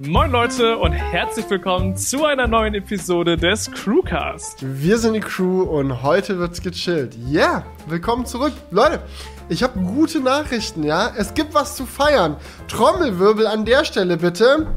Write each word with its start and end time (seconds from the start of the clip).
Moin 0.00 0.30
Leute 0.30 0.78
und 0.78 0.92
herzlich 0.92 1.50
willkommen 1.50 1.96
zu 1.96 2.24
einer 2.24 2.46
neuen 2.46 2.72
Episode 2.74 3.36
des 3.36 3.68
Crewcast. 3.68 4.58
Wir 4.62 4.96
sind 4.96 5.14
die 5.14 5.20
Crew 5.20 5.62
und 5.62 6.04
heute 6.04 6.38
wird's 6.38 6.62
gechillt. 6.62 7.16
Ja, 7.26 7.40
yeah, 7.40 7.66
willkommen 7.88 8.24
zurück. 8.24 8.52
Leute, 8.70 9.02
ich 9.48 9.64
habe 9.64 9.80
gute 9.80 10.20
Nachrichten, 10.20 10.84
ja? 10.84 11.12
Es 11.16 11.34
gibt 11.34 11.52
was 11.52 11.74
zu 11.74 11.84
feiern. 11.84 12.36
Trommelwirbel 12.68 13.48
an 13.48 13.64
der 13.64 13.84
Stelle 13.84 14.18
bitte. 14.18 14.68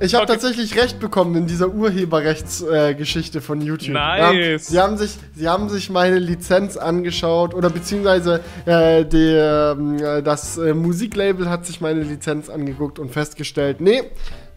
Ich 0.00 0.14
habe 0.14 0.24
okay. 0.24 0.32
tatsächlich 0.32 0.76
recht 0.76 0.98
bekommen 0.98 1.36
in 1.36 1.46
dieser 1.46 1.68
Urheberrechtsgeschichte 1.68 3.38
äh, 3.38 3.40
von 3.40 3.60
YouTube. 3.60 3.94
Nice. 3.94 4.34
Ja, 4.34 4.58
sie, 4.58 4.80
haben 4.80 4.96
sich, 4.98 5.16
sie 5.34 5.48
haben 5.48 5.68
sich 5.68 5.88
meine 5.88 6.18
Lizenz 6.18 6.76
angeschaut 6.76 7.54
oder 7.54 7.70
beziehungsweise 7.70 8.40
äh, 8.66 9.04
die, 9.04 9.16
äh, 9.18 10.22
das 10.22 10.58
äh, 10.58 10.74
Musiklabel 10.74 11.48
hat 11.48 11.64
sich 11.64 11.80
meine 11.80 12.02
Lizenz 12.02 12.50
angeguckt 12.50 12.98
und 12.98 13.12
festgestellt, 13.12 13.80
nee, 13.80 14.02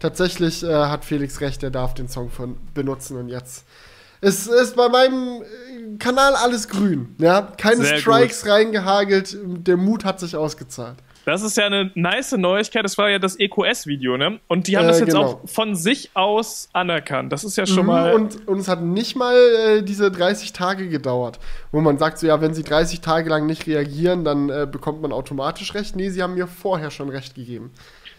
tatsächlich 0.00 0.64
äh, 0.64 0.72
hat 0.72 1.04
Felix 1.04 1.40
recht, 1.40 1.62
er 1.62 1.70
darf 1.70 1.94
den 1.94 2.08
Song 2.08 2.30
von 2.30 2.56
benutzen 2.74 3.16
und 3.16 3.28
jetzt 3.28 3.64
ist, 4.20 4.48
ist 4.48 4.74
bei 4.74 4.88
meinem 4.88 5.42
äh, 5.42 5.96
Kanal 5.98 6.34
alles 6.34 6.68
grün. 6.68 7.14
Ja? 7.18 7.52
Keine 7.56 7.84
Sehr 7.84 7.98
Strikes 7.98 8.42
gut. 8.42 8.50
reingehagelt, 8.50 9.36
der 9.44 9.76
Mut 9.76 10.04
hat 10.04 10.18
sich 10.18 10.34
ausgezahlt. 10.34 10.96
Das 11.28 11.42
ist 11.42 11.58
ja 11.58 11.66
eine 11.66 11.90
nice 11.94 12.32
Neuigkeit. 12.32 12.82
Das 12.84 12.96
war 12.96 13.10
ja 13.10 13.18
das 13.18 13.38
EQS-Video, 13.38 14.16
ne? 14.16 14.40
Und 14.48 14.66
die 14.66 14.78
haben 14.78 14.86
äh, 14.86 14.88
das 14.88 15.00
jetzt 15.00 15.10
genau. 15.10 15.24
auch 15.24 15.40
von 15.44 15.74
sich 15.74 16.10
aus 16.14 16.70
anerkannt. 16.72 17.34
Das 17.34 17.44
ist 17.44 17.58
ja 17.58 17.66
schon 17.66 17.80
mhm, 17.80 17.86
mal. 17.86 18.14
Und, 18.14 18.48
und 18.48 18.58
es 18.58 18.66
hat 18.66 18.82
nicht 18.82 19.14
mal 19.14 19.36
äh, 19.36 19.82
diese 19.82 20.10
30 20.10 20.54
Tage 20.54 20.88
gedauert, 20.88 21.38
wo 21.70 21.82
man 21.82 21.98
sagt, 21.98 22.18
so 22.18 22.26
ja, 22.26 22.40
wenn 22.40 22.54
sie 22.54 22.62
30 22.62 23.02
Tage 23.02 23.28
lang 23.28 23.44
nicht 23.44 23.66
reagieren, 23.66 24.24
dann 24.24 24.48
äh, 24.48 24.66
bekommt 24.70 25.02
man 25.02 25.12
automatisch 25.12 25.74
recht. 25.74 25.96
Nee, 25.96 26.08
sie 26.08 26.22
haben 26.22 26.32
mir 26.32 26.46
vorher 26.46 26.90
schon 26.90 27.10
recht 27.10 27.34
gegeben. 27.34 27.72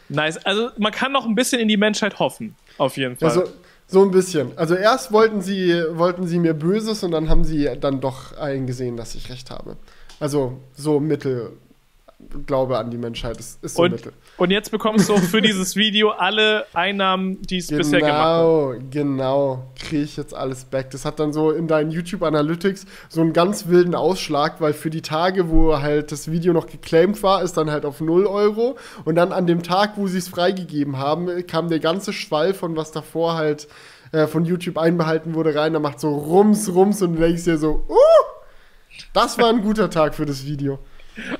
Nice. 0.07 0.37
Also 0.45 0.69
man 0.77 0.91
kann 0.91 1.11
noch 1.11 1.25
ein 1.25 1.33
bisschen 1.33 1.59
in 1.59 1.67
die 1.67 1.77
Menschheit 1.77 2.19
hoffen, 2.19 2.55
auf 2.77 2.95
jeden 2.95 3.17
Fall. 3.17 3.29
Also, 3.29 3.43
so 3.87 4.03
ein 4.03 4.11
bisschen. 4.11 4.51
Also 4.55 4.75
erst 4.75 5.11
wollten 5.11 5.41
sie, 5.41 5.73
wollten 5.93 6.27
sie 6.27 6.37
mir 6.37 6.53
Böses 6.53 7.01
und 7.01 7.09
dann 7.09 7.27
haben 7.27 7.43
sie 7.43 7.67
dann 7.81 8.01
doch 8.01 8.37
eingesehen, 8.37 8.97
dass 8.97 9.15
ich 9.15 9.31
recht 9.31 9.49
habe. 9.49 9.77
Also 10.19 10.59
so 10.75 10.99
mittel 10.99 11.53
Glaube 12.45 12.77
an 12.77 12.91
die 12.91 12.97
Menschheit. 12.97 13.39
Das 13.39 13.57
ist 13.61 13.75
so 13.75 13.83
und, 13.83 13.91
Mittel. 13.91 14.11
Und 14.35 14.51
jetzt 14.51 14.71
bekommst 14.71 15.07
du 15.07 15.17
für 15.17 15.41
dieses 15.41 15.77
Video 15.77 16.09
alle 16.09 16.65
Einnahmen, 16.73 17.41
die 17.43 17.57
es 17.57 17.67
genau, 17.67 17.77
bisher 17.77 18.01
gemacht 18.01 18.17
hat. 18.17 18.41
Genau, 18.41 18.75
genau. 18.91 19.63
Kriege 19.79 20.03
ich 20.03 20.17
jetzt 20.17 20.33
alles 20.33 20.65
back. 20.65 20.91
Das 20.91 21.05
hat 21.05 21.19
dann 21.21 21.31
so 21.31 21.51
in 21.51 21.69
deinen 21.69 21.91
YouTube 21.91 22.21
Analytics 22.23 22.85
so 23.07 23.21
einen 23.21 23.31
ganz 23.31 23.67
wilden 23.67 23.95
Ausschlag, 23.95 24.59
weil 24.59 24.73
für 24.73 24.89
die 24.89 25.01
Tage, 25.01 25.49
wo 25.49 25.79
halt 25.79 26.11
das 26.11 26.29
Video 26.29 26.51
noch 26.51 26.67
geclaimed 26.67 27.23
war, 27.23 27.41
ist 27.41 27.55
dann 27.55 27.71
halt 27.71 27.85
auf 27.85 28.01
0 28.01 28.25
Euro. 28.25 28.77
Und 29.05 29.15
dann 29.15 29.31
an 29.31 29.47
dem 29.47 29.63
Tag, 29.63 29.93
wo 29.95 30.07
sie 30.07 30.17
es 30.17 30.27
freigegeben 30.27 30.97
haben, 30.97 31.47
kam 31.47 31.69
der 31.69 31.79
ganze 31.79 32.11
Schwall 32.11 32.53
von 32.53 32.75
was 32.75 32.91
davor 32.91 33.35
halt 33.35 33.69
äh, 34.11 34.27
von 34.27 34.43
YouTube 34.43 34.77
einbehalten 34.77 35.35
wurde 35.35 35.55
rein. 35.55 35.71
Da 35.71 35.79
macht 35.79 36.01
so 36.01 36.13
Rums, 36.13 36.73
Rums 36.73 37.01
und 37.01 37.13
du 37.15 37.21
denkst 37.21 37.45
dir 37.45 37.57
so, 37.57 37.85
uh, 37.87 37.95
das 39.13 39.37
war 39.37 39.49
ein 39.49 39.61
guter 39.61 39.89
Tag 39.89 40.15
für 40.15 40.25
das 40.25 40.45
Video. 40.45 40.79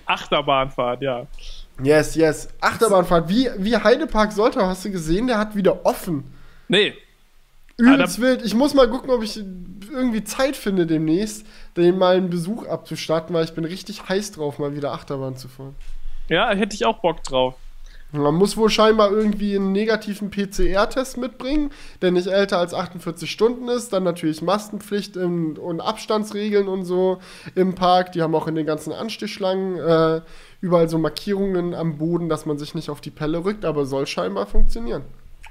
Achterbahnfahrt, 0.06 1.02
ja. 1.02 1.28
Yes, 1.82 2.16
yes. 2.16 2.50
Achterbahnfahrt. 2.60 3.30
Wie, 3.30 3.50
wie 3.58 3.76
Heidepark 3.76 4.32
Soltau, 4.32 4.62
hast 4.62 4.86
du 4.86 4.92
gesehen? 4.92 5.28
Der 5.28 5.38
hat 5.38 5.56
wieder 5.56 5.86
offen. 5.86 6.24
Nee. 6.68 6.94
Übelst 7.78 8.20
ah, 8.20 8.22
wild. 8.22 8.46
Ich 8.46 8.54
muss 8.54 8.74
mal 8.74 8.90
gucken, 8.90 9.10
ob 9.10 9.24
ich 9.24 9.38
irgendwie 9.38 10.24
Zeit 10.24 10.58
finde 10.58 10.86
demnächst, 10.86 11.46
den 11.78 11.98
mal 11.98 12.18
einen 12.18 12.30
Besuch 12.30 12.68
abzustatten, 12.68 13.34
weil 13.34 13.46
ich 13.46 13.54
bin 13.54 13.64
richtig 13.64 14.08
heiß 14.10 14.34
drauf, 14.34 14.60
mal 14.60 14.76
wieder 14.76 14.92
Achterbahn 14.92 15.38
zu 15.38 15.48
fahren. 15.48 15.76
Ja, 16.28 16.50
hätte 16.50 16.76
ich 16.76 16.86
auch 16.86 17.00
Bock 17.00 17.24
drauf. 17.24 17.56
Man 18.12 18.34
muss 18.34 18.58
wohl 18.58 18.72
scheinbar 18.72 19.12
irgendwie 19.12 19.56
einen 19.56 19.72
negativen 19.72 20.32
PCR-Test 20.32 21.18
mitbringen, 21.18 21.70
der 22.02 22.12
nicht 22.12 22.26
älter 22.26 22.58
als 22.58 22.74
48 22.74 23.30
Stunden 23.30 23.68
ist. 23.68 23.94
Dann 23.94 24.04
natürlich 24.04 24.42
Maskenpflicht 24.42 25.16
und 25.16 25.80
Abstandsregeln 25.80 26.68
und 26.68 26.86
so 26.86 27.20
im 27.54 27.76
Park. 27.76 28.14
Die 28.14 28.24
haben 28.24 28.34
auch 28.34 28.48
in 28.48 28.56
den 28.56 28.66
ganzen 28.66 28.94
Anstichschlangen 28.94 29.78
äh, 29.78 30.22
überall 30.60 30.90
so 30.90 30.98
Markierungen 30.98 31.76
am 31.76 32.00
Boden, 32.00 32.30
dass 32.30 32.48
man 32.48 32.58
sich 32.58 32.74
nicht 32.74 32.90
auf 32.90 33.00
die 33.00 33.12
Pelle 33.12 33.46
rückt, 33.46 33.64
aber 33.64 33.86
soll 33.86 34.08
scheinbar 34.08 34.48
funktionieren. 34.48 35.04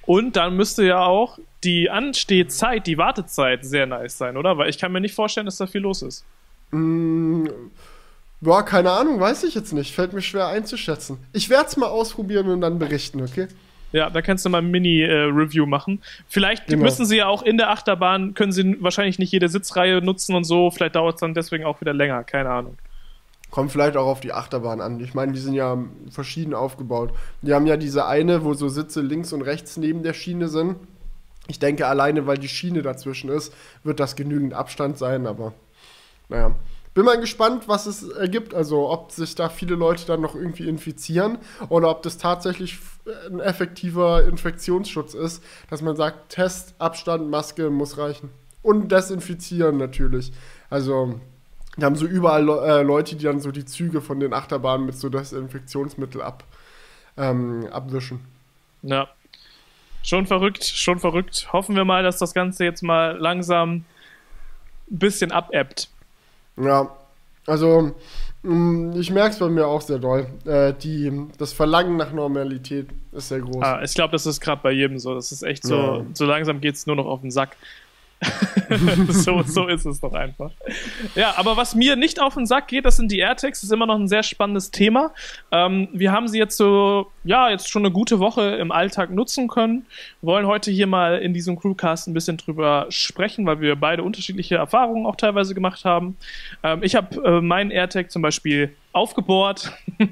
Und 0.04 0.34
dann 0.34 0.56
müsste 0.56 0.84
ja 0.84 1.04
auch 1.04 1.38
die 1.62 1.90
Anstehzeit, 1.90 2.88
die 2.88 2.98
Wartezeit 2.98 3.64
sehr 3.64 3.86
nice 3.86 4.18
sein, 4.18 4.36
oder? 4.36 4.58
Weil 4.58 4.68
ich 4.68 4.78
kann 4.78 4.90
mir 4.90 5.00
nicht 5.00 5.14
vorstellen, 5.14 5.46
dass 5.46 5.58
da 5.58 5.66
viel 5.68 5.82
los 5.82 6.02
ist. 6.02 6.24
Mmh 6.72 7.48
Boah, 8.40 8.64
keine 8.64 8.92
Ahnung, 8.92 9.18
weiß 9.18 9.44
ich 9.44 9.54
jetzt 9.54 9.72
nicht. 9.72 9.94
Fällt 9.94 10.12
mir 10.12 10.22
schwer 10.22 10.46
einzuschätzen. 10.46 11.18
Ich 11.32 11.50
werde 11.50 11.66
es 11.66 11.76
mal 11.76 11.88
ausprobieren 11.88 12.48
und 12.48 12.60
dann 12.60 12.78
berichten, 12.78 13.20
okay? 13.22 13.48
Ja, 13.90 14.10
da 14.10 14.22
kannst 14.22 14.44
du 14.44 14.50
mal 14.50 14.58
ein 14.58 14.70
Mini-Review 14.70 15.64
äh, 15.64 15.66
machen. 15.66 16.02
Vielleicht 16.28 16.66
genau. 16.66 16.84
müssen 16.84 17.06
sie 17.06 17.16
ja 17.16 17.26
auch 17.26 17.42
in 17.42 17.56
der 17.56 17.70
Achterbahn, 17.70 18.34
können 18.34 18.52
sie 18.52 18.76
wahrscheinlich 18.82 19.18
nicht 19.18 19.32
jede 19.32 19.48
Sitzreihe 19.48 20.02
nutzen 20.02 20.34
und 20.34 20.44
so. 20.44 20.70
Vielleicht 20.70 20.94
dauert 20.94 21.14
es 21.14 21.20
dann 21.20 21.34
deswegen 21.34 21.64
auch 21.64 21.80
wieder 21.80 21.94
länger, 21.94 22.22
keine 22.22 22.50
Ahnung. 22.50 22.76
Kommt 23.50 23.72
vielleicht 23.72 23.96
auch 23.96 24.06
auf 24.06 24.20
die 24.20 24.32
Achterbahn 24.32 24.82
an. 24.82 25.00
Ich 25.00 25.14
meine, 25.14 25.32
die 25.32 25.38
sind 25.38 25.54
ja 25.54 25.78
verschieden 26.10 26.52
aufgebaut. 26.52 27.14
Die 27.40 27.54
haben 27.54 27.66
ja 27.66 27.78
diese 27.78 28.06
eine, 28.06 28.44
wo 28.44 28.52
so 28.52 28.68
Sitze 28.68 29.00
links 29.00 29.32
und 29.32 29.40
rechts 29.40 29.78
neben 29.78 30.02
der 30.02 30.12
Schiene 30.12 30.48
sind. 30.48 30.76
Ich 31.46 31.58
denke, 31.58 31.86
alleine 31.86 32.26
weil 32.26 32.36
die 32.36 32.48
Schiene 32.48 32.82
dazwischen 32.82 33.30
ist, 33.30 33.54
wird 33.84 34.00
das 34.00 34.16
genügend 34.16 34.52
Abstand 34.52 34.98
sein, 34.98 35.26
aber 35.26 35.54
naja. 36.28 36.54
Bin 36.98 37.04
mal 37.04 37.20
gespannt, 37.20 37.68
was 37.68 37.86
es 37.86 38.08
ergibt. 38.08 38.54
Also, 38.54 38.90
ob 38.90 39.12
sich 39.12 39.36
da 39.36 39.48
viele 39.48 39.76
Leute 39.76 40.04
dann 40.04 40.20
noch 40.20 40.34
irgendwie 40.34 40.68
infizieren 40.68 41.38
oder 41.68 41.90
ob 41.90 42.02
das 42.02 42.18
tatsächlich 42.18 42.80
ein 43.30 43.38
effektiver 43.38 44.24
Infektionsschutz 44.24 45.14
ist, 45.14 45.44
dass 45.70 45.80
man 45.80 45.94
sagt, 45.94 46.30
Test, 46.30 46.74
Abstand, 46.80 47.30
Maske 47.30 47.70
muss 47.70 47.98
reichen. 47.98 48.30
Und 48.62 48.90
desinfizieren 48.90 49.76
natürlich. 49.76 50.32
Also, 50.70 51.20
wir 51.76 51.86
haben 51.86 51.94
so 51.94 52.04
überall 52.04 52.48
äh, 52.48 52.82
Leute, 52.82 53.14
die 53.14 53.26
dann 53.26 53.38
so 53.38 53.52
die 53.52 53.64
Züge 53.64 54.00
von 54.00 54.18
den 54.18 54.34
Achterbahnen 54.34 54.84
mit 54.84 54.96
so 54.96 55.08
Desinfektionsmittel 55.08 56.20
ab, 56.20 56.42
ähm, 57.16 57.68
abwischen. 57.70 58.24
Ja. 58.82 59.06
Schon 60.02 60.26
verrückt, 60.26 60.64
schon 60.64 60.98
verrückt. 60.98 61.52
Hoffen 61.52 61.76
wir 61.76 61.84
mal, 61.84 62.02
dass 62.02 62.18
das 62.18 62.34
Ganze 62.34 62.64
jetzt 62.64 62.82
mal 62.82 63.16
langsam 63.16 63.84
ein 64.90 64.98
bisschen 64.98 65.30
abebbt. 65.30 65.90
Ja, 66.60 66.90
also 67.46 67.94
mm, 68.42 68.92
ich 68.98 69.10
merke 69.10 69.30
es 69.30 69.38
bei 69.38 69.48
mir 69.48 69.66
auch 69.66 69.80
sehr 69.80 69.98
doll. 69.98 70.26
Äh, 70.44 70.74
die, 70.74 71.28
das 71.38 71.52
Verlangen 71.52 71.96
nach 71.96 72.12
Normalität 72.12 72.88
ist 73.12 73.28
sehr 73.28 73.40
groß. 73.40 73.62
Ah, 73.62 73.82
ich 73.82 73.94
glaube, 73.94 74.12
das 74.12 74.26
ist 74.26 74.40
gerade 74.40 74.60
bei 74.62 74.72
jedem 74.72 74.98
so. 74.98 75.14
Das 75.14 75.32
ist 75.32 75.42
echt 75.42 75.64
so, 75.64 75.76
ja. 75.76 76.04
so 76.12 76.24
langsam 76.26 76.60
geht 76.60 76.74
es 76.74 76.86
nur 76.86 76.96
noch 76.96 77.06
auf 77.06 77.20
den 77.20 77.30
Sack. 77.30 77.56
so, 79.08 79.42
so 79.42 79.68
ist 79.68 79.86
es 79.86 80.00
doch 80.00 80.12
einfach. 80.12 80.50
Ja, 81.14 81.34
aber 81.36 81.56
was 81.56 81.74
mir 81.74 81.94
nicht 81.96 82.20
auf 82.20 82.34
den 82.34 82.46
Sack 82.46 82.68
geht, 82.68 82.84
das 82.84 82.96
sind 82.96 83.12
die 83.12 83.18
AirTags. 83.18 83.60
Das 83.60 83.64
ist 83.64 83.72
immer 83.72 83.86
noch 83.86 83.94
ein 83.94 84.08
sehr 84.08 84.22
spannendes 84.22 84.70
Thema. 84.70 85.12
Ähm, 85.52 85.88
wir 85.92 86.12
haben 86.12 86.28
sie 86.28 86.38
jetzt 86.38 86.56
so, 86.56 87.12
ja, 87.28 87.50
jetzt 87.50 87.68
schon 87.68 87.84
eine 87.84 87.92
gute 87.92 88.20
Woche 88.20 88.56
im 88.56 88.72
Alltag 88.72 89.10
nutzen 89.10 89.48
können. 89.48 89.84
Wir 90.22 90.28
wollen 90.28 90.46
heute 90.46 90.70
hier 90.70 90.86
mal 90.86 91.18
in 91.18 91.34
diesem 91.34 91.60
Crewcast 91.60 92.08
ein 92.08 92.14
bisschen 92.14 92.38
drüber 92.38 92.86
sprechen, 92.88 93.44
weil 93.44 93.60
wir 93.60 93.76
beide 93.76 94.02
unterschiedliche 94.02 94.54
Erfahrungen 94.54 95.04
auch 95.04 95.14
teilweise 95.14 95.54
gemacht 95.54 95.84
haben. 95.84 96.16
Ähm, 96.62 96.82
ich 96.82 96.94
habe 96.94 97.22
äh, 97.22 97.42
meinen 97.42 97.70
AirTag 97.70 98.10
zum 98.10 98.22
Beispiel 98.22 98.74
aufgebohrt. 98.92 99.72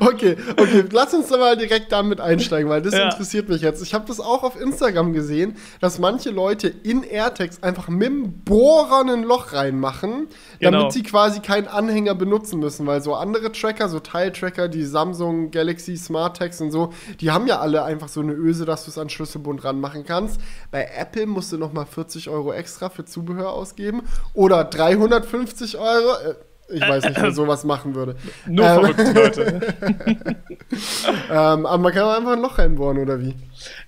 okay, 0.00 0.36
okay, 0.56 0.84
lass 0.90 1.12
uns 1.12 1.28
da 1.28 1.36
mal 1.36 1.56
direkt 1.56 1.92
damit 1.92 2.20
einsteigen, 2.20 2.70
weil 2.70 2.80
das 2.80 2.94
ja. 2.94 3.10
interessiert 3.10 3.48
mich 3.48 3.60
jetzt. 3.60 3.82
Ich 3.82 3.92
habe 3.92 4.06
das 4.06 4.20
auch 4.20 4.42
auf 4.42 4.58
Instagram 4.60 5.12
gesehen, 5.12 5.56
dass 5.80 5.98
manche 5.98 6.30
Leute 6.30 6.68
in 6.68 7.02
AirTags 7.02 7.62
einfach 7.62 7.88
mit 7.88 8.08
dem 8.08 8.32
Bohrer 8.40 9.02
ein 9.02 9.22
Loch 9.22 9.52
reinmachen, 9.52 10.28
damit 10.60 10.80
genau. 10.80 10.90
sie 10.90 11.02
quasi 11.02 11.40
keinen 11.40 11.68
Anhänger 11.68 12.14
benutzen 12.14 12.58
müssen, 12.58 12.86
weil 12.86 13.02
so 13.02 13.14
andere 13.14 13.52
Tracker, 13.52 13.88
so 13.88 14.00
Teiltracker, 14.00 14.68
die 14.68 14.84
Samsung 14.84 15.33
Galaxy 15.50 15.96
Smart 15.96 16.36
Tags 16.36 16.60
und 16.60 16.70
so, 16.70 16.92
die 17.20 17.30
haben 17.30 17.46
ja 17.46 17.60
alle 17.60 17.84
einfach 17.84 18.08
so 18.08 18.20
eine 18.20 18.32
Öse, 18.32 18.64
dass 18.64 18.84
du 18.84 18.90
es 18.90 18.98
an 18.98 19.08
Schlüsselbund 19.08 19.64
ranmachen 19.64 20.04
kannst. 20.04 20.40
Bei 20.70 20.88
Apple 20.96 21.26
musst 21.26 21.52
du 21.52 21.58
nochmal 21.58 21.86
40 21.86 22.28
Euro 22.28 22.52
extra 22.52 22.88
für 22.88 23.04
Zubehör 23.04 23.52
ausgeben 23.52 24.02
oder 24.34 24.64
350 24.64 25.78
Euro. 25.78 26.12
Äh, 26.28 26.34
ich 26.68 26.80
weiß 26.80 27.04
nicht, 27.04 27.20
wer 27.20 27.32
sowas 27.32 27.64
machen 27.64 27.94
würde. 27.94 28.16
Nur 28.46 28.66
ähm, 28.66 28.80
verrückte 28.80 29.12
Leute. 29.12 29.60
ähm, 31.30 31.66
aber 31.66 31.78
man 31.78 31.92
kann 31.92 32.08
einfach 32.08 32.32
ein 32.32 32.40
Loch 32.40 32.58
reinbohren, 32.58 32.98
oder 32.98 33.20
wie? 33.20 33.34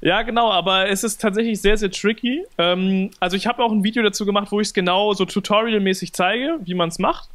Ja, 0.01 0.23
genau, 0.23 0.51
aber 0.51 0.89
es 0.89 1.05
ist 1.05 1.21
tatsächlich 1.21 1.61
sehr, 1.61 1.77
sehr 1.77 1.91
tricky. 1.91 2.45
Ähm, 2.59 3.11
also 3.21 3.37
ich 3.37 3.47
habe 3.47 3.63
auch 3.63 3.73
ein 3.73 3.85
Video 3.85 4.03
dazu 4.03 4.27
gemacht, 4.27 4.49
wo 4.51 4.61
ich 4.61 4.69
es 4.69 4.75
genau 4.75 5.15
so 5.15 5.25
tutorialmäßig 5.25 6.13
zeige, 6.13 6.59
wie 6.65 6.75
man 6.75 6.89
es 6.91 6.99
macht. 6.99 7.29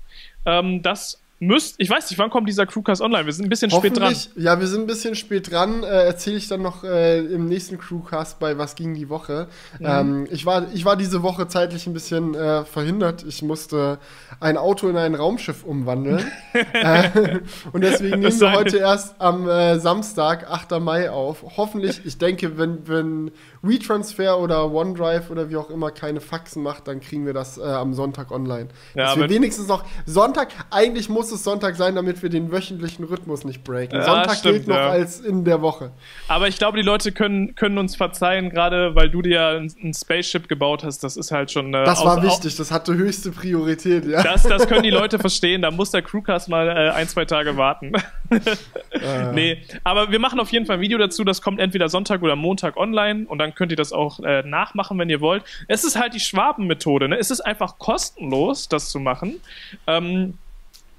Ähm, 0.45 0.81
das 0.81 1.20
müsst, 1.41 1.75
ich 1.79 1.89
weiß 1.89 2.09
nicht, 2.09 2.19
wann 2.19 2.29
kommt 2.29 2.47
dieser 2.47 2.67
Crewcast 2.67 3.01
online? 3.01 3.25
Wir 3.25 3.33
sind 3.33 3.45
ein 3.45 3.49
bisschen 3.49 3.71
spät 3.71 3.97
dran. 3.97 4.15
Ja, 4.35 4.59
wir 4.59 4.67
sind 4.67 4.81
ein 4.81 4.88
bisschen 4.88 5.15
spät 5.15 5.51
dran. 5.51 5.83
Äh, 5.83 5.88
Erzähle 5.88 6.38
ich 6.38 6.47
dann 6.47 6.61
noch 6.61 6.83
äh, 6.83 7.19
im 7.19 7.47
nächsten 7.47 7.79
Crewcast 7.79 8.39
bei 8.39 8.57
Was 8.59 8.75
ging 8.75 8.93
die 8.93 9.09
Woche. 9.09 9.47
Mhm. 9.79 9.85
Ähm, 9.85 10.27
ich, 10.29 10.45
war, 10.45 10.67
ich 10.71 10.85
war 10.85 10.95
diese 10.95 11.23
Woche 11.23 11.47
zeitlich 11.47 11.88
ein 11.88 11.93
bisschen 11.93 12.35
äh, 12.35 12.63
verhindert. 12.63 13.25
Ich 13.27 13.41
musste 13.41 13.97
ein 14.39 14.55
Auto 14.55 14.88
in 14.88 14.97
ein 14.97 15.15
Raumschiff 15.15 15.63
umwandeln. 15.63 16.23
äh, 16.73 17.09
und 17.73 17.81
deswegen 17.81 18.19
nehmen 18.19 18.39
wir 18.39 18.51
heute 18.53 18.77
erst 18.77 19.19
am 19.19 19.49
äh, 19.49 19.79
Samstag, 19.79 20.47
8. 20.47 20.79
Mai 20.79 21.09
auf. 21.09 21.43
Hoffentlich, 21.57 22.05
ich 22.05 22.19
denke, 22.19 22.59
wenn, 22.59 22.88
wenn 22.88 23.31
WeTransfer 23.63 24.39
oder 24.39 24.71
OneDrive 24.71 25.29
oder 25.29 25.49
wie 25.49 25.55
auch 25.55 25.69
immer 25.69 25.91
keine 25.91 26.19
Faxen 26.19 26.63
macht, 26.63 26.87
dann 26.87 26.99
kriegen 26.99 27.25
wir 27.25 27.33
das 27.33 27.57
äh, 27.57 27.61
am 27.61 27.93
Sonntag 27.93 28.31
online. 28.31 28.69
Ja, 28.95 29.05
Dass 29.05 29.17
wir 29.17 29.29
wenigstens 29.29 29.67
noch 29.67 29.85
Sonntag, 30.05 30.49
eigentlich 30.71 31.09
muss 31.09 31.31
es 31.31 31.43
Sonntag 31.43 31.75
sein, 31.75 31.95
damit 31.95 32.23
wir 32.23 32.29
den 32.29 32.51
wöchentlichen 32.51 33.05
Rhythmus 33.05 33.43
nicht 33.45 33.63
breaken. 33.63 33.99
Ja, 33.99 34.05
Sonntag 34.05 34.37
stimmt, 34.37 34.55
gilt 34.55 34.67
noch 34.67 34.75
ja. 34.75 34.89
als 34.89 35.19
in 35.19 35.45
der 35.45 35.61
Woche. 35.61 35.91
Aber 36.27 36.47
ich 36.47 36.57
glaube, 36.57 36.77
die 36.77 36.83
Leute 36.83 37.11
können, 37.11 37.53
können 37.55 37.77
uns 37.77 37.95
verzeihen, 37.95 38.49
gerade 38.49 38.95
weil 38.95 39.09
du 39.09 39.21
dir 39.21 39.31
ja 39.31 39.49
ein, 39.49 39.71
ein 39.83 39.93
Spaceship 39.93 40.47
gebaut 40.47 40.83
hast. 40.83 41.03
Das 41.03 41.15
ist 41.15 41.31
halt 41.31 41.51
schon. 41.51 41.73
Äh, 41.73 41.85
das 41.85 42.03
war 42.03 42.23
wichtig, 42.23 42.55
das 42.55 42.71
hatte 42.71 42.95
höchste 42.95 43.31
Priorität, 43.31 44.05
ja. 44.05 44.23
Das, 44.23 44.43
das 44.43 44.67
können 44.67 44.83
die 44.83 44.89
Leute 44.91 45.19
verstehen. 45.19 45.61
Da 45.61 45.69
muss 45.69 45.91
der 45.91 46.01
Crewcast 46.01 46.49
mal 46.49 46.67
äh, 46.67 46.89
ein, 46.91 47.07
zwei 47.07 47.25
Tage 47.25 47.57
warten. 47.57 47.93
äh. 48.31 49.31
Nee, 49.33 49.61
aber 49.83 50.11
wir 50.11 50.19
machen 50.19 50.39
auf 50.39 50.51
jeden 50.51 50.65
Fall 50.65 50.77
ein 50.77 50.81
Video 50.81 50.97
dazu. 50.97 51.23
Das 51.23 51.43
kommt 51.43 51.59
entweder 51.59 51.89
Sonntag 51.89 52.23
oder 52.23 52.35
Montag 52.35 52.77
online 52.77 53.25
und 53.27 53.37
dann 53.37 53.50
dann 53.51 53.56
könnt 53.56 53.71
ihr 53.71 53.77
das 53.77 53.92
auch 53.92 54.19
äh, 54.21 54.44
nachmachen, 54.44 54.98
wenn 54.98 55.09
ihr 55.09 55.21
wollt. 55.21 55.44
Es 55.68 55.83
ist 55.83 55.98
halt 55.98 56.13
die 56.13 56.19
Schwaben-Methode. 56.19 57.09
Ne? 57.09 57.18
Es 57.18 57.31
ist 57.31 57.42
einfach 57.42 57.77
kostenlos, 57.77 58.69
das 58.69 58.89
zu 58.89 59.00
machen. 59.00 59.42
Ähm, 59.88 60.38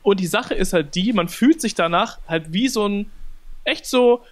und 0.03 0.21
die 0.21 0.27
Sache 0.27 0.55
ist 0.55 0.73
halt 0.73 0.95
die, 0.95 1.13
man 1.13 1.29
fühlt 1.29 1.61
sich 1.61 1.75
danach 1.75 2.19
halt 2.29 2.53
wie 2.53 2.69
so 2.69 2.87
ein, 2.87 3.11
echt 3.65 3.87
so 3.87 4.25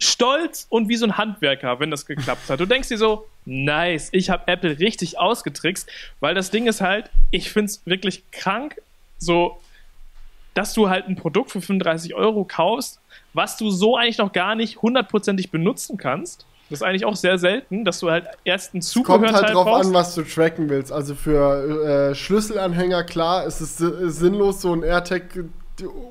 stolz 0.00 0.66
und 0.70 0.88
wie 0.88 0.96
so 0.96 1.06
ein 1.06 1.16
Handwerker, 1.18 1.80
wenn 1.80 1.90
das 1.90 2.06
geklappt 2.06 2.48
hat. 2.48 2.60
Du 2.60 2.66
denkst 2.66 2.88
dir 2.88 2.98
so, 2.98 3.26
nice, 3.44 4.08
ich 4.12 4.30
habe 4.30 4.44
Apple 4.46 4.78
richtig 4.78 5.18
ausgetrickst, 5.18 5.88
weil 6.20 6.34
das 6.34 6.50
Ding 6.50 6.66
ist 6.66 6.80
halt, 6.80 7.10
ich 7.30 7.50
finde 7.50 7.66
es 7.66 7.82
wirklich 7.84 8.22
krank, 8.30 8.80
so, 9.18 9.60
dass 10.54 10.72
du 10.72 10.88
halt 10.88 11.08
ein 11.08 11.16
Produkt 11.16 11.50
für 11.50 11.60
35 11.60 12.14
Euro 12.14 12.44
kaufst, 12.44 13.00
was 13.34 13.56
du 13.56 13.70
so 13.70 13.96
eigentlich 13.96 14.18
noch 14.18 14.32
gar 14.32 14.54
nicht 14.54 14.82
hundertprozentig 14.82 15.50
benutzen 15.50 15.96
kannst 15.98 16.46
das 16.70 16.80
ist 16.80 16.82
eigentlich 16.82 17.04
auch 17.04 17.16
sehr 17.16 17.38
selten, 17.38 17.84
dass 17.84 18.00
du 18.00 18.10
halt 18.10 18.26
erst 18.44 18.74
ein 18.74 18.82
Zubehörteil 18.82 19.32
Kommt 19.32 19.42
halt 19.42 19.54
drauf 19.54 19.64
brauchst. 19.64 19.88
an, 19.88 19.94
was 19.94 20.14
du 20.14 20.22
tracken 20.22 20.68
willst. 20.68 20.92
Also 20.92 21.14
für 21.14 22.10
äh, 22.10 22.14
Schlüsselanhänger, 22.14 23.04
klar, 23.04 23.46
ist 23.46 23.60
es 23.60 23.78
sinnlos, 23.78 24.60
so 24.60 24.72
ein 24.72 24.82
AirTag 24.82 25.44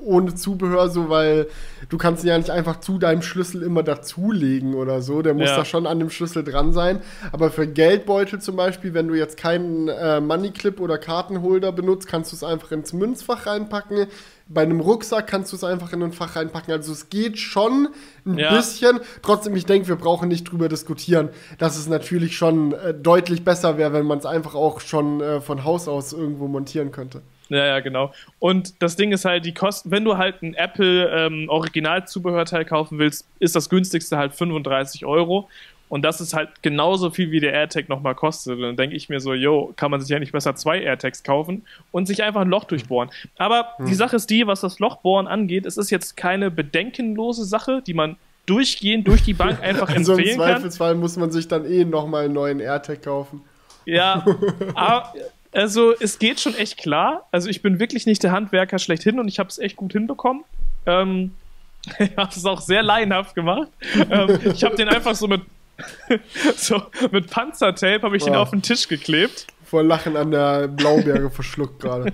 ohne 0.04 0.34
Zubehör, 0.34 0.88
so, 0.88 1.08
weil 1.08 1.46
du 1.88 1.98
kannst 1.98 2.24
ihn 2.24 2.28
ja 2.28 2.38
nicht 2.38 2.50
einfach 2.50 2.80
zu 2.80 2.98
deinem 2.98 3.22
Schlüssel 3.22 3.62
immer 3.62 3.82
dazulegen 3.82 4.74
oder 4.74 5.02
so. 5.02 5.22
Der 5.22 5.34
muss 5.34 5.48
ja. 5.48 5.56
da 5.56 5.64
schon 5.64 5.86
an 5.86 5.98
dem 5.98 6.10
Schlüssel 6.10 6.44
dran 6.44 6.72
sein. 6.72 7.00
Aber 7.32 7.50
für 7.50 7.66
Geldbeutel 7.66 8.40
zum 8.40 8.56
Beispiel, 8.56 8.94
wenn 8.94 9.08
du 9.08 9.14
jetzt 9.14 9.36
keinen 9.36 9.88
äh, 9.88 10.20
Moneyclip 10.20 10.80
oder 10.80 10.98
Kartenholder 10.98 11.72
benutzt, 11.72 12.08
kannst 12.08 12.32
du 12.32 12.36
es 12.36 12.44
einfach 12.44 12.72
ins 12.72 12.92
Münzfach 12.92 13.46
reinpacken. 13.46 14.06
Bei 14.48 14.62
einem 14.62 14.80
Rucksack 14.80 15.26
kannst 15.26 15.52
du 15.52 15.56
es 15.56 15.64
einfach 15.64 15.92
in 15.92 16.02
ein 16.02 16.12
Fach 16.12 16.36
reinpacken. 16.36 16.72
Also 16.72 16.92
es 16.92 17.10
geht 17.10 17.38
schon 17.38 17.88
ein 18.26 18.38
ja. 18.38 18.54
bisschen. 18.54 19.00
Trotzdem, 19.22 19.54
ich 19.56 19.66
denke, 19.66 19.88
wir 19.88 19.96
brauchen 19.96 20.28
nicht 20.28 20.44
drüber 20.44 20.68
diskutieren, 20.68 21.28
dass 21.58 21.76
es 21.76 21.86
natürlich 21.86 22.36
schon 22.36 22.72
äh, 22.72 22.94
deutlich 22.94 23.44
besser 23.44 23.78
wäre, 23.78 23.92
wenn 23.92 24.06
man 24.06 24.18
es 24.18 24.26
einfach 24.26 24.54
auch 24.54 24.80
schon 24.80 25.20
äh, 25.20 25.40
von 25.40 25.64
Haus 25.64 25.88
aus 25.88 26.12
irgendwo 26.12 26.48
montieren 26.48 26.92
könnte. 26.92 27.22
Ja, 27.48 27.64
ja, 27.64 27.80
genau. 27.80 28.12
Und 28.38 28.82
das 28.82 28.96
Ding 28.96 29.12
ist 29.12 29.24
halt, 29.24 29.44
die 29.44 29.54
Kosten, 29.54 29.90
wenn 29.90 30.04
du 30.04 30.18
halt 30.18 30.42
ein 30.42 30.54
Apple 30.54 31.08
ähm, 31.08 31.48
Original-Zubehörteil 31.48 32.64
kaufen 32.64 32.98
willst, 32.98 33.26
ist 33.38 33.56
das 33.56 33.68
günstigste 33.70 34.18
halt 34.18 34.34
35 34.34 35.06
Euro. 35.06 35.48
Und 35.88 36.02
das 36.02 36.20
ist 36.20 36.34
halt 36.34 36.62
genauso 36.62 37.10
viel, 37.10 37.30
wie 37.30 37.40
der 37.40 37.52
AirTag 37.52 37.88
nochmal 37.88 38.14
kostet. 38.14 38.56
Und 38.56 38.62
dann 38.62 38.76
denke 38.76 38.96
ich 38.96 39.08
mir 39.08 39.20
so, 39.20 39.34
yo, 39.34 39.72
kann 39.76 39.90
man 39.90 40.00
sich 40.00 40.10
ja 40.10 40.18
nicht 40.18 40.32
besser 40.32 40.54
zwei 40.54 40.80
AirTags 40.80 41.22
kaufen 41.22 41.64
und 41.92 42.06
sich 42.06 42.22
einfach 42.22 42.42
ein 42.42 42.48
Loch 42.48 42.64
durchbohren. 42.64 43.10
Aber 43.36 43.68
hm. 43.76 43.86
die 43.86 43.94
Sache 43.94 44.16
ist 44.16 44.28
die, 44.30 44.46
was 44.46 44.60
das 44.60 44.78
Lochbohren 44.78 45.26
angeht, 45.26 45.66
es 45.66 45.76
ist 45.76 45.90
jetzt 45.90 46.16
keine 46.16 46.50
bedenkenlose 46.50 47.44
Sache, 47.44 47.82
die 47.86 47.94
man 47.94 48.16
durchgehend 48.46 49.06
durch 49.06 49.22
die 49.22 49.34
Bank 49.34 49.60
einfach 49.62 49.88
also 49.88 50.12
empfehlen 50.12 50.38
kann. 50.38 50.48
Im 50.48 50.54
Zweifelsfall 50.56 50.94
muss 50.94 51.16
man 51.16 51.30
sich 51.30 51.48
dann 51.48 51.64
eh 51.64 51.84
nochmal 51.84 52.24
einen 52.24 52.34
neuen 52.34 52.60
AirTag 52.60 53.02
kaufen. 53.02 53.42
Ja, 53.84 54.24
aber 54.74 55.12
also 55.52 55.94
es 55.98 56.18
geht 56.18 56.40
schon 56.40 56.54
echt 56.54 56.76
klar. 56.78 57.26
Also 57.30 57.48
ich 57.48 57.62
bin 57.62 57.78
wirklich 57.78 58.06
nicht 58.06 58.22
der 58.22 58.32
Handwerker 58.32 58.78
schlechthin 58.78 59.18
und 59.18 59.28
ich 59.28 59.38
habe 59.38 59.48
es 59.48 59.58
echt 59.58 59.76
gut 59.76 59.92
hinbekommen. 59.92 60.44
Ähm, 60.86 61.34
ich 61.98 62.16
habe 62.16 62.30
es 62.34 62.44
auch 62.44 62.60
sehr 62.60 62.82
laienhaft 62.82 63.34
gemacht. 63.34 63.68
ähm, 64.10 64.38
ich 64.52 64.64
habe 64.64 64.76
den 64.76 64.88
einfach 64.88 65.14
so 65.14 65.26
mit 65.26 65.42
so 66.56 66.82
mit 67.10 67.30
Panzertape 67.30 68.02
habe 68.02 68.16
ich 68.16 68.24
oh. 68.24 68.28
ihn 68.28 68.34
auf 68.34 68.50
den 68.50 68.62
Tisch 68.62 68.88
geklebt. 68.88 69.46
Vor 69.64 69.82
Lachen 69.82 70.16
an 70.16 70.30
der 70.30 70.68
Blaubeere 70.68 71.30
verschluckt 71.30 71.80
gerade. 71.80 72.12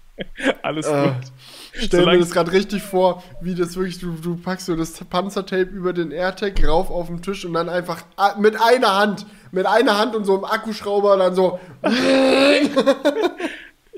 Alles 0.62 0.86
äh, 0.86 1.04
gut. 1.04 1.32
Stell 1.72 2.04
mir 2.04 2.18
das 2.18 2.30
gerade 2.30 2.52
richtig 2.52 2.82
vor, 2.82 3.22
wie 3.40 3.54
das 3.54 3.76
wirklich, 3.76 3.98
du, 3.98 4.12
du 4.12 4.36
packst 4.36 4.66
so 4.66 4.76
das 4.76 4.92
Panzertape 5.04 5.70
über 5.70 5.92
den 5.92 6.10
AirTag 6.10 6.66
rauf 6.66 6.90
auf 6.90 7.06
den 7.06 7.22
Tisch 7.22 7.44
und 7.44 7.54
dann 7.54 7.68
einfach 7.68 8.02
mit 8.38 8.60
einer 8.60 8.96
Hand, 8.96 9.26
mit 9.52 9.66
einer 9.66 9.98
Hand 9.98 10.14
und 10.14 10.24
so 10.24 10.34
einem 10.34 10.44
Akkuschrauber 10.44 11.16
dann 11.16 11.34
so. 11.34 11.58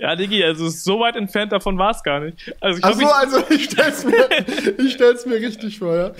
Ja, 0.03 0.17
Digi, 0.17 0.43
also 0.43 0.69
so 0.69 0.99
weit 0.99 1.15
entfernt 1.15 1.53
davon 1.53 1.79
war 1.79 1.93
es 1.93 2.03
gar 2.03 2.19
nicht. 2.19 2.53
Also 2.59 2.79
ich 2.79 2.85
Ach 2.85 2.93
so, 2.93 3.07
also 3.07 3.45
ich 3.51 3.67
stell's 3.67 4.05
mir, 4.05 4.29
ich 4.85 4.95
stell's 4.95 5.25
mir 5.27 5.37
richtig 5.37 5.79
vor, 5.79 5.95
ja. 5.95 6.11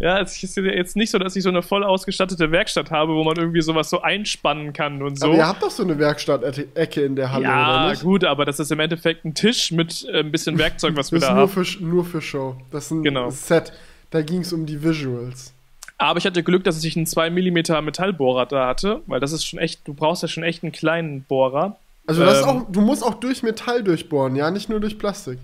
Ja, 0.00 0.20
es 0.20 0.42
ist 0.42 0.56
jetzt 0.56 0.96
nicht 0.96 1.10
so, 1.10 1.20
dass 1.20 1.36
ich 1.36 1.44
so 1.44 1.48
eine 1.48 1.62
voll 1.62 1.84
ausgestattete 1.84 2.50
Werkstatt 2.50 2.90
habe, 2.90 3.14
wo 3.14 3.22
man 3.22 3.36
irgendwie 3.36 3.62
sowas 3.62 3.90
so 3.90 4.02
einspannen 4.02 4.72
kann 4.72 5.00
und 5.02 5.20
so. 5.20 5.26
Aber 5.26 5.36
ihr 5.36 5.46
habt 5.46 5.62
doch 5.62 5.70
so 5.70 5.84
eine 5.84 6.00
Werkstatt-Ecke 6.00 7.02
in 7.02 7.14
der 7.14 7.30
Halle, 7.30 7.44
ja, 7.44 7.70
oder 7.70 7.90
nicht? 7.90 8.02
Ja, 8.02 8.04
gut, 8.08 8.24
aber 8.24 8.44
das 8.44 8.58
ist 8.58 8.72
im 8.72 8.80
Endeffekt 8.80 9.24
ein 9.24 9.34
Tisch 9.34 9.70
mit 9.70 10.04
äh, 10.08 10.18
ein 10.18 10.32
bisschen 10.32 10.58
Werkzeug, 10.58 10.96
was 10.96 11.12
wir 11.12 11.20
da 11.20 11.32
nur 11.32 11.42
haben. 11.42 11.64
Für, 11.64 11.84
nur 11.84 12.04
für 12.04 12.20
Show. 12.20 12.56
Das 12.72 12.86
ist 12.86 12.90
ein 12.90 13.04
genau. 13.04 13.30
Set. 13.30 13.72
Da 14.10 14.22
ging 14.22 14.40
es 14.40 14.52
um 14.52 14.66
die 14.66 14.82
Visuals. 14.82 15.54
Aber 15.96 16.18
ich 16.18 16.26
hatte 16.26 16.42
Glück, 16.42 16.64
dass 16.64 16.82
ich 16.82 16.96
einen 16.96 17.06
2 17.06 17.30
mm 17.30 17.84
Metallbohrer 17.84 18.46
da 18.46 18.66
hatte, 18.66 19.02
weil 19.06 19.20
das 19.20 19.30
ist 19.30 19.46
schon 19.46 19.60
echt, 19.60 19.86
du 19.86 19.94
brauchst 19.94 20.22
ja 20.22 20.28
schon 20.28 20.42
echt 20.42 20.64
einen 20.64 20.72
kleinen 20.72 21.22
Bohrer. 21.22 21.76
Also 22.06 22.24
das 22.24 22.42
ähm, 22.42 22.48
auch, 22.48 22.66
du 22.70 22.80
musst 22.80 23.04
auch 23.04 23.14
durch 23.14 23.42
Metall 23.42 23.82
durchbohren, 23.82 24.36
ja, 24.36 24.50
nicht 24.50 24.68
nur 24.68 24.80
durch 24.80 24.98
Plastik. 24.98 25.38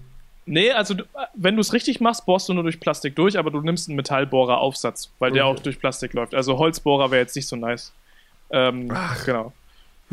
Nee, 0.47 0.73
also 0.73 0.95
wenn 1.35 1.57
du 1.57 1.61
es 1.61 1.75
richtig 1.75 2.01
machst, 2.01 2.25
bohrst 2.25 2.49
du 2.49 2.55
nur 2.55 2.63
durch 2.63 2.81
Plastik 2.81 3.15
durch, 3.15 3.39
aber 3.39 3.51
du 3.51 3.61
nimmst 3.61 3.89
einen 3.89 3.97
Metallbohrer-Aufsatz, 3.97 5.11
weil 5.19 5.31
okay. 5.31 5.39
der 5.39 5.47
auch 5.47 5.59
durch 5.61 5.79
Plastik 5.79 6.15
läuft. 6.15 6.35
Also 6.35 6.59
Holzbohrer 6.59 7.11
wäre 7.11 7.21
jetzt 7.21 7.37
nicht 7.37 7.47
so 7.47 7.55
nice. 7.55 7.93
Ähm, 8.51 8.89
Ach. 8.93 9.25
Genau. 9.27 9.53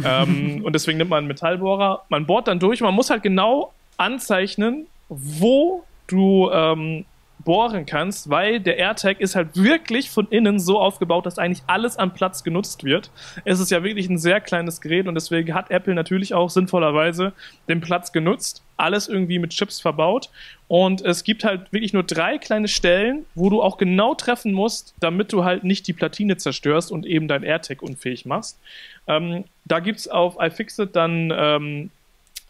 ähm, 0.03 0.61
und 0.65 0.73
deswegen 0.73 0.97
nimmt 0.97 1.09
man 1.09 1.19
einen 1.19 1.27
Metallbohrer. 1.27 2.03
Man 2.09 2.25
bohrt 2.25 2.49
dann 2.49 2.59
durch. 2.59 2.81
Man 2.81 2.93
muss 2.93 3.09
halt 3.09 3.23
genau 3.23 3.71
anzeichnen, 3.95 4.87
wo 5.07 5.85
du 6.07 6.49
ähm, 6.51 7.05
bohren 7.45 7.85
kannst, 7.85 8.29
weil 8.29 8.59
der 8.59 8.77
AirTag 8.77 9.21
ist 9.21 9.35
halt 9.35 9.55
wirklich 9.55 10.09
von 10.09 10.27
innen 10.29 10.59
so 10.59 10.79
aufgebaut, 10.79 11.25
dass 11.25 11.37
eigentlich 11.37 11.63
alles 11.67 11.95
am 11.95 12.13
Platz 12.13 12.43
genutzt 12.43 12.83
wird. 12.83 13.11
Es 13.45 13.59
ist 13.59 13.71
ja 13.71 13.83
wirklich 13.83 14.09
ein 14.09 14.17
sehr 14.17 14.41
kleines 14.41 14.81
Gerät 14.81 15.07
und 15.07 15.15
deswegen 15.15 15.53
hat 15.53 15.71
Apple 15.71 15.93
natürlich 15.93 16.33
auch 16.33 16.49
sinnvollerweise 16.49 17.31
den 17.69 17.79
Platz 17.79 18.11
genutzt, 18.11 18.63
alles 18.77 19.07
irgendwie 19.07 19.39
mit 19.39 19.51
Chips 19.51 19.79
verbaut 19.79 20.29
und 20.67 21.01
es 21.01 21.23
gibt 21.23 21.43
halt 21.43 21.71
wirklich 21.71 21.93
nur 21.93 22.03
drei 22.03 22.37
kleine 22.39 22.67
Stellen, 22.67 23.25
wo 23.35 23.49
du 23.49 23.61
auch 23.61 23.77
genau 23.77 24.15
treffen 24.15 24.51
musst, 24.51 24.95
damit 24.99 25.31
du 25.31 25.45
halt 25.45 25.63
nicht 25.63 25.87
die 25.87 25.93
Platine 25.93 26.37
zerstörst 26.37 26.91
und 26.91 27.05
eben 27.05 27.27
dein 27.27 27.43
AirTag 27.43 27.81
unfähig 27.81 28.25
machst. 28.25 28.59
Ähm, 29.07 29.45
da 29.65 29.79
gibt's 29.79 30.07
auf 30.07 30.37
iFixit 30.39 30.95
dann 30.95 31.31
ähm, 31.35 31.91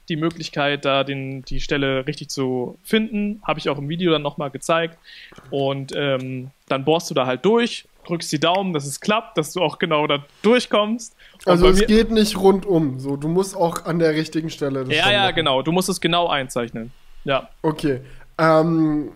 die 0.10 0.16
Möglichkeit, 0.16 0.86
da 0.86 1.04
den, 1.04 1.44
die 1.44 1.60
Stelle 1.60 2.06
richtig 2.08 2.30
zu 2.30 2.78
finden. 2.84 3.42
Habe 3.44 3.60
ich 3.60 3.70
auch 3.70 3.78
im 3.78 3.90
Video 3.90 4.12
dann 4.12 4.22
nochmal 4.22 4.52
gezeigt. 4.52 4.98
Und 5.50 5.94
ähm, 5.96 6.52
dann 6.68 6.86
bohrst 6.86 7.10
du 7.10 7.14
da 7.14 7.26
halt 7.26 7.46
durch, 7.46 7.86
drückst 8.06 8.32
die 8.32 8.40
Daumen, 8.40 8.74
dass 8.74 8.86
es 8.86 9.00
klappt, 9.00 9.38
dass 9.38 9.54
du 9.54 9.62
auch 9.62 9.80
genau 9.80 10.08
da 10.08 10.24
durchkommst. 10.42 11.16
Und 11.46 11.52
also 11.52 11.68
es 11.68 11.86
geht 11.86 12.12
nicht 12.12 12.38
rundum, 12.38 13.00
so 13.00 13.16
du 13.18 13.28
musst 13.28 13.56
auch 13.56 13.86
an 13.86 14.00
der 14.00 14.14
richtigen 14.14 14.50
Stelle. 14.50 14.86
ja, 14.90 15.12
ja, 15.12 15.24
machen. 15.24 15.36
genau. 15.36 15.62
Du 15.62 15.72
musst 15.72 15.90
es 15.90 16.00
genau 16.00 16.28
einzeichnen. 16.28 16.92
Ja. 17.24 17.50
Okay. 17.62 18.02
Ähm, 18.38 19.12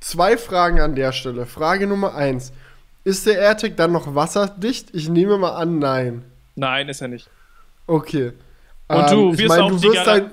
zwei 0.00 0.36
Fragen 0.36 0.80
an 0.80 0.94
der 0.94 1.12
Stelle. 1.12 1.46
Frage 1.46 1.86
Nummer 1.86 2.14
eins. 2.14 2.52
Ist 3.04 3.26
der 3.26 3.38
AirTag 3.38 3.76
dann 3.76 3.92
noch 3.92 4.14
wasserdicht? 4.14 4.94
Ich 4.94 5.08
nehme 5.08 5.36
mal 5.36 5.52
an, 5.52 5.78
nein. 5.78 6.24
Nein, 6.56 6.88
ist 6.88 7.02
er 7.02 7.08
nicht. 7.08 7.28
Okay. 7.86 8.32
Und 8.88 9.10
du 9.10 9.30
ähm, 9.30 9.38
wirst 9.38 9.48
mein, 9.48 9.60
auch, 9.60 9.70
du 9.70 9.76
die, 9.76 9.88
wirst 9.88 10.06
halt, 10.06 10.30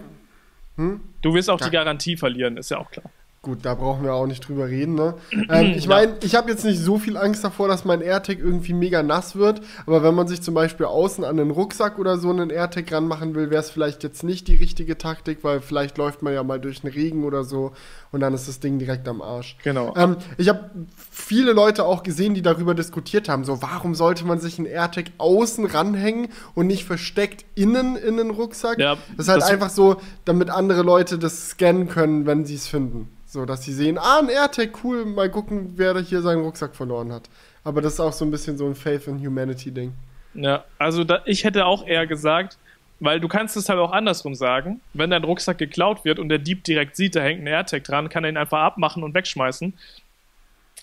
hm? 0.76 1.02
du 1.22 1.34
wirst 1.34 1.50
auch 1.50 1.60
ja. 1.60 1.66
die 1.66 1.72
Garantie 1.72 2.18
verlieren, 2.18 2.58
ist 2.58 2.72
ja 2.72 2.78
auch 2.78 2.92
klar. 2.92 3.10
Gut, 3.44 3.66
da 3.66 3.74
brauchen 3.74 4.04
wir 4.04 4.14
auch 4.14 4.28
nicht 4.28 4.48
drüber 4.48 4.68
reden, 4.68 4.94
ne? 4.94 5.16
Ähm, 5.50 5.74
ich 5.76 5.88
meine, 5.88 6.14
ich 6.22 6.36
habe 6.36 6.52
jetzt 6.52 6.64
nicht 6.64 6.78
so 6.80 7.00
viel 7.00 7.18
Angst 7.18 7.44
davor, 7.44 7.68
dass 7.68 7.86
mein 7.86 8.00
AirTag 8.02 8.38
irgendwie 8.38 8.74
mega 8.74 9.02
nass 9.02 9.36
wird, 9.36 9.62
aber 9.88 10.04
wenn 10.04 10.14
man 10.14 10.28
sich 10.28 10.44
zum 10.44 10.54
Beispiel 10.54 10.86
außen 10.86 11.24
an 11.24 11.38
den 11.38 11.50
Rucksack 11.50 11.98
oder 11.98 12.20
so 12.20 12.30
einen 12.30 12.52
AirTag 12.52 12.92
ranmachen 12.92 13.34
will, 13.34 13.50
wäre 13.50 13.62
es 13.64 13.72
vielleicht 13.72 14.04
jetzt 14.04 14.24
nicht 14.24 14.48
die 14.48 14.54
richtige 14.58 14.96
Taktik, 14.96 15.40
weil 15.44 15.60
vielleicht 15.60 15.98
läuft 15.98 16.22
man 16.22 16.36
ja 16.36 16.44
mal 16.44 16.60
durch 16.60 16.82
den 16.82 16.92
Regen 16.92 17.24
oder 17.24 17.44
so 17.44 17.72
und 18.12 18.20
dann 18.20 18.36
ist 18.36 18.48
das 18.48 18.60
Ding 18.60 18.78
direkt 18.78 19.08
am 19.08 19.24
Arsch. 19.24 19.58
Genau. 19.64 19.92
Ähm, 19.98 20.18
ich 20.38 20.48
habe 20.48 20.70
viele 21.10 21.54
Leute 21.54 21.84
auch 21.86 22.04
gesehen, 22.04 22.36
die 22.36 22.44
darüber 22.44 22.76
diskutiert 22.76 23.28
haben, 23.28 23.44
so 23.44 23.60
warum 23.64 23.96
sollte 23.96 24.24
man 24.24 24.40
sich 24.40 24.60
einen 24.60 24.68
AirTag 24.68 25.06
außen 25.18 25.66
ranhängen 25.66 26.28
und 26.54 26.68
nicht 26.68 26.86
versteckt 26.86 27.44
innen 27.56 27.96
in 27.96 28.18
den 28.18 28.30
Rucksack? 28.30 28.78
Ja, 28.78 28.98
das 29.18 29.26
ist 29.26 29.30
halt 29.32 29.42
das- 29.42 29.50
einfach 29.50 29.72
so, 29.72 29.96
damit 30.26 30.52
andere 30.52 30.84
Leute 30.84 31.18
das 31.18 31.50
scannen 31.50 31.88
können, 31.90 32.28
wenn 32.28 32.46
sie 32.46 32.54
es 32.54 32.68
finden. 32.68 33.08
So, 33.32 33.46
dass 33.46 33.64
sie 33.64 33.72
sehen, 33.72 33.98
ah, 33.98 34.20
ein 34.20 34.28
AirTag, 34.28 34.84
cool, 34.84 35.06
mal 35.06 35.30
gucken, 35.32 35.72
wer 35.78 35.94
da 35.94 36.02
hier 36.02 36.22
seinen 36.22 36.42
Rucksack 36.42 36.76
verloren 36.76 37.14
hat. 37.14 37.30
Aber 37.64 37.82
das 37.82 37.94
ist 37.94 38.00
auch 38.02 38.12
so 38.12 38.26
ein 38.26 38.32
bisschen 38.32 38.58
so 38.58 38.66
ein 38.66 38.76
Faith 38.76 39.08
in 39.08 39.26
Humanity-Ding. 39.26 39.94
Ja, 40.34 40.66
also 40.78 41.06
da, 41.06 41.22
ich 41.26 41.46
hätte 41.46 41.66
auch 41.66 41.88
eher 41.88 42.06
gesagt, 42.08 42.58
weil 43.00 43.22
du 43.22 43.30
kannst 43.30 43.56
es 43.56 43.70
halt 43.70 43.80
auch 43.80 43.94
andersrum 43.94 44.36
sagen, 44.36 44.82
wenn 44.94 45.12
dein 45.12 45.24
Rucksack 45.24 45.58
geklaut 45.58 46.04
wird 46.04 46.20
und 46.20 46.28
der 46.28 46.40
Dieb 46.40 46.66
direkt 46.66 46.98
sieht, 46.98 47.16
da 47.16 47.22
hängt 47.22 47.42
ein 47.42 47.48
AirTag 47.48 47.86
dran, 47.86 48.10
kann 48.10 48.26
er 48.26 48.32
ihn 48.32 48.38
einfach 48.38 48.60
abmachen 48.60 49.02
und 49.02 49.14
wegschmeißen. 49.14 49.74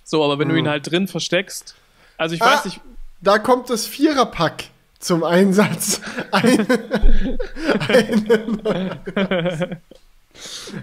So, 0.05 0.25
aber 0.25 0.39
wenn 0.39 0.49
du 0.49 0.55
Mhm. 0.55 0.61
ihn 0.61 0.69
halt 0.69 0.91
drin 0.91 1.07
versteckst, 1.07 1.75
also 2.17 2.35
ich 2.35 2.41
Ah. 2.41 2.55
weiß 2.55 2.65
nicht, 2.65 2.81
Da 3.21 3.39
kommt 3.39 3.69
das 3.69 3.85
Viererpack 3.87 4.65
zum 5.01 5.23
Einsatz. 5.23 6.01
Ein, 6.31 6.67
einen, 7.89 8.63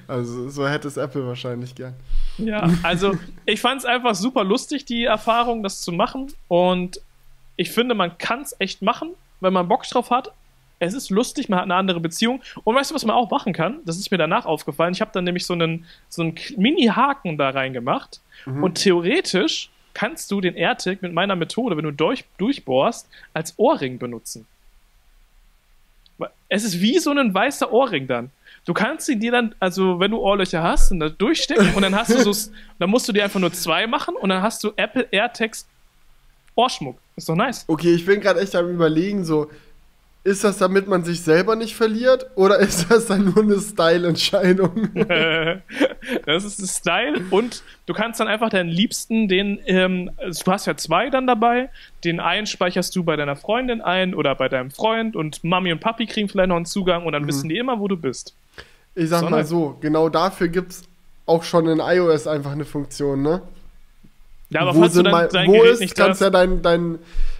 also, 0.07 0.49
so 0.49 0.67
hätte 0.67 0.87
es 0.87 0.97
Apple 0.97 1.25
wahrscheinlich 1.25 1.75
gern. 1.75 1.93
Ja, 2.37 2.69
also 2.83 3.13
ich 3.45 3.61
fand 3.61 3.79
es 3.79 3.85
einfach 3.85 4.15
super 4.15 4.43
lustig, 4.43 4.85
die 4.85 5.05
Erfahrung, 5.05 5.63
das 5.63 5.81
zu 5.81 5.91
machen. 5.91 6.33
Und 6.47 6.99
ich 7.55 7.71
finde, 7.71 7.95
man 7.95 8.17
kann 8.17 8.41
es 8.41 8.55
echt 8.59 8.81
machen, 8.81 9.11
wenn 9.39 9.53
man 9.53 9.67
Bock 9.67 9.83
drauf 9.83 10.09
hat. 10.09 10.31
Es 10.79 10.93
ist 10.93 11.09
lustig, 11.09 11.47
man 11.47 11.59
hat 11.59 11.63
eine 11.65 11.75
andere 11.75 12.01
Beziehung. 12.01 12.41
Und 12.63 12.75
weißt 12.75 12.91
du, 12.91 12.95
was 12.95 13.05
man 13.05 13.15
auch 13.15 13.29
machen 13.29 13.53
kann? 13.53 13.79
Das 13.85 13.97
ist 13.97 14.11
mir 14.11 14.17
danach 14.17 14.45
aufgefallen. 14.45 14.93
Ich 14.93 15.01
habe 15.01 15.11
dann 15.13 15.23
nämlich 15.23 15.45
so 15.45 15.53
einen, 15.53 15.85
so 16.09 16.21
einen 16.21 16.35
Mini-Haken 16.57 17.37
da 17.37 17.49
reingemacht. 17.51 18.19
Und 18.45 18.75
theoretisch 18.75 19.69
kannst 19.93 20.29
du 20.29 20.41
den 20.41 20.55
AirTag 20.55 21.01
mit 21.01 21.13
meiner 21.13 21.35
Methode, 21.35 21.77
wenn 21.77 21.85
du 21.85 21.91
durch, 21.91 22.25
durchbohrst, 22.37 23.07
als 23.33 23.57
Ohrring 23.57 23.97
benutzen. 23.97 24.45
Es 26.49 26.63
ist 26.63 26.81
wie 26.81 26.99
so 26.99 27.11
ein 27.11 27.33
weißer 27.33 27.71
Ohrring 27.71 28.05
dann. 28.07 28.29
Du 28.65 28.73
kannst 28.73 29.07
ihn 29.09 29.19
dir 29.19 29.31
dann, 29.31 29.53
also 29.59 29.99
wenn 29.99 30.11
du 30.11 30.17
Ohrlöcher 30.17 30.63
hast, 30.63 30.89
dann 30.89 30.99
da 30.99 31.09
durchstecken 31.09 31.75
und 31.75 31.81
dann 31.83 31.95
hast 31.95 32.11
du 32.11 32.33
so, 32.33 32.51
dann 32.79 32.89
musst 32.89 33.07
du 33.07 33.13
dir 33.13 33.23
einfach 33.23 33.39
nur 33.39 33.53
zwei 33.53 33.85
machen 33.85 34.15
und 34.15 34.29
dann 34.29 34.41
hast 34.41 34.63
du 34.63 34.73
Apple 34.75 35.07
AirTags 35.11 35.67
Ohrschmuck. 36.55 36.97
Ist 37.15 37.29
doch 37.29 37.35
nice. 37.35 37.65
Okay, 37.67 37.93
ich 37.93 38.05
bin 38.05 38.21
gerade 38.21 38.39
echt 38.39 38.55
am 38.55 38.69
überlegen, 38.69 39.23
so, 39.23 39.49
ist 40.25 40.43
das 40.43 40.57
damit 40.57 40.87
man 40.87 41.03
sich 41.03 41.21
selber 41.21 41.55
nicht 41.55 41.75
verliert 41.75 42.25
oder 42.35 42.57
ist 42.59 42.89
das 42.89 43.05
dann 43.05 43.25
nur 43.25 43.43
eine 43.43 43.59
Style-Entscheidung? 43.59 44.89
das 46.25 46.43
ist 46.43 46.59
ein 46.59 46.67
Style 46.67 47.25
und 47.29 47.61
du 47.85 47.93
kannst 47.93 48.19
dann 48.19 48.27
einfach 48.27 48.49
deinen 48.49 48.69
Liebsten, 48.69 49.27
den, 49.27 49.59
ähm, 49.67 50.09
also 50.17 50.43
du 50.43 50.51
hast 50.51 50.65
ja 50.65 50.75
zwei 50.75 51.11
dann 51.11 51.27
dabei, 51.27 51.69
den 52.03 52.19
einen 52.19 52.47
speicherst 52.47 52.95
du 52.95 53.03
bei 53.03 53.15
deiner 53.15 53.35
Freundin 53.35 53.81
ein 53.81 54.15
oder 54.15 54.33
bei 54.33 54.49
deinem 54.49 54.71
Freund 54.71 55.15
und 55.15 55.43
Mami 55.43 55.71
und 55.71 55.79
Papi 55.79 56.07
kriegen 56.07 56.27
vielleicht 56.27 56.49
noch 56.49 56.55
einen 56.55 56.65
Zugang 56.65 57.05
und 57.05 57.13
dann 57.13 57.27
wissen 57.27 57.47
die 57.47 57.57
immer, 57.57 57.79
wo 57.79 57.87
du 57.87 57.95
bist. 57.95 58.35
Ich 58.95 59.09
sag 59.09 59.29
mal 59.29 59.45
so, 59.45 59.77
genau 59.81 60.09
dafür 60.09 60.47
gibt's 60.47 60.83
auch 61.25 61.43
schon 61.43 61.67
in 61.67 61.79
iOS 61.79 62.27
einfach 62.27 62.51
eine 62.51 62.65
Funktion, 62.65 63.21
ne? 63.21 63.41
Ja, 64.49 64.61
aber 64.61 64.75
wo 64.75 64.81
falls 64.81 64.93
du 64.93 65.03
dann 65.03 65.11
mein- 65.11 65.29
dein 65.29 65.47
wo 65.49 65.53
Gerät 65.53 65.73
ist, 65.73 65.79
nicht 65.81 65.95
kannst 65.95 66.21
hast, 66.21 66.25
ja 66.27 66.29
deinen 66.29 66.61
dein, 66.61 66.99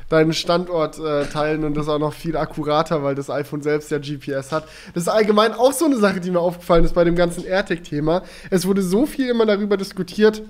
deinen 0.10 0.34
Standort 0.34 1.00
äh, 1.00 1.26
teilen 1.26 1.64
und 1.64 1.76
das 1.78 1.88
auch 1.88 2.00
noch 2.00 2.14
viel 2.14 2.36
akkurater, 2.36 3.04
weil 3.04 3.16
das 3.16 3.30
iPhone 3.30 3.62
selbst 3.62 3.92
ja 3.92 4.00
GPS 4.00 4.52
hat. 4.52 4.68
Das 4.94 5.04
ist 5.04 5.10
allgemein 5.10 5.54
auch 5.54 5.72
so 5.72 5.86
eine 5.86 5.98
Sache, 5.98 6.20
die 6.20 6.32
mir 6.32 6.40
aufgefallen 6.40 6.84
ist 6.84 6.94
bei 6.94 7.04
dem 7.04 7.16
ganzen 7.16 7.46
AirTag-Thema. 7.46 8.24
Es 8.50 8.66
wurde 8.68 8.82
so 8.82 9.06
viel 9.06 9.30
immer 9.30 9.46
darüber 9.46 9.78
diskutiert, 9.78 10.42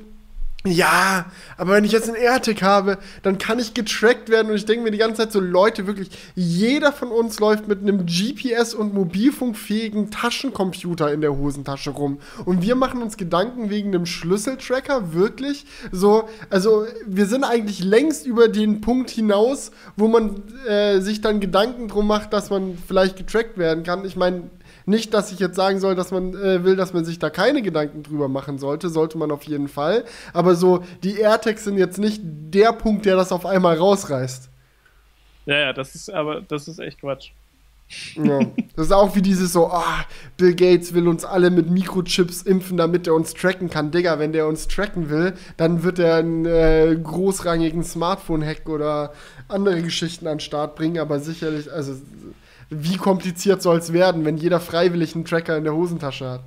ja, 0.65 1.25
aber 1.57 1.73
wenn 1.73 1.83
ich 1.83 1.91
jetzt 1.91 2.07
einen 2.07 2.17
AirTag 2.17 2.61
habe, 2.61 2.97
dann 3.23 3.37
kann 3.37 3.59
ich 3.59 3.73
getrackt 3.73 4.29
werden 4.29 4.49
und 4.49 4.55
ich 4.55 4.65
denke 4.65 4.83
mir 4.83 4.91
die 4.91 4.97
ganze 4.97 5.23
Zeit 5.23 5.31
so, 5.31 5.39
Leute, 5.39 5.87
wirklich, 5.87 6.09
jeder 6.35 6.91
von 6.91 7.09
uns 7.09 7.39
läuft 7.39 7.67
mit 7.67 7.81
einem 7.81 8.05
GPS- 8.05 8.75
und 8.75 8.93
mobilfunkfähigen 8.93 10.11
Taschencomputer 10.11 11.11
in 11.13 11.21
der 11.21 11.37
Hosentasche 11.37 11.91
rum 11.91 12.19
und 12.45 12.61
wir 12.61 12.75
machen 12.75 13.01
uns 13.01 13.17
Gedanken 13.17 13.69
wegen 13.69 13.93
einem 13.93 14.05
Schlüsseltracker, 14.05 15.13
wirklich? 15.13 15.65
So, 15.91 16.27
also 16.49 16.85
wir 17.05 17.27
sind 17.27 17.43
eigentlich 17.43 17.83
längst 17.83 18.25
über 18.25 18.47
den 18.47 18.81
Punkt 18.81 19.09
hinaus, 19.09 19.71
wo 19.95 20.07
man 20.07 20.43
äh, 20.67 20.99
sich 20.99 21.21
dann 21.21 21.39
Gedanken 21.39 21.87
drum 21.87 22.07
macht, 22.07 22.33
dass 22.33 22.49
man 22.49 22.77
vielleicht 22.87 23.17
getrackt 23.17 23.57
werden 23.57 23.83
kann. 23.83 24.05
Ich 24.05 24.15
meine, 24.15 24.49
nicht, 24.85 25.13
dass 25.13 25.31
ich 25.31 25.39
jetzt 25.39 25.55
sagen 25.55 25.79
soll, 25.79 25.95
dass 25.95 26.11
man 26.11 26.33
äh, 26.33 26.63
will, 26.63 26.75
dass 26.75 26.93
man 26.93 27.05
sich 27.05 27.19
da 27.19 27.29
keine 27.29 27.61
Gedanken 27.61 28.03
drüber 28.03 28.27
machen 28.27 28.59
sollte, 28.59 28.89
sollte 28.89 29.17
man 29.17 29.31
auf 29.31 29.43
jeden 29.43 29.67
Fall. 29.67 30.05
Aber 30.33 30.55
so, 30.55 30.83
die 31.03 31.19
AirTags 31.19 31.63
sind 31.63 31.77
jetzt 31.77 31.97
nicht 31.97 32.21
der 32.23 32.71
Punkt, 32.73 33.05
der 33.05 33.15
das 33.15 33.31
auf 33.31 33.45
einmal 33.45 33.77
rausreißt. 33.77 34.49
ja, 35.45 35.57
ja, 35.57 35.73
das 35.73 35.95
ist 35.95 36.09
aber, 36.09 36.41
das 36.41 36.67
ist 36.67 36.79
echt 36.79 37.01
Quatsch. 37.01 37.31
Ja. 38.15 38.39
Das 38.75 38.87
ist 38.87 38.91
auch 38.91 39.15
wie 39.15 39.21
dieses 39.21 39.53
so, 39.53 39.67
ah, 39.67 40.03
Bill 40.35 40.53
Gates 40.53 40.93
will 40.93 41.07
uns 41.07 41.23
alle 41.23 41.49
mit 41.49 41.69
Mikrochips 41.69 42.41
impfen, 42.41 42.75
damit 42.75 43.07
er 43.07 43.13
uns 43.13 43.33
tracken 43.33 43.69
kann. 43.69 43.91
Digga, 43.91 44.19
wenn 44.19 44.33
der 44.33 44.47
uns 44.47 44.67
tracken 44.67 45.09
will, 45.09 45.33
dann 45.55 45.83
wird 45.83 45.99
er 45.99 46.17
einen 46.17 46.45
äh, 46.45 46.93
großrangigen 47.01 47.85
Smartphone-Hack 47.85 48.67
oder 48.67 49.13
andere 49.47 49.81
Geschichten 49.81 50.27
an 50.27 50.35
den 50.35 50.39
Start 50.41 50.75
bringen, 50.75 50.99
aber 50.99 51.21
sicherlich, 51.21 51.71
also 51.71 51.95
wie 52.69 52.97
kompliziert 52.97 53.61
soll 53.61 53.77
es 53.77 53.93
werden, 53.93 54.25
wenn 54.25 54.37
jeder 54.37 54.59
freiwillig 54.59 55.15
einen 55.15 55.25
Tracker 55.25 55.57
in 55.57 55.63
der 55.63 55.73
Hosentasche 55.73 56.29
hat? 56.29 56.41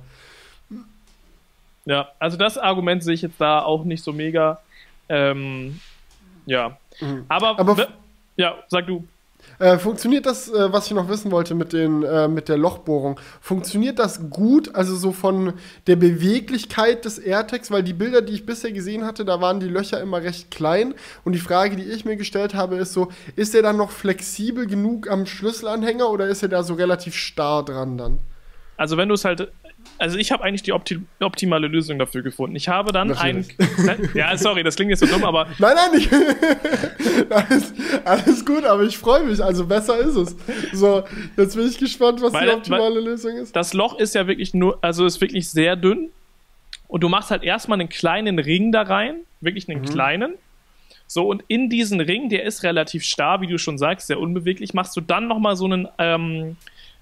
Ja, 1.85 2.09
also 2.19 2.37
das 2.37 2.57
Argument 2.57 3.03
sehe 3.03 3.13
ich 3.13 3.21
jetzt 3.21 3.39
da 3.39 3.61
auch 3.61 3.83
nicht 3.83 4.03
so 4.03 4.13
mega. 4.13 4.59
Ähm, 5.07 5.79
ja. 6.45 6.77
Aber, 7.27 7.57
Aber 7.57 7.77
f- 7.77 7.87
ja, 8.35 8.55
sag 8.67 8.85
du. 8.87 9.07
Äh, 9.59 9.77
funktioniert 9.77 10.25
das, 10.25 10.49
äh, 10.49 10.71
was 10.71 10.87
ich 10.87 10.93
noch 10.93 11.09
wissen 11.09 11.31
wollte 11.31 11.53
mit, 11.53 11.73
den, 11.73 12.03
äh, 12.03 12.27
mit 12.27 12.47
der 12.47 12.57
Lochbohrung, 12.57 13.19
funktioniert 13.41 13.99
das 13.99 14.29
gut, 14.29 14.73
also 14.73 14.95
so 14.95 15.11
von 15.11 15.53
der 15.87 15.97
Beweglichkeit 15.97 17.03
des 17.03 17.19
AirTags, 17.19 17.69
weil 17.69 17.83
die 17.83 17.93
Bilder, 17.93 18.21
die 18.21 18.33
ich 18.33 18.45
bisher 18.45 18.71
gesehen 18.71 19.05
hatte, 19.05 19.25
da 19.25 19.41
waren 19.41 19.59
die 19.59 19.67
Löcher 19.67 19.99
immer 19.99 20.21
recht 20.21 20.49
klein 20.49 20.93
und 21.25 21.33
die 21.33 21.39
Frage, 21.39 21.75
die 21.75 21.83
ich 21.83 22.05
mir 22.05 22.15
gestellt 22.15 22.53
habe, 22.53 22.77
ist 22.77 22.93
so, 22.93 23.09
ist 23.35 23.53
der 23.53 23.61
dann 23.61 23.75
noch 23.75 23.91
flexibel 23.91 24.65
genug 24.65 25.09
am 25.09 25.25
Schlüsselanhänger 25.25 26.09
oder 26.09 26.27
ist 26.27 26.41
er 26.41 26.49
da 26.49 26.63
so 26.63 26.75
relativ 26.75 27.15
starr 27.15 27.65
dran 27.65 27.97
dann? 27.97 28.19
Also 28.77 28.95
wenn 28.95 29.09
du 29.09 29.15
es 29.15 29.25
halt, 29.25 29.51
also 29.99 30.17
ich 30.17 30.31
habe 30.31 30.43
eigentlich 30.43 30.63
die 30.63 30.71
opti 30.73 30.99
optimale 31.19 31.67
Lösung 31.67 31.99
dafür 31.99 32.21
gefunden. 32.21 32.55
Ich 32.55 32.67
habe 32.69 32.91
dann 32.91 33.13
ein, 33.13 33.45
Natürlich. 33.85 34.13
ja 34.15 34.35
sorry, 34.37 34.63
das 34.63 34.75
klingt 34.75 34.89
jetzt 34.89 35.01
so 35.01 35.05
dumm, 35.05 35.23
aber 35.23 35.47
Nein, 35.59 35.75
nein, 35.75 35.99
ich, 35.99 36.09
alles, 37.29 37.73
alles 38.05 38.45
gut, 38.45 38.63
aber 38.65 38.83
ich 38.83 38.97
freue 38.97 39.23
mich, 39.25 39.43
also 39.43 39.65
besser 39.65 39.97
ist 39.99 40.15
es. 40.15 40.35
So, 40.73 41.03
jetzt 41.37 41.55
bin 41.55 41.67
ich 41.67 41.77
gespannt, 41.77 42.21
was 42.21 42.33
Weil- 42.33 42.47
die 42.47 42.53
optimale 42.53 42.99
Lösung 43.01 43.35
ist. 43.37 43.55
das 43.55 43.73
Loch 43.73 43.99
ist 43.99 44.15
ja 44.15 44.25
wirklich 44.27 44.53
nur, 44.53 44.79
also 44.81 45.05
ist 45.05 45.21
wirklich 45.21 45.49
sehr 45.49 45.75
dünn 45.75 46.09
und 46.87 47.01
du 47.01 47.09
machst 47.09 47.29
halt 47.29 47.43
erstmal 47.43 47.79
einen 47.79 47.89
kleinen 47.89 48.39
Ring 48.39 48.71
da 48.71 48.81
rein, 48.83 49.17
wirklich 49.41 49.69
einen 49.69 49.83
kleinen. 49.83 50.33
So, 51.07 51.27
und 51.27 51.43
in 51.47 51.69
diesen 51.69 51.99
Ring, 52.01 52.29
der 52.29 52.43
ist 52.43 52.61
relativ 52.63 53.03
starr, 53.03 53.41
wie 53.41 53.47
du 53.47 53.57
schon 53.57 53.77
sagst, 53.79 54.07
sehr 54.07 54.19
unbeweglich, 54.19 54.75
machst 54.75 54.95
du 54.95 55.01
dann 55.01 55.27
nochmal 55.27 55.55
so 55.55 55.65
einen, 55.65 55.87
ähm, 55.97 56.55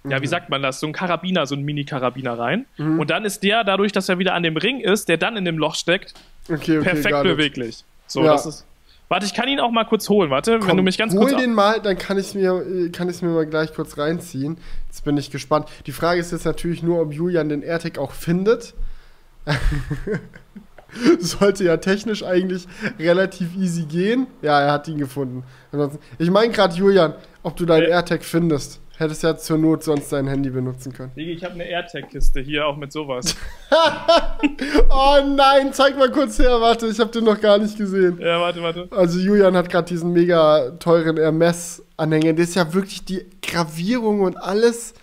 ja, 0.10 0.22
wie 0.22 0.28
sagt 0.28 0.50
man 0.50 0.62
das, 0.62 0.80
so 0.80 0.86
einen 0.88 0.94
Karabiner, 0.94 1.46
so 1.46 1.56
einen 1.56 1.64
Mini-Karabiner 1.66 2.38
rein. 2.38 2.66
Und 2.78 3.10
dann 3.10 3.26
ist 3.26 3.44
der, 3.44 3.64
dadurch, 3.64 3.92
dass 3.92 4.10
er 4.10 4.20
wieder 4.20 4.34
an 4.34 4.44
dem 4.44 4.58
Ring 4.58 4.80
ist, 4.80 5.10
der 5.10 5.18
dann 5.18 5.38
in 5.38 5.46
dem 5.46 5.58
Loch 5.58 5.76
steckt, 5.76 6.14
Okay, 6.50 6.78
okay, 6.80 6.90
perfekt 6.90 7.24
beweglich. 7.24 7.84
So, 8.08 8.24
Ja. 8.24 8.32
das 8.34 8.46
ist. 8.46 8.66
Warte, 9.10 9.26
ich 9.26 9.34
kann 9.34 9.48
ihn 9.48 9.60
auch 9.62 9.72
mal 9.72 9.86
kurz 9.86 10.10
holen, 10.10 10.30
warte, 10.30 10.54
wenn 10.54 10.60
Komm, 10.62 10.78
du 10.78 10.84
mich 10.84 10.98
ganz 10.98 11.14
hol 11.14 11.28
kurz. 11.30 11.42
den 11.42 11.54
mal, 11.54 11.80
dann 11.82 11.98
kann 11.98 12.18
ich 12.18 12.36
mir, 12.36 12.90
kann 12.92 13.10
ich 13.10 13.22
mir 13.22 13.30
mal 13.30 13.46
gleich 13.46 13.74
kurz 13.74 13.98
reinziehen. 13.98 14.58
Jetzt 14.88 15.06
bin 15.06 15.16
ich 15.18 15.32
gespannt. 15.32 15.70
Die 15.86 15.94
Frage 15.94 16.20
ist 16.20 16.32
jetzt 16.34 16.46
natürlich 16.46 16.84
nur, 16.84 17.02
ob 17.02 17.14
Julian 17.14 17.48
den 17.48 17.62
AirTag 17.64 17.98
auch 18.00 18.12
findet. 18.12 18.74
Sollte 21.20 21.64
ja 21.66 21.78
technisch 21.78 22.24
eigentlich 22.24 22.66
relativ 23.00 23.56
easy 23.58 23.84
gehen. 23.84 24.28
Ja, 24.42 24.60
er 24.62 24.72
hat 24.72 24.88
ihn 24.88 24.98
gefunden. 24.98 25.44
Ansonsten, 25.72 26.00
ich 26.18 26.32
meine 26.32 26.52
gerade, 26.54 26.76
Julian, 26.76 27.14
ob 27.44 27.56
du 27.58 27.66
deinen 27.66 27.84
Äh. 27.84 27.90
AirTag 27.92 28.24
findest. 28.24 28.80
Hättest 28.98 29.22
ja 29.22 29.38
zur 29.38 29.60
Not 29.60 29.84
sonst 29.84 30.12
dein 30.12 30.28
Handy 30.28 30.50
benutzen 30.50 30.92
können. 30.92 31.12
Digi, 31.16 31.34
ich 31.34 31.44
habe 31.44 31.54
eine 31.54 31.66
AirTag-Kiste 31.66 32.40
hier 32.42 32.66
auch 32.66 32.78
mit 32.78 32.92
sowas. 32.92 33.36
Oh 34.90 35.18
nein, 35.24 35.74
zeig 35.74 35.98
mal 35.98 36.12
kurz 36.12 36.40
her. 36.40 36.62
Warte, 36.62 36.88
ich 36.88 37.00
habe 37.00 37.12
den 37.12 37.26
noch 37.26 37.40
gar 37.40 37.58
nicht 37.58 37.78
gesehen. 37.78 38.20
ja, 38.20 38.40
warte, 38.40 38.62
warte. 38.62 38.88
Also 38.92 39.20
Julian 39.20 39.56
hat 39.56 39.70
gerade 39.70 39.88
diesen 39.88 40.14
mega 40.14 40.72
teuren 40.80 41.18
Hermes-Anhänger. 41.18 42.34
Der 42.34 42.44
ist 42.44 42.56
ja 42.56 42.74
wirklich 42.74 43.06
die 43.06 43.26
Gravierung 43.42 44.22
und 44.22 44.38
alles. 44.38 44.94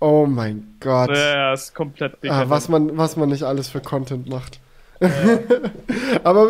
Oh 0.00 0.26
mein 0.26 0.76
Gott. 0.80 1.10
Ja, 1.10 1.52
ist 1.52 1.74
komplett 1.74 2.14
ah, 2.28 2.44
was, 2.48 2.68
man, 2.68 2.96
was 2.96 3.16
man 3.16 3.28
nicht 3.30 3.42
alles 3.42 3.68
für 3.68 3.80
Content 3.80 4.28
macht. 4.28 4.60
Ja. 5.00 5.10
Aber 6.24 6.48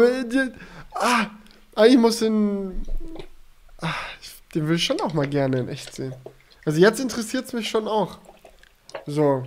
ah, 0.94 1.26
eigentlich 1.74 1.98
muss 1.98 2.18
den. 2.18 2.82
Ah, 3.80 3.94
den 4.54 4.68
will 4.68 4.76
ich 4.76 4.84
schon 4.84 5.00
auch 5.00 5.14
mal 5.14 5.26
gerne 5.26 5.58
in 5.60 5.68
echt 5.68 5.94
sehen. 5.94 6.14
Also 6.64 6.80
jetzt 6.80 7.00
interessiert 7.00 7.46
es 7.46 7.52
mich 7.52 7.68
schon 7.68 7.88
auch. 7.88 8.18
So. 9.06 9.42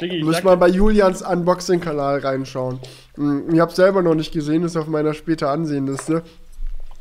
Diggi, 0.00 0.22
Muss 0.24 0.38
ich 0.38 0.44
mal 0.44 0.56
bei 0.56 0.68
Julians 0.68 1.20
Unboxing-Kanal 1.22 2.20
reinschauen. 2.20 2.80
Hm, 3.16 3.52
ich 3.52 3.58
habe 3.60 3.72
selber 3.72 4.00
noch 4.02 4.14
nicht 4.14 4.32
gesehen, 4.32 4.62
ist 4.62 4.76
auf 4.76 4.86
meiner 4.86 5.12
später 5.14 5.50
Ansehenliste. 5.50 6.22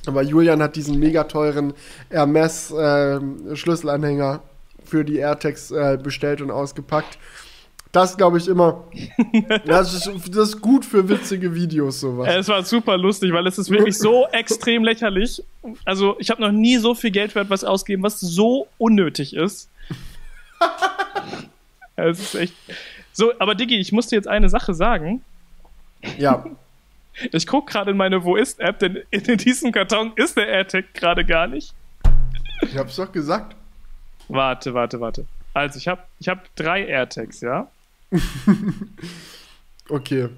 Aber 0.05 0.21
Julian 0.21 0.61
hat 0.61 0.75
diesen 0.75 0.99
mega 0.99 1.23
teuren 1.25 1.73
Hermes-Schlüsselanhänger 2.09 4.35
äh, 4.35 4.39
für 4.85 5.05
die 5.05 5.17
AirTags 5.17 5.71
äh, 5.71 5.97
bestellt 6.01 6.41
und 6.41 6.51
ausgepackt. 6.51 7.17
Das 7.91 8.15
glaube 8.15 8.37
ich 8.37 8.47
immer. 8.47 8.83
das, 9.65 9.93
ist, 9.93 10.27
das 10.29 10.49
ist 10.49 10.61
gut 10.61 10.85
für 10.85 11.09
witzige 11.09 11.55
Videos, 11.55 12.01
sowas. 12.01 12.27
Es 12.31 12.47
war 12.47 12.63
super 12.63 12.97
lustig, 12.97 13.33
weil 13.33 13.47
es 13.47 13.57
ist 13.57 13.71
wirklich 13.71 13.97
so 13.97 14.27
extrem 14.31 14.83
lächerlich. 14.83 15.43
Also, 15.85 16.15
ich 16.19 16.29
habe 16.29 16.41
noch 16.41 16.51
nie 16.51 16.77
so 16.77 16.93
viel 16.93 17.09
Geld 17.09 17.31
für 17.31 17.39
etwas 17.39 17.63
ausgegeben, 17.63 18.03
was 18.03 18.19
so 18.19 18.67
unnötig 18.77 19.35
ist. 19.35 19.69
Es 22.01 22.19
ist 22.19 22.35
echt. 22.35 22.53
So, 23.11 23.33
aber 23.39 23.55
Diggi, 23.55 23.77
ich 23.77 23.91
muss 23.91 24.07
dir 24.07 24.15
jetzt 24.15 24.27
eine 24.27 24.47
Sache 24.49 24.73
sagen. 24.73 25.23
Ja. 26.17 26.45
Ich 27.33 27.47
gucke 27.47 27.73
gerade 27.73 27.91
in 27.91 27.97
meine 27.97 28.23
Wo 28.23 28.37
ist-App, 28.37 28.79
denn 28.79 28.99
in 29.09 29.23
diesem 29.35 29.73
Karton 29.73 30.13
ist 30.15 30.37
der 30.37 30.47
AirTag 30.47 30.93
gerade 30.93 31.25
gar 31.25 31.47
nicht. 31.47 31.73
Ich 32.61 32.77
hab's 32.77 32.95
doch 32.95 33.11
gesagt. 33.11 33.57
Warte, 34.29 34.73
warte, 34.73 35.01
warte. 35.01 35.25
Also, 35.53 35.79
ich 35.79 35.89
habe 35.89 36.01
ich 36.19 36.29
hab 36.29 36.55
drei 36.55 36.85
AirTags, 36.85 37.41
ja? 37.41 37.67
okay. 39.89 40.29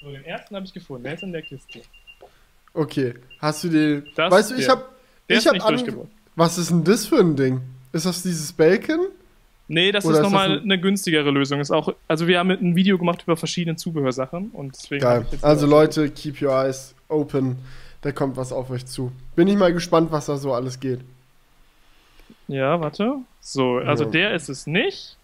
So, 0.00 0.10
den 0.10 0.24
ersten 0.24 0.54
habe 0.54 0.66
ich 0.66 0.72
gefunden. 0.72 1.04
Der 1.04 1.14
ist 1.14 1.22
in 1.22 1.32
der 1.32 1.42
Kiste. 1.42 1.80
Okay. 2.74 3.14
Hast 3.40 3.64
du 3.64 3.68
den. 3.68 4.06
Das 4.14 4.30
weißt 4.30 4.50
du, 4.52 4.54
ich 4.56 4.68
habe. 4.68 4.84
Ich 5.26 5.46
habe 5.46 6.06
Was 6.36 6.58
ist 6.58 6.70
denn 6.70 6.84
das 6.84 7.06
für 7.06 7.18
ein 7.18 7.36
Ding? 7.36 7.60
Ist 7.92 8.06
das 8.06 8.22
dieses 8.22 8.52
Bacon? 8.52 9.08
Nee, 9.70 9.92
das 9.92 10.06
Oder 10.06 10.16
ist 10.16 10.22
nochmal 10.22 10.60
eine 10.60 10.80
günstigere 10.80 11.30
Lösung. 11.30 11.60
Ist 11.60 11.70
auch, 11.70 11.94
also 12.08 12.26
wir 12.26 12.38
haben 12.38 12.50
ein 12.50 12.74
Video 12.74 12.96
gemacht 12.96 13.22
über 13.24 13.36
verschiedene 13.36 13.76
Zubehörsachen 13.76 14.50
und 14.52 14.74
deswegen. 14.74 15.02
Geil. 15.02 15.26
Also 15.42 15.66
Leute, 15.66 16.08
keep 16.10 16.40
your 16.40 16.52
eyes 16.52 16.94
open. 17.08 17.58
Da 18.00 18.12
kommt 18.12 18.38
was 18.38 18.52
auf 18.52 18.70
euch 18.70 18.86
zu. 18.86 19.12
Bin 19.36 19.46
ich 19.46 19.56
mal 19.56 19.72
gespannt, 19.72 20.10
was 20.10 20.26
da 20.26 20.38
so 20.38 20.54
alles 20.54 20.80
geht. 20.80 21.00
Ja, 22.46 22.80
warte. 22.80 23.16
So, 23.40 23.76
also 23.76 24.04
ja. 24.04 24.10
der 24.10 24.34
ist 24.34 24.48
es 24.48 24.66
nicht. 24.66 25.17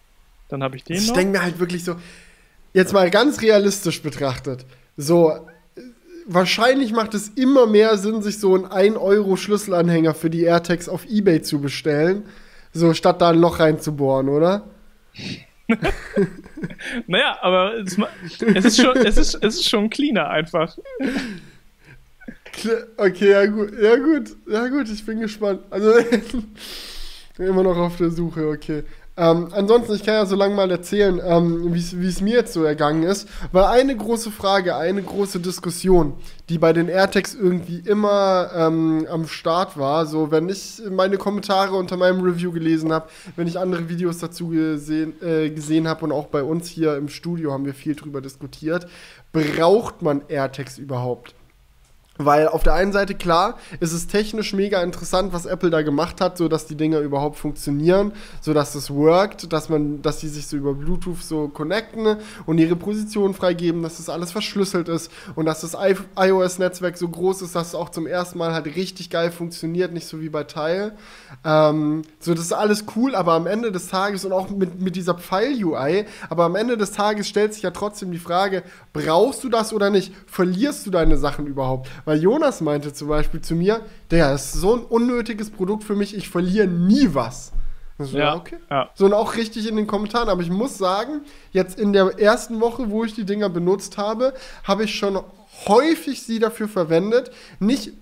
Dann 0.47 0.63
habe 0.63 0.75
ich 0.75 0.83
den 0.83 0.97
ich 0.97 1.11
denke 1.11 1.37
mir 1.37 1.43
halt 1.43 1.59
wirklich 1.59 1.83
so, 1.83 1.95
jetzt 2.73 2.93
mal 2.93 3.09
ganz 3.09 3.41
realistisch 3.41 4.01
betrachtet, 4.01 4.65
so 4.97 5.47
wahrscheinlich 6.25 6.91
macht 6.91 7.13
es 7.13 7.29
immer 7.29 7.67
mehr 7.67 7.97
Sinn, 7.97 8.21
sich 8.21 8.39
so 8.39 8.55
einen 8.55 8.65
1 8.65 8.97
Euro 8.97 9.35
Schlüsselanhänger 9.35 10.13
für 10.13 10.29
die 10.29 10.43
AirTags 10.43 10.89
auf 10.89 11.05
Ebay 11.05 11.41
zu 11.41 11.61
bestellen, 11.61 12.25
so 12.73 12.93
statt 12.93 13.21
da 13.21 13.29
ein 13.29 13.39
Loch 13.39 13.59
reinzubohren, 13.59 14.29
oder? 14.29 14.67
naja, 17.07 17.37
aber 17.41 17.75
es, 17.75 17.97
es, 18.39 18.65
ist 18.65 18.81
schon, 18.81 18.97
es, 18.97 19.17
ist, 19.17 19.35
es 19.35 19.55
ist 19.55 19.69
schon 19.69 19.89
cleaner 19.89 20.29
einfach. 20.29 20.77
Okay, 22.97 23.31
ja 23.31 23.45
gut, 23.47 23.73
ja 23.81 23.95
gut, 23.97 24.35
ja 24.47 24.67
gut, 24.67 24.89
ich 24.89 25.05
bin 25.05 25.19
gespannt. 25.19 25.61
Also 25.69 25.93
immer 27.37 27.63
noch 27.63 27.77
auf 27.77 27.97
der 27.97 28.11
Suche, 28.11 28.47
okay. 28.47 28.83
Ähm, 29.17 29.47
ansonsten, 29.51 29.93
ich 29.95 30.03
kann 30.03 30.15
ja 30.15 30.25
so 30.25 30.35
lange 30.35 30.55
mal 30.55 30.69
erzählen, 30.69 31.21
ähm, 31.23 31.73
wie 31.73 32.07
es 32.07 32.21
mir 32.21 32.35
jetzt 32.35 32.53
so 32.53 32.63
ergangen 32.63 33.03
ist. 33.03 33.29
Weil 33.53 33.63
eine 33.65 33.95
große 33.95 34.29
Frage, 34.29 34.75
eine 34.75 35.01
große 35.01 35.39
Diskussion, 35.39 36.15
die 36.49 36.57
bei 36.57 36.73
den 36.73 36.89
AirTags 36.89 37.33
irgendwie 37.33 37.79
immer 37.79 38.51
ähm, 38.53 39.07
am 39.09 39.27
Start 39.27 39.77
war, 39.77 40.05
so 40.05 40.31
wenn 40.31 40.49
ich 40.49 40.81
meine 40.89 41.17
Kommentare 41.17 41.75
unter 41.75 41.95
meinem 41.95 42.21
Review 42.21 42.51
gelesen 42.51 42.91
habe, 42.91 43.07
wenn 43.37 43.47
ich 43.47 43.57
andere 43.57 43.87
Videos 43.87 44.17
dazu 44.19 44.49
gesehen, 44.49 45.13
äh, 45.21 45.49
gesehen 45.49 45.87
habe 45.87 46.03
und 46.03 46.11
auch 46.11 46.27
bei 46.27 46.43
uns 46.43 46.67
hier 46.67 46.97
im 46.97 47.07
Studio 47.07 47.53
haben 47.53 47.65
wir 47.65 47.73
viel 47.73 47.95
drüber 47.95 48.19
diskutiert, 48.19 48.87
braucht 49.31 50.01
man 50.01 50.23
AirTags 50.27 50.77
überhaupt? 50.77 51.34
Weil 52.17 52.47
auf 52.47 52.63
der 52.63 52.73
einen 52.73 52.93
Seite, 52.93 53.13
klar, 53.13 53.57
ist 53.81 53.91
es 53.91 54.07
technisch 54.07 54.53
mega 54.53 54.81
interessant, 54.81 55.33
was 55.33 55.45
Apple 55.45 55.69
da 55.69 55.81
gemacht 55.81 56.21
hat, 56.21 56.37
so 56.37 56.47
dass 56.47 56.65
die 56.65 56.75
Dinger 56.75 56.99
überhaupt 56.99 57.37
funktionieren, 57.37 58.13
so 58.39 58.53
dass 58.53 58.73
es 58.73 58.89
workt, 58.89 59.51
dass 59.51 59.67
man, 59.67 60.01
dass 60.01 60.19
die 60.19 60.29
sich 60.29 60.47
so 60.47 60.55
über 60.55 60.73
Bluetooth 60.73 61.21
so 61.21 61.49
connecten 61.49 62.15
und 62.45 62.57
ihre 62.57 62.77
Position 62.77 63.33
freigeben, 63.33 63.83
dass 63.83 63.97
das 63.97 64.07
alles 64.07 64.31
verschlüsselt 64.31 64.87
ist 64.87 65.11
und 65.35 65.45
dass 65.45 65.59
das 65.59 65.75
iOS-Netzwerk 66.17 66.97
so 66.97 67.09
groß 67.09 67.41
ist, 67.41 67.53
dass 67.53 67.69
es 67.69 67.75
auch 67.75 67.89
zum 67.89 68.07
ersten 68.07 68.37
Mal 68.37 68.53
halt 68.53 68.67
richtig 68.67 69.09
geil 69.09 69.29
funktioniert, 69.29 69.91
nicht 69.91 70.07
so 70.07 70.21
wie 70.21 70.29
bei 70.29 70.45
Tile. 70.45 70.93
Ähm, 71.43 72.03
so, 72.19 72.33
das 72.33 72.45
ist 72.45 72.53
alles 72.53 72.85
cool, 72.95 73.13
aber 73.13 73.33
am 73.33 73.45
Ende 73.45 73.73
des 73.73 73.89
Tages 73.89 74.23
und 74.23 74.31
auch 74.31 74.49
mit, 74.49 74.79
mit 74.79 74.95
dieser 74.95 75.15
Pfeil-UI, 75.15 76.05
aber 76.29 76.45
am 76.45 76.55
Ende 76.55 76.77
des 76.77 76.93
Tages 76.93 77.27
stellt 77.27 77.53
sich 77.53 77.63
ja 77.63 77.71
trotzdem 77.71 78.13
die 78.13 78.19
Frage, 78.19 78.63
brauchst 78.93 79.43
du 79.43 79.49
das 79.49 79.73
oder 79.73 79.89
nicht? 79.89 80.13
Verlierst 80.27 80.85
du 80.85 80.91
deine 80.91 81.17
Sachen 81.17 81.45
überhaupt? 81.45 81.89
Weil 82.05 82.21
Jonas 82.21 82.61
meinte 82.61 82.93
zum 82.93 83.07
Beispiel 83.07 83.41
zu 83.41 83.55
mir, 83.55 83.81
der 84.11 84.33
ist 84.33 84.53
so 84.53 84.75
ein 84.75 84.83
unnötiges 84.83 85.49
Produkt 85.49 85.83
für 85.83 85.95
mich, 85.95 86.15
ich 86.15 86.29
verliere 86.29 86.67
nie 86.67 87.09
was. 87.13 87.51
So, 87.97 88.17
ja, 88.17 88.35
okay. 88.35 88.57
Ja. 88.69 88.89
So, 88.93 89.05
und 89.05 89.13
auch 89.13 89.35
richtig 89.35 89.67
in 89.67 89.77
den 89.77 89.87
Kommentaren. 89.87 90.29
Aber 90.29 90.41
ich 90.41 90.49
muss 90.49 90.77
sagen, 90.77 91.21
jetzt 91.51 91.79
in 91.79 91.93
der 91.93 92.19
ersten 92.19 92.59
Woche, 92.59 92.89
wo 92.89 93.05
ich 93.05 93.13
die 93.13 93.25
Dinger 93.25 93.49
benutzt 93.49 93.97
habe, 93.97 94.33
habe 94.63 94.83
ich 94.83 94.95
schon 94.95 95.19
häufig 95.67 96.21
sie 96.21 96.39
dafür 96.39 96.67
verwendet. 96.67 97.31
Nicht, 97.59 97.93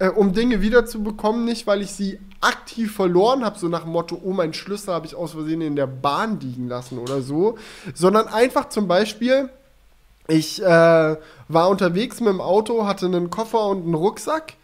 äh, 0.00 0.08
um 0.08 0.32
Dinge 0.32 0.60
wiederzubekommen, 0.60 1.44
nicht, 1.44 1.66
weil 1.66 1.82
ich 1.82 1.92
sie 1.92 2.18
aktiv 2.40 2.94
verloren 2.94 3.44
habe, 3.44 3.58
so 3.58 3.68
nach 3.68 3.82
dem 3.82 3.92
Motto, 3.92 4.20
oh, 4.22 4.32
mein 4.32 4.54
Schlüssel 4.54 4.94
habe 4.94 5.06
ich 5.06 5.14
aus 5.14 5.32
Versehen 5.32 5.60
in 5.60 5.76
der 5.76 5.86
Bahn 5.86 6.40
liegen 6.40 6.68
lassen 6.68 6.98
oder 6.98 7.20
so, 7.20 7.58
sondern 7.94 8.28
einfach 8.28 8.68
zum 8.68 8.88
Beispiel, 8.88 9.50
ich 10.28 10.62
äh, 10.62 11.16
war 11.48 11.68
unterwegs 11.68 12.20
mit 12.20 12.28
dem 12.28 12.40
Auto, 12.40 12.86
hatte 12.86 13.06
einen 13.06 13.30
Koffer 13.30 13.66
und 13.66 13.82
einen 13.82 13.94
Rucksack. 13.94 14.54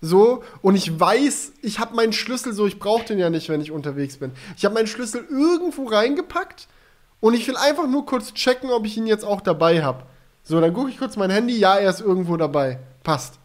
So, 0.00 0.42
und 0.62 0.76
ich 0.76 0.98
weiß, 0.98 1.52
ich 1.60 1.78
habe 1.78 1.94
meinen 1.94 2.14
Schlüssel 2.14 2.54
so, 2.54 2.66
ich 2.66 2.78
brauche 2.78 3.04
den 3.04 3.18
ja 3.18 3.28
nicht, 3.28 3.50
wenn 3.50 3.60
ich 3.60 3.70
unterwegs 3.70 4.16
bin. 4.16 4.32
Ich 4.56 4.64
habe 4.64 4.74
meinen 4.74 4.86
Schlüssel 4.86 5.26
irgendwo 5.30 5.84
reingepackt 5.84 6.68
und 7.20 7.34
ich 7.34 7.46
will 7.46 7.56
einfach 7.58 7.86
nur 7.86 8.06
kurz 8.06 8.32
checken, 8.32 8.70
ob 8.70 8.86
ich 8.86 8.96
ihn 8.96 9.06
jetzt 9.06 9.26
auch 9.26 9.42
dabei 9.42 9.82
habe. 9.82 10.04
So, 10.42 10.58
dann 10.58 10.72
gucke 10.72 10.88
ich 10.88 10.98
kurz 10.98 11.16
mein 11.16 11.30
Handy, 11.30 11.58
ja, 11.58 11.76
er 11.76 11.90
ist 11.90 12.00
irgendwo 12.00 12.38
dabei. 12.38 12.78
Passt. 13.02 13.39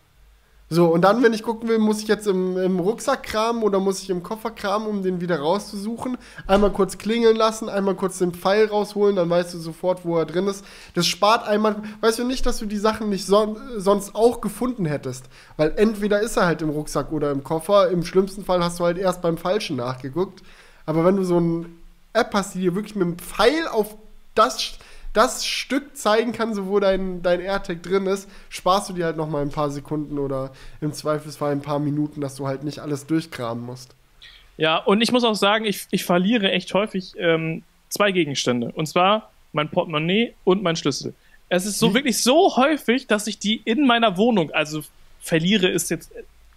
So, 0.67 0.87
und 0.87 1.01
dann, 1.01 1.21
wenn 1.21 1.33
ich 1.33 1.43
gucken 1.43 1.69
will, 1.69 1.77
muss 1.77 2.01
ich 2.01 2.07
jetzt 2.07 2.25
im, 2.25 2.57
im 2.57 2.79
Rucksack 2.79 3.21
kramen 3.21 3.61
oder 3.61 3.79
muss 3.79 4.01
ich 4.01 4.09
im 4.09 4.23
Koffer 4.23 4.49
kramen, 4.49 4.87
um 4.87 5.03
den 5.03 5.21
wieder 5.21 5.39
rauszusuchen. 5.39 6.17
Einmal 6.47 6.71
kurz 6.71 6.97
klingeln 6.97 7.35
lassen, 7.35 7.69
einmal 7.69 7.93
kurz 7.93 8.17
den 8.17 8.33
Pfeil 8.33 8.65
rausholen, 8.65 9.15
dann 9.15 9.29
weißt 9.29 9.53
du 9.53 9.59
sofort, 9.59 10.05
wo 10.05 10.17
er 10.17 10.25
drin 10.25 10.47
ist. 10.47 10.65
Das 10.95 11.05
spart 11.05 11.47
einmal, 11.47 11.83
weißt 12.01 12.17
du 12.17 12.23
nicht, 12.23 12.47
dass 12.47 12.57
du 12.57 12.65
die 12.65 12.77
Sachen 12.77 13.09
nicht 13.09 13.27
son 13.27 13.57
sonst 13.77 14.15
auch 14.15 14.41
gefunden 14.41 14.85
hättest. 14.85 15.25
Weil 15.55 15.73
entweder 15.77 16.19
ist 16.21 16.35
er 16.35 16.47
halt 16.47 16.63
im 16.63 16.71
Rucksack 16.71 17.11
oder 17.11 17.29
im 17.29 17.43
Koffer. 17.43 17.89
Im 17.91 18.03
schlimmsten 18.03 18.43
Fall 18.43 18.63
hast 18.63 18.79
du 18.79 18.85
halt 18.85 18.97
erst 18.97 19.21
beim 19.21 19.37
Falschen 19.37 19.75
nachgeguckt. 19.75 20.41
Aber 20.87 21.05
wenn 21.05 21.15
du 21.15 21.23
so 21.23 21.37
eine 21.37 21.67
App 22.13 22.33
hast, 22.33 22.55
die 22.55 22.61
dir 22.61 22.73
wirklich 22.73 22.95
mit 22.95 23.07
dem 23.07 23.19
Pfeil 23.19 23.67
auf 23.67 23.95
das 24.33 24.77
das 25.15 25.45
Stück 25.45 25.95
zeigen 25.97 26.33
kann, 26.33 26.53
so 26.53 26.67
wo 26.67 26.79
dein, 26.79 27.21
dein 27.21 27.39
AirTag 27.39 27.81
drin 27.81 28.05
ist, 28.05 28.29
sparst 28.49 28.89
du 28.89 28.93
dir 28.93 29.05
halt 29.05 29.17
noch 29.17 29.29
mal 29.29 29.41
ein 29.41 29.49
paar 29.49 29.69
Sekunden 29.69 30.19
oder 30.19 30.51
im 30.81 30.93
Zweifelsfall 30.93 31.53
ein 31.53 31.61
paar 31.61 31.79
Minuten, 31.79 32.21
dass 32.21 32.35
du 32.35 32.47
halt 32.47 32.63
nicht 32.63 32.79
alles 32.79 33.07
durchkramen 33.07 33.65
musst. 33.65 33.95
Ja, 34.57 34.77
und 34.77 35.01
ich 35.01 35.11
muss 35.11 35.23
auch 35.23 35.35
sagen, 35.35 35.65
ich, 35.65 35.87
ich 35.91 36.03
verliere 36.03 36.51
echt 36.51 36.73
häufig 36.73 37.13
ähm, 37.17 37.63
zwei 37.89 38.11
Gegenstände. 38.11 38.71
Und 38.75 38.87
zwar 38.87 39.31
mein 39.53 39.69
Portemonnaie 39.69 40.33
und 40.43 40.61
mein 40.61 40.75
Schlüssel. 40.75 41.13
Es 41.47 41.65
ist 41.65 41.79
so 41.79 41.93
wirklich 41.93 42.21
so 42.21 42.57
häufig, 42.57 43.07
dass 43.07 43.27
ich 43.27 43.39
die 43.39 43.61
in 43.63 43.87
meiner 43.87 44.17
Wohnung, 44.17 44.51
also 44.51 44.81
verliere 45.21 45.67
ist 45.67 45.89
jetzt 45.89 46.11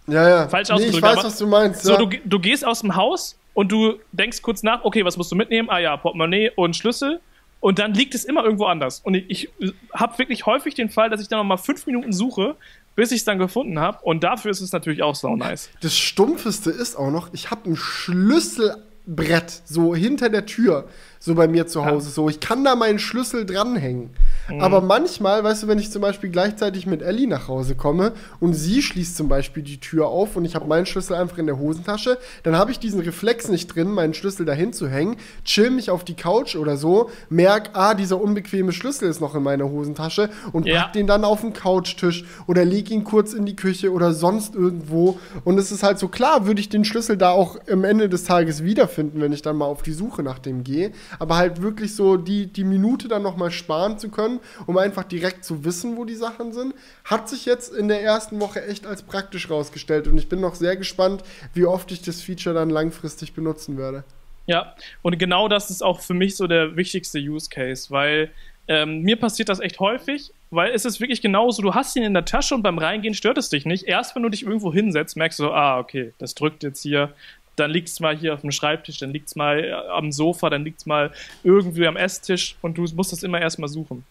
ja, 0.07 0.27
ja. 0.27 0.47
falsch 0.49 0.69
ausgedrückt. 0.69 1.03
Nee, 1.03 1.09
ich 1.09 1.17
weiß, 1.17 1.23
was 1.23 1.37
du 1.37 1.47
meinst. 1.47 1.83
So, 1.83 1.93
ja. 1.93 1.97
du, 1.97 2.09
du 2.25 2.39
gehst 2.39 2.65
aus 2.65 2.81
dem 2.81 2.95
Haus 2.95 3.37
und 3.53 3.71
du 3.71 3.99
denkst 4.11 4.41
kurz 4.41 4.63
nach, 4.63 4.83
okay, 4.83 5.05
was 5.05 5.15
musst 5.15 5.31
du 5.31 5.35
mitnehmen? 5.35 5.69
Ah 5.69 5.79
ja, 5.79 5.95
Portemonnaie 5.95 6.51
und 6.55 6.75
Schlüssel. 6.75 7.21
Und 7.59 7.79
dann 7.79 7.93
liegt 7.93 8.15
es 8.15 8.23
immer 8.23 8.43
irgendwo 8.43 8.65
anders. 8.65 9.01
Und 9.03 9.15
ich, 9.15 9.49
ich 9.57 9.73
habe 9.93 10.17
wirklich 10.17 10.45
häufig 10.45 10.75
den 10.75 10.89
Fall, 10.89 11.09
dass 11.09 11.21
ich 11.21 11.27
dann 11.27 11.39
noch 11.39 11.45
mal 11.45 11.57
fünf 11.57 11.85
Minuten 11.87 12.13
suche, 12.13 12.55
bis 12.95 13.11
ich 13.11 13.19
es 13.19 13.25
dann 13.25 13.37
gefunden 13.37 13.79
habe. 13.79 13.99
Und 14.03 14.23
dafür 14.23 14.51
ist 14.51 14.61
es 14.61 14.71
natürlich 14.71 15.03
auch 15.03 15.15
so 15.15 15.35
nice. 15.35 15.69
Das 15.81 15.97
Stumpfeste 15.97 16.69
ist 16.69 16.95
auch 16.95 17.11
noch, 17.11 17.33
ich 17.33 17.51
habe 17.51 17.69
ein 17.69 17.75
Schlüsselbrett 17.75 19.61
so 19.65 19.95
hinter 19.95 20.29
der 20.29 20.45
Tür, 20.45 20.87
so 21.19 21.35
bei 21.35 21.47
mir 21.47 21.67
zu 21.67 21.85
Hause. 21.85 22.07
Ja. 22.07 22.13
So, 22.13 22.29
ich 22.29 22.39
kann 22.39 22.63
da 22.63 22.75
meinen 22.75 22.97
Schlüssel 22.97 23.45
dranhängen. 23.45 24.09
Mhm. 24.49 24.61
Aber 24.61 24.81
manchmal, 24.81 25.43
weißt 25.43 25.63
du, 25.63 25.67
wenn 25.67 25.77
ich 25.77 25.91
zum 25.91 26.01
Beispiel 26.01 26.29
gleichzeitig 26.29 26.87
mit 26.87 27.01
Ellie 27.01 27.27
nach 27.27 27.47
Hause 27.47 27.75
komme 27.75 28.13
und 28.39 28.53
sie 28.53 28.81
schließt 28.81 29.17
zum 29.17 29.27
Beispiel 29.27 29.61
die 29.61 29.79
Tür 29.79 30.07
auf 30.07 30.37
und 30.37 30.45
ich 30.45 30.55
habe 30.55 30.65
meinen 30.65 30.85
Schlüssel 30.85 31.15
einfach 31.15 31.37
in 31.37 31.45
der 31.45 31.59
Hosentasche, 31.59 32.17
dann 32.43 32.55
habe 32.55 32.71
ich 32.71 32.79
diesen 32.79 33.01
Reflex 33.01 33.49
nicht 33.49 33.75
drin, 33.75 33.91
meinen 33.91 34.13
Schlüssel 34.13 34.45
dahin 34.45 34.71
zu 34.71 34.87
hängen, 34.87 35.17
chill 35.43 35.69
mich 35.71 35.89
auf 35.91 36.05
die 36.05 36.15
Couch 36.15 36.55
oder 36.55 36.77
so, 36.77 37.09
merk, 37.29 37.71
ah, 37.73 37.93
dieser 37.93 38.21
unbequeme 38.21 38.71
Schlüssel 38.71 39.09
ist 39.09 39.19
noch 39.19 39.35
in 39.35 39.43
meiner 39.43 39.69
Hosentasche 39.69 40.29
und 40.53 40.65
ja. 40.65 40.83
pack 40.83 40.93
den 40.93 41.05
dann 41.05 41.25
auf 41.25 41.41
den 41.41 41.51
Couchtisch 41.51 42.23
oder 42.47 42.63
leg 42.63 42.89
ihn 42.91 43.03
kurz 43.03 43.33
in 43.33 43.45
die 43.45 43.55
Küche 43.55 43.91
oder 43.91 44.13
sonst 44.13 44.55
irgendwo. 44.55 45.19
Und 45.43 45.57
es 45.57 45.71
ist 45.71 45.83
halt 45.83 45.99
so 45.99 46.07
klar, 46.07 46.47
würde 46.47 46.61
ich 46.61 46.69
den 46.69 46.85
Schlüssel 46.85 47.17
da 47.17 47.31
auch 47.31 47.57
am 47.69 47.83
Ende 47.83 48.07
des 48.07 48.23
Tages 48.23 48.63
wiederfinden, 48.63 49.19
wenn 49.21 49.33
ich 49.33 49.41
dann 49.41 49.57
mal 49.57 49.65
auf 49.65 49.83
die 49.83 49.91
Suche 49.91 50.23
nach 50.23 50.39
dem 50.39 50.63
gehe. 50.63 50.91
Aber 51.17 51.37
halt 51.37 51.61
wirklich 51.61 51.95
so 51.95 52.17
die, 52.17 52.47
die 52.47 52.63
Minute 52.63 53.07
dann 53.07 53.23
nochmal 53.23 53.51
sparen 53.51 53.97
zu 53.97 54.09
können, 54.09 54.39
um 54.67 54.77
einfach 54.77 55.03
direkt 55.03 55.43
zu 55.43 55.63
wissen, 55.65 55.97
wo 55.97 56.05
die 56.05 56.15
Sachen 56.15 56.53
sind, 56.53 56.75
hat 57.05 57.27
sich 57.27 57.45
jetzt 57.45 57.73
in 57.73 57.87
der 57.87 58.03
ersten 58.03 58.39
Woche 58.39 58.65
echt 58.65 58.85
als 58.85 59.01
praktisch 59.01 59.49
rausgestellt. 59.49 60.07
Und 60.07 60.17
ich 60.17 60.29
bin 60.29 60.41
noch 60.41 60.55
sehr 60.55 60.75
gespannt, 60.77 61.23
wie 61.53 61.65
oft 61.65 61.91
ich 61.91 62.01
das 62.01 62.21
Feature 62.21 62.53
dann 62.53 62.69
langfristig 62.69 63.33
benutzen 63.33 63.77
werde. 63.77 64.03
Ja, 64.45 64.75
und 65.01 65.17
genau 65.19 65.47
das 65.47 65.69
ist 65.69 65.83
auch 65.83 66.01
für 66.01 66.15
mich 66.15 66.35
so 66.35 66.47
der 66.47 66.75
wichtigste 66.75 67.19
Use 67.19 67.49
Case, 67.49 67.91
weil 67.91 68.31
ähm, 68.67 69.01
mir 69.01 69.15
passiert 69.15 69.49
das 69.49 69.59
echt 69.59 69.79
häufig, 69.79 70.31
weil 70.51 70.71
es 70.71 70.85
ist 70.85 70.99
wirklich 70.99 71.21
genauso, 71.21 71.63
du 71.63 71.73
hast 71.73 71.95
ihn 71.95 72.03
in 72.03 72.13
der 72.13 72.25
Tasche 72.25 72.53
und 72.53 72.61
beim 72.61 72.77
Reingehen 72.77 73.15
stört 73.15 73.39
es 73.39 73.49
dich 73.49 73.65
nicht. 73.65 73.85
Erst 73.85 74.15
wenn 74.15 74.23
du 74.23 74.29
dich 74.29 74.43
irgendwo 74.43 74.71
hinsetzt, 74.71 75.17
merkst 75.17 75.39
du 75.39 75.49
ah, 75.49 75.79
okay, 75.79 76.13
das 76.19 76.35
drückt 76.35 76.63
jetzt 76.63 76.83
hier, 76.83 77.13
dann 77.59 77.71
liegt 77.71 77.89
es 77.89 77.99
mal 77.99 78.17
hier 78.17 78.33
auf 78.33 78.41
dem 78.41 78.51
Schreibtisch, 78.51 78.99
dann 78.99 79.11
liegt 79.11 79.27
es 79.27 79.35
mal 79.35 79.63
äh, 79.63 79.71
am 79.71 80.11
Sofa, 80.11 80.49
dann 80.49 80.63
liegt 80.63 80.79
es 80.79 80.85
mal 80.85 81.11
irgendwie 81.43 81.87
am 81.87 81.97
Esstisch 81.97 82.55
und 82.61 82.77
du 82.77 82.85
musst 82.95 83.11
das 83.11 83.23
immer 83.23 83.39
erstmal 83.39 83.69
suchen. 83.69 84.05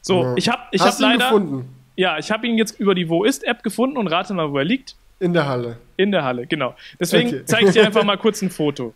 So, 0.00 0.22
ja. 0.22 0.34
ich 0.36 0.48
habe 0.48 0.62
ich 0.70 0.80
hab 0.80 0.98
leider. 0.98 1.24
Gefunden? 1.24 1.68
Ja, 1.96 2.18
ich 2.18 2.30
habe 2.30 2.46
ihn 2.46 2.58
jetzt 2.58 2.78
über 2.78 2.94
die 2.94 3.08
Wo 3.08 3.24
ist-App 3.24 3.62
gefunden 3.62 3.96
und 3.96 4.08
rate 4.08 4.34
mal, 4.34 4.52
wo 4.52 4.58
er 4.58 4.64
liegt. 4.64 4.96
In 5.18 5.32
der 5.32 5.46
Halle. 5.46 5.78
In 5.96 6.12
der 6.12 6.24
Halle, 6.24 6.46
genau. 6.46 6.74
Deswegen 7.00 7.28
okay. 7.28 7.42
zeige 7.46 7.66
ich 7.68 7.72
dir 7.72 7.86
einfach 7.86 8.04
mal 8.04 8.16
kurz 8.18 8.42
ein 8.42 8.50
Foto. 8.50 8.94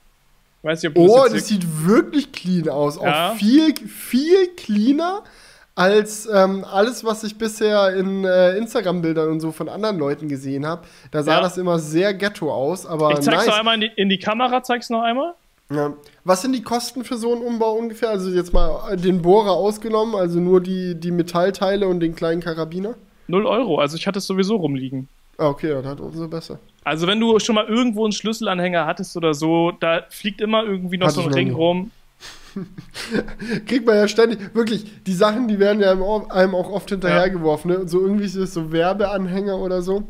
Weiß 0.62 0.82
nicht, 0.82 0.94
ob 0.94 1.02
oh, 1.02 1.24
das, 1.24 1.32
das 1.32 1.48
sieht 1.48 1.64
wirklich 1.86 2.30
clean 2.32 2.68
aus. 2.68 2.96
Ja. 2.96 3.30
Auch 3.30 3.36
viel, 3.36 3.74
viel 3.74 4.48
cleaner 4.56 5.24
als 5.74 6.28
ähm, 6.32 6.64
alles, 6.70 7.04
was 7.04 7.24
ich 7.24 7.38
bisher 7.38 7.94
in 7.94 8.24
äh, 8.24 8.56
Instagram-Bildern 8.56 9.28
und 9.30 9.40
so 9.40 9.52
von 9.52 9.68
anderen 9.68 9.98
Leuten 9.98 10.28
gesehen 10.28 10.66
habe. 10.66 10.82
Da 11.10 11.22
sah 11.22 11.36
ja. 11.36 11.40
das 11.40 11.58
immer 11.58 11.78
sehr 11.78 12.12
ghetto 12.14 12.52
aus. 12.52 12.86
Aber 12.86 13.12
ich 13.12 13.20
zeig's 13.20 13.38
nice. 13.38 13.46
noch 13.46 13.58
einmal 13.58 13.74
in 13.76 13.80
die, 13.82 13.90
in 13.96 14.08
die 14.08 14.18
Kamera, 14.18 14.62
zeig's 14.62 14.90
noch 14.90 15.02
einmal. 15.02 15.34
Ja. 15.70 15.94
Was 16.24 16.42
sind 16.42 16.52
die 16.52 16.62
Kosten 16.62 17.04
für 17.04 17.16
so 17.16 17.32
einen 17.32 17.42
Umbau 17.42 17.74
ungefähr? 17.74 18.10
Also 18.10 18.30
jetzt 18.30 18.52
mal 18.52 18.96
den 18.96 19.22
Bohrer 19.22 19.52
ausgenommen, 19.52 20.16
also 20.16 20.40
nur 20.40 20.60
die, 20.60 20.98
die 20.98 21.12
Metallteile 21.12 21.86
und 21.86 22.00
den 22.00 22.14
kleinen 22.14 22.40
Karabiner? 22.40 22.94
Null 23.28 23.46
Euro, 23.46 23.78
also 23.78 23.96
ich 23.96 24.06
hatte 24.08 24.18
es 24.18 24.26
sowieso 24.26 24.56
rumliegen. 24.56 25.08
Ah, 25.38 25.48
okay, 25.48 25.68
dann 25.68 25.86
hat 25.86 26.00
umso 26.00 26.26
besser. 26.28 26.58
Also 26.82 27.06
wenn 27.06 27.20
du 27.20 27.38
schon 27.38 27.54
mal 27.54 27.66
irgendwo 27.66 28.04
einen 28.04 28.12
Schlüsselanhänger 28.12 28.84
hattest 28.84 29.16
oder 29.16 29.32
so, 29.32 29.70
da 29.70 30.02
fliegt 30.10 30.40
immer 30.40 30.64
irgendwie 30.64 30.98
noch 30.98 31.06
Hatte 31.06 31.20
so 31.20 31.22
ein 31.22 31.32
Ring 31.32 31.52
rum. 31.52 31.92
Kriegt 33.66 33.86
man 33.86 33.96
ja 33.96 34.08
ständig, 34.08 34.54
wirklich, 34.54 35.02
die 35.04 35.14
Sachen, 35.14 35.48
die 35.48 35.58
werden 35.58 35.80
ja 35.80 35.92
einem 35.92 36.54
auch 36.54 36.70
oft 36.70 36.90
hinterhergeworfen, 36.90 37.70
ne? 37.70 37.88
So 37.88 38.00
irgendwie 38.00 38.24
ist 38.24 38.36
es 38.36 38.54
so 38.54 38.72
Werbeanhänger 38.72 39.58
oder 39.58 39.82
so. 39.82 40.06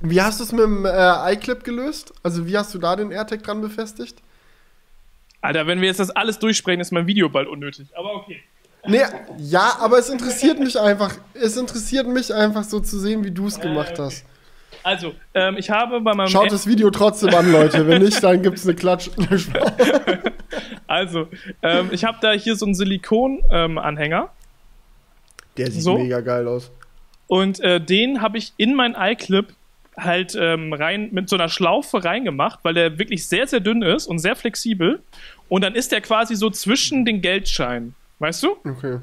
Wie 0.00 0.20
hast 0.20 0.40
du 0.40 0.44
es 0.44 0.52
mit 0.52 0.62
dem 0.62 0.84
äh, 0.84 1.32
iClip 1.34 1.64
gelöst? 1.64 2.12
Also 2.22 2.46
wie 2.46 2.56
hast 2.56 2.74
du 2.74 2.78
da 2.78 2.96
den 2.96 3.12
AirTag 3.12 3.42
dran 3.42 3.60
befestigt? 3.60 4.18
Alter, 5.40 5.66
wenn 5.66 5.80
wir 5.80 5.88
jetzt 5.88 6.00
das 6.00 6.10
alles 6.10 6.38
durchsprechen, 6.38 6.80
ist 6.80 6.92
mein 6.92 7.06
Video 7.06 7.28
bald 7.28 7.48
unnötig. 7.48 7.88
Aber 7.96 8.14
okay. 8.14 8.42
Nee, 8.84 9.02
ja, 9.38 9.76
aber 9.78 9.98
es 9.98 10.08
interessiert 10.08 10.58
mich 10.58 10.78
einfach. 10.78 11.14
Es 11.34 11.56
interessiert 11.56 12.08
mich 12.08 12.34
einfach 12.34 12.64
so 12.64 12.80
zu 12.80 12.98
sehen, 12.98 13.24
wie 13.24 13.30
du 13.30 13.46
es 13.46 13.60
gemacht 13.60 13.90
äh, 13.90 13.92
okay. 13.92 14.02
hast. 14.02 14.24
Also, 14.82 15.14
ähm, 15.34 15.56
ich 15.58 15.70
habe 15.70 16.00
bei 16.00 16.14
meinem. 16.14 16.28
Schaut 16.28 16.50
das 16.50 16.66
Video 16.66 16.90
trotzdem 16.90 17.34
an, 17.34 17.50
Leute. 17.52 17.86
Wenn 17.86 18.02
nicht, 18.02 18.22
dann 18.22 18.42
gibt 18.42 18.58
es 18.58 18.64
eine 18.64 18.74
Klatsch. 18.74 19.10
also, 20.86 21.28
ähm, 21.62 21.88
ich 21.92 22.04
habe 22.04 22.18
da 22.20 22.32
hier 22.32 22.56
so 22.56 22.66
einen 22.66 22.74
Silikon-Anhänger. 22.74 24.30
Der 25.56 25.70
sieht 25.70 25.82
so. 25.82 25.98
mega 25.98 26.20
geil 26.20 26.48
aus. 26.48 26.70
Und 27.26 27.60
äh, 27.60 27.80
den 27.80 28.20
habe 28.20 28.38
ich 28.38 28.52
in 28.56 28.74
mein 28.74 28.94
iClip 28.98 29.54
halt 29.96 30.34
ähm, 30.38 30.72
rein 30.72 31.08
mit 31.12 31.28
so 31.28 31.36
einer 31.36 31.48
Schlaufe 31.48 32.04
reingemacht, 32.04 32.60
weil 32.62 32.74
der 32.74 32.98
wirklich 32.98 33.26
sehr, 33.26 33.46
sehr 33.46 33.60
dünn 33.60 33.82
ist 33.82 34.06
und 34.06 34.18
sehr 34.18 34.36
flexibel. 34.36 35.02
Und 35.48 35.62
dann 35.62 35.74
ist 35.74 35.92
der 35.92 36.00
quasi 36.00 36.34
so 36.34 36.50
zwischen 36.50 37.04
den 37.04 37.20
Geldscheinen. 37.20 37.94
Weißt 38.18 38.42
du? 38.42 38.56
Okay. 38.64 38.98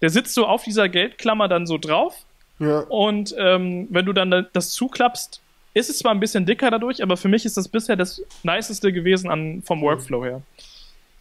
Der 0.00 0.10
sitzt 0.10 0.34
so 0.34 0.46
auf 0.46 0.64
dieser 0.64 0.88
Geldklammer 0.88 1.48
dann 1.48 1.66
so 1.66 1.78
drauf. 1.78 2.24
Ja. 2.58 2.80
Und 2.80 3.34
ähm, 3.38 3.88
wenn 3.90 4.06
du 4.06 4.12
dann 4.12 4.46
das 4.52 4.70
zuklappst, 4.70 5.40
ist 5.74 5.90
es 5.90 5.98
zwar 5.98 6.12
ein 6.12 6.20
bisschen 6.20 6.46
dicker 6.46 6.70
dadurch, 6.70 7.02
aber 7.02 7.16
für 7.16 7.28
mich 7.28 7.44
ist 7.44 7.56
das 7.56 7.66
bisher 7.68 7.96
das 7.96 8.22
niceste 8.44 8.92
gewesen 8.92 9.28
an, 9.30 9.62
vom 9.62 9.82
Workflow 9.82 10.24
her. 10.24 10.42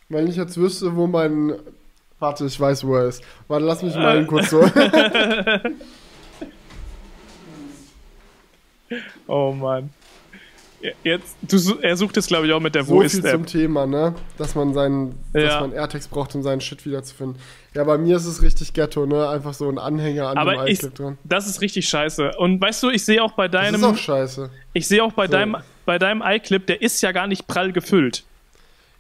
Wenn 0.10 0.28
ich 0.28 0.36
jetzt 0.36 0.58
wüsste, 0.58 0.96
wo 0.96 1.08
mein. 1.08 1.56
Warte, 2.20 2.46
ich 2.46 2.60
weiß, 2.60 2.86
wo 2.86 2.96
er 2.96 3.08
ist. 3.08 3.24
Warte, 3.48 3.66
lass 3.66 3.82
mich 3.82 3.96
mal 3.96 4.22
äh. 4.24 4.26
kurz 4.26 4.52
so. 4.52 4.64
oh 9.28 9.52
Mann. 9.52 9.90
Jetzt, 11.04 11.38
du, 11.42 11.78
er 11.82 11.96
sucht 11.96 12.18
es, 12.18 12.28
glaube 12.28 12.46
ich, 12.46 12.54
auch 12.54 12.60
mit 12.60 12.76
der 12.76 12.84
so 12.84 12.96
Wo 12.96 13.02
ist 13.02 13.14
viel 13.14 13.24
zum 13.24 13.46
Thema, 13.46 13.86
ne? 13.86 14.16
Dass 14.38 14.54
man 14.54 14.74
seinen, 14.74 15.18
ja. 15.34 15.42
dass 15.42 15.62
man 15.62 15.72
AirTags 15.72 16.10
braucht, 16.10 16.36
um 16.36 16.44
seinen 16.44 16.60
Shit 16.60 16.86
wiederzufinden. 16.86 17.42
Ja, 17.74 17.84
bei 17.86 17.98
mir 17.98 18.18
ist 18.18 18.26
es 18.26 18.42
richtig 18.42 18.74
Ghetto, 18.74 19.06
ne? 19.06 19.30
Einfach 19.30 19.54
so 19.54 19.70
ein 19.70 19.78
Anhänger 19.78 20.28
an 20.28 20.38
Aber 20.38 20.54
dem 20.54 20.68
iClip 20.68 20.96
dran. 20.96 21.18
Das 21.24 21.48
ist 21.48 21.62
richtig 21.62 21.88
scheiße. 21.88 22.34
Und 22.38 22.60
weißt 22.60 22.84
du, 22.84 22.90
ich 22.90 23.06
sehe 23.06 23.24
auch 23.24 23.32
bei 23.32 23.48
deinem. 23.48 23.82
Das 23.82 23.92
ist 23.92 23.98
auch 23.98 23.98
scheiße. 23.98 24.50
Ich 24.74 24.88
sehe 24.88 25.04
auch 25.04 25.14
bei 25.14 25.28
so. 25.28 25.32
deinem, 25.32 25.58
bei 25.86 25.98
deinem 25.98 26.22
iClip, 26.26 26.68
der 26.68 26.82
ist 26.82 27.02
ja 27.02 27.14
gar 27.14 27.28
nicht 27.28 27.48
prall 27.48 27.72
gefüllt. 27.72 28.24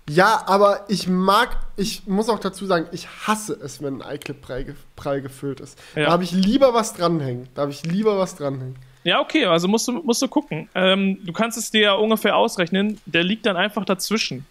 Ja, 0.10 0.44
aber 0.48 0.86
ich 0.90 1.08
mag, 1.08 1.58
ich 1.78 2.08
muss 2.08 2.28
auch 2.30 2.40
dazu 2.40 2.66
sagen, 2.66 2.88
ich 2.92 3.08
hasse 3.08 3.58
es, 3.62 3.82
wenn 3.82 4.02
ein 4.02 4.16
iClip 4.16 4.42
prall, 4.42 4.76
prall 4.96 5.22
gefüllt 5.22 5.60
ist. 5.60 5.78
Ja. 5.96 6.06
Da 6.06 6.12
habe 6.12 6.24
ich 6.24 6.32
lieber 6.32 6.74
was 6.74 6.94
dranhängen. 6.94 7.48
Da 7.56 7.64
habe 7.64 7.72
ich 7.72 7.86
lieber 7.86 8.18
was 8.18 8.36
dranhängen. 8.36 8.76
Ja, 9.04 9.20
okay, 9.20 9.46
also 9.46 9.68
musst 9.68 9.88
du, 9.88 9.94
musst 9.94 10.22
du 10.22 10.28
gucken. 10.28 10.70
Ähm, 10.76 11.20
du 11.26 11.34
kannst 11.34 11.58
es 11.58 11.72
dir 11.72 11.82
ja 11.82 11.94
ungefähr 11.94 12.38
ausrechnen, 12.38 13.00
der 13.06 13.24
liegt 13.24 13.46
dann 13.46 13.58
einfach 13.58 13.86
dazwischen. 13.86 14.46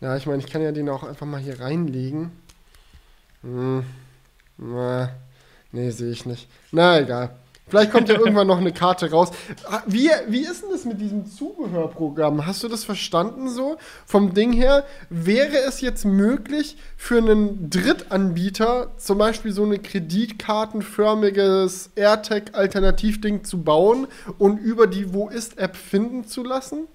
Ja, 0.00 0.16
ich 0.16 0.26
meine, 0.26 0.42
ich 0.42 0.50
kann 0.50 0.62
ja 0.62 0.70
den 0.70 0.88
auch 0.88 1.02
einfach 1.02 1.26
mal 1.26 1.40
hier 1.40 1.60
reinlegen. 1.60 2.30
Hm. 3.42 3.84
Nee, 5.72 5.90
sehe 5.90 6.10
ich 6.10 6.26
nicht. 6.26 6.48
Na, 6.72 7.00
egal. 7.00 7.30
Vielleicht 7.68 7.92
kommt 7.92 8.08
ja 8.08 8.14
irgendwann 8.18 8.46
noch 8.46 8.58
eine 8.58 8.72
Karte 8.72 9.10
raus. 9.10 9.30
Ah, 9.70 9.82
wie, 9.86 10.08
wie 10.28 10.40
ist 10.40 10.62
denn 10.62 10.70
das 10.70 10.84
mit 10.84 11.00
diesem 11.00 11.26
Zubehörprogramm? 11.26 12.46
Hast 12.46 12.62
du 12.62 12.68
das 12.68 12.84
verstanden 12.84 13.48
so? 13.48 13.76
Vom 14.06 14.34
Ding 14.34 14.52
her, 14.52 14.84
wäre 15.10 15.58
es 15.66 15.80
jetzt 15.80 16.04
möglich 16.04 16.76
für 16.96 17.18
einen 17.18 17.70
Drittanbieter 17.70 18.92
zum 18.96 19.18
Beispiel 19.18 19.52
so 19.52 19.64
eine 19.64 19.78
kreditkartenförmiges 19.78 21.90
AirTag-Alternativding 21.96 23.44
zu 23.44 23.62
bauen 23.62 24.06
und 24.38 24.58
über 24.58 24.86
die 24.86 25.12
Wo 25.12 25.28
ist-App 25.28 25.76
finden 25.76 26.26
zu 26.26 26.42
lassen? 26.42 26.88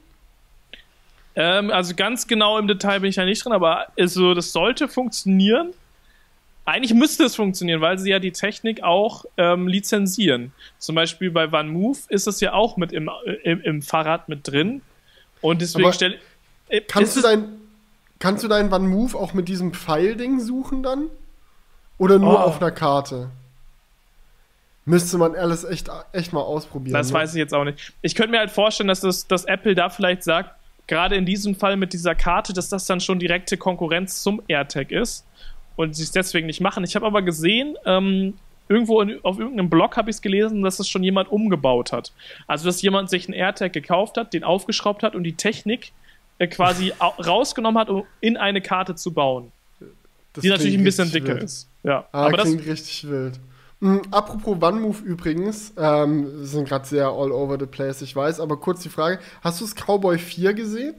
Ähm, 1.35 1.71
also 1.71 1.95
ganz 1.95 2.27
genau 2.27 2.59
im 2.59 2.67
Detail 2.67 2.99
bin 2.99 3.09
ich 3.09 3.15
ja 3.15 3.25
nicht 3.25 3.43
drin, 3.43 3.53
aber 3.53 3.87
also, 3.97 4.33
das 4.33 4.51
sollte 4.51 4.87
funktionieren. 4.87 5.73
Eigentlich 6.65 6.93
müsste 6.93 7.25
es 7.25 7.35
funktionieren, 7.35 7.81
weil 7.81 7.97
sie 7.97 8.09
ja 8.09 8.19
die 8.19 8.31
Technik 8.31 8.83
auch 8.83 9.25
ähm, 9.37 9.67
lizenzieren. 9.67 10.53
Zum 10.77 10.95
Beispiel 10.95 11.29
bei 11.29 11.51
OneMove 11.51 12.05
ist 12.09 12.27
es 12.27 12.39
ja 12.39 12.53
auch 12.53 12.77
mit 12.77 12.93
im, 12.93 13.09
im, 13.43 13.61
im 13.61 13.81
Fahrrad 13.81 14.29
mit 14.29 14.47
drin. 14.47 14.81
Und 15.41 15.61
deswegen 15.61 15.91
stelle 15.91 16.19
äh, 16.69 16.79
kannst 16.79 17.17
du 17.17 17.21
dein 17.21 17.59
Kannst 18.23 18.41
du 18.41 18.47
deinen 18.47 18.71
OneMove 18.71 19.15
auch 19.15 19.33
mit 19.33 19.49
diesem 19.49 19.73
Pfeilding 19.73 20.39
suchen 20.39 20.81
dann? 20.81 21.09
Oder 21.97 22.19
nur 22.19 22.35
oh. 22.35 22.43
auf 22.43 22.61
einer 22.61 22.71
Karte? 22.71 23.29
Müsste 24.85 25.17
man 25.17 25.35
alles 25.35 25.65
echt, 25.65 25.91
echt 26.13 26.31
mal 26.31 26.39
ausprobieren. 26.39 26.93
Das 26.93 27.09
ne? 27.09 27.15
weiß 27.15 27.33
ich 27.33 27.39
jetzt 27.39 27.53
auch 27.53 27.65
nicht. 27.65 27.91
Ich 28.01 28.15
könnte 28.15 28.31
mir 28.31 28.39
halt 28.39 28.49
vorstellen, 28.49 28.87
dass, 28.87 29.01
das, 29.01 29.27
dass 29.27 29.43
Apple 29.43 29.75
da 29.75 29.89
vielleicht 29.89 30.23
sagt, 30.23 30.51
gerade 30.87 31.17
in 31.17 31.25
diesem 31.25 31.53
Fall 31.55 31.75
mit 31.75 31.91
dieser 31.91 32.15
Karte, 32.15 32.53
dass 32.53 32.69
das 32.69 32.85
dann 32.85 33.01
schon 33.01 33.19
direkte 33.19 33.57
Konkurrenz 33.57 34.23
zum 34.23 34.41
AirTag 34.47 34.91
ist 34.91 35.25
und 35.75 35.95
sie 35.95 36.03
es 36.03 36.11
deswegen 36.11 36.47
nicht 36.47 36.61
machen. 36.61 36.83
Ich 36.83 36.95
habe 36.95 37.05
aber 37.05 37.21
gesehen, 37.21 37.75
ähm, 37.85 38.33
irgendwo 38.69 39.01
in, 39.01 39.19
auf 39.23 39.39
irgendeinem 39.39 39.69
Blog 39.69 39.97
habe 39.97 40.09
ich 40.09 40.17
es 40.17 40.21
gelesen, 40.21 40.61
dass 40.63 40.77
das 40.77 40.87
schon 40.87 41.03
jemand 41.03 41.31
umgebaut 41.31 41.91
hat. 41.91 42.11
Also, 42.47 42.65
dass 42.65 42.81
jemand 42.81 43.09
sich 43.09 43.27
einen 43.27 43.33
AirTag 43.33 43.73
gekauft 43.73 44.17
hat, 44.17 44.33
den 44.33 44.43
aufgeschraubt 44.43 45.03
hat 45.03 45.15
und 45.15 45.23
die 45.23 45.33
Technik 45.33 45.91
äh, 46.39 46.47
quasi 46.47 46.93
rausgenommen 46.99 47.79
hat, 47.79 47.89
um 47.89 48.05
in 48.21 48.37
eine 48.37 48.61
Karte 48.61 48.95
zu 48.95 49.13
bauen. 49.13 49.51
Das 50.33 50.41
die 50.41 50.49
natürlich 50.49 50.75
ein 50.75 50.83
bisschen 50.83 51.11
dicker 51.11 51.35
wild. 51.35 51.43
ist. 51.43 51.69
Ja, 51.83 52.07
ah, 52.11 52.25
aber 52.25 52.37
klingt 52.39 52.61
das 52.61 52.67
richtig 52.67 53.09
wild. 53.09 53.39
Mhm, 53.79 54.01
apropos 54.11 54.57
OneMove 54.61 55.01
übrigens, 55.01 55.73
ähm, 55.77 56.45
sind 56.45 56.67
gerade 56.67 56.87
sehr 56.87 57.07
all 57.07 57.31
over 57.31 57.59
the 57.59 57.65
place, 57.65 58.01
ich 58.01 58.15
weiß, 58.15 58.39
aber 58.39 58.57
kurz 58.57 58.81
die 58.81 58.89
Frage: 58.89 59.19
Hast 59.43 59.59
du 59.59 59.65
das 59.65 59.75
Cowboy 59.75 60.17
4 60.17 60.53
gesehen? 60.53 60.95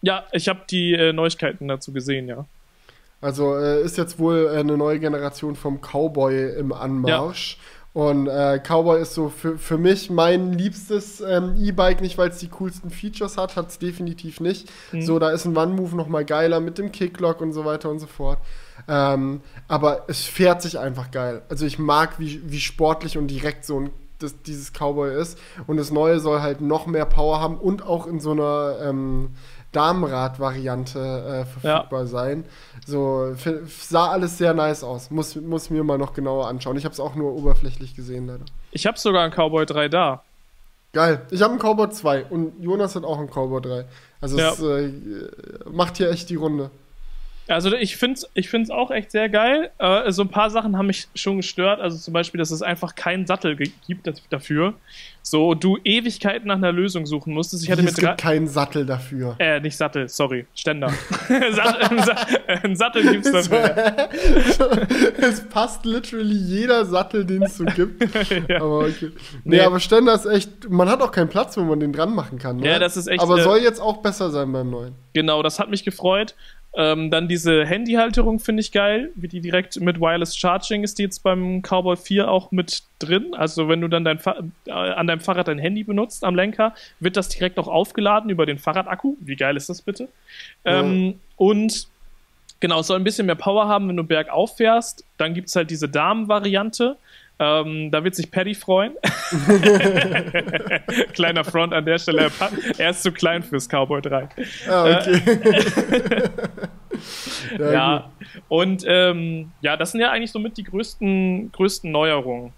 Ja, 0.00 0.24
ich 0.32 0.48
habe 0.48 0.60
die 0.70 0.94
äh, 0.94 1.12
Neuigkeiten 1.12 1.68
dazu 1.68 1.92
gesehen, 1.92 2.28
ja. 2.28 2.46
Also 3.20 3.54
äh, 3.54 3.82
ist 3.82 3.98
jetzt 3.98 4.18
wohl 4.18 4.48
eine 4.48 4.76
neue 4.76 4.98
Generation 4.98 5.56
vom 5.56 5.80
Cowboy 5.80 6.54
im 6.58 6.72
Anmarsch. 6.72 7.58
Ja. 7.58 7.64
Und 7.92 8.28
äh, 8.28 8.60
Cowboy 8.60 9.02
ist 9.02 9.14
so 9.14 9.30
für, 9.30 9.58
für 9.58 9.76
mich 9.76 10.10
mein 10.10 10.52
liebstes 10.52 11.20
ähm, 11.20 11.56
E-Bike, 11.58 12.00
nicht 12.00 12.18
weil 12.18 12.28
es 12.30 12.38
die 12.38 12.48
coolsten 12.48 12.90
Features 12.90 13.36
hat, 13.36 13.56
hat 13.56 13.68
es 13.68 13.78
definitiv 13.80 14.38
nicht. 14.38 14.70
Mhm. 14.92 15.02
So, 15.02 15.18
da 15.18 15.30
ist 15.30 15.44
ein 15.44 15.56
One-Move 15.56 15.96
nochmal 15.96 16.24
geiler 16.24 16.60
mit 16.60 16.78
dem 16.78 16.92
Kicklock 16.92 17.40
und 17.40 17.52
so 17.52 17.64
weiter 17.64 17.90
und 17.90 17.98
so 17.98 18.06
fort. 18.06 18.38
Ähm, 18.86 19.40
aber 19.66 20.04
es 20.06 20.24
fährt 20.24 20.62
sich 20.62 20.78
einfach 20.78 21.10
geil. 21.10 21.42
Also 21.48 21.66
ich 21.66 21.80
mag, 21.80 22.20
wie, 22.20 22.40
wie 22.44 22.60
sportlich 22.60 23.18
und 23.18 23.26
direkt 23.26 23.64
so 23.64 23.80
ein, 23.80 23.90
das, 24.20 24.40
dieses 24.42 24.72
Cowboy 24.72 25.12
ist. 25.20 25.36
Und 25.66 25.76
das 25.76 25.90
Neue 25.90 26.20
soll 26.20 26.42
halt 26.42 26.60
noch 26.60 26.86
mehr 26.86 27.06
Power 27.06 27.40
haben 27.40 27.58
und 27.58 27.82
auch 27.82 28.06
in 28.06 28.20
so 28.20 28.30
einer 28.30 28.76
ähm, 28.82 29.30
Damenrad-Variante 29.72 30.98
äh, 30.98 31.44
verfügbar 31.44 32.00
ja. 32.00 32.06
sein. 32.06 32.44
So 32.86 33.34
sah 33.66 34.10
alles 34.10 34.38
sehr 34.38 34.54
nice 34.54 34.82
aus. 34.82 35.10
Muss, 35.10 35.36
muss 35.36 35.70
mir 35.70 35.84
mal 35.84 35.98
noch 35.98 36.12
genauer 36.12 36.48
anschauen. 36.48 36.76
Ich 36.76 36.84
habe 36.84 36.92
es 36.92 37.00
auch 37.00 37.14
nur 37.14 37.34
oberflächlich 37.34 37.94
gesehen, 37.94 38.26
leider. 38.26 38.44
Ich 38.72 38.86
habe 38.86 38.98
sogar 38.98 39.22
einen 39.22 39.32
Cowboy 39.32 39.66
3 39.66 39.88
da. 39.88 40.22
Geil. 40.92 41.22
Ich 41.30 41.40
habe 41.42 41.52
einen 41.52 41.60
Cowboy 41.60 41.90
2 41.90 42.24
und 42.26 42.60
Jonas 42.60 42.96
hat 42.96 43.04
auch 43.04 43.18
einen 43.18 43.28
Cowboy 43.28 43.60
3. 43.60 43.84
Also 44.20 44.38
ja. 44.38 44.50
es 44.50 44.60
äh, 44.60 44.92
macht 45.70 45.98
hier 45.98 46.10
echt 46.10 46.30
die 46.30 46.36
Runde. 46.36 46.70
Also 47.50 47.74
ich 47.74 47.96
finde 47.96 48.14
es 48.14 48.30
ich 48.34 48.48
find's 48.48 48.70
auch 48.70 48.90
echt 48.90 49.10
sehr 49.10 49.28
geil. 49.28 49.70
Äh, 49.78 50.10
so 50.12 50.22
ein 50.22 50.28
paar 50.28 50.50
Sachen 50.50 50.76
haben 50.76 50.86
mich 50.86 51.08
schon 51.14 51.38
gestört. 51.38 51.80
Also 51.80 51.98
zum 51.98 52.14
Beispiel, 52.14 52.38
dass 52.38 52.50
es 52.50 52.62
einfach 52.62 52.94
keinen 52.94 53.26
Sattel 53.26 53.56
gibt 53.56 54.10
dafür. 54.30 54.74
So, 55.22 55.54
du 55.54 55.76
Ewigkeiten 55.84 56.48
nach 56.48 56.56
einer 56.56 56.72
Lösung 56.72 57.04
suchen 57.04 57.34
musstest. 57.34 57.62
Ich 57.62 57.70
hatte 57.70 57.82
es 57.82 57.94
gibt 57.94 58.18
keinen 58.18 58.48
Sattel 58.48 58.86
dafür. 58.86 59.36
Äh, 59.38 59.60
nicht 59.60 59.76
Sattel, 59.76 60.08
sorry, 60.08 60.46
Ständer. 60.54 60.88
Sattel, 61.50 62.14
ein 62.46 62.74
Sattel 62.74 63.02
gibt's 63.10 63.30
dafür. 63.50 64.08
es 65.18 65.46
passt 65.48 65.84
literally 65.84 66.34
jeder 66.34 66.86
Sattel, 66.86 67.26
den 67.26 67.42
es 67.42 67.58
so 67.58 67.64
gibt. 67.64 68.02
ja. 68.48 68.56
Aber 68.56 68.78
okay. 68.80 69.10
Nee, 69.44 69.56
nee, 69.56 69.60
aber 69.60 69.78
Ständer 69.78 70.14
ist 70.14 70.26
echt, 70.26 70.70
man 70.70 70.88
hat 70.88 71.02
auch 71.02 71.12
keinen 71.12 71.28
Platz, 71.28 71.56
wo 71.56 71.62
man 71.62 71.80
den 71.80 71.92
dran 71.92 72.14
machen 72.14 72.38
kann. 72.38 72.56
Ne? 72.56 72.66
Ja, 72.66 72.78
das 72.78 72.96
ist 72.96 73.06
echt. 73.06 73.20
Aber 73.20 73.38
äh, 73.38 73.42
soll 73.42 73.58
jetzt 73.58 73.80
auch 73.80 73.98
besser 73.98 74.30
sein 74.30 74.50
beim 74.50 74.70
neuen. 74.70 74.94
Genau, 75.12 75.42
das 75.42 75.58
hat 75.58 75.68
mich 75.70 75.84
gefreut. 75.84 76.34
Ähm, 76.74 77.10
dann 77.10 77.26
diese 77.26 77.66
Handyhalterung 77.66 78.38
finde 78.38 78.60
ich 78.60 78.70
geil, 78.70 79.10
wie 79.16 79.26
die 79.26 79.40
direkt 79.40 79.80
mit 79.80 80.00
Wireless 80.00 80.36
Charging 80.36 80.84
ist 80.84 80.98
die 80.98 81.02
jetzt 81.02 81.24
beim 81.24 81.62
Cowboy 81.62 81.96
4 81.96 82.30
auch 82.30 82.52
mit 82.52 82.84
drin. 83.00 83.34
Also 83.34 83.68
wenn 83.68 83.80
du 83.80 83.88
dann 83.88 84.04
dein 84.04 84.20
äh, 84.66 84.70
an 84.70 85.08
deinem 85.08 85.18
Fahrrad 85.18 85.48
dein 85.48 85.58
Handy 85.58 85.82
benutzt 85.82 86.22
am 86.22 86.36
Lenker, 86.36 86.74
wird 87.00 87.16
das 87.16 87.28
direkt 87.28 87.58
auch 87.58 87.66
aufgeladen 87.66 88.30
über 88.30 88.46
den 88.46 88.58
Fahrradakku. 88.58 89.16
Wie 89.20 89.34
geil 89.34 89.56
ist 89.56 89.68
das 89.68 89.82
bitte? 89.82 90.08
Ja. 90.64 90.80
Ähm, 90.80 91.18
und 91.36 91.88
genau, 92.60 92.80
es 92.80 92.86
soll 92.86 93.00
ein 93.00 93.04
bisschen 93.04 93.26
mehr 93.26 93.34
Power 93.34 93.66
haben, 93.66 93.88
wenn 93.88 93.96
du 93.96 94.04
bergauf 94.04 94.56
fährst. 94.56 95.04
Dann 95.16 95.34
gibt 95.34 95.48
es 95.48 95.56
halt 95.56 95.70
diese 95.70 95.88
Damen-Variante. 95.88 96.96
Ähm, 97.42 97.90
da 97.90 98.04
wird 98.04 98.14
sich 98.14 98.30
Paddy 98.30 98.54
freuen. 98.54 98.92
Kleiner 101.14 101.42
Front 101.42 101.72
an 101.72 101.86
der 101.86 101.98
Stelle. 101.98 102.30
Er 102.76 102.90
ist 102.90 103.02
zu 103.02 103.12
klein 103.12 103.42
fürs 103.42 103.66
Cowboy 103.66 104.02
3. 104.02 104.28
Ah, 104.68 104.98
okay. 104.98 105.22
ja, 107.58 107.72
ja. 107.72 108.10
und 108.48 108.84
ähm, 108.86 109.52
ja, 109.62 109.78
das 109.78 109.92
sind 109.92 110.02
ja 110.02 110.10
eigentlich 110.10 110.32
somit 110.32 110.58
die 110.58 110.64
größten, 110.64 111.50
größten 111.50 111.90
Neuerungen. 111.90 112.52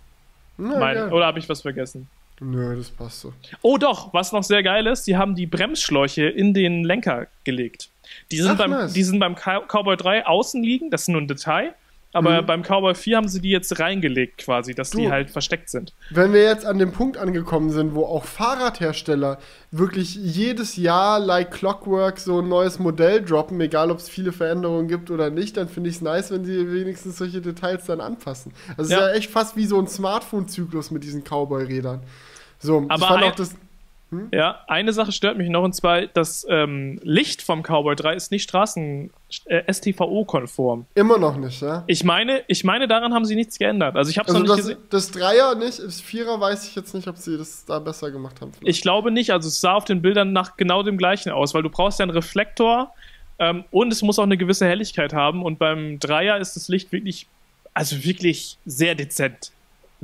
Na, 0.56 0.78
mein, 0.80 0.96
ja. 0.96 1.10
Oder 1.12 1.26
habe 1.26 1.38
ich 1.38 1.48
was 1.48 1.62
vergessen? 1.62 2.08
Nö, 2.40 2.74
das 2.74 2.90
passt 2.90 3.20
so. 3.20 3.32
Oh 3.62 3.78
doch, 3.78 4.12
was 4.12 4.32
noch 4.32 4.42
sehr 4.42 4.64
geil 4.64 4.88
ist, 4.88 5.06
die 5.06 5.16
haben 5.16 5.36
die 5.36 5.46
Bremsschläuche 5.46 6.24
in 6.24 6.54
den 6.54 6.82
Lenker 6.82 7.28
gelegt. 7.44 7.88
Die 8.32 8.38
sind, 8.38 8.50
Ach, 8.50 8.58
beim, 8.58 8.70
nice. 8.72 8.92
die 8.92 9.04
sind 9.04 9.20
beim 9.20 9.36
Cowboy 9.36 9.96
3 9.96 10.26
außen 10.26 10.60
liegen, 10.60 10.90
das 10.90 11.02
ist 11.02 11.08
nur 11.08 11.20
ein 11.20 11.28
Detail. 11.28 11.72
Aber 12.12 12.42
mhm. 12.42 12.46
beim 12.46 12.62
Cowboy 12.62 12.94
4 12.94 13.16
haben 13.16 13.28
sie 13.28 13.40
die 13.40 13.50
jetzt 13.50 13.78
reingelegt 13.78 14.38
quasi, 14.38 14.74
dass 14.74 14.90
du, 14.90 14.98
die 14.98 15.10
halt 15.10 15.30
versteckt 15.30 15.70
sind. 15.70 15.94
Wenn 16.10 16.32
wir 16.32 16.42
jetzt 16.42 16.66
an 16.66 16.78
dem 16.78 16.92
Punkt 16.92 17.16
angekommen 17.16 17.70
sind, 17.70 17.94
wo 17.94 18.04
auch 18.04 18.24
Fahrradhersteller 18.24 19.38
wirklich 19.70 20.14
jedes 20.14 20.76
Jahr 20.76 21.18
like 21.18 21.52
Clockwork 21.52 22.18
so 22.18 22.40
ein 22.40 22.48
neues 22.48 22.78
Modell 22.78 23.22
droppen, 23.22 23.58
egal 23.62 23.90
ob 23.90 23.98
es 23.98 24.10
viele 24.10 24.32
Veränderungen 24.32 24.88
gibt 24.88 25.10
oder 25.10 25.30
nicht, 25.30 25.56
dann 25.56 25.68
finde 25.68 25.88
ich 25.88 25.96
es 25.96 26.02
nice, 26.02 26.30
wenn 26.30 26.44
sie 26.44 26.70
wenigstens 26.70 27.16
solche 27.16 27.40
Details 27.40 27.86
dann 27.86 28.02
anpassen. 28.02 28.52
Also 28.76 28.82
es 28.82 28.90
ja. 28.90 28.98
ist 28.98 29.02
ja 29.02 29.12
echt 29.14 29.30
fast 29.30 29.56
wie 29.56 29.64
so 29.64 29.78
ein 29.78 29.86
Smartphone-Zyklus 29.86 30.90
mit 30.90 31.04
diesen 31.04 31.24
Cowboy-Rädern. 31.24 32.02
So, 32.58 32.84
Aber 32.88 32.94
ich 32.94 33.04
fand 33.04 33.22
auch 33.24 33.34
das 33.34 33.56
hm? 34.12 34.28
Ja, 34.30 34.60
eine 34.68 34.92
Sache 34.92 35.10
stört 35.10 35.38
mich 35.38 35.48
noch 35.48 35.62
und 35.62 35.74
zwar 35.74 36.02
das 36.06 36.46
ähm, 36.46 37.00
Licht 37.02 37.40
vom 37.40 37.62
Cowboy 37.62 37.96
3 37.96 38.14
ist 38.14 38.30
nicht 38.30 38.42
Straßen 38.42 39.10
äh, 39.46 39.72
STVO-konform. 39.72 40.84
Immer 40.94 41.16
noch 41.16 41.38
nicht, 41.38 41.62
ja? 41.62 41.82
Ich 41.86 42.04
meine, 42.04 42.44
ich 42.46 42.62
meine, 42.62 42.86
daran 42.86 43.14
haben 43.14 43.24
sie 43.24 43.34
nichts 43.34 43.58
geändert. 43.58 43.96
Also 43.96 44.10
ich 44.10 44.18
habe 44.18 44.28
es 44.28 44.34
also 44.34 44.46
noch 44.46 44.56
nicht 44.56 44.68
das, 44.68 44.76
gesehen. 44.76 44.88
Das 44.90 45.10
Dreier 45.12 45.54
nicht, 45.54 45.78
das 45.78 46.02
Vierer 46.02 46.38
weiß 46.38 46.68
ich 46.68 46.74
jetzt 46.74 46.94
nicht, 46.94 47.08
ob 47.08 47.16
sie 47.16 47.38
das 47.38 47.64
da 47.64 47.78
besser 47.78 48.10
gemacht 48.10 48.42
haben. 48.42 48.52
Vielleicht. 48.52 48.76
Ich 48.76 48.82
glaube 48.82 49.10
nicht. 49.10 49.30
Also 49.30 49.48
es 49.48 49.62
sah 49.62 49.72
auf 49.72 49.86
den 49.86 50.02
Bildern 50.02 50.34
nach 50.34 50.58
genau 50.58 50.82
dem 50.82 50.98
gleichen 50.98 51.32
aus, 51.32 51.54
weil 51.54 51.62
du 51.62 51.70
brauchst 51.70 51.98
ja 51.98 52.02
einen 52.02 52.12
Reflektor 52.12 52.92
ähm, 53.38 53.64
und 53.70 53.90
es 53.94 54.02
muss 54.02 54.18
auch 54.18 54.24
eine 54.24 54.36
gewisse 54.36 54.66
Helligkeit 54.66 55.14
haben. 55.14 55.42
Und 55.42 55.58
beim 55.58 55.98
Dreier 55.98 56.36
ist 56.36 56.54
das 56.54 56.68
Licht 56.68 56.92
wirklich, 56.92 57.28
also 57.72 58.04
wirklich 58.04 58.58
sehr 58.66 58.94
dezent. 58.94 59.52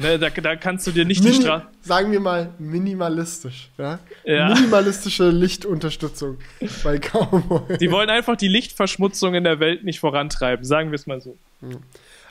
Ne, 0.01 0.17
da, 0.17 0.31
da, 0.31 0.55
kannst 0.55 0.87
du 0.87 0.93
dir 0.93 1.05
nicht 1.05 1.25
Mini, 1.25 1.35
die 1.35 1.43
Straße. 1.43 1.67
Sagen 1.83 2.13
wir 2.13 2.21
mal 2.21 2.51
minimalistisch. 2.61 3.69
Ja? 3.79 3.99
ja? 4.25 4.55
Minimalistische 4.55 5.29
Lichtunterstützung 5.31 6.39
bei 6.85 7.01
Cowboy. 7.01 7.79
Die 7.79 7.91
wollen 7.91 8.09
einfach 8.09 8.37
die 8.37 8.47
Lichtverschmutzung 8.47 9.35
in 9.35 9.43
der 9.43 9.59
Welt 9.59 9.83
nicht 9.83 9.99
vorantreiben, 9.99 10.65
sagen 10.65 10.93
wir 10.93 10.95
es 10.95 11.09
mal 11.09 11.21
so. 11.21 11.37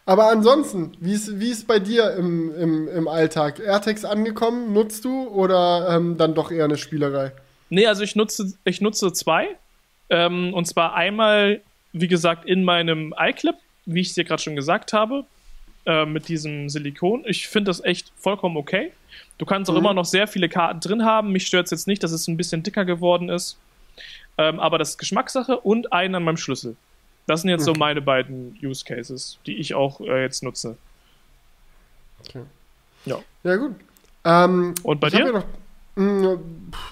Aber 0.06 0.30
ansonsten, 0.30 0.93
wie 1.01 1.12
ist, 1.12 1.41
wie 1.41 1.49
ist 1.49 1.67
bei 1.67 1.80
dir 1.80 2.13
im, 2.13 2.56
im, 2.56 2.88
im 2.88 3.08
Alltag? 3.10 3.60
AirTags 3.60 4.06
angekommen, 4.06 4.71
nutzt 4.71 5.03
du 5.03 5.27
oder 5.27 5.89
ähm, 5.89 6.15
dann 6.15 6.36
doch 6.36 6.51
eher 6.51 6.63
eine 6.63 6.77
Spielerei? 6.77 7.34
Nee, 7.69 7.86
also 7.86 8.01
ich 8.01 8.15
nutze, 8.15 8.53
ich 8.63 8.80
nutze 8.80 9.12
zwei. 9.12 9.58
Ähm, 10.10 10.53
und 10.53 10.67
zwar 10.67 10.95
einmal, 10.95 11.60
wie 11.91 12.08
gesagt, 12.08 12.45
in 12.45 12.63
meinem 12.63 13.13
iClip, 13.19 13.56
wie 13.86 13.99
ich 13.99 14.08
es 14.08 14.13
dir 14.13 14.23
gerade 14.23 14.41
schon 14.41 14.56
gesagt 14.56 14.93
habe. 14.93 15.25
Äh, 15.88 16.06
mit 16.06 16.28
diesem 16.28 16.67
Silikon. 16.67 17.23
Ich 17.26 17.47
finde 17.47 17.69
das 17.69 17.82
echt 17.82 18.12
vollkommen 18.17 18.58
okay. 18.58 18.91
Du 19.38 19.45
kannst 19.45 19.69
auch 19.69 19.73
mhm. 19.73 19.80
immer 19.80 19.93
noch 19.93 20.04
sehr 20.04 20.28
viele 20.28 20.50
Karten 20.50 20.82
drin 20.82 21.06
haben. 21.06 21.32
Mich 21.32 21.47
stört 21.47 21.67
es 21.67 21.71
jetzt 21.71 21.88
nicht, 21.88 22.04
dass 22.04 22.12
es 22.12 22.28
ein 22.28 22.36
bisschen 22.36 22.62
dicker 22.62 22.84
geworden 22.84 23.30
ist. 23.30 23.56
Ähm, 24.38 24.60
aber 24.60 24.80
das 24.80 24.89
ist 24.89 24.97
Geschmackssache 24.97 25.58
und 25.58 25.93
einen 25.93 26.15
an 26.15 26.23
meinem 26.23 26.36
Schlüssel. 26.36 26.76
Das 27.26 27.41
sind 27.41 27.52
jetzt 27.52 27.62
okay. 27.62 27.73
so 27.73 27.80
meine 27.80 28.02
beiden 28.02 28.60
Use 28.62 28.84
Cases, 28.84 29.39
die 29.45 29.56
ich 29.56 29.76
auch 29.76 30.02
äh, 30.02 30.23
jetzt 30.23 30.43
nutze. 30.43 30.78
Okay. 32.19 32.41
Ja. 33.06 33.19
Ja, 33.45 33.56
gut. 33.56 33.76
Ähm, 34.26 34.76
und 34.84 35.00
bei 35.00 35.10
dir? 35.10 35.45
Hm, 35.97 36.39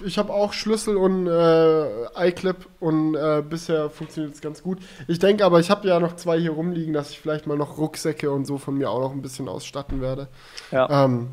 ich 0.04 0.18
habe 0.18 0.32
auch 0.32 0.52
Schlüssel 0.52 0.96
und 0.96 1.28
äh, 1.28 2.28
iClip 2.28 2.66
und 2.80 3.14
äh, 3.14 3.40
bisher 3.48 3.88
funktioniert 3.88 4.34
es 4.34 4.40
ganz 4.40 4.64
gut. 4.64 4.78
Ich 5.06 5.20
denke 5.20 5.44
aber, 5.44 5.60
ich 5.60 5.70
habe 5.70 5.86
ja 5.86 6.00
noch 6.00 6.16
zwei 6.16 6.40
hier 6.40 6.50
rumliegen, 6.50 6.92
dass 6.92 7.10
ich 7.10 7.20
vielleicht 7.20 7.46
mal 7.46 7.56
noch 7.56 7.78
Rucksäcke 7.78 8.32
und 8.32 8.46
so 8.46 8.58
von 8.58 8.76
mir 8.76 8.90
auch 8.90 9.00
noch 9.00 9.12
ein 9.12 9.22
bisschen 9.22 9.48
ausstatten 9.48 10.00
werde. 10.00 10.26
Ja. 10.72 11.04
Ähm, 11.04 11.28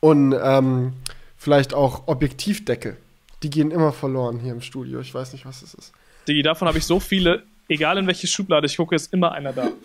und 0.00 0.34
ähm, 0.42 0.94
vielleicht 1.36 1.72
auch 1.72 2.08
Objektivdeckel. 2.08 2.96
Die 3.44 3.50
gehen 3.50 3.70
immer 3.70 3.92
verloren 3.92 4.40
hier 4.40 4.52
im 4.52 4.60
Studio. 4.60 4.98
Ich 4.98 5.14
weiß 5.14 5.34
nicht, 5.34 5.46
was 5.46 5.62
es 5.62 5.74
ist. 5.74 5.92
Die, 6.26 6.42
davon 6.42 6.66
habe 6.66 6.78
ich 6.78 6.84
so 6.84 6.98
viele. 6.98 7.44
Egal 7.68 7.96
in 7.98 8.08
welche 8.08 8.26
Schublade 8.26 8.66
ich 8.66 8.76
gucke, 8.76 8.96
ist 8.96 9.12
immer 9.12 9.30
einer 9.30 9.52
da. 9.52 9.68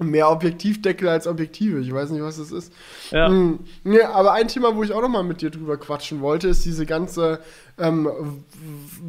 mehr 0.00 0.30
Objektivdeckel 0.30 1.08
als 1.08 1.26
Objektive. 1.26 1.80
Ich 1.80 1.92
weiß 1.92 2.10
nicht, 2.10 2.22
was 2.22 2.38
das 2.38 2.52
ist. 2.52 2.72
Ja. 3.10 3.28
Hm. 3.28 3.60
Nee, 3.84 4.02
aber 4.02 4.32
ein 4.32 4.48
Thema, 4.48 4.74
wo 4.74 4.82
ich 4.82 4.92
auch 4.92 5.02
noch 5.02 5.08
mal 5.08 5.22
mit 5.22 5.42
dir 5.42 5.50
drüber 5.50 5.76
quatschen 5.76 6.20
wollte, 6.20 6.48
ist 6.48 6.64
diese 6.64 6.86
ganze 6.86 7.40
ähm, 7.78 8.44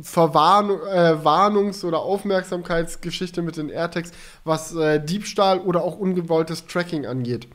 Verwarn 0.01 0.69
äh, 0.69 1.23
Warnungs- 1.23 1.85
oder 1.85 1.99
Aufmerksamkeitsgeschichte 1.99 3.41
mit 3.41 3.57
den 3.57 3.69
AirTags, 3.69 4.11
was 4.43 4.75
äh, 4.75 5.03
Diebstahl 5.03 5.59
oder 5.59 5.83
auch 5.83 5.97
ungewolltes 5.97 6.67
Tracking 6.67 7.05
angeht. 7.05 7.47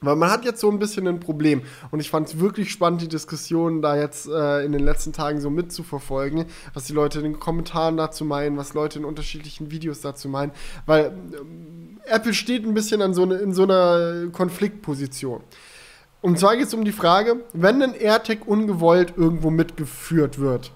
Weil 0.00 0.14
man 0.14 0.30
hat 0.30 0.44
jetzt 0.44 0.60
so 0.60 0.70
ein 0.70 0.78
bisschen 0.78 1.08
ein 1.08 1.18
Problem. 1.18 1.62
Und 1.90 1.98
ich 1.98 2.08
fand 2.10 2.28
es 2.28 2.38
wirklich 2.38 2.70
spannend, 2.70 3.02
die 3.02 3.08
Diskussion 3.08 3.82
da 3.82 3.96
jetzt 3.96 4.28
äh, 4.28 4.64
in 4.64 4.72
den 4.72 4.84
letzten 4.84 5.12
Tagen 5.12 5.40
so 5.40 5.50
mitzuverfolgen, 5.50 6.44
was 6.72 6.84
die 6.84 6.92
Leute 6.92 7.18
in 7.18 7.24
den 7.24 7.40
Kommentaren 7.40 7.96
dazu 7.96 8.24
meinen, 8.24 8.56
was 8.56 8.74
Leute 8.74 9.00
in 9.00 9.04
unterschiedlichen 9.04 9.72
Videos 9.72 10.00
dazu 10.00 10.28
meinen. 10.28 10.52
Weil 10.86 11.06
ähm, 11.06 11.98
Apple 12.04 12.32
steht 12.32 12.64
ein 12.64 12.74
bisschen 12.74 13.02
an 13.02 13.12
so 13.12 13.26
ne, 13.26 13.36
in 13.36 13.52
so 13.52 13.64
einer 13.64 14.28
Konfliktposition. 14.30 15.42
Und 16.20 16.38
zwar 16.38 16.56
geht 16.56 16.66
es 16.66 16.74
um 16.74 16.84
die 16.84 16.92
Frage, 16.92 17.44
wenn 17.52 17.82
ein 17.82 17.94
AirTag 17.94 18.46
ungewollt 18.46 19.14
irgendwo 19.16 19.50
mitgeführt 19.50 20.38
wird, 20.38 20.72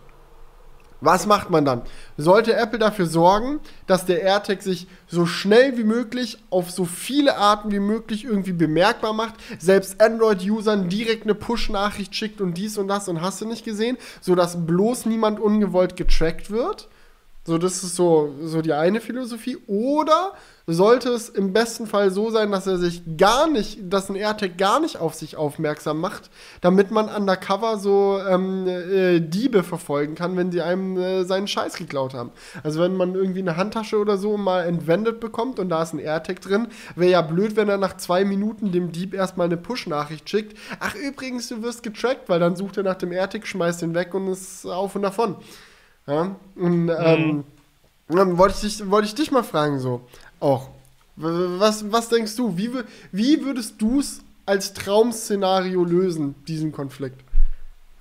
was 1.02 1.26
macht 1.26 1.50
man 1.50 1.64
dann? 1.64 1.82
Sollte 2.16 2.54
Apple 2.54 2.78
dafür 2.78 3.06
sorgen, 3.06 3.60
dass 3.86 4.06
der 4.06 4.22
AirTag 4.22 4.62
sich 4.62 4.86
so 5.08 5.26
schnell 5.26 5.76
wie 5.76 5.84
möglich 5.84 6.38
auf 6.48 6.70
so 6.70 6.84
viele 6.84 7.36
Arten 7.36 7.72
wie 7.72 7.80
möglich 7.80 8.24
irgendwie 8.24 8.52
bemerkbar 8.52 9.12
macht, 9.12 9.34
selbst 9.58 10.00
Android-Usern 10.00 10.88
direkt 10.88 11.24
eine 11.24 11.34
Push-Nachricht 11.34 12.14
schickt 12.14 12.40
und 12.40 12.54
dies 12.54 12.78
und 12.78 12.88
das 12.88 13.08
und 13.08 13.20
hast 13.20 13.40
du 13.40 13.46
nicht 13.46 13.64
gesehen, 13.64 13.98
sodass 14.20 14.64
bloß 14.64 15.06
niemand 15.06 15.40
ungewollt 15.40 15.96
getrackt 15.96 16.50
wird? 16.50 16.88
So, 17.44 17.58
das 17.58 17.82
ist 17.82 17.96
so, 17.96 18.32
so 18.40 18.62
die 18.62 18.72
eine 18.72 19.00
Philosophie. 19.00 19.58
Oder 19.66 20.32
sollte 20.66 21.09
es 21.11 21.29
im 21.29 21.53
besten 21.53 21.87
Fall 21.87 22.11
so 22.11 22.31
sein, 22.31 22.53
dass 22.53 22.66
er 22.66 22.79
sich 22.79 23.03
gar 23.16 23.48
nicht, 23.48 23.81
dass 23.83 24.09
ein 24.09 24.14
AirTag 24.16 24.57
gar 24.59 24.81
nicht 24.81 24.96
auf 24.98 25.14
sich 25.14 25.37
aufmerksam 25.37 26.01
macht, 26.01 26.31
damit 26.61 26.90
man 26.90 27.09
undercover 27.09 27.79
so 27.79 28.20
ähm, 28.29 28.66
äh, 28.68 29.20
Diebe 29.20 29.62
verfolgen 29.62 30.14
kann, 30.14 30.37
wenn 30.37 30.53
sie 30.53 30.62
einem 30.62 30.96
äh, 30.96 31.25
seinen 31.25 31.48
Scheiß 31.48 31.75
geklaut 31.75 32.14
haben. 32.14 32.31
Also 32.62 32.81
wenn 32.81 32.96
man 32.96 33.14
irgendwie 33.14 33.40
eine 33.40 33.57
Handtasche 33.57 33.98
oder 33.98 34.18
so 34.18 34.37
mal 34.37 34.62
entwendet 34.64 35.20
bekommt 35.20 35.59
und 35.59 35.68
da 35.68 35.83
ist 35.83 35.94
ein 35.94 35.98
AirTag 35.98 36.40
drin, 36.40 36.68
wäre 36.94 37.11
ja 37.11 37.22
blöd, 37.22 37.57
wenn 37.57 37.68
er 37.68 37.79
nach 37.79 37.96
zwei 37.96 38.25
Minuten 38.25 38.70
dem 38.70 38.92
Dieb 38.92 39.14
erstmal 39.14 39.46
eine 39.46 39.57
Push-Nachricht 39.57 40.29
schickt. 40.31 40.57
Ach 40.79 40.94
übrigens, 40.94 41.48
du 41.48 41.62
wirst 41.62 41.83
getrackt, 41.83 42.29
weil 42.29 42.38
dann 42.40 42.57
sucht 42.57 42.77
er 42.77 42.85
nach 42.85 42.96
dem 42.96 43.12
AirTag, 43.12 43.46
schmeißt 43.46 43.83
ihn 43.83 43.94
weg 43.94 44.14
und 44.14 44.29
ist 44.29 44.64
auf 44.66 44.94
und 44.94 45.03
davon. 45.03 45.37
Ja? 46.07 46.37
Und 46.55 46.88
ähm, 46.88 47.44
mhm. 48.09 48.16
dann 48.16 48.38
wollte 48.38 48.55
ich, 48.55 48.77
dich, 48.79 48.90
wollte 48.90 49.07
ich 49.09 49.14
dich 49.14 49.33
mal 49.33 49.42
fragen, 49.42 49.81
so 49.81 50.03
auch. 50.42 50.68
Was, 51.16 51.90
was 51.92 52.09
denkst 52.09 52.37
du? 52.37 52.57
Wie, 52.57 52.70
wie 53.12 53.44
würdest 53.44 53.81
du 53.81 54.00
es 54.00 54.22
als 54.46 54.72
Traum-Szenario 54.74 55.85
lösen, 55.85 56.35
diesen 56.48 56.72
Konflikt? 56.72 57.20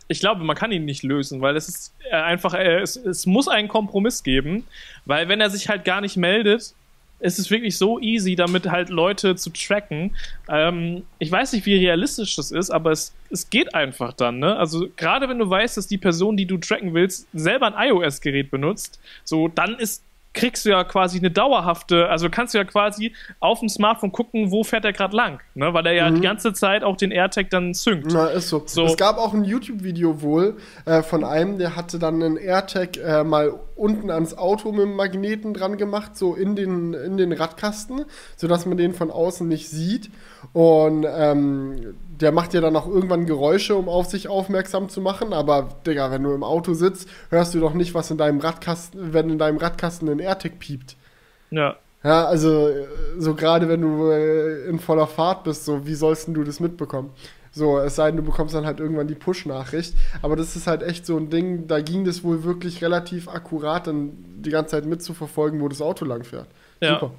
Ich 0.07 0.19
glaube, 0.19 0.43
man 0.43 0.55
kann 0.55 0.71
ihn 0.71 0.85
nicht 0.85 1.03
lösen, 1.03 1.41
weil 1.41 1.55
es 1.55 1.69
ist 1.69 1.93
äh, 2.09 2.15
einfach, 2.15 2.53
äh, 2.53 2.79
es, 2.79 2.95
es 2.95 3.25
muss 3.25 3.47
einen 3.47 3.67
Kompromiss 3.67 4.23
geben, 4.23 4.65
weil 5.05 5.29
wenn 5.29 5.39
er 5.39 5.49
sich 5.49 5.69
halt 5.69 5.85
gar 5.85 6.01
nicht 6.01 6.17
meldet, 6.17 6.73
es 7.21 7.39
ist 7.39 7.51
wirklich 7.51 7.77
so 7.77 7.99
easy, 7.99 8.35
damit 8.35 8.69
halt 8.69 8.89
Leute 8.89 9.35
zu 9.35 9.51
tracken. 9.51 10.15
Ähm, 10.49 11.03
ich 11.19 11.31
weiß 11.31 11.53
nicht, 11.53 11.65
wie 11.65 11.75
realistisch 11.75 12.35
das 12.35 12.51
ist, 12.51 12.71
aber 12.71 12.91
es, 12.91 13.13
es 13.29 13.49
geht 13.49 13.73
einfach 13.75 14.13
dann, 14.13 14.39
ne? 14.39 14.57
Also 14.57 14.87
gerade 14.97 15.29
wenn 15.29 15.39
du 15.39 15.49
weißt, 15.49 15.77
dass 15.77 15.87
die 15.87 15.99
Person, 15.99 16.35
die 16.35 16.45
du 16.45 16.57
tracken 16.57 16.93
willst, 16.93 17.27
selber 17.31 17.73
ein 17.73 17.89
iOS-Gerät 17.89 18.51
benutzt, 18.51 18.99
so 19.23 19.47
dann 19.47 19.75
ist 19.75 20.03
kriegst 20.33 20.65
du 20.65 20.69
ja 20.69 20.83
quasi 20.83 21.17
eine 21.17 21.31
dauerhafte, 21.31 22.07
also 22.09 22.29
kannst 22.29 22.53
du 22.53 22.57
ja 22.57 22.63
quasi 22.63 23.13
auf 23.39 23.59
dem 23.59 23.69
Smartphone 23.69 24.11
gucken, 24.11 24.51
wo 24.51 24.63
fährt 24.63 24.85
er 24.85 24.93
gerade 24.93 25.15
lang, 25.15 25.41
ne? 25.55 25.73
weil 25.73 25.85
er 25.85 25.93
ja 25.93 26.09
mhm. 26.09 26.15
die 26.15 26.21
ganze 26.21 26.53
Zeit 26.53 26.83
auch 26.83 26.97
den 26.97 27.11
AirTag 27.11 27.49
dann 27.49 27.73
synkt. 27.73 28.11
Na, 28.11 28.27
ist 28.27 28.49
so. 28.49 28.63
so. 28.65 28.85
Es 28.85 28.97
gab 28.97 29.17
auch 29.17 29.33
ein 29.33 29.43
YouTube-Video 29.43 30.21
wohl 30.21 30.57
äh, 30.85 31.01
von 31.01 31.23
einem, 31.23 31.57
der 31.57 31.75
hatte 31.75 31.99
dann 31.99 32.21
einen 32.21 32.37
AirTag 32.37 32.97
äh, 32.97 33.23
mal 33.23 33.53
unten 33.81 34.11
ans 34.11 34.37
Auto 34.37 34.71
mit 34.71 34.81
dem 34.81 34.95
Magneten 34.95 35.53
dran 35.53 35.77
gemacht, 35.77 36.15
so 36.15 36.35
in 36.35 36.55
den, 36.55 36.93
in 36.93 37.17
den 37.17 37.33
Radkasten, 37.33 38.05
sodass 38.37 38.65
man 38.65 38.77
den 38.77 38.93
von 38.93 39.09
außen 39.09 39.47
nicht 39.47 39.69
sieht. 39.69 40.11
Und 40.53 41.05
ähm, 41.09 41.95
der 42.19 42.31
macht 42.31 42.53
ja 42.53 42.61
dann 42.61 42.75
auch 42.75 42.87
irgendwann 42.87 43.25
Geräusche, 43.25 43.75
um 43.75 43.89
auf 43.89 44.05
sich 44.05 44.27
aufmerksam 44.27 44.87
zu 44.87 45.01
machen. 45.01 45.33
Aber, 45.33 45.69
Digga, 45.85 46.11
wenn 46.11 46.21
du 46.23 46.31
im 46.31 46.43
Auto 46.43 46.73
sitzt, 46.73 47.09
hörst 47.29 47.55
du 47.55 47.59
doch 47.59 47.73
nicht, 47.73 47.95
was 47.95 48.11
in 48.11 48.17
deinem 48.17 48.39
Radkasten, 48.39 49.13
wenn 49.13 49.31
in 49.31 49.39
deinem 49.39 49.57
Radkasten 49.57 50.07
ein 50.09 50.19
AirTag 50.19 50.59
piept. 50.59 50.95
Ja. 51.49 51.75
Ja, 52.03 52.25
also, 52.25 52.69
so 53.17 53.35
gerade 53.35 53.69
wenn 53.69 53.81
du 53.81 54.09
äh, 54.09 54.65
in 54.65 54.79
voller 54.79 55.05
Fahrt 55.05 55.43
bist, 55.43 55.65
so, 55.65 55.85
wie 55.85 55.93
sollst 55.93 56.27
du 56.27 56.43
das 56.43 56.59
mitbekommen? 56.59 57.11
So, 57.53 57.79
es 57.79 57.95
sei 57.95 58.07
denn, 58.07 58.17
du 58.17 58.23
bekommst 58.23 58.55
dann 58.55 58.65
halt 58.65 58.79
irgendwann 58.79 59.07
die 59.07 59.15
Push-Nachricht. 59.15 59.93
Aber 60.21 60.35
das 60.35 60.55
ist 60.55 60.67
halt 60.67 60.83
echt 60.83 61.05
so 61.05 61.17
ein 61.17 61.29
Ding, 61.29 61.67
da 61.67 61.81
ging 61.81 62.05
das 62.05 62.23
wohl 62.23 62.43
wirklich 62.43 62.81
relativ 62.81 63.27
akkurat, 63.27 63.87
dann 63.87 64.11
die 64.37 64.49
ganze 64.49 64.71
Zeit 64.71 64.85
mitzuverfolgen, 64.85 65.59
wo 65.59 65.67
das 65.67 65.81
Auto 65.81 66.05
lang 66.05 66.23
fährt. 66.23 66.47
Ja. 66.79 66.93
Super. 66.93 67.11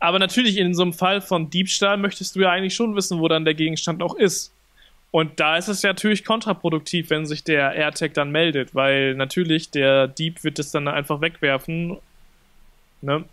Aber 0.00 0.18
natürlich 0.18 0.58
in 0.58 0.74
so 0.74 0.82
einem 0.82 0.92
Fall 0.92 1.20
von 1.20 1.50
Diebstahl 1.50 1.96
möchtest 1.96 2.36
du 2.36 2.40
ja 2.40 2.50
eigentlich 2.50 2.74
schon 2.74 2.94
wissen, 2.94 3.20
wo 3.20 3.28
dann 3.28 3.44
der 3.44 3.54
Gegenstand 3.54 4.02
auch 4.02 4.14
ist. 4.14 4.52
Und 5.10 5.40
da 5.40 5.56
ist 5.56 5.68
es 5.68 5.82
ja 5.82 5.90
natürlich 5.90 6.24
kontraproduktiv, 6.24 7.10
wenn 7.10 7.24
sich 7.24 7.42
der 7.42 7.72
AirTag 7.72 8.12
dann 8.14 8.30
meldet, 8.30 8.74
weil 8.74 9.14
natürlich 9.14 9.70
der 9.70 10.06
Dieb 10.06 10.44
wird 10.44 10.58
es 10.58 10.70
dann 10.70 10.86
einfach 10.86 11.20
wegwerfen. 11.22 11.96
Ne? 13.00 13.24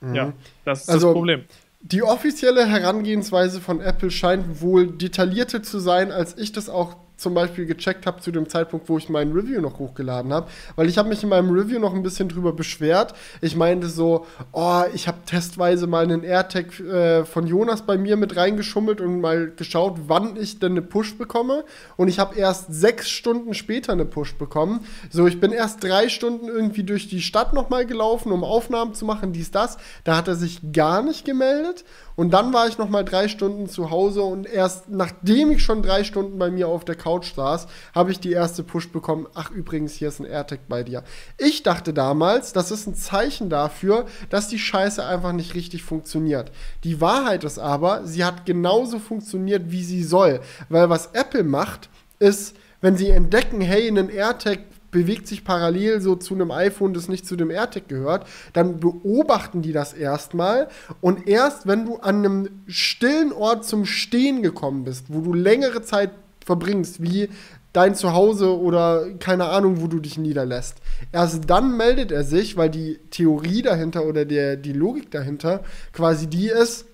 Mhm. 0.00 0.14
Ja, 0.14 0.32
das 0.64 0.82
ist 0.82 0.90
also, 0.90 1.08
das 1.08 1.14
Problem. 1.14 1.44
Die 1.82 2.02
offizielle 2.02 2.64
Herangehensweise 2.64 3.60
von 3.60 3.80
Apple 3.80 4.10
scheint 4.10 4.60
wohl 4.60 4.96
detaillierter 4.96 5.62
zu 5.62 5.80
sein, 5.80 6.12
als 6.12 6.38
ich 6.38 6.52
das 6.52 6.68
auch 6.68 6.96
zum 7.22 7.34
Beispiel 7.34 7.66
gecheckt 7.66 8.06
habe 8.06 8.20
zu 8.20 8.30
dem 8.30 8.48
Zeitpunkt, 8.48 8.88
wo 8.88 8.98
ich 8.98 9.08
mein 9.08 9.32
Review 9.32 9.60
noch 9.60 9.78
hochgeladen 9.78 10.32
habe. 10.32 10.48
Weil 10.76 10.88
ich 10.88 10.98
habe 10.98 11.08
mich 11.08 11.22
in 11.22 11.28
meinem 11.28 11.50
Review 11.50 11.78
noch 11.78 11.94
ein 11.94 12.02
bisschen 12.02 12.28
drüber 12.28 12.52
beschwert. 12.52 13.14
Ich 13.40 13.56
meinte 13.56 13.88
so, 13.88 14.26
oh, 14.52 14.82
ich 14.92 15.08
habe 15.08 15.18
testweise 15.24 15.86
mal 15.86 16.04
einen 16.04 16.24
AirTag 16.24 16.80
äh, 16.80 17.24
von 17.24 17.46
Jonas 17.46 17.82
bei 17.82 17.96
mir 17.96 18.16
mit 18.16 18.36
reingeschummelt 18.36 19.00
und 19.00 19.20
mal 19.20 19.52
geschaut, 19.56 19.96
wann 20.06 20.36
ich 20.36 20.58
denn 20.58 20.72
eine 20.72 20.82
Push 20.82 21.16
bekomme. 21.16 21.64
Und 21.96 22.08
ich 22.08 22.18
habe 22.18 22.36
erst 22.36 22.74
sechs 22.74 23.08
Stunden 23.08 23.54
später 23.54 23.92
eine 23.92 24.04
Push 24.04 24.34
bekommen. 24.34 24.80
So, 25.10 25.26
ich 25.26 25.40
bin 25.40 25.52
erst 25.52 25.82
drei 25.84 26.08
Stunden 26.08 26.48
irgendwie 26.48 26.82
durch 26.84 27.08
die 27.08 27.22
Stadt 27.22 27.52
nochmal 27.52 27.86
gelaufen, 27.86 28.32
um 28.32 28.44
Aufnahmen 28.44 28.94
zu 28.94 29.04
machen, 29.04 29.32
dies, 29.32 29.50
das. 29.50 29.78
Da 30.04 30.16
hat 30.16 30.28
er 30.28 30.34
sich 30.34 30.72
gar 30.72 31.02
nicht 31.02 31.24
gemeldet. 31.24 31.84
Und 32.14 32.32
dann 32.32 32.52
war 32.52 32.68
ich 32.68 32.78
noch 32.78 32.88
mal 32.88 33.04
drei 33.04 33.28
Stunden 33.28 33.68
zu 33.68 33.90
Hause 33.90 34.22
und 34.22 34.46
erst 34.46 34.88
nachdem 34.90 35.50
ich 35.50 35.64
schon 35.64 35.82
drei 35.82 36.04
Stunden 36.04 36.38
bei 36.38 36.50
mir 36.50 36.68
auf 36.68 36.84
der 36.84 36.94
Couch 36.94 37.11
saß, 37.20 37.66
habe 37.94 38.10
ich 38.10 38.20
die 38.20 38.32
erste 38.32 38.62
Push 38.62 38.90
bekommen. 38.90 39.26
Ach, 39.34 39.50
übrigens, 39.50 39.94
hier 39.94 40.08
ist 40.08 40.20
ein 40.20 40.26
AirTag 40.26 40.60
bei 40.68 40.82
dir. 40.82 41.04
Ich 41.38 41.62
dachte 41.62 41.92
damals, 41.92 42.52
das 42.52 42.70
ist 42.70 42.86
ein 42.86 42.94
Zeichen 42.94 43.50
dafür, 43.50 44.06
dass 44.30 44.48
die 44.48 44.58
Scheiße 44.58 45.04
einfach 45.04 45.32
nicht 45.32 45.54
richtig 45.54 45.82
funktioniert. 45.82 46.50
Die 46.84 47.00
Wahrheit 47.00 47.44
ist 47.44 47.58
aber, 47.58 48.06
sie 48.06 48.24
hat 48.24 48.46
genauso 48.46 48.98
funktioniert, 48.98 49.70
wie 49.70 49.84
sie 49.84 50.02
soll. 50.02 50.40
Weil 50.68 50.90
was 50.90 51.10
Apple 51.12 51.44
macht, 51.44 51.88
ist, 52.18 52.56
wenn 52.80 52.96
sie 52.96 53.10
entdecken, 53.10 53.60
hey, 53.60 53.88
ein 53.88 54.08
AirTag 54.08 54.60
bewegt 54.92 55.26
sich 55.26 55.42
parallel 55.42 56.00
so 56.00 56.14
zu 56.14 56.34
einem 56.34 56.52
iPhone, 56.52 56.94
das 56.94 57.08
nicht 57.08 57.26
zu 57.26 57.34
dem 57.34 57.50
AirTag 57.50 57.88
gehört, 57.88 58.28
dann 58.52 58.78
beobachten 58.78 59.62
die 59.62 59.72
das 59.72 59.92
erstmal 59.94 60.68
und 61.00 61.26
erst 61.26 61.66
wenn 61.66 61.86
du 61.86 61.96
an 61.96 62.16
einem 62.18 62.48
stillen 62.68 63.32
Ort 63.32 63.64
zum 63.64 63.86
Stehen 63.86 64.42
gekommen 64.42 64.84
bist, 64.84 65.06
wo 65.08 65.20
du 65.20 65.32
längere 65.32 65.82
Zeit 65.82 66.10
verbringst, 66.44 67.02
wie 67.02 67.28
dein 67.72 67.94
Zuhause 67.94 68.58
oder 68.58 69.06
keine 69.18 69.46
Ahnung, 69.46 69.80
wo 69.80 69.86
du 69.86 69.98
dich 69.98 70.18
niederlässt. 70.18 70.76
Erst 71.10 71.48
dann 71.48 71.76
meldet 71.76 72.12
er 72.12 72.24
sich, 72.24 72.56
weil 72.56 72.70
die 72.70 72.98
Theorie 73.10 73.62
dahinter 73.62 74.04
oder 74.04 74.24
der, 74.24 74.56
die 74.56 74.72
Logik 74.72 75.10
dahinter 75.10 75.62
quasi 75.92 76.26
die 76.26 76.48
ist, 76.48 76.86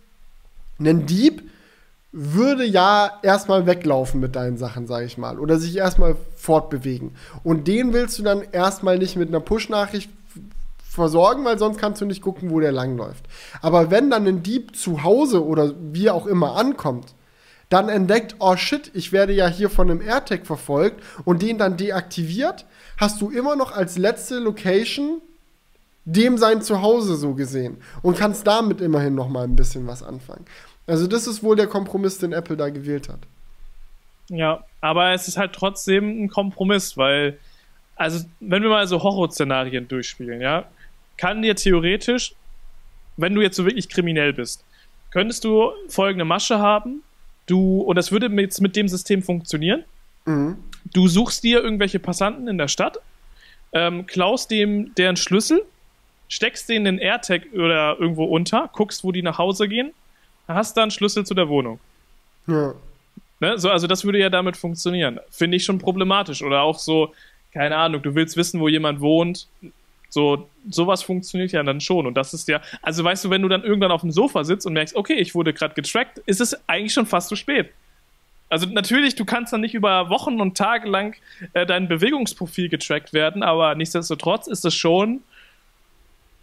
ein 0.78 1.06
Dieb 1.06 1.50
würde 2.12 2.64
ja 2.64 3.18
erstmal 3.22 3.66
weglaufen 3.66 4.20
mit 4.20 4.34
deinen 4.34 4.56
Sachen, 4.56 4.86
sage 4.86 5.04
ich 5.04 5.18
mal, 5.18 5.38
oder 5.38 5.58
sich 5.58 5.76
erstmal 5.76 6.16
fortbewegen. 6.36 7.12
Und 7.44 7.68
den 7.68 7.92
willst 7.92 8.18
du 8.18 8.22
dann 8.22 8.42
erstmal 8.52 8.98
nicht 8.98 9.16
mit 9.16 9.28
einer 9.28 9.40
Push-Nachricht 9.40 10.10
versorgen, 10.88 11.44
weil 11.44 11.58
sonst 11.58 11.78
kannst 11.78 12.00
du 12.00 12.06
nicht 12.06 12.22
gucken, 12.22 12.50
wo 12.50 12.60
der 12.60 12.72
langläuft. 12.72 13.24
Aber 13.60 13.90
wenn 13.90 14.10
dann 14.10 14.26
ein 14.26 14.42
Dieb 14.42 14.74
zu 14.74 15.02
Hause 15.02 15.44
oder 15.44 15.74
wie 15.78 16.10
auch 16.10 16.26
immer 16.26 16.56
ankommt, 16.56 17.14
dann 17.68 17.88
entdeckt, 17.88 18.36
oh 18.38 18.56
shit, 18.56 18.90
ich 18.94 19.12
werde 19.12 19.32
ja 19.32 19.46
hier 19.46 19.68
von 19.68 19.90
einem 19.90 20.00
AirTag 20.00 20.46
verfolgt 20.46 21.02
und 21.24 21.42
den 21.42 21.58
dann 21.58 21.76
deaktiviert, 21.76 22.64
hast 22.96 23.20
du 23.20 23.30
immer 23.30 23.56
noch 23.56 23.72
als 23.72 23.98
letzte 23.98 24.38
Location 24.38 25.20
dem 26.04 26.38
sein 26.38 26.62
Zuhause 26.62 27.16
so 27.16 27.34
gesehen 27.34 27.76
und 28.00 28.16
kannst 28.16 28.46
damit 28.46 28.80
immerhin 28.80 29.14
noch 29.14 29.28
mal 29.28 29.44
ein 29.44 29.56
bisschen 29.56 29.86
was 29.86 30.02
anfangen. 30.02 30.46
Also 30.86 31.06
das 31.06 31.26
ist 31.26 31.42
wohl 31.42 31.54
der 31.54 31.66
Kompromiss, 31.66 32.16
den 32.16 32.32
Apple 32.32 32.56
da 32.56 32.70
gewählt 32.70 33.10
hat. 33.10 33.20
Ja, 34.30 34.64
aber 34.80 35.12
es 35.12 35.28
ist 35.28 35.36
halt 35.36 35.52
trotzdem 35.52 36.24
ein 36.24 36.28
Kompromiss, 36.28 36.96
weil, 36.96 37.38
also 37.96 38.24
wenn 38.40 38.62
wir 38.62 38.70
mal 38.70 38.86
so 38.86 39.02
Horrorszenarien 39.02 39.86
durchspielen, 39.86 40.40
ja, 40.40 40.64
kann 41.18 41.42
dir 41.42 41.54
theoretisch, 41.54 42.34
wenn 43.18 43.34
du 43.34 43.42
jetzt 43.42 43.56
so 43.56 43.66
wirklich 43.66 43.90
kriminell 43.90 44.32
bist, 44.32 44.64
könntest 45.10 45.44
du 45.44 45.72
folgende 45.88 46.24
Masche 46.24 46.58
haben, 46.58 47.02
du, 47.48 47.80
und 47.80 47.96
das 47.96 48.12
würde 48.12 48.28
jetzt 48.40 48.60
mit 48.60 48.76
dem 48.76 48.88
System 48.88 49.22
funktionieren, 49.22 49.84
mhm. 50.24 50.56
du 50.92 51.08
suchst 51.08 51.42
dir 51.42 51.62
irgendwelche 51.62 51.98
Passanten 51.98 52.48
in 52.48 52.58
der 52.58 52.68
Stadt, 52.68 52.98
ähm, 53.72 54.06
klaust 54.06 54.50
dem 54.50 54.94
deren 54.94 55.16
Schlüssel, 55.16 55.62
steckst 56.28 56.68
den 56.68 56.86
in 56.86 56.96
den 56.96 56.98
AirTag 56.98 57.42
oder 57.54 57.96
irgendwo 57.98 58.24
unter, 58.24 58.70
guckst, 58.72 59.04
wo 59.04 59.12
die 59.12 59.22
nach 59.22 59.38
Hause 59.38 59.68
gehen, 59.68 59.92
hast 60.46 60.76
dann 60.76 60.90
Schlüssel 60.90 61.26
zu 61.26 61.34
der 61.34 61.48
Wohnung. 61.48 61.80
Ja. 62.46 62.74
Ne? 63.40 63.58
So, 63.58 63.70
also 63.70 63.86
das 63.86 64.04
würde 64.04 64.18
ja 64.18 64.30
damit 64.30 64.56
funktionieren. 64.56 65.20
Finde 65.30 65.56
ich 65.56 65.64
schon 65.64 65.78
problematisch. 65.78 66.42
Oder 66.42 66.62
auch 66.62 66.78
so, 66.78 67.12
keine 67.52 67.76
Ahnung, 67.76 68.02
du 68.02 68.14
willst 68.14 68.36
wissen, 68.36 68.60
wo 68.60 68.68
jemand 68.68 69.00
wohnt. 69.00 69.46
So, 70.08 70.48
sowas 70.68 71.02
funktioniert 71.02 71.52
ja 71.52 71.62
dann 71.62 71.80
schon. 71.80 72.06
Und 72.06 72.14
das 72.14 72.32
ist 72.32 72.48
ja, 72.48 72.60
also 72.82 73.04
weißt 73.04 73.24
du, 73.24 73.30
wenn 73.30 73.42
du 73.42 73.48
dann 73.48 73.62
irgendwann 73.62 73.92
auf 73.92 74.00
dem 74.00 74.10
Sofa 74.10 74.44
sitzt 74.44 74.66
und 74.66 74.72
merkst, 74.72 74.96
okay, 74.96 75.14
ich 75.14 75.34
wurde 75.34 75.52
gerade 75.52 75.74
getrackt, 75.74 76.18
ist 76.26 76.40
es 76.40 76.68
eigentlich 76.68 76.94
schon 76.94 77.06
fast 77.06 77.28
zu 77.28 77.36
spät. 77.36 77.70
Also 78.50 78.66
natürlich, 78.66 79.14
du 79.14 79.24
kannst 79.24 79.52
dann 79.52 79.60
nicht 79.60 79.74
über 79.74 80.08
Wochen 80.08 80.40
und 80.40 80.56
Tage 80.56 80.88
lang 80.88 81.16
äh, 81.52 81.66
dein 81.66 81.88
Bewegungsprofil 81.88 82.70
getrackt 82.70 83.12
werden, 83.12 83.42
aber 83.42 83.74
nichtsdestotrotz 83.74 84.46
ist 84.46 84.64
es 84.64 84.74
schon 84.74 85.22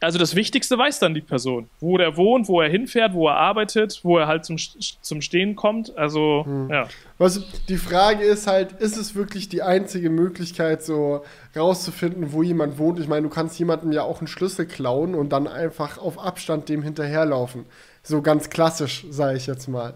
also 0.05 0.19
das 0.19 0.35
Wichtigste 0.35 0.77
weiß 0.77 0.99
dann 0.99 1.13
die 1.13 1.21
Person, 1.21 1.67
wo 1.79 1.97
der 1.97 2.15
wohnt, 2.15 2.47
wo 2.47 2.61
er 2.61 2.69
hinfährt, 2.69 3.13
wo 3.13 3.27
er 3.27 3.35
arbeitet, 3.35 3.99
wo 4.03 4.17
er 4.17 4.27
halt 4.27 4.45
zum, 4.45 4.57
zum 4.57 5.21
Stehen 5.21 5.55
kommt. 5.55 5.97
Also, 5.97 6.43
hm. 6.45 6.69
ja. 6.69 6.87
Was, 7.17 7.41
die 7.67 7.77
Frage 7.77 8.23
ist 8.23 8.47
halt, 8.47 8.73
ist 8.73 8.97
es 8.97 9.15
wirklich 9.15 9.49
die 9.49 9.63
einzige 9.63 10.09
Möglichkeit, 10.09 10.83
so 10.83 11.23
rauszufinden, 11.55 12.31
wo 12.31 12.43
jemand 12.43 12.77
wohnt? 12.77 12.99
Ich 12.99 13.07
meine, 13.07 13.23
du 13.23 13.29
kannst 13.29 13.57
jemandem 13.57 13.91
ja 13.91 14.03
auch 14.03 14.19
einen 14.19 14.27
Schlüssel 14.27 14.65
klauen 14.65 15.15
und 15.15 15.29
dann 15.29 15.47
einfach 15.47 15.97
auf 15.97 16.19
Abstand 16.19 16.69
dem 16.69 16.83
hinterherlaufen. 16.83 17.65
So 18.03 18.21
ganz 18.21 18.49
klassisch, 18.49 19.05
sage 19.09 19.37
ich 19.37 19.47
jetzt 19.47 19.67
mal. 19.67 19.95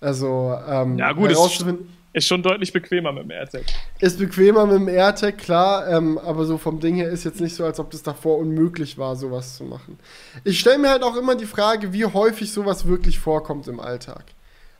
Also, 0.00 0.56
ähm, 0.66 0.98
ja, 0.98 1.12
gut, 1.12 1.30
herauszufinden. 1.30 1.99
Ist 2.12 2.26
schon 2.26 2.42
deutlich 2.42 2.72
bequemer 2.72 3.12
mit 3.12 3.22
dem 3.22 3.30
AirTag. 3.30 3.62
Ist 4.00 4.18
bequemer 4.18 4.66
mit 4.66 4.76
dem 4.76 4.88
AirTag, 4.88 5.38
klar, 5.38 5.88
ähm, 5.88 6.18
aber 6.18 6.44
so 6.44 6.58
vom 6.58 6.80
Ding 6.80 6.96
her 6.96 7.08
ist 7.08 7.24
jetzt 7.24 7.40
nicht 7.40 7.54
so, 7.54 7.64
als 7.64 7.78
ob 7.78 7.90
das 7.90 8.02
davor 8.02 8.38
unmöglich 8.38 8.98
war, 8.98 9.14
sowas 9.14 9.56
zu 9.56 9.64
machen. 9.64 9.96
Ich 10.42 10.58
stelle 10.58 10.78
mir 10.78 10.90
halt 10.90 11.04
auch 11.04 11.16
immer 11.16 11.36
die 11.36 11.46
Frage, 11.46 11.92
wie 11.92 12.04
häufig 12.04 12.52
sowas 12.52 12.86
wirklich 12.86 13.20
vorkommt 13.20 13.68
im 13.68 13.78
Alltag. 13.78 14.24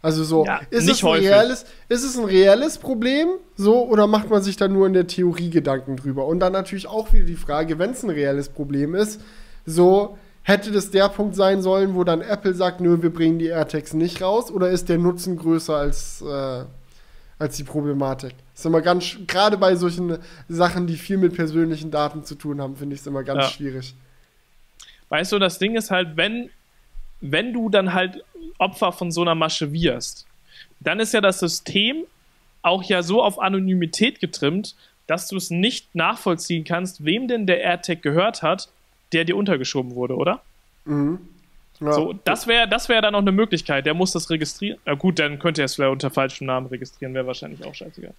Also 0.02 0.24
so, 0.24 0.44
ja, 0.46 0.60
ist, 0.70 0.88
es 0.88 1.04
ein 1.04 1.10
reelles, 1.10 1.66
ist 1.88 2.04
es 2.04 2.18
ein 2.18 2.24
reelles 2.24 2.78
Problem, 2.78 3.28
so, 3.54 3.86
oder 3.86 4.06
macht 4.06 4.30
man 4.30 4.42
sich 4.42 4.56
da 4.56 4.66
nur 4.66 4.86
in 4.86 4.94
der 4.94 5.06
Theorie 5.06 5.50
Gedanken 5.50 5.96
drüber? 5.96 6.26
Und 6.26 6.40
dann 6.40 6.52
natürlich 6.52 6.88
auch 6.88 7.12
wieder 7.12 7.26
die 7.26 7.36
Frage, 7.36 7.78
wenn 7.78 7.90
es 7.90 8.02
ein 8.02 8.10
reelles 8.10 8.48
Problem 8.48 8.94
ist, 8.94 9.20
so, 9.66 10.16
hätte 10.42 10.72
das 10.72 10.90
der 10.90 11.10
Punkt 11.10 11.36
sein 11.36 11.60
sollen, 11.62 11.94
wo 11.94 12.02
dann 12.02 12.22
Apple 12.22 12.54
sagt, 12.54 12.80
nö, 12.80 13.02
wir 13.02 13.12
bringen 13.12 13.38
die 13.38 13.48
AirTags 13.48 13.92
nicht 13.92 14.22
raus, 14.22 14.50
oder 14.50 14.70
ist 14.70 14.88
der 14.88 14.98
Nutzen 14.98 15.36
größer 15.36 15.76
als 15.76 16.22
äh, 16.22 16.64
als 17.40 17.56
die 17.56 17.64
Problematik. 17.64 18.34
Ist 18.54 18.66
immer 18.66 18.82
ganz, 18.82 19.16
gerade 19.26 19.56
bei 19.56 19.74
solchen 19.74 20.18
Sachen, 20.48 20.86
die 20.86 20.96
viel 20.96 21.16
mit 21.16 21.34
persönlichen 21.34 21.90
Daten 21.90 22.22
zu 22.22 22.34
tun 22.34 22.60
haben, 22.60 22.76
finde 22.76 22.94
ich 22.94 23.00
es 23.00 23.06
immer 23.06 23.24
ganz 23.24 23.44
ja. 23.44 23.50
schwierig. 23.50 23.94
Weißt 25.08 25.32
du, 25.32 25.38
das 25.38 25.58
Ding 25.58 25.74
ist 25.74 25.90
halt, 25.90 26.16
wenn, 26.16 26.50
wenn 27.22 27.52
du 27.52 27.70
dann 27.70 27.94
halt 27.94 28.22
Opfer 28.58 28.92
von 28.92 29.10
so 29.10 29.22
einer 29.22 29.34
Masche 29.34 29.72
wirst, 29.72 30.26
dann 30.80 31.00
ist 31.00 31.14
ja 31.14 31.22
das 31.22 31.40
System 31.40 32.04
auch 32.62 32.82
ja 32.82 33.02
so 33.02 33.22
auf 33.22 33.40
Anonymität 33.40 34.20
getrimmt, 34.20 34.76
dass 35.06 35.26
du 35.26 35.36
es 35.36 35.48
nicht 35.48 35.94
nachvollziehen 35.94 36.64
kannst, 36.64 37.06
wem 37.06 37.26
denn 37.26 37.46
der 37.46 37.62
AirTag 37.62 38.02
gehört 38.02 38.42
hat, 38.42 38.68
der 39.12 39.24
dir 39.24 39.36
untergeschoben 39.36 39.94
wurde, 39.94 40.14
oder? 40.14 40.42
Mhm. 40.84 41.20
Ja. 41.80 41.92
So, 41.92 42.12
das 42.24 42.46
wäre 42.46 42.68
das 42.68 42.88
wär 42.88 43.00
dann 43.00 43.12
noch 43.12 43.20
eine 43.20 43.32
Möglichkeit. 43.32 43.86
Der 43.86 43.94
muss 43.94 44.12
das 44.12 44.28
registrieren. 44.28 44.78
Na 44.84 44.94
gut, 44.94 45.18
dann 45.18 45.38
könnte 45.38 45.62
er 45.62 45.64
es 45.64 45.74
vielleicht 45.74 45.92
unter 45.92 46.10
falschem 46.10 46.46
Namen 46.46 46.66
registrieren, 46.66 47.14
wäre 47.14 47.26
wahrscheinlich 47.26 47.64
auch 47.64 47.74
scheißegal. 47.74 48.14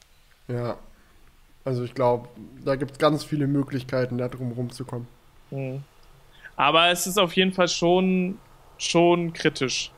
Ja. 0.47 0.77
Also 1.63 1.83
ich 1.83 1.93
glaube, 1.93 2.27
da 2.65 2.75
gibt 2.75 2.93
es 2.93 2.97
ganz 2.97 3.23
viele 3.23 3.45
Möglichkeiten, 3.45 4.17
da 4.17 4.27
drum 4.27 4.51
rumzukommen. 4.51 5.07
Mhm. 5.51 5.83
Aber 6.55 6.89
es 6.89 7.05
ist 7.05 7.19
auf 7.19 7.33
jeden 7.33 7.53
Fall 7.53 7.67
schon, 7.67 8.39
schon 8.77 9.33
kritisch. 9.33 9.91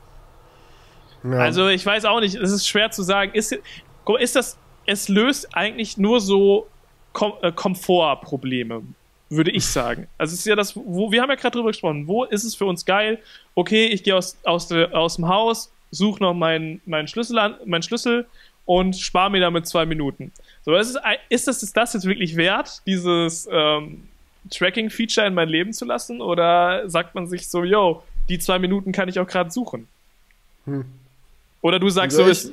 Ja. 1.22 1.38
Also 1.38 1.68
ich 1.68 1.84
weiß 1.84 2.04
auch 2.04 2.20
nicht, 2.20 2.34
es 2.34 2.52
ist 2.52 2.68
schwer 2.68 2.90
zu 2.90 3.02
sagen. 3.02 3.32
Ist, 3.32 3.58
ist 4.18 4.36
das, 4.36 4.58
es 4.84 5.08
löst 5.08 5.56
eigentlich 5.56 5.96
nur 5.96 6.20
so 6.20 6.66
Kom 7.14 7.32
äh, 7.42 7.52
Komfortprobleme 7.52 8.82
würde 9.30 9.50
ich 9.50 9.66
sagen. 9.66 10.06
Also 10.18 10.34
es 10.34 10.40
ist 10.40 10.46
ja 10.46 10.56
das, 10.56 10.76
wo, 10.76 11.10
wir 11.10 11.22
haben 11.22 11.30
ja 11.30 11.36
gerade 11.36 11.56
drüber 11.56 11.70
gesprochen, 11.70 12.06
wo 12.06 12.24
ist 12.24 12.44
es 12.44 12.54
für 12.54 12.66
uns 12.66 12.84
geil, 12.84 13.18
okay, 13.54 13.86
ich 13.86 14.02
gehe 14.02 14.16
aus, 14.16 14.36
aus, 14.44 14.70
aus 14.70 15.16
dem 15.16 15.28
Haus, 15.28 15.72
suche 15.90 16.22
noch 16.22 16.34
meinen 16.34 16.80
mein 16.86 17.08
Schlüssel, 17.08 17.38
an, 17.38 17.56
meinen 17.64 17.82
Schlüssel 17.82 18.26
und 18.66 18.96
spare 18.96 19.30
mir 19.30 19.40
damit 19.40 19.66
zwei 19.66 19.86
Minuten. 19.86 20.32
So, 20.64 20.74
ist, 20.74 20.90
es, 20.90 20.96
ist, 21.28 21.48
das, 21.48 21.62
ist 21.62 21.76
das 21.76 21.92
jetzt 21.92 22.06
wirklich 22.06 22.36
wert, 22.36 22.82
dieses 22.86 23.48
ähm, 23.50 24.08
Tracking-Feature 24.50 25.26
in 25.26 25.34
mein 25.34 25.48
Leben 25.48 25.72
zu 25.72 25.84
lassen? 25.84 26.20
Oder 26.20 26.88
sagt 26.88 27.14
man 27.14 27.26
sich 27.26 27.48
so, 27.48 27.64
yo, 27.64 28.02
die 28.28 28.38
zwei 28.38 28.58
Minuten 28.58 28.92
kann 28.92 29.08
ich 29.08 29.18
auch 29.18 29.26
gerade 29.26 29.50
suchen? 29.50 29.86
Hm. 30.64 30.84
Oder 31.60 31.78
du 31.78 31.88
sagst 31.90 32.18
also 32.18 32.32
so, 32.32 32.50
ist, 32.50 32.52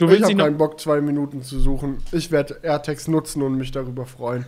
Du 0.00 0.08
willst 0.08 0.30
ich 0.30 0.34
habe 0.34 0.44
keinen 0.44 0.56
Bock, 0.56 0.80
zwei 0.80 1.02
Minuten 1.02 1.42
zu 1.42 1.60
suchen. 1.60 1.98
Ich 2.10 2.30
werde 2.30 2.58
AirTags 2.62 3.06
nutzen 3.06 3.42
und 3.42 3.58
mich 3.58 3.70
darüber 3.70 4.06
freuen. 4.06 4.46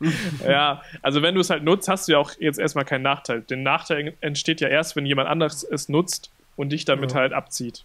ja, 0.44 0.82
also 1.02 1.22
wenn 1.22 1.36
du 1.36 1.40
es 1.40 1.50
halt 1.50 1.62
nutzt, 1.62 1.88
hast 1.88 2.08
du 2.08 2.12
ja 2.12 2.18
auch 2.18 2.32
jetzt 2.40 2.58
erstmal 2.58 2.84
keinen 2.84 3.02
Nachteil. 3.02 3.42
Der 3.42 3.58
Nachteil 3.58 4.14
entsteht 4.20 4.60
ja 4.60 4.66
erst, 4.66 4.96
wenn 4.96 5.06
jemand 5.06 5.28
anderes 5.28 5.62
es 5.62 5.88
nutzt 5.88 6.32
und 6.56 6.70
dich 6.70 6.84
damit 6.84 7.12
ja. 7.12 7.18
halt 7.18 7.32
abzieht. 7.32 7.84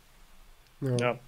Ja. 0.82 0.97
ja. 0.99 1.19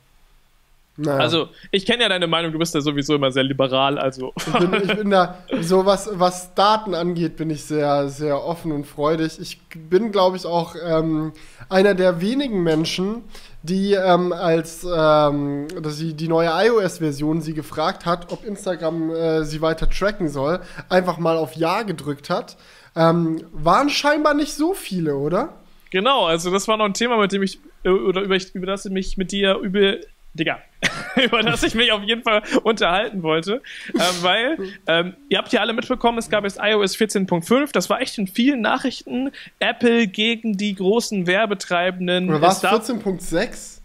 Naja. 0.96 1.20
Also, 1.20 1.50
ich 1.72 1.88
kenne 1.88 2.04
ja 2.04 2.10
deine 2.10 2.28
Meinung, 2.28 2.52
du 2.52 2.60
bist 2.60 2.76
ja 2.76 2.82
sowieso 2.82 3.16
immer 3.16 3.32
sehr 3.32 3.44
liberal, 3.44 3.98
also. 3.98 4.32
Ich 4.38 4.54
bin, 4.54 4.74
ich 4.76 4.96
bin, 4.96 5.10
da, 5.10 5.40
so 5.62 5.86
was, 5.88 6.08
was 6.14 6.54
Daten 6.54 6.94
angeht, 6.94 7.36
bin 7.36 7.50
ich 7.50 7.64
sehr, 7.64 8.10
sehr 8.10 8.44
offen 8.44 8.72
und 8.72 8.86
freudig. 8.86 9.40
Ich 9.40 9.60
bin, 9.76 10.12
glaube 10.12 10.38
ich, 10.38 10.46
auch 10.46 10.76
ähm, 10.86 11.34
einer 11.68 11.96
der 11.96 12.22
wenigen 12.22 12.62
Menschen, 12.62 13.24
die 13.64 13.94
ähm, 13.94 14.34
als 14.34 14.84
ähm, 14.84 15.68
dass 15.82 15.98
sie 15.98 16.14
die 16.14 16.28
neue 16.28 16.50
iOS-Version 16.54 17.42
sie 17.42 17.54
gefragt 17.54 18.06
hat, 18.06 18.32
ob 18.32 18.46
Instagram 18.46 19.10
äh, 19.10 19.46
sie 19.46 19.62
weiter 19.62 19.90
tracken 19.90 20.30
soll, 20.30 20.60
einfach 20.90 21.18
mal 21.18 21.38
auf 21.38 21.56
Ja 21.56 21.82
gedrückt 21.82 22.30
hat. 22.30 22.58
Ähm, 22.96 23.44
waren 23.52 23.90
scheinbar 23.90 24.36
nicht 24.36 24.54
so 24.54 24.74
viele, 24.74 25.16
oder? 25.16 25.54
Genau, 25.90 26.26
also 26.26 26.52
das 26.52 26.68
war 26.68 26.78
noch 26.78 26.86
ein 26.86 26.94
Thema, 26.94 27.18
mit 27.18 27.32
dem 27.32 27.42
ich 27.42 27.60
äh, 27.84 27.90
oder 27.90 28.22
über, 28.22 28.38
über 28.54 28.66
das 28.66 28.86
ich 28.86 28.92
mich 28.92 29.18
mit 29.18 29.32
dir 29.32 29.58
über 29.58 29.96
Digga, 30.34 30.60
über 31.24 31.44
das 31.44 31.64
ich 31.64 31.76
mich 31.76 31.92
auf 31.92 32.04
jeden 32.04 32.24
Fall 32.24 32.42
unterhalten 32.64 33.22
wollte, 33.22 33.62
äh, 33.94 34.00
weil 34.22 34.58
ähm, 34.88 35.14
ihr 35.30 35.38
habt 35.38 35.54
ja 35.54 35.62
alle 35.62 35.74
mitbekommen, 35.74 36.18
es 36.18 36.30
gab 36.30 36.44
jetzt 36.44 36.60
iOS 36.62 36.96
14.5, 36.96 37.72
das 37.72 37.90
war 37.90 38.02
echt 38.02 38.18
in 38.18 38.28
vielen 38.28 38.62
Nachrichten, 38.62 39.32
Apple 39.60 40.08
gegen 40.08 40.58
die 40.58 40.74
großen 40.74 41.28
Werbetreibenden. 41.28 42.30
Oder 42.30 42.42
war 42.42 42.52
es 42.52 42.64
14.6? 42.64 43.80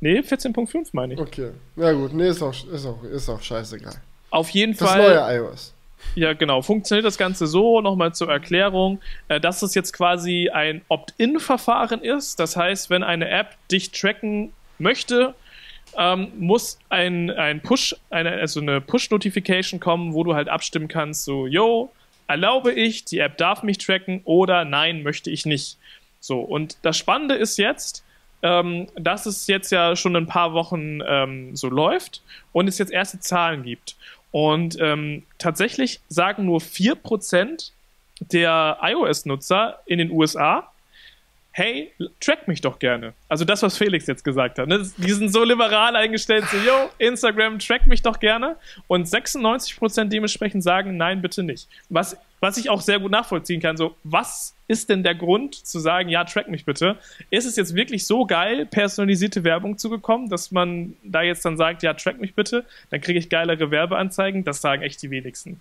Nee, 0.00 0.20
14.5 0.20 0.88
meine 0.92 1.14
ich. 1.14 1.20
Okay, 1.20 1.50
ja 1.76 1.92
gut, 1.92 2.12
nee, 2.12 2.28
ist 2.28 2.42
auch, 2.42 2.54
ist 2.72 2.86
auch, 2.86 3.02
ist 3.04 3.28
auch 3.28 3.40
scheißegal. 3.40 3.94
Auf 4.30 4.50
jeden 4.50 4.76
das 4.76 4.88
Fall. 4.88 5.00
Das 5.00 5.28
neue 5.28 5.36
iOS. 5.36 5.74
Ja, 6.14 6.32
genau. 6.32 6.62
Funktioniert 6.62 7.06
das 7.06 7.18
Ganze 7.18 7.46
so, 7.46 7.80
nochmal 7.80 8.14
zur 8.14 8.30
Erklärung, 8.30 9.00
äh, 9.28 9.40
dass 9.40 9.62
es 9.62 9.74
jetzt 9.74 9.92
quasi 9.92 10.50
ein 10.52 10.82
Opt-in-Verfahren 10.88 12.02
ist. 12.02 12.38
Das 12.38 12.56
heißt, 12.56 12.90
wenn 12.90 13.02
eine 13.02 13.28
App 13.28 13.56
dich 13.70 13.90
tracken 13.90 14.52
möchte, 14.78 15.34
ähm, 15.98 16.32
muss 16.38 16.78
ein, 16.88 17.30
ein 17.30 17.60
Push, 17.60 17.94
eine, 18.10 18.32
also 18.32 18.60
eine 18.60 18.80
Push-Notification 18.80 19.80
kommen, 19.80 20.14
wo 20.14 20.24
du 20.24 20.34
halt 20.34 20.48
abstimmen 20.48 20.88
kannst, 20.88 21.24
so, 21.24 21.46
yo, 21.46 21.92
erlaube 22.26 22.72
ich, 22.72 23.04
die 23.04 23.18
App 23.18 23.36
darf 23.36 23.62
mich 23.62 23.78
tracken 23.78 24.20
oder 24.24 24.64
nein, 24.64 25.02
möchte 25.02 25.30
ich 25.30 25.46
nicht. 25.46 25.76
So, 26.20 26.40
und 26.40 26.78
das 26.82 26.96
Spannende 26.96 27.34
ist 27.34 27.58
jetzt, 27.58 28.04
ähm, 28.42 28.88
dass 28.96 29.26
es 29.26 29.46
jetzt 29.46 29.70
ja 29.72 29.96
schon 29.96 30.16
ein 30.16 30.26
paar 30.26 30.52
Wochen 30.52 31.00
ähm, 31.06 31.56
so 31.56 31.68
läuft 31.68 32.22
und 32.52 32.68
es 32.68 32.78
jetzt 32.78 32.92
erste 32.92 33.20
Zahlen 33.20 33.62
gibt. 33.62 33.96
Und 34.30 34.76
ähm, 34.80 35.22
tatsächlich 35.38 36.00
sagen 36.08 36.44
nur 36.44 36.60
4% 36.60 37.70
der 38.20 38.78
iOS-Nutzer 38.82 39.80
in 39.86 39.98
den 39.98 40.10
USA, 40.10 40.70
hey, 41.56 41.92
track 42.18 42.48
mich 42.48 42.60
doch 42.60 42.80
gerne. 42.80 43.14
Also 43.28 43.44
das, 43.44 43.62
was 43.62 43.78
Felix 43.78 44.08
jetzt 44.08 44.24
gesagt 44.24 44.58
hat. 44.58 44.66
Ne? 44.66 44.90
Die 44.96 45.12
sind 45.12 45.32
so 45.32 45.44
liberal 45.44 45.94
eingestellt, 45.94 46.44
so, 46.50 46.56
yo, 46.56 46.90
Instagram, 46.98 47.60
track 47.60 47.86
mich 47.86 48.02
doch 48.02 48.18
gerne. 48.18 48.56
Und 48.88 49.06
96% 49.06 50.06
dementsprechend 50.06 50.64
sagen, 50.64 50.96
nein, 50.96 51.22
bitte 51.22 51.44
nicht. 51.44 51.68
Was, 51.88 52.16
was 52.40 52.56
ich 52.56 52.70
auch 52.70 52.80
sehr 52.80 52.98
gut 52.98 53.12
nachvollziehen 53.12 53.60
kann, 53.60 53.76
so, 53.76 53.94
was 54.02 54.56
ist 54.66 54.90
denn 54.90 55.04
der 55.04 55.14
Grund 55.14 55.54
zu 55.54 55.78
sagen, 55.78 56.08
ja, 56.08 56.24
track 56.24 56.48
mich 56.48 56.64
bitte? 56.64 56.98
Ist 57.30 57.44
es 57.46 57.54
jetzt 57.54 57.76
wirklich 57.76 58.04
so 58.04 58.26
geil, 58.26 58.66
personalisierte 58.66 59.44
Werbung 59.44 59.78
zu 59.78 59.90
bekommen, 59.90 60.30
dass 60.30 60.50
man 60.50 60.96
da 61.04 61.22
jetzt 61.22 61.44
dann 61.44 61.56
sagt, 61.56 61.84
ja, 61.84 61.94
track 61.94 62.20
mich 62.20 62.34
bitte, 62.34 62.64
dann 62.90 63.00
kriege 63.00 63.20
ich 63.20 63.28
geilere 63.28 63.70
Werbeanzeigen? 63.70 64.42
Das 64.42 64.60
sagen 64.60 64.82
echt 64.82 65.00
die 65.02 65.10
wenigsten. 65.10 65.60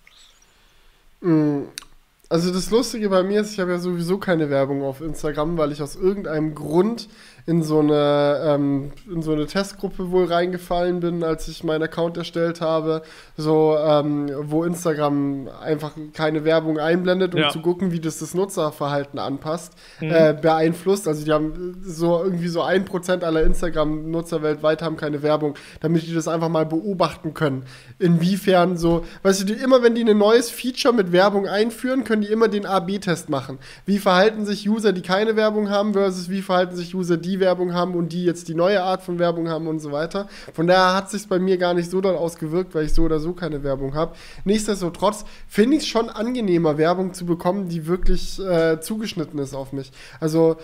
Also 2.34 2.52
das 2.52 2.72
Lustige 2.72 3.10
bei 3.10 3.22
mir 3.22 3.42
ist, 3.42 3.54
ich 3.54 3.60
habe 3.60 3.74
ja 3.74 3.78
sowieso 3.78 4.18
keine 4.18 4.50
Werbung 4.50 4.82
auf 4.82 5.02
Instagram, 5.02 5.56
weil 5.60 5.72
ich 5.72 5.84
aus 5.84 5.96
irgendeinem 5.96 6.56
Grund 6.56 7.08
in 7.46 7.62
so 7.62 7.80
eine, 7.80 8.42
ähm, 8.46 8.92
in 9.12 9.22
so 9.22 9.34
eine 9.34 9.46
Testgruppe 9.46 10.12
wohl 10.12 10.26
reingefallen 10.26 11.02
bin, 11.02 11.24
als 11.24 11.48
ich 11.50 11.64
meinen 11.66 11.84
Account 11.84 12.16
erstellt 12.16 12.62
habe, 12.62 13.02
so 13.36 13.78
ähm, 13.78 14.32
wo 14.44 14.64
Instagram 14.64 15.50
einfach 15.62 15.92
keine 16.14 16.46
Werbung 16.46 16.80
einblendet, 16.80 17.36
um 17.36 17.42
ja. 17.42 17.50
zu 17.50 17.60
gucken, 17.60 17.92
wie 17.92 18.00
das 18.00 18.20
das 18.20 18.34
Nutzerverhalten 18.34 19.20
anpasst, 19.20 19.74
mhm. 20.00 20.12
äh, 20.12 20.38
beeinflusst. 20.42 21.06
Also 21.06 21.26
die 21.26 21.34
haben 21.34 21.82
so 21.84 22.24
irgendwie 22.24 22.48
so 22.48 22.62
ein 22.62 22.86
Prozent 22.86 23.26
aller 23.26 23.44
Instagram-Nutzer 23.44 24.42
weltweit 24.42 24.82
haben 24.82 24.96
keine 24.96 25.22
Werbung, 25.22 25.56
damit 25.82 26.08
die 26.08 26.14
das 26.14 26.30
einfach 26.30 26.50
mal 26.50 26.66
beobachten 26.66 27.34
können. 27.34 27.66
Inwiefern 28.00 28.78
so, 28.78 29.04
weißt 29.24 29.42
du, 29.42 29.46
die, 29.46 29.54
immer 29.54 29.84
wenn 29.84 29.96
die 29.96 30.06
ein 30.06 30.18
neues 30.18 30.50
Feature 30.50 30.94
mit 30.94 31.12
Werbung 31.12 31.48
einführen, 31.48 32.06
können 32.06 32.22
die 32.22 32.30
immer 32.30 32.48
den 32.48 32.66
A/B-Test 32.66 33.30
machen. 33.30 33.58
Wie 33.86 33.98
verhalten 33.98 34.46
sich 34.46 34.70
User, 34.70 34.94
die 34.94 35.02
keine 35.02 35.36
Werbung 35.36 35.70
haben, 35.70 35.92
versus 35.92 36.30
wie 36.30 36.42
verhalten 36.42 36.78
sich 36.78 36.96
User, 36.96 37.18
die 37.18 37.33
die 37.34 37.40
Werbung 37.40 37.74
haben 37.74 37.96
und 37.96 38.14
die 38.14 38.24
jetzt 38.24 38.48
die 38.48 38.54
neue 38.54 38.84
Art 38.84 39.02
von 39.02 39.20
Werbung 39.20 39.50
haben 39.50 39.68
und 39.68 39.80
so 39.80 39.92
weiter. 39.92 40.28
Von 40.54 40.68
daher 40.68 40.96
hat 40.96 41.10
sich 41.10 41.28
bei 41.28 41.40
mir 41.40 41.58
gar 41.58 41.74
nicht 41.74 41.90
so 41.90 42.00
doll 42.00 42.16
ausgewirkt, 42.16 42.76
weil 42.76 42.86
ich 42.86 42.94
so 42.94 43.04
oder 43.04 43.20
so 43.20 43.34
keine 43.34 43.64
Werbung 43.64 43.96
habe. 43.96 44.16
Nichtsdestotrotz 44.46 45.26
finde 45.48 45.78
ich 45.78 45.84
es 45.84 45.88
schon 45.88 46.10
angenehmer, 46.10 46.78
Werbung 46.78 47.14
zu 47.14 47.26
bekommen, 47.26 47.70
die 47.70 47.88
wirklich 47.88 48.40
äh, 48.40 48.80
zugeschnitten 48.80 49.40
ist 49.40 49.54
auf 49.54 49.74
mich. 49.74 49.92
Also 50.20 50.58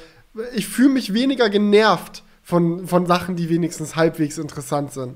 ich 0.54 0.68
fühle 0.68 0.90
mich 0.90 1.14
weniger 1.14 1.50
genervt 1.50 2.24
von, 2.44 2.88
von 2.88 3.06
Sachen, 3.08 3.36
die 3.36 3.50
wenigstens 3.50 3.96
halbwegs 3.96 4.38
interessant 4.38 4.92
sind. 4.94 5.16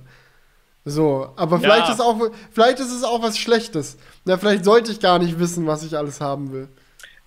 So, 0.85 1.29
aber 1.35 1.57
ja. 1.57 1.61
vielleicht, 1.61 1.89
ist 1.89 2.01
auch, 2.01 2.19
vielleicht 2.51 2.79
ist 2.79 2.91
es 2.91 3.03
auch 3.03 3.21
was 3.21 3.37
Schlechtes. 3.37 3.97
Ja, 4.25 4.37
vielleicht 4.37 4.65
sollte 4.65 4.91
ich 4.91 4.99
gar 4.99 5.19
nicht 5.19 5.39
wissen, 5.39 5.65
was 5.65 5.83
ich 5.83 5.97
alles 5.97 6.19
haben 6.19 6.51
will. 6.51 6.67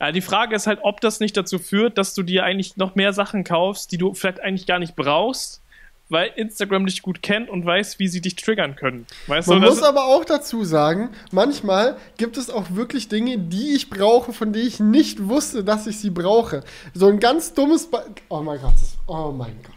Ja, 0.01 0.12
die 0.12 0.20
Frage 0.20 0.55
ist 0.55 0.66
halt, 0.66 0.80
ob 0.82 1.01
das 1.01 1.20
nicht 1.20 1.36
dazu 1.36 1.59
führt, 1.59 1.97
dass 1.97 2.14
du 2.14 2.22
dir 2.22 2.44
eigentlich 2.44 2.76
noch 2.76 2.94
mehr 2.94 3.12
Sachen 3.12 3.44
kaufst, 3.44 3.92
die 3.92 3.99
du 3.99 4.12
vielleicht 4.12 4.40
eigentlich 4.40 4.66
gar 4.66 4.78
nicht 4.78 4.94
brauchst, 4.94 5.62
weil 6.09 6.30
Instagram 6.36 6.84
dich 6.86 7.03
gut 7.03 7.22
kennt 7.22 7.49
und 7.49 7.64
weiß, 7.64 7.99
wie 7.99 8.07
sie 8.09 8.20
dich 8.20 8.36
triggern 8.36 8.76
können. 8.76 9.07
Weißt 9.26 9.49
Man 9.49 9.62
du, 9.62 9.68
muss 9.68 9.82
aber 9.82 10.05
auch 10.05 10.24
dazu 10.24 10.64
sagen, 10.64 11.11
manchmal 11.32 11.97
gibt 12.18 12.36
es 12.36 12.51
auch 12.51 12.64
wirklich 12.70 13.09
Dinge, 13.09 13.38
die 13.38 13.74
ich 13.74 13.88
brauche, 13.88 14.32
von 14.32 14.53
denen 14.53 14.68
ich 14.68 14.80
nicht 14.80 15.28
wusste, 15.28 15.64
dass 15.64 15.86
ich 15.86 15.99
sie 15.99 16.11
brauche. 16.11 16.62
So 16.92 17.09
ein 17.09 17.18
ganz 17.18 17.55
dummes 17.55 17.90
Be 17.90 18.05
Oh 18.28 18.42
mein 18.42 18.61
Gott, 18.61 18.74
das, 18.74 18.97
oh 19.07 19.32
mein 19.32 19.57
Gott. 19.62 19.74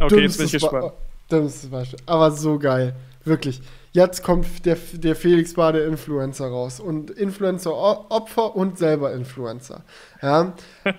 Okay, 0.00 0.20
Dummstes 0.20 0.22
jetzt 0.22 0.36
bin 0.38 0.46
ich 0.46 0.52
gespannt. 0.52 0.92
Ba 1.28 1.36
Dummstes 1.36 1.70
Beispiel. 1.70 1.98
Aber 2.06 2.30
so 2.30 2.58
geil. 2.58 2.94
Wirklich. 3.24 3.60
Jetzt 3.98 4.22
kommt 4.22 4.64
der, 4.64 4.76
der 4.92 5.16
Felix 5.16 5.54
Bade 5.54 5.80
Influencer 5.80 6.46
raus. 6.46 6.78
Und 6.78 7.10
Influencer-Opfer 7.10 8.54
und 8.54 8.78
selber 8.78 9.12
Influencer. 9.12 9.82
Ja. 10.22 10.54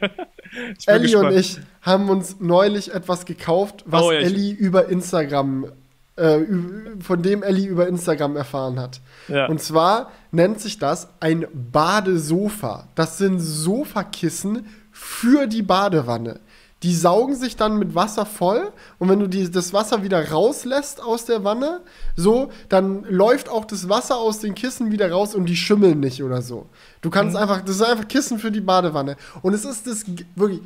Ellie 0.85 1.03
gespannt. 1.03 1.31
und 1.31 1.39
ich 1.39 1.59
haben 1.81 2.09
uns 2.09 2.41
neulich 2.41 2.93
etwas 2.93 3.25
gekauft, 3.25 3.85
was 3.85 4.03
oh, 4.03 4.11
ja, 4.11 4.19
Ellie 4.19 4.51
über 4.53 4.89
Instagram, 4.89 5.71
äh, 6.17 6.39
von 6.99 7.23
dem 7.23 7.41
Ellie 7.41 7.69
über 7.69 7.87
Instagram 7.87 8.35
erfahren 8.35 8.77
hat. 8.77 8.99
Ja. 9.29 9.45
Und 9.45 9.61
zwar 9.61 10.11
nennt 10.31 10.59
sich 10.59 10.77
das 10.77 11.07
ein 11.21 11.47
Badesofa. 11.53 12.89
Das 12.95 13.17
sind 13.17 13.39
Sofakissen 13.39 14.67
für 14.91 15.47
die 15.47 15.61
Badewanne. 15.61 16.41
Die 16.83 16.95
saugen 16.95 17.35
sich 17.35 17.57
dann 17.57 17.77
mit 17.77 17.93
Wasser 17.93 18.25
voll 18.25 18.71
und 18.99 19.09
wenn 19.09 19.19
du 19.19 19.27
die, 19.27 19.51
das 19.51 19.73
Wasser 19.73 20.01
wieder 20.03 20.31
rauslässt 20.31 21.03
aus 21.03 21.25
der 21.25 21.43
Wanne, 21.43 21.81
so, 22.15 22.49
dann 22.69 23.03
läuft 23.03 23.49
auch 23.49 23.65
das 23.65 23.89
Wasser 23.89 24.15
aus 24.15 24.39
den 24.39 24.55
Kissen 24.55 24.91
wieder 24.91 25.11
raus 25.11 25.35
und 25.35 25.47
die 25.47 25.57
schimmeln 25.57 25.99
nicht 25.99 26.23
oder 26.23 26.41
so. 26.41 26.67
Du 27.01 27.09
kannst 27.09 27.35
mhm. 27.35 27.41
einfach, 27.41 27.61
das 27.61 27.75
ist 27.75 27.81
einfach 27.81 28.07
Kissen 28.07 28.39
für 28.39 28.51
die 28.51 28.61
Badewanne. 28.61 29.17
Und 29.41 29.53
es 29.53 29.65
ist 29.65 29.87
das 29.87 30.05
wirklich 30.35 30.61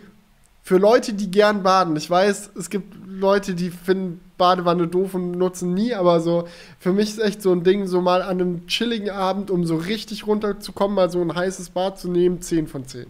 für 0.64 0.78
Leute, 0.78 1.14
die 1.14 1.30
gern 1.30 1.62
baden. 1.62 1.96
Ich 1.98 2.10
weiß, 2.10 2.52
es 2.58 2.70
gibt 2.70 2.96
Leute, 3.06 3.54
die 3.54 3.70
finden 3.70 4.22
Badewanne 4.38 4.88
doof 4.88 5.14
und 5.14 5.32
nutzen 5.32 5.74
nie, 5.74 5.94
aber 5.94 6.22
so, 6.22 6.48
für 6.80 6.94
mich 6.94 7.10
ist 7.10 7.20
echt 7.20 7.42
so 7.42 7.52
ein 7.52 7.64
Ding, 7.64 7.86
so 7.86 8.02
mal 8.02 8.22
an 8.22 8.40
einem 8.40 8.68
chilligen 8.68 9.10
Abend, 9.10 9.52
um 9.52 9.66
so 9.66 9.76
richtig 9.76 10.26
runterzukommen, 10.26 10.96
mal 10.96 11.10
so 11.10 11.22
ein 11.22 11.36
heißes 11.36 11.72
Bad 11.72 12.00
zu 12.00 12.10
nehmen, 12.10 12.42
10 12.42 12.68
von 12.68 12.88
10. 12.88 13.08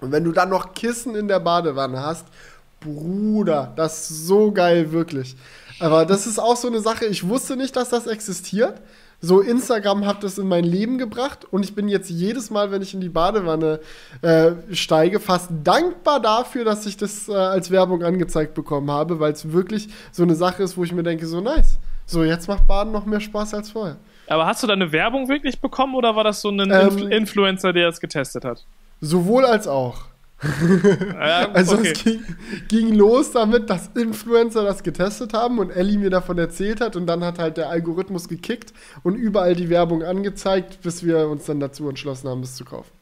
Und 0.00 0.12
wenn 0.12 0.24
du 0.24 0.32
dann 0.32 0.50
noch 0.50 0.74
Kissen 0.74 1.14
in 1.14 1.28
der 1.28 1.40
Badewanne 1.40 2.02
hast, 2.02 2.26
Bruder, 2.80 3.72
das 3.76 4.10
ist 4.10 4.26
so 4.26 4.52
geil, 4.52 4.92
wirklich. 4.92 5.36
Aber 5.80 6.04
das 6.04 6.26
ist 6.26 6.38
auch 6.38 6.56
so 6.56 6.68
eine 6.68 6.80
Sache, 6.80 7.06
ich 7.06 7.28
wusste 7.28 7.56
nicht, 7.56 7.76
dass 7.76 7.88
das 7.90 8.06
existiert. 8.06 8.80
So, 9.20 9.40
Instagram 9.40 10.06
hat 10.06 10.22
das 10.22 10.38
in 10.38 10.46
mein 10.46 10.62
Leben 10.62 10.96
gebracht 10.96 11.44
und 11.50 11.64
ich 11.64 11.74
bin 11.74 11.88
jetzt 11.88 12.08
jedes 12.08 12.50
Mal, 12.50 12.70
wenn 12.70 12.82
ich 12.82 12.94
in 12.94 13.00
die 13.00 13.08
Badewanne 13.08 13.80
äh, 14.22 14.52
steige, 14.70 15.18
fast 15.18 15.50
dankbar 15.64 16.20
dafür, 16.20 16.64
dass 16.64 16.86
ich 16.86 16.96
das 16.96 17.28
äh, 17.28 17.34
als 17.34 17.72
Werbung 17.72 18.04
angezeigt 18.04 18.54
bekommen 18.54 18.92
habe, 18.92 19.18
weil 19.18 19.32
es 19.32 19.50
wirklich 19.50 19.88
so 20.12 20.22
eine 20.22 20.36
Sache 20.36 20.62
ist, 20.62 20.76
wo 20.76 20.84
ich 20.84 20.92
mir 20.92 21.02
denke, 21.02 21.26
so 21.26 21.40
nice. 21.40 21.80
So, 22.06 22.22
jetzt 22.22 22.46
macht 22.46 22.68
Baden 22.68 22.92
noch 22.92 23.06
mehr 23.06 23.18
Spaß 23.18 23.54
als 23.54 23.70
vorher. 23.70 23.96
Aber 24.28 24.46
hast 24.46 24.62
du 24.62 24.68
da 24.68 24.74
eine 24.74 24.92
Werbung 24.92 25.28
wirklich 25.28 25.60
bekommen 25.60 25.96
oder 25.96 26.14
war 26.14 26.22
das 26.22 26.40
so 26.40 26.50
ein 26.50 26.70
ähm, 26.70 27.10
Influencer, 27.10 27.72
der 27.72 27.88
es 27.88 27.98
getestet 27.98 28.44
hat? 28.44 28.64
Sowohl 29.00 29.44
als 29.44 29.66
auch. 29.66 30.08
Ja, 31.14 31.50
also 31.52 31.76
okay. 31.76 31.92
es 31.92 32.04
ging, 32.04 32.22
ging, 32.68 32.94
los 32.94 33.32
damit, 33.32 33.68
dass 33.70 33.88
Influencer 33.88 34.62
das 34.62 34.82
getestet 34.84 35.34
haben 35.34 35.58
und 35.58 35.70
Ellie 35.70 35.98
mir 35.98 36.10
davon 36.10 36.38
erzählt 36.38 36.80
hat 36.80 36.94
und 36.94 37.06
dann 37.06 37.24
hat 37.24 37.40
halt 37.40 37.56
der 37.56 37.68
Algorithmus 37.70 38.28
gekickt 38.28 38.72
und 39.02 39.16
überall 39.16 39.56
die 39.56 39.68
Werbung 39.68 40.04
angezeigt, 40.04 40.80
bis 40.82 41.04
wir 41.04 41.28
uns 41.28 41.46
dann 41.46 41.58
dazu 41.58 41.88
entschlossen 41.88 42.28
haben, 42.28 42.42
es 42.42 42.54
zu 42.54 42.64
kaufen. 42.64 42.92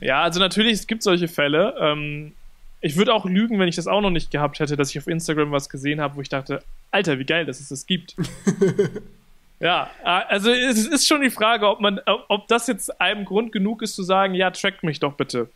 Ja, 0.00 0.22
also 0.22 0.40
natürlich, 0.40 0.72
es 0.74 0.86
gibt 0.86 1.02
solche 1.02 1.28
Fälle. 1.28 1.74
Ähm, 1.78 2.32
ich 2.80 2.96
würde 2.96 3.12
auch 3.12 3.26
lügen, 3.26 3.58
wenn 3.58 3.68
ich 3.68 3.76
das 3.76 3.88
auch 3.88 4.00
noch 4.00 4.10
nicht 4.10 4.30
gehabt 4.30 4.60
hätte, 4.60 4.76
dass 4.76 4.90
ich 4.90 4.98
auf 4.98 5.08
Instagram 5.08 5.50
was 5.50 5.68
gesehen 5.68 6.00
habe, 6.00 6.16
wo 6.16 6.20
ich 6.20 6.28
dachte, 6.28 6.62
Alter, 6.90 7.18
wie 7.18 7.24
geil, 7.24 7.44
dass 7.44 7.60
es 7.60 7.68
das 7.68 7.86
gibt. 7.86 8.16
Ja, 9.60 9.90
also 10.02 10.50
es 10.50 10.86
ist 10.86 11.08
schon 11.08 11.20
die 11.20 11.30
Frage, 11.30 11.68
ob 11.68 11.80
man, 11.80 12.00
ob 12.28 12.46
das 12.46 12.68
jetzt 12.68 13.00
einem 13.00 13.24
Grund 13.24 13.50
genug 13.50 13.82
ist 13.82 13.96
zu 13.96 14.02
sagen, 14.02 14.34
ja, 14.34 14.50
trackt 14.50 14.84
mich 14.84 15.00
doch 15.00 15.14
bitte. 15.14 15.48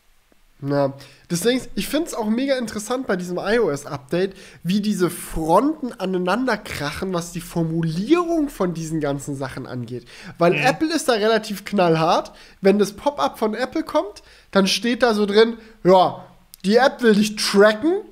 Ja, 0.64 0.92
deswegen, 1.28 1.61
ich 1.74 1.88
finde 1.88 2.07
es 2.07 2.14
auch 2.14 2.26
mega 2.26 2.57
interessant 2.57 3.09
bei 3.09 3.16
diesem 3.16 3.36
iOS-Update, 3.36 4.34
wie 4.62 4.80
diese 4.80 5.11
Fronten 5.11 5.92
aneinander 5.92 6.57
krachen, 6.57 7.12
was 7.12 7.32
die 7.32 7.40
Formulierung 7.40 8.48
von 8.48 8.72
diesen 8.72 9.00
ganzen 9.00 9.34
Sachen 9.34 9.66
angeht. 9.66 10.07
Weil 10.38 10.53
mhm. 10.53 10.64
Apple 10.64 10.94
ist 10.94 11.09
da 11.09 11.14
relativ 11.14 11.64
knallhart. 11.64 12.32
Wenn 12.61 12.78
das 12.78 12.92
Pop-up 12.92 13.40
von 13.40 13.55
Apple 13.55 13.82
kommt, 13.82 14.22
dann 14.53 14.68
steht 14.68 15.03
da 15.03 15.14
so 15.14 15.26
drin, 15.26 15.57
ja, 15.82 16.24
die 16.64 16.76
App 16.76 17.03
will 17.03 17.14
dich 17.14 17.34
tracken 17.34 18.03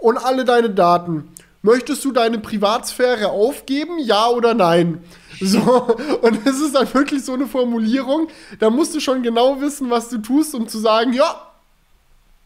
und 0.00 0.18
alle 0.18 0.44
deine 0.44 0.70
Daten. 0.70 1.28
Möchtest 1.62 2.04
du 2.04 2.10
deine 2.10 2.40
Privatsphäre 2.40 3.28
aufgeben, 3.28 3.98
ja 4.00 4.28
oder 4.28 4.52
nein? 4.52 5.02
So, 5.40 5.96
und 6.22 6.46
es 6.46 6.60
ist 6.60 6.74
dann 6.74 6.92
wirklich 6.94 7.24
so 7.24 7.34
eine 7.34 7.46
Formulierung, 7.46 8.28
da 8.58 8.70
musst 8.70 8.94
du 8.94 9.00
schon 9.00 9.22
genau 9.22 9.60
wissen, 9.60 9.90
was 9.90 10.08
du 10.08 10.18
tust, 10.18 10.54
um 10.54 10.68
zu 10.68 10.78
sagen, 10.78 11.12
ja, 11.12 11.52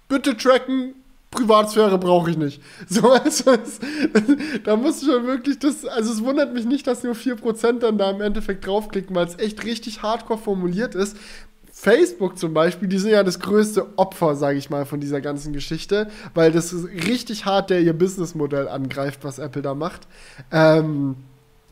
bitte 0.08 0.36
tracken, 0.36 0.94
Privatsphäre 1.30 1.98
brauche 1.98 2.30
ich 2.30 2.38
nicht. 2.38 2.62
So, 2.88 3.10
also 3.10 3.52
es, 3.52 3.80
da 4.64 4.76
musst 4.76 5.02
du 5.02 5.12
schon 5.12 5.26
wirklich 5.26 5.58
das, 5.58 5.84
also 5.84 6.12
es 6.12 6.24
wundert 6.24 6.54
mich 6.54 6.64
nicht, 6.64 6.86
dass 6.86 7.02
nur 7.02 7.14
4% 7.14 7.80
dann 7.80 7.98
da 7.98 8.10
im 8.10 8.20
Endeffekt 8.20 8.66
draufklicken, 8.66 9.14
weil 9.14 9.26
es 9.26 9.38
echt 9.38 9.64
richtig 9.64 10.02
hardcore 10.02 10.38
formuliert 10.38 10.94
ist. 10.94 11.16
Facebook 11.70 12.38
zum 12.38 12.54
Beispiel, 12.54 12.88
die 12.88 12.98
sind 12.98 13.12
ja 13.12 13.22
das 13.22 13.38
größte 13.38 13.98
Opfer, 13.98 14.34
sage 14.34 14.58
ich 14.58 14.68
mal, 14.68 14.84
von 14.84 14.98
dieser 14.98 15.20
ganzen 15.20 15.52
Geschichte, 15.52 16.08
weil 16.34 16.50
das 16.50 16.72
ist 16.72 16.88
richtig 17.06 17.44
hart, 17.44 17.70
der 17.70 17.82
ihr 17.82 17.92
Businessmodell 17.92 18.66
angreift, 18.66 19.20
was 19.22 19.38
Apple 19.38 19.62
da 19.62 19.74
macht. 19.74 20.08
Ähm, 20.50 21.16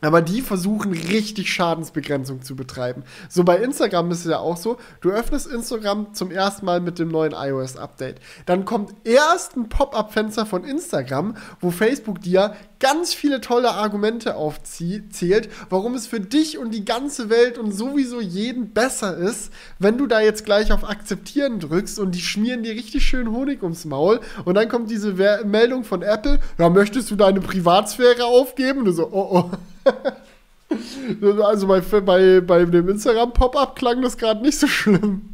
aber 0.01 0.21
die 0.21 0.41
versuchen 0.41 0.93
richtig 0.93 1.51
Schadensbegrenzung 1.51 2.41
zu 2.43 2.55
betreiben. 2.55 3.03
So 3.29 3.43
bei 3.43 3.57
Instagram 3.57 4.11
ist 4.11 4.25
es 4.25 4.31
ja 4.31 4.39
auch 4.39 4.57
so, 4.57 4.77
du 5.01 5.09
öffnest 5.09 5.47
Instagram 5.47 6.13
zum 6.13 6.29
ersten 6.31 6.65
Mal 6.65 6.81
mit 6.81 6.99
dem 6.99 7.09
neuen 7.09 7.33
iOS-Update. 7.33 8.19
Dann 8.45 8.65
kommt 8.65 8.93
erst 9.03 9.55
ein 9.55 9.69
Pop-up-Fenster 9.69 10.45
von 10.45 10.63
Instagram, 10.63 11.35
wo 11.59 11.71
Facebook 11.71 12.21
dir 12.21 12.55
ganz 12.79 13.13
viele 13.13 13.41
tolle 13.41 13.71
Argumente 13.71 14.35
aufzählt, 14.35 15.49
warum 15.69 15.95
es 15.95 16.05
für 16.05 16.19
dich 16.19 16.59
und 16.59 16.73
die 16.75 16.85
ganze 16.85 17.29
Welt 17.29 17.57
und 17.57 17.71
sowieso 17.71 18.21
jeden 18.21 18.69
besser 18.69 19.17
ist, 19.17 19.51
wenn 19.79 19.97
du 19.97 20.05
da 20.05 20.21
jetzt 20.21 20.45
gleich 20.45 20.71
auf 20.71 20.87
Akzeptieren 20.87 21.59
drückst 21.59 21.99
und 21.99 22.13
die 22.13 22.21
schmieren 22.21 22.61
dir 22.61 22.73
richtig 22.73 23.03
schön 23.03 23.31
Honig 23.31 23.63
ums 23.63 23.85
Maul 23.85 24.19
und 24.45 24.55
dann 24.55 24.69
kommt 24.69 24.91
diese 24.91 25.13
Meldung 25.45 25.83
von 25.83 26.03
Apple, 26.03 26.39
ja, 26.59 26.69
möchtest 26.69 27.09
du 27.09 27.15
deine 27.15 27.41
Privatsphäre 27.41 28.25
aufgeben? 28.25 28.79
Und 28.79 28.85
du 28.85 28.91
so, 28.91 29.09
oh 29.11 29.27
oh. 29.31 29.51
also 31.43 31.67
bei, 31.67 31.81
bei, 31.81 32.41
bei 32.41 32.65
dem 32.65 32.89
Instagram-Pop-Up 32.89 33.75
klang 33.75 34.01
das 34.01 34.17
gerade 34.17 34.41
nicht 34.41 34.57
so 34.57 34.67
schlimm. 34.67 35.33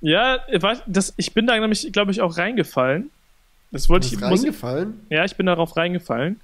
Ja, 0.00 0.38
das, 0.86 1.14
ich 1.16 1.34
bin 1.34 1.46
da 1.46 1.58
nämlich, 1.58 1.92
glaube 1.92 2.10
ich, 2.10 2.20
auch 2.20 2.36
reingefallen. 2.36 3.10
Das 3.70 3.88
wollte 3.88 4.06
ich. 4.06 4.20
reingefallen? 4.20 5.00
Ich, 5.08 5.16
ja, 5.16 5.24
ich 5.24 5.36
bin 5.36 5.46
darauf 5.46 5.76
reingefallen. 5.76 6.40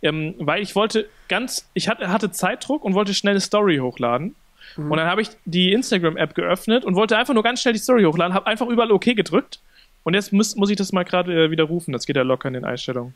Ähm, 0.00 0.34
weil 0.38 0.62
ich 0.62 0.76
wollte 0.76 1.08
ganz, 1.28 1.68
ich 1.74 1.88
hatte, 1.88 2.08
hatte 2.08 2.30
Zeitdruck 2.30 2.84
und 2.84 2.94
wollte 2.94 3.14
schnell 3.14 3.32
eine 3.32 3.40
Story 3.40 3.78
hochladen. 3.78 4.36
Mhm. 4.76 4.90
Und 4.90 4.98
dann 4.98 5.08
habe 5.08 5.22
ich 5.22 5.30
die 5.44 5.72
Instagram-App 5.72 6.34
geöffnet 6.34 6.84
und 6.84 6.94
wollte 6.94 7.16
einfach 7.16 7.34
nur 7.34 7.42
ganz 7.42 7.60
schnell 7.62 7.74
die 7.74 7.80
Story 7.80 8.04
hochladen, 8.04 8.34
habe 8.34 8.46
einfach 8.46 8.68
überall 8.68 8.92
OK 8.92 9.04
gedrückt. 9.16 9.60
Und 10.04 10.14
jetzt 10.14 10.32
muss, 10.32 10.54
muss 10.54 10.70
ich 10.70 10.76
das 10.76 10.92
mal 10.92 11.04
gerade 11.04 11.46
äh, 11.46 11.50
wieder 11.50 11.64
rufen. 11.64 11.92
Das 11.92 12.06
geht 12.06 12.16
ja 12.16 12.22
locker 12.22 12.48
in 12.48 12.54
den 12.54 12.64
Einstellungen. 12.64 13.14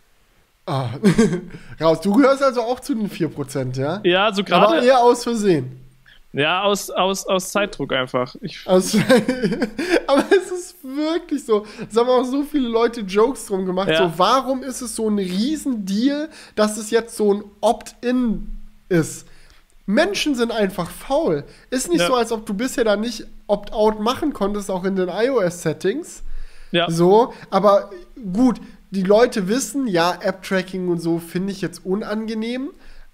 Ah, 0.67 0.91
raus. 1.81 2.01
Du 2.01 2.15
gehörst 2.15 2.43
also 2.43 2.63
auch 2.63 2.81
zu 2.81 2.95
den 2.95 3.11
4%, 3.11 3.79
ja? 3.79 4.01
Ja, 4.05 4.33
so 4.33 4.45
gerade. 4.45 4.67
Aber 4.67 4.83
eher 4.83 4.99
aus 4.99 5.25
Versehen. 5.25 5.79
Ja, 6.33 6.63
aus, 6.63 6.89
aus, 6.89 7.27
aus 7.27 7.51
Zeitdruck 7.51 7.93
einfach. 7.93 8.35
Ich 8.41 8.67
aus, 8.67 8.97
aber 10.07 10.25
es 10.31 10.51
ist 10.51 10.77
wirklich 10.83 11.45
so. 11.45 11.67
Es 11.91 11.97
haben 11.97 12.09
auch 12.09 12.25
so 12.25 12.43
viele 12.43 12.69
Leute 12.69 13.03
Jokes 13.03 13.47
drum 13.47 13.67
gemacht. 13.67 13.89
Ja. 13.89 14.09
So, 14.09 14.13
warum 14.17 14.63
ist 14.63 14.81
es 14.81 14.97
so 14.97 15.11
ein 15.11 15.19
Riesendeal, 15.19 16.31
dass 16.55 16.79
es 16.79 16.91
jetzt 16.91 17.17
so 17.17 17.35
ein 17.35 17.45
Opt-in 17.61 18.47
ist? 18.89 19.27
Menschen 19.85 20.35
sind 20.35 20.53
einfach 20.53 20.89
faul. 20.89 21.45
Ist 21.69 21.91
nicht 21.91 22.01
ja. 22.01 22.07
so, 22.07 22.15
als 22.15 22.33
ob 22.33 22.47
du 22.47 22.55
bisher 22.55 22.85
da 22.85 22.97
nicht 22.97 23.27
Opt-out 23.47 24.01
machen 24.01 24.33
konntest, 24.33 24.71
auch 24.71 24.85
in 24.85 24.97
den 24.97 25.09
iOS-Settings. 25.09 26.23
Ja. 26.71 26.91
So, 26.91 27.35
aber 27.51 27.91
gut, 28.33 28.59
die 28.93 29.03
Leute 29.03 29.49
wissen, 29.49 29.87
ja, 29.87 30.19
App-Tracking 30.21 30.89
und 30.89 31.01
so 31.01 31.19
finde 31.19 31.51
ich 31.51 31.63
jetzt 31.63 31.85
unangenehm, 31.85 32.71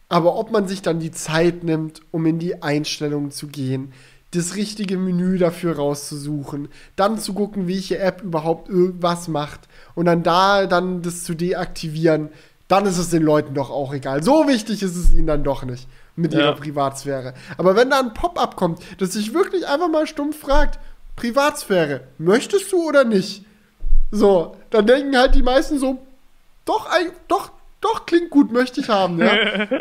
aber 0.09 0.35
ob 0.35 0.51
man 0.51 0.67
sich 0.67 0.83
dann 0.83 0.99
die 0.99 1.13
Zeit 1.13 1.63
nimmt, 1.63 2.03
um 2.11 2.27
in 2.27 2.41
die 2.41 2.63
Einstellungen 2.63 3.31
zu 3.31 3.47
gehen, 3.47 3.93
das 4.33 4.57
richtige 4.57 4.99
Menü 4.99 5.39
dafür 5.39 5.77
rauszusuchen, 5.77 6.69
dann 6.97 7.19
zu 7.19 7.33
gucken, 7.33 7.69
welche 7.69 7.99
App 7.99 8.23
überhaupt 8.23 8.69
irgendwas 8.69 9.29
macht 9.29 9.69
und 9.95 10.07
dann 10.07 10.25
da 10.25 10.67
dann 10.67 11.01
das 11.01 11.23
zu 11.23 11.35
deaktivieren, 11.35 12.31
dann 12.67 12.85
ist 12.85 12.99
es 12.99 13.11
den 13.11 13.23
Leuten 13.23 13.55
doch 13.55 13.71
auch 13.71 13.95
egal. 13.95 14.23
So 14.23 14.49
wichtig 14.49 14.83
ist 14.83 14.97
es 14.97 15.15
ihnen 15.15 15.29
dann 15.29 15.45
doch 15.45 15.65
nicht 15.65 15.89
mit 16.17 16.35
ja. 16.35 16.41
ihrer 16.41 16.57
Privatsphäre. 16.57 17.35
Aber 17.57 17.77
wenn 17.77 17.89
da 17.89 18.01
ein 18.01 18.15
Pop-up 18.15 18.57
kommt, 18.57 18.83
das 18.99 19.13
sich 19.13 19.33
wirklich 19.33 19.67
einfach 19.69 19.89
mal 19.89 20.09
stumpf 20.09 20.41
fragt, 20.41 20.81
Privatsphäre, 21.15 22.03
möchtest 22.19 22.73
du 22.73 22.89
oder 22.89 23.05
nicht? 23.05 23.45
So, 24.11 24.57
dann 24.71 24.87
denken 24.87 25.17
halt 25.17 25.35
die 25.35 25.43
meisten 25.43 25.79
so, 25.79 25.99
doch, 26.65 26.89
doch, 27.29 27.51
doch, 27.81 28.07
klingt 28.07 28.31
gut, 28.31 28.53
möchte 28.53 28.81
ich 28.81 28.89
haben, 28.89 29.19
ja. 29.21 29.69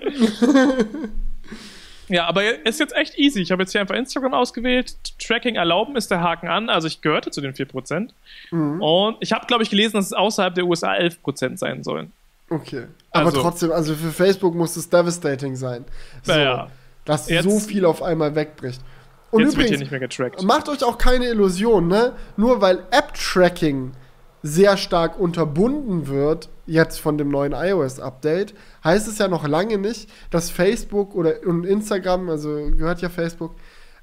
Ja, 2.09 2.25
aber 2.27 2.65
ist 2.65 2.79
jetzt 2.79 2.95
echt 2.95 3.17
easy. 3.17 3.41
Ich 3.41 3.51
habe 3.51 3.63
jetzt 3.63 3.71
hier 3.71 3.81
einfach 3.81 3.95
Instagram 3.95 4.33
ausgewählt. 4.33 4.95
Tracking 5.19 5.55
erlauben 5.55 5.95
ist 5.95 6.09
der 6.09 6.21
Haken 6.21 6.47
an. 6.47 6.69
Also 6.69 6.87
ich 6.87 7.01
gehörte 7.01 7.31
zu 7.31 7.41
den 7.41 7.53
4%. 7.53 8.09
Mhm. 8.51 8.81
Und 8.81 9.17
ich 9.19 9.33
habe, 9.33 9.45
glaube 9.45 9.63
ich, 9.63 9.69
gelesen, 9.69 9.97
dass 9.97 10.05
es 10.05 10.13
außerhalb 10.13 10.55
der 10.55 10.65
USA 10.65 10.93
11% 10.93 11.57
sein 11.57 11.83
sollen. 11.83 12.11
Okay. 12.49 12.85
Aber 13.11 13.25
also, 13.25 13.41
trotzdem, 13.41 13.71
also 13.71 13.93
für 13.93 14.11
Facebook 14.11 14.55
muss 14.55 14.77
es 14.77 14.89
devastating 14.89 15.55
sein. 15.57 15.83
So, 16.23 16.31
ja. 16.31 16.67
Dass 17.03 17.29
jetzt, 17.29 17.43
so 17.43 17.59
viel 17.59 17.83
auf 17.85 18.01
einmal 18.01 18.35
wegbricht. 18.35 18.81
Und 19.31 19.41
jetzt 19.41 19.53
übrigens, 19.53 19.57
wird 19.57 19.69
hier 19.69 19.79
nicht 19.79 19.91
mehr 19.91 19.99
getrackt. 19.99 20.41
Macht 20.43 20.69
euch 20.69 20.83
auch 20.83 20.97
keine 20.97 21.25
Illusion, 21.27 21.89
ne? 21.89 22.13
Nur 22.37 22.61
weil 22.61 22.83
App-Tracking 22.91 23.91
sehr 24.43 24.77
stark 24.77 25.19
unterbunden 25.19 26.07
wird, 26.07 26.49
jetzt 26.65 26.99
von 26.99 27.17
dem 27.17 27.29
neuen 27.29 27.53
iOS-Update, 27.53 28.53
heißt 28.83 29.07
es 29.07 29.17
ja 29.17 29.27
noch 29.27 29.47
lange 29.47 29.77
nicht, 29.77 30.09
dass 30.29 30.49
Facebook 30.49 31.15
oder 31.15 31.35
und 31.45 31.65
Instagram, 31.65 32.29
also 32.29 32.49
gehört 32.71 33.01
ja 33.01 33.09
Facebook, 33.09 33.55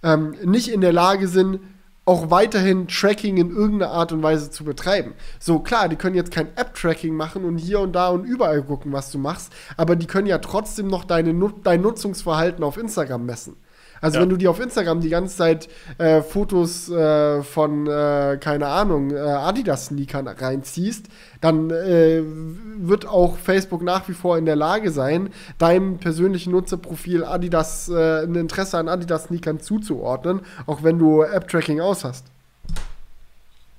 ähm, 0.03 0.35
nicht 0.45 0.69
in 0.69 0.81
der 0.81 0.93
Lage 0.93 1.29
sind, 1.29 1.61
auch 2.07 2.31
weiterhin 2.31 2.87
Tracking 2.87 3.39
in 3.39 3.51
irgendeiner 3.51 3.93
Art 3.93 4.13
und 4.13 4.23
Weise 4.23 4.51
zu 4.51 4.65
betreiben. 4.65 5.15
So, 5.39 5.61
klar, 5.61 5.89
die 5.89 5.97
können 5.97 6.15
jetzt 6.15 6.31
kein 6.31 6.55
App-Tracking 6.57 7.15
machen 7.15 7.45
und 7.45 7.57
hier 7.57 7.81
und 7.81 7.93
da 7.93 8.09
und 8.09 8.25
überall 8.25 8.63
gucken, 8.63 8.93
was 8.93 9.11
du 9.11 9.19
machst, 9.19 9.53
aber 9.77 9.97
die 9.97 10.07
können 10.07 10.27
ja 10.27 10.39
trotzdem 10.39 10.89
noch 10.89 11.05
deine, 11.05 11.35
dein 11.63 11.81
Nutzungsverhalten 11.81 12.63
auf 12.63 12.77
Instagram 12.77 13.25
messen. 13.25 13.57
Also 14.05 14.19
ja. 14.19 14.23
wenn 14.23 14.29
du 14.29 14.37
dir 14.37 14.51
auf 14.51 14.61
Instagram 14.61 15.01
die 15.01 15.09
ganze 15.09 15.35
Zeit 15.35 15.67
äh, 15.97 16.21
Fotos 16.21 16.91
äh, 16.91 17.43
von, 17.43 17.87
äh, 17.87 18.37
keine 18.39 18.67
Ahnung, 18.67 19.11
äh, 19.13 19.17
Adidas-Sneakern 19.17 20.29
reinziehst, 20.29 21.07
dann 21.41 21.71
äh, 21.71 22.21
wird 22.23 23.09
auch 23.09 23.39
Facebook 23.39 23.81
nach 23.83 24.07
wie 24.07 24.13
vor 24.13 24.37
in 24.37 24.45
der 24.45 24.57
Lage 24.57 24.91
sein, 24.91 25.31
deinem 25.57 25.97
persönlichen 25.97 26.51
Nutzerprofil 26.51 27.25
Adidas, 27.25 27.89
äh, 27.89 28.25
ein 28.25 28.35
Interesse 28.35 28.77
an 28.77 28.91
Adidas-Sneakern 28.91 29.61
zuzuordnen, 29.61 30.43
auch 30.67 30.83
wenn 30.83 30.99
du 30.99 31.23
App-Tracking 31.23 31.81
aus 31.81 32.05
hast. 32.05 32.27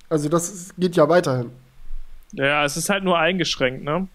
Also 0.08 0.28
das 0.28 0.74
geht 0.76 0.96
ja 0.96 1.08
weiterhin. 1.08 1.52
Ja, 2.32 2.64
es 2.64 2.76
ist 2.76 2.90
halt 2.90 3.04
nur 3.04 3.16
eingeschränkt, 3.16 3.84
ne? 3.84 4.08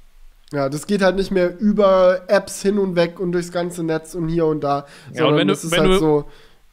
Ja, 0.54 0.68
das 0.68 0.86
geht 0.86 1.02
halt 1.02 1.16
nicht 1.16 1.32
mehr 1.32 1.58
über 1.60 2.22
Apps 2.28 2.62
hin 2.62 2.78
und 2.78 2.96
weg 2.96 3.20
und 3.20 3.32
durchs 3.32 3.52
ganze 3.52 3.84
Netz 3.84 4.16
und 4.16 4.28
hier 4.28 4.46
und 4.46 4.62
da. 4.62 4.86
Ja, 5.14 5.26
und 5.26 5.38
wenn 5.38 5.48
du, 5.48 5.56
wenn, 5.72 5.80
halt 5.80 5.92
du, 5.92 5.98
so 5.98 6.26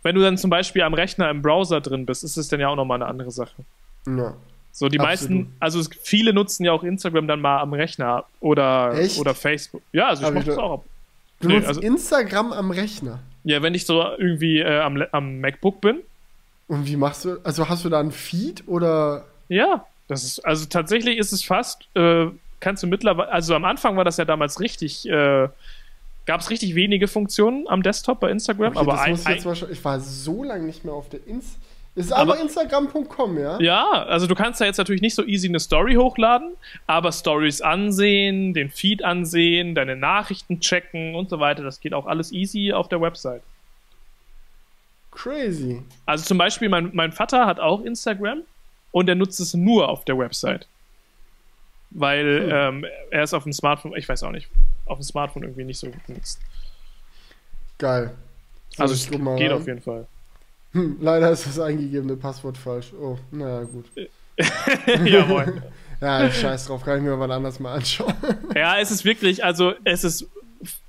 wenn 0.02 0.14
du 0.14 0.20
dann 0.20 0.36
zum 0.36 0.50
Beispiel 0.50 0.82
am 0.82 0.94
Rechner 0.94 1.30
im 1.30 1.42
Browser 1.42 1.80
drin 1.80 2.06
bist, 2.06 2.24
ist 2.24 2.36
es 2.36 2.48
dann 2.48 2.60
ja 2.60 2.68
auch 2.68 2.76
nochmal 2.76 2.96
eine 2.96 3.06
andere 3.06 3.30
Sache. 3.30 3.64
Ja. 4.06 4.34
So, 4.72 4.88
die 4.88 5.00
Absolut. 5.00 5.30
meisten, 5.30 5.56
also 5.58 5.82
viele 6.02 6.32
nutzen 6.32 6.64
ja 6.64 6.72
auch 6.72 6.84
Instagram 6.84 7.26
dann 7.26 7.40
mal 7.40 7.60
am 7.60 7.72
Rechner 7.72 8.24
oder, 8.40 8.94
oder 9.18 9.34
Facebook. 9.34 9.82
Ja, 9.92 10.08
also 10.08 10.26
ich 10.26 10.32
mache 10.32 10.46
das 10.46 10.58
auch. 10.58 10.84
Du 11.40 11.48
nee, 11.48 11.54
nutzt 11.54 11.68
also, 11.68 11.80
Instagram 11.80 12.52
am 12.52 12.70
Rechner? 12.70 13.20
Ja, 13.44 13.62
wenn 13.62 13.74
ich 13.74 13.86
so 13.86 14.02
irgendwie 14.02 14.60
äh, 14.60 14.80
am, 14.80 15.02
am 15.12 15.40
MacBook 15.40 15.80
bin. 15.80 16.00
Und 16.68 16.86
wie 16.86 16.96
machst 16.96 17.24
du, 17.24 17.38
also 17.44 17.68
hast 17.68 17.84
du 17.84 17.88
da 17.88 17.98
einen 17.98 18.12
Feed 18.12 18.66
oder? 18.66 19.24
Ja, 19.48 19.86
das 20.06 20.24
ist, 20.24 20.40
also 20.44 20.66
tatsächlich 20.66 21.18
ist 21.18 21.32
es 21.32 21.42
fast, 21.42 21.88
äh, 21.94 22.26
kannst 22.60 22.82
du 22.82 22.86
mittlerweile, 22.86 23.30
also 23.30 23.54
am 23.54 23.64
Anfang 23.64 23.96
war 23.96 24.04
das 24.04 24.16
ja 24.16 24.24
damals 24.24 24.60
richtig, 24.60 25.08
äh, 25.08 25.48
gab 26.26 26.40
es 26.40 26.50
richtig 26.50 26.74
wenige 26.74 27.08
Funktionen 27.08 27.68
am 27.68 27.82
Desktop 27.82 28.20
bei 28.20 28.30
Instagram, 28.30 28.72
okay, 28.72 28.78
aber 28.78 29.00
ein, 29.00 29.18
ein, 29.24 29.38
ich 29.38 29.84
war 29.84 30.00
so 30.00 30.44
lange 30.44 30.64
nicht 30.64 30.84
mehr 30.84 30.94
auf 30.94 31.08
der 31.08 31.26
Ins 31.26 31.58
ist 31.98 32.12
aber, 32.12 32.34
aber 32.34 32.42
Instagram.com, 32.42 33.38
ja? 33.38 33.60
Ja, 33.60 34.04
also 34.04 34.28
du 34.28 34.36
kannst 34.36 34.60
da 34.60 34.64
jetzt 34.64 34.76
natürlich 34.76 35.02
nicht 35.02 35.16
so 35.16 35.24
easy 35.24 35.48
eine 35.48 35.58
Story 35.58 35.94
hochladen, 35.94 36.52
aber 36.86 37.10
Stories 37.10 37.60
ansehen, 37.60 38.54
den 38.54 38.70
Feed 38.70 39.02
ansehen, 39.02 39.74
deine 39.74 39.96
Nachrichten 39.96 40.60
checken 40.60 41.16
und 41.16 41.28
so 41.28 41.40
weiter, 41.40 41.64
das 41.64 41.80
geht 41.80 41.94
auch 41.94 42.06
alles 42.06 42.30
easy 42.30 42.72
auf 42.72 42.88
der 42.88 43.00
Website. 43.00 43.42
Crazy. 45.10 45.82
Also 46.06 46.24
zum 46.24 46.38
Beispiel, 46.38 46.68
mein, 46.68 46.90
mein 46.92 47.10
Vater 47.10 47.46
hat 47.46 47.58
auch 47.58 47.82
Instagram 47.84 48.42
und 48.92 49.08
er 49.08 49.16
nutzt 49.16 49.40
es 49.40 49.54
nur 49.54 49.88
auf 49.88 50.04
der 50.04 50.16
Website 50.18 50.68
weil 51.90 52.42
hm. 52.42 52.84
ähm, 52.84 52.90
er 53.10 53.22
ist 53.22 53.34
auf 53.34 53.44
dem 53.44 53.52
Smartphone, 53.52 53.94
ich 53.96 54.08
weiß 54.08 54.22
auch 54.22 54.30
nicht, 54.30 54.48
auf 54.86 54.98
dem 54.98 55.04
Smartphone 55.04 55.44
irgendwie 55.44 55.64
nicht 55.64 55.78
so 55.78 55.88
genutzt. 56.06 56.40
Geil. 57.78 58.14
So, 58.70 58.82
also 58.82 58.94
es 58.94 59.08
geht 59.08 59.20
rein. 59.24 59.52
auf 59.52 59.66
jeden 59.66 59.80
Fall. 59.80 60.06
Hm, 60.72 60.98
leider 61.00 61.30
ist 61.30 61.46
das 61.46 61.58
eingegebene 61.58 62.16
Passwort 62.16 62.58
falsch. 62.58 62.92
Oh, 62.92 63.16
naja, 63.30 63.62
gut. 63.64 63.86
Jawohl. 65.04 65.62
ja, 66.00 66.30
scheiß 66.30 66.66
drauf, 66.66 66.84
kann 66.84 66.98
ich 66.98 67.04
mir 67.04 67.16
mal 67.16 67.30
anders 67.30 67.58
mal 67.58 67.74
anschauen. 67.74 68.14
ja, 68.54 68.78
es 68.78 68.90
ist 68.90 69.04
wirklich, 69.04 69.42
also 69.42 69.72
es 69.84 70.04
ist 70.04 70.28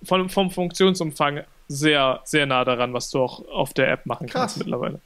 vom, 0.04 0.30
vom 0.30 0.52
Funktionsumfang 0.52 1.44
sehr, 1.68 2.22
sehr 2.26 2.46
nah 2.46 2.66
daran, 2.66 2.94
was 2.94 3.10
du 3.12 3.20
auch 3.20 3.48
auf 3.48 3.74
der 3.74 3.92
App 3.92 4.06
machen 4.06 4.28
Krass. 4.28 4.42
kannst 4.42 4.58
mittlerweile. 4.58 5.00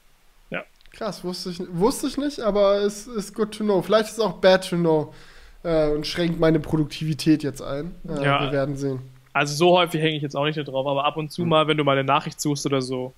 Ja. 0.50 0.64
Krass, 0.92 1.24
wusste 1.24 1.52
ich, 1.52 1.62
wusste 1.70 2.08
ich 2.08 2.18
nicht, 2.18 2.40
aber 2.40 2.78
es 2.82 3.06
ist 3.06 3.36
good 3.36 3.52
to 3.52 3.64
know. 3.64 3.82
Vielleicht 3.82 4.06
ist 4.06 4.14
es 4.14 4.20
auch 4.20 4.34
bad 4.34 4.68
to 4.68 4.78
know 4.78 5.14
äh, 5.64 5.90
und 5.90 6.06
schränkt 6.06 6.40
meine 6.40 6.60
Produktivität 6.60 7.44
jetzt 7.44 7.62
ein. 7.62 7.96
Äh, 8.08 8.24
ja, 8.24 8.42
wir 8.42 8.52
werden 8.52 8.76
sehen. 8.76 9.00
Also 9.34 9.56
so 9.56 9.78
häufig 9.78 10.02
hänge 10.02 10.16
ich 10.16 10.22
jetzt 10.22 10.36
auch 10.36 10.46
nicht 10.46 10.58
drauf, 10.58 10.86
aber 10.86 11.06
ab 11.06 11.18
und 11.18 11.32
zu 11.32 11.42
hm. 11.42 11.50
mal, 11.50 11.68
wenn 11.68 11.78
du 11.78 11.84
mal 11.84 11.94
eine 11.98 12.04
Nachricht 12.04 12.40
suchst 12.40 12.66
oder 12.66 12.82
so, 12.82 13.14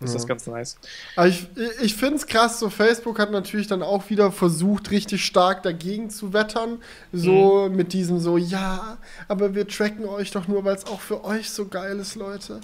ist 0.00 0.10
ja. 0.10 0.14
das 0.14 0.26
ganz 0.26 0.46
nice. 0.46 0.78
Aber 1.16 1.28
ich, 1.28 1.46
ich 1.80 1.94
finde 1.94 2.16
es 2.16 2.26
krass, 2.26 2.58
so 2.58 2.70
Facebook 2.70 3.18
hat 3.18 3.30
natürlich 3.30 3.66
dann 3.66 3.82
auch 3.82 4.10
wieder 4.10 4.32
versucht, 4.32 4.90
richtig 4.90 5.24
stark 5.24 5.62
dagegen 5.62 6.10
zu 6.10 6.32
wettern. 6.32 6.78
So 7.12 7.68
mhm. 7.68 7.76
mit 7.76 7.92
diesem 7.92 8.18
so, 8.18 8.36
ja, 8.36 8.98
aber 9.28 9.54
wir 9.54 9.66
tracken 9.66 10.04
euch 10.04 10.30
doch 10.30 10.48
nur, 10.48 10.64
weil 10.64 10.76
es 10.76 10.86
auch 10.86 11.00
für 11.00 11.24
euch 11.24 11.50
so 11.50 11.66
geil 11.66 11.98
ist, 11.98 12.14
Leute. 12.14 12.60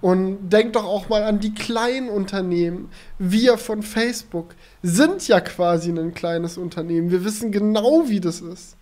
Und 0.00 0.50
denkt 0.50 0.76
doch 0.76 0.84
auch 0.84 1.08
mal 1.08 1.22
an 1.24 1.40
die 1.40 1.54
kleinen 1.54 2.08
Unternehmen. 2.08 2.90
Wir 3.18 3.58
von 3.58 3.82
Facebook 3.82 4.54
sind 4.82 5.26
ja 5.28 5.40
quasi 5.40 5.90
ein 5.90 6.14
kleines 6.14 6.58
Unternehmen. 6.58 7.10
Wir 7.10 7.24
wissen 7.24 7.52
genau, 7.52 8.08
wie 8.08 8.20
das 8.20 8.40
ist 8.40 8.76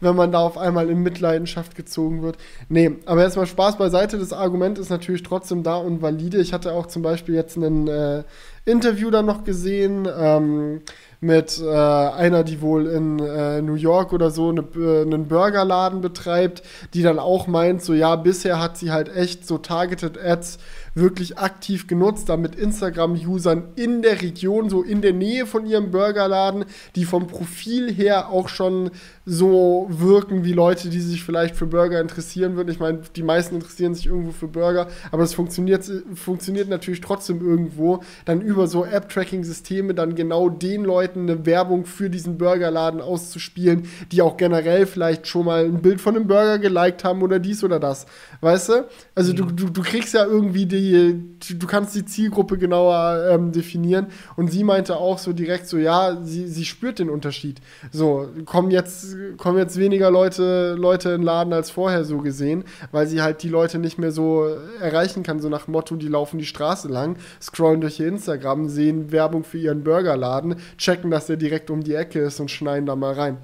wenn 0.00 0.14
man 0.14 0.32
da 0.32 0.40
auf 0.40 0.58
einmal 0.58 0.90
in 0.90 1.02
Mitleidenschaft 1.02 1.74
gezogen 1.74 2.22
wird. 2.22 2.36
Nee, 2.68 2.96
aber 3.06 3.22
jetzt 3.22 3.36
mal 3.36 3.46
Spaß 3.46 3.78
beiseite. 3.78 4.18
Das 4.18 4.32
Argument 4.32 4.78
ist 4.78 4.90
natürlich 4.90 5.22
trotzdem 5.22 5.62
da 5.62 5.76
und 5.76 6.02
valide. 6.02 6.38
Ich 6.38 6.52
hatte 6.52 6.72
auch 6.72 6.86
zum 6.86 7.02
Beispiel 7.02 7.34
jetzt 7.34 7.56
ein 7.56 7.88
äh, 7.88 8.24
Interview 8.66 9.10
dann 9.10 9.26
noch 9.26 9.44
gesehen 9.44 10.06
ähm, 10.18 10.82
mit 11.20 11.60
äh, 11.60 11.66
einer, 11.66 12.44
die 12.44 12.60
wohl 12.60 12.86
in 12.86 13.18
äh, 13.18 13.62
New 13.62 13.74
York 13.74 14.12
oder 14.12 14.30
so 14.30 14.50
eine, 14.50 14.60
äh, 14.76 15.02
einen 15.02 15.28
Burgerladen 15.28 16.00
betreibt, 16.00 16.62
die 16.94 17.02
dann 17.02 17.18
auch 17.18 17.46
meint, 17.46 17.82
so 17.82 17.94
ja, 17.94 18.16
bisher 18.16 18.60
hat 18.60 18.76
sie 18.76 18.90
halt 18.90 19.14
echt 19.14 19.46
so 19.46 19.58
Targeted 19.58 20.18
Ads 20.22 20.58
wirklich 20.94 21.38
aktiv 21.38 21.86
genutzt, 21.86 22.28
damit 22.28 22.54
Instagram-Usern 22.54 23.64
in 23.76 24.02
der 24.02 24.22
Region, 24.22 24.70
so 24.70 24.82
in 24.82 25.02
der 25.02 25.12
Nähe 25.12 25.46
von 25.46 25.66
ihrem 25.66 25.90
Burgerladen, 25.90 26.64
die 26.94 27.04
vom 27.04 27.26
Profil 27.26 27.92
her 27.92 28.30
auch 28.30 28.48
schon 28.48 28.90
so 29.26 29.86
wirken 29.90 30.44
wie 30.44 30.52
Leute, 30.52 30.88
die 30.88 31.00
sich 31.00 31.24
vielleicht 31.24 31.56
für 31.56 31.66
Burger 31.66 32.00
interessieren 32.00 32.56
würden. 32.56 32.70
Ich 32.70 32.78
meine, 32.78 33.00
die 33.14 33.22
meisten 33.22 33.56
interessieren 33.56 33.94
sich 33.94 34.06
irgendwo 34.06 34.30
für 34.30 34.46
Burger, 34.46 34.86
aber 35.10 35.24
es 35.24 35.34
funktioniert, 35.34 35.90
funktioniert 36.14 36.68
natürlich 36.68 37.00
trotzdem 37.00 37.40
irgendwo, 37.40 38.02
dann 38.24 38.40
über 38.40 38.68
so 38.68 38.84
App-Tracking-Systeme 38.84 39.94
dann 39.94 40.14
genau 40.14 40.48
den 40.48 40.84
Leuten 40.84 41.22
eine 41.22 41.44
Werbung 41.44 41.86
für 41.86 42.08
diesen 42.08 42.38
Burgerladen 42.38 43.00
auszuspielen, 43.00 43.88
die 44.12 44.22
auch 44.22 44.36
generell 44.36 44.86
vielleicht 44.86 45.26
schon 45.26 45.46
mal 45.46 45.64
ein 45.64 45.82
Bild 45.82 46.00
von 46.00 46.16
einem 46.16 46.28
Burger 46.28 46.58
geliked 46.58 47.04
haben 47.04 47.22
oder 47.22 47.38
dies 47.38 47.64
oder 47.64 47.80
das. 47.80 48.06
Weißt 48.40 48.68
du? 48.68 48.86
Also 49.14 49.32
mhm. 49.32 49.36
du, 49.36 49.44
du, 49.46 49.70
du 49.70 49.82
kriegst 49.82 50.14
ja 50.14 50.24
irgendwie 50.24 50.66
die 50.66 51.26
die, 51.48 51.58
du 51.58 51.66
kannst 51.66 51.94
die 51.94 52.04
Zielgruppe 52.04 52.58
genauer 52.58 53.28
ähm, 53.30 53.52
definieren. 53.52 54.06
Und 54.36 54.50
sie 54.50 54.64
meinte 54.64 54.96
auch 54.96 55.18
so 55.18 55.32
direkt 55.32 55.66
so, 55.66 55.78
ja, 55.78 56.18
sie, 56.22 56.48
sie 56.48 56.64
spürt 56.64 56.98
den 56.98 57.10
Unterschied. 57.10 57.60
So, 57.92 58.28
kommen 58.44 58.70
jetzt, 58.70 59.15
kommen 59.36 59.58
jetzt 59.58 59.78
weniger 59.78 60.10
Leute, 60.10 60.74
Leute 60.78 61.10
in 61.10 61.20
den 61.20 61.24
Laden 61.24 61.52
als 61.52 61.70
vorher 61.70 62.04
so 62.04 62.18
gesehen, 62.18 62.64
weil 62.92 63.06
sie 63.06 63.22
halt 63.22 63.42
die 63.42 63.48
Leute 63.48 63.78
nicht 63.78 63.98
mehr 63.98 64.12
so 64.12 64.46
erreichen 64.80 65.22
kann, 65.22 65.40
so 65.40 65.48
nach 65.48 65.68
Motto, 65.68 65.96
die 65.96 66.08
laufen 66.08 66.38
die 66.38 66.46
Straße 66.46 66.88
lang, 66.88 67.16
scrollen 67.40 67.80
durch 67.80 68.00
ihr 68.00 68.08
Instagram, 68.08 68.68
sehen 68.68 69.12
Werbung 69.12 69.44
für 69.44 69.58
ihren 69.58 69.84
Burgerladen, 69.84 70.56
checken, 70.78 71.10
dass 71.10 71.26
der 71.26 71.36
direkt 71.36 71.70
um 71.70 71.82
die 71.82 71.94
Ecke 71.94 72.20
ist 72.20 72.40
und 72.40 72.50
schneiden 72.50 72.86
da 72.86 72.96
mal 72.96 73.14
rein. 73.14 73.38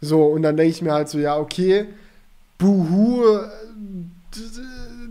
So, 0.00 0.24
und 0.26 0.42
dann 0.42 0.56
denke 0.56 0.70
ich 0.70 0.82
mir 0.82 0.92
halt 0.92 1.08
so, 1.08 1.18
ja, 1.18 1.36
okay, 1.38 1.86
buhu, 2.56 3.24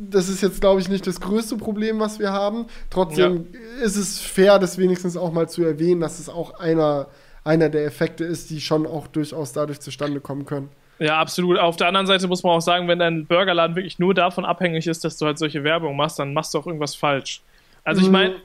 das 0.09 0.29
ist 0.29 0.41
jetzt, 0.41 0.61
glaube 0.61 0.79
ich, 0.79 0.89
nicht 0.89 1.07
das 1.07 1.19
größte 1.19 1.57
Problem, 1.57 1.99
was 1.99 2.19
wir 2.19 2.31
haben. 2.31 2.65
Trotzdem 2.89 3.47
ja. 3.51 3.83
ist 3.83 3.95
es 3.95 4.19
fair, 4.19 4.59
das 4.59 4.77
wenigstens 4.77 5.17
auch 5.17 5.31
mal 5.31 5.49
zu 5.49 5.63
erwähnen, 5.63 6.01
dass 6.01 6.19
es 6.19 6.29
auch 6.29 6.59
einer, 6.59 7.07
einer 7.47 7.69
der 7.69 7.85
Effekte 7.85 8.23
ist, 8.23 8.49
die 8.49 8.61
schon 8.61 8.85
auch 8.85 9.07
durchaus 9.07 9.53
dadurch 9.53 9.79
zustande 9.79 10.19
kommen 10.19 10.45
können. 10.45 10.69
Ja, 10.99 11.19
absolut. 11.19 11.59
Auf 11.59 11.75
der 11.75 11.87
anderen 11.87 12.07
Seite 12.07 12.27
muss 12.27 12.43
man 12.43 12.53
auch 12.53 12.61
sagen, 12.61 12.87
wenn 12.87 12.99
dein 12.99 13.25
Burgerladen 13.25 13.75
wirklich 13.75 13.99
nur 13.99 14.13
davon 14.13 14.45
abhängig 14.45 14.87
ist, 14.87 15.03
dass 15.03 15.17
du 15.17 15.25
halt 15.25 15.37
solche 15.37 15.63
Werbung 15.63 15.95
machst, 15.95 16.19
dann 16.19 16.33
machst 16.33 16.53
du 16.53 16.59
auch 16.59 16.67
irgendwas 16.67 16.95
falsch. 16.95 17.41
Also 17.83 18.01
ich 18.01 18.07
mhm. 18.07 18.13
meine, 18.13 18.35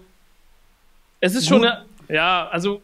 es 1.20 1.34
ist 1.34 1.48
schon 1.48 1.64
eine, 1.64 1.84
ja, 2.08 2.48
also 2.48 2.80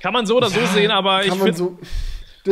kann 0.00 0.12
man 0.12 0.26
so 0.26 0.36
oder 0.36 0.50
so 0.50 0.64
sehen, 0.66 0.90
aber 0.90 1.24
ich 1.24 1.32
finde 1.32 1.54
so 1.54 1.78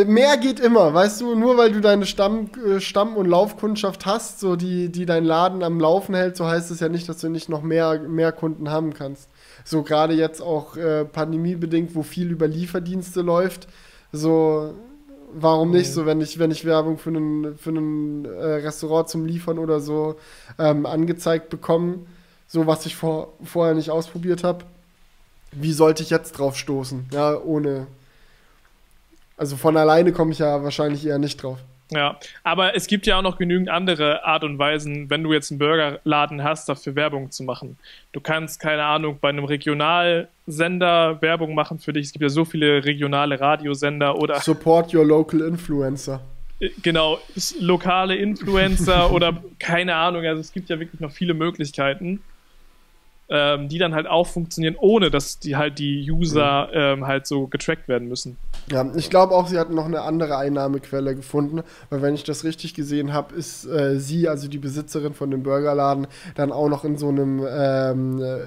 Mehr 0.05 0.37
geht 0.37 0.61
immer, 0.61 0.93
weißt 0.93 1.23
du, 1.23 1.35
nur 1.35 1.57
weil 1.57 1.73
du 1.73 1.81
deine 1.81 2.05
Stamm, 2.05 2.51
äh, 2.67 2.81
Stamm- 2.81 3.17
und 3.17 3.27
Laufkundschaft 3.27 4.05
hast, 4.05 4.41
so 4.41 4.57
die, 4.57 4.91
die 4.91 5.07
deinen 5.07 5.25
Laden 5.25 5.63
am 5.63 5.81
Laufen 5.81 6.15
hält, 6.15 6.37
so 6.37 6.47
heißt 6.47 6.71
es 6.71 6.81
ja 6.81 6.89
nicht, 6.89 7.09
dass 7.09 7.19
du 7.19 7.29
nicht 7.31 7.49
noch 7.49 7.63
mehr, 7.63 8.01
mehr 8.01 8.33
Kunden 8.33 8.71
haben 8.71 8.93
kannst. 8.93 9.31
So 9.67 9.83
gerade 9.83 10.15
jetzt 10.15 10.41
auch 10.41 10.77
äh, 10.77 11.05
pandemiebedingt, 11.05 11.97
wo 11.97 12.05
viel 12.05 12.31
über 12.31 12.47
Lieferdienste 12.47 13.21
läuft, 13.21 13.67
so 14.13 14.75
warum 15.33 15.73
nicht? 15.73 15.93
So, 15.93 16.07
wenn 16.07 16.21
ich, 16.21 16.39
wenn 16.39 16.53
ich 16.53 16.65
Werbung 16.65 16.99
für 16.99 17.11
ein 17.11 17.57
für 17.57 17.71
einen, 17.71 18.25
äh, 18.27 18.45
Restaurant 18.63 19.09
zum 19.09 19.27
Liefern 19.27 19.59
oder 19.59 19.81
so 19.81 20.15
ähm, 20.61 20.87
angezeigt 20.87 21.51
bekomme, 21.51 21.99
so 22.47 22.69
was 22.69 22.87
ich 22.87 22.95
vor, 22.95 23.33
vorher 23.43 23.75
nicht 23.75 23.91
ausprobiert 23.91 24.45
habe, 24.45 24.65
wie 25.51 25.73
sollte 25.73 26.05
ich 26.05 26.11
jetzt 26.11 26.39
drauf 26.39 26.57
stoßen? 26.57 27.07
Ja, 27.13 27.37
ohne, 27.37 27.89
also 29.37 29.57
von 29.57 29.77
alleine 29.77 30.13
komme 30.13 30.31
ich 30.31 30.39
ja 30.39 30.63
wahrscheinlich 30.63 31.05
eher 31.05 31.19
nicht 31.19 31.43
drauf. 31.43 31.59
Ja, 31.91 32.19
aber 32.43 32.75
es 32.75 32.89
gibt 32.89 33.07
ja 33.07 33.19
auch 33.19 33.23
noch 33.23 33.39
genügend 33.39 33.69
andere 33.69 34.25
Art 34.25 34.43
und 34.43 34.59
Weisen, 34.59 35.09
wenn 35.09 35.23
du 35.23 35.33
jetzt 35.33 35.53
einen 35.53 35.59
Burgerladen 35.59 36.43
hast, 36.43 36.69
dafür 36.69 36.97
Werbung 36.97 37.31
zu 37.31 37.45
machen. 37.45 37.79
Du 38.13 38.21
kannst, 38.21 38.59
keine 38.59 38.83
Ahnung, 38.85 39.19
bei 39.21 39.29
einem 39.29 39.45
Regionalsender 39.45 41.23
Werbung 41.23 41.55
machen 41.55 41.79
für 41.79 41.93
dich. 41.93 42.07
Es 42.07 42.13
gibt 42.13 42.23
ja 42.23 42.29
so 42.29 42.45
viele 42.45 42.85
regionale 42.85 43.41
Radiosender 43.41 44.19
oder. 44.19 44.41
Support 44.41 44.95
your 44.95 45.05
local 45.05 45.41
influencer. 45.43 46.21
Äh, 46.59 46.71
genau, 46.83 47.21
lokale 47.61 48.17
Influencer 48.17 49.13
oder 49.13 49.41
keine 49.61 49.95
Ahnung. 49.95 50.25
Also 50.25 50.41
es 50.41 50.53
gibt 50.53 50.69
ja 50.69 50.81
wirklich 50.81 51.01
noch 51.01 51.13
viele 51.13 51.35
Möglichkeiten 51.35 52.21
ähm, 53.29 53.69
die 53.69 53.79
dann 53.79 53.95
halt 53.95 54.07
auch 54.07 54.27
funktionieren, 54.27 54.77
ohne 54.79 55.11
dass 55.11 55.39
die 55.39 55.57
halt 55.57 55.79
die 55.79 56.11
User 56.11 56.69
ähm, 56.73 57.07
halt 57.07 57.27
so 57.27 57.47
getrackt 57.47 57.89
werden 57.89 58.09
müssen. 58.09 58.37
Ja, 58.71 58.85
ich 58.97 59.11
glaube 59.11 59.35
auch, 59.35 59.47
sie 59.47 59.59
hatten 59.59 59.75
noch 59.75 59.85
eine 59.87 60.03
andere 60.03 60.37
Einnahmequelle 60.37 61.15
gefunden, 61.15 61.63
weil 61.91 62.03
wenn 62.03 62.15
ich 62.15 62.25
das 62.25 62.45
richtig 62.45 62.75
gesehen 62.75 63.13
habe, 63.13 63.35
ist 63.35 63.65
äh, 63.65 63.99
sie, 63.99 64.29
also 64.29 64.49
die 64.49 64.59
Besitzerin 64.59 65.15
von 65.15 65.31
dem 65.31 65.43
Burgerladen, 65.43 66.07
dann 66.35 66.53
auch 66.53 66.69
noch 66.69 66.85
in 66.85 66.97
so 66.97 67.09
einem 67.09 67.47
ähm, 67.49 68.21
äh, 68.21 68.39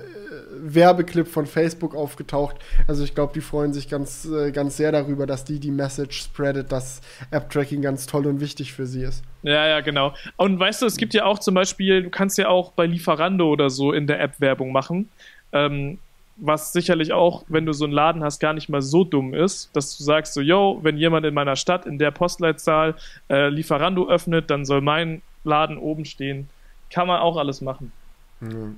Werbeclip 0.62 1.28
von 1.28 1.46
Facebook 1.46 1.96
aufgetaucht. 1.96 2.58
Also 2.88 3.04
ich 3.04 3.16
glaube, 3.16 3.34
die 3.34 3.42
freuen 3.42 3.74
sich 3.74 3.90
ganz, 3.90 4.26
äh, 4.26 4.52
ganz 4.52 4.78
sehr 4.78 4.92
darüber, 4.92 5.26
dass 5.26 5.46
die 5.46 5.60
die 5.60 5.72
Message 5.72 6.22
spreadet, 6.22 6.72
dass 6.72 7.02
App-Tracking 7.32 7.82
ganz 7.82 8.06
toll 8.06 8.28
und 8.28 8.42
wichtig 8.42 8.74
für 8.74 8.86
sie 8.86 9.04
ist. 9.04 9.24
Ja, 9.44 9.68
ja, 9.68 9.82
genau. 9.82 10.14
Und 10.36 10.60
weißt 10.60 10.82
du, 10.82 10.86
es 10.86 10.98
gibt 10.98 11.14
ja 11.14 11.26
auch 11.26 11.40
zum 11.40 11.56
Beispiel, 11.56 12.04
du 12.04 12.10
kannst 12.10 12.38
ja 12.38 12.50
auch 12.50 12.72
bei 12.74 12.86
Lieferando 12.86 13.50
oder 13.50 13.70
so 13.70 13.94
in 13.94 14.06
der 14.06 14.20
App 14.20 14.40
Werbung 14.40 14.72
machen. 14.72 15.10
Ähm, 15.54 15.98
was 16.42 16.72
sicherlich 16.72 17.12
auch, 17.12 17.44
wenn 17.48 17.66
du 17.66 17.74
so 17.74 17.86
einen 17.86 17.94
Laden 17.94 18.24
hast, 18.24 18.40
gar 18.40 18.54
nicht 18.54 18.70
mal 18.70 18.82
so 18.82 19.04
dumm 19.04 19.34
ist, 19.34 19.70
dass 19.74 19.98
du 19.98 20.04
sagst 20.04 20.34
so, 20.34 20.42
yo, 20.42 20.80
wenn 20.84 20.98
jemand 20.98 21.26
in 21.26 21.34
meiner 21.34 21.56
Stadt 21.56 21.86
in 21.86 22.00
der 22.00 22.12
Postleitzahl 22.12 22.96
äh, 23.30 23.50
Lieferando 23.50 24.08
öffnet, 24.10 24.50
dann 24.50 24.66
soll 24.66 24.82
mein 24.82 25.22
Laden 25.44 25.78
oben 25.78 26.06
stehen. 26.06 26.50
Kann 26.90 27.08
man 27.08 27.20
auch 27.20 27.38
alles 27.38 27.62
machen. 27.62 27.92
Mhm. 28.40 28.78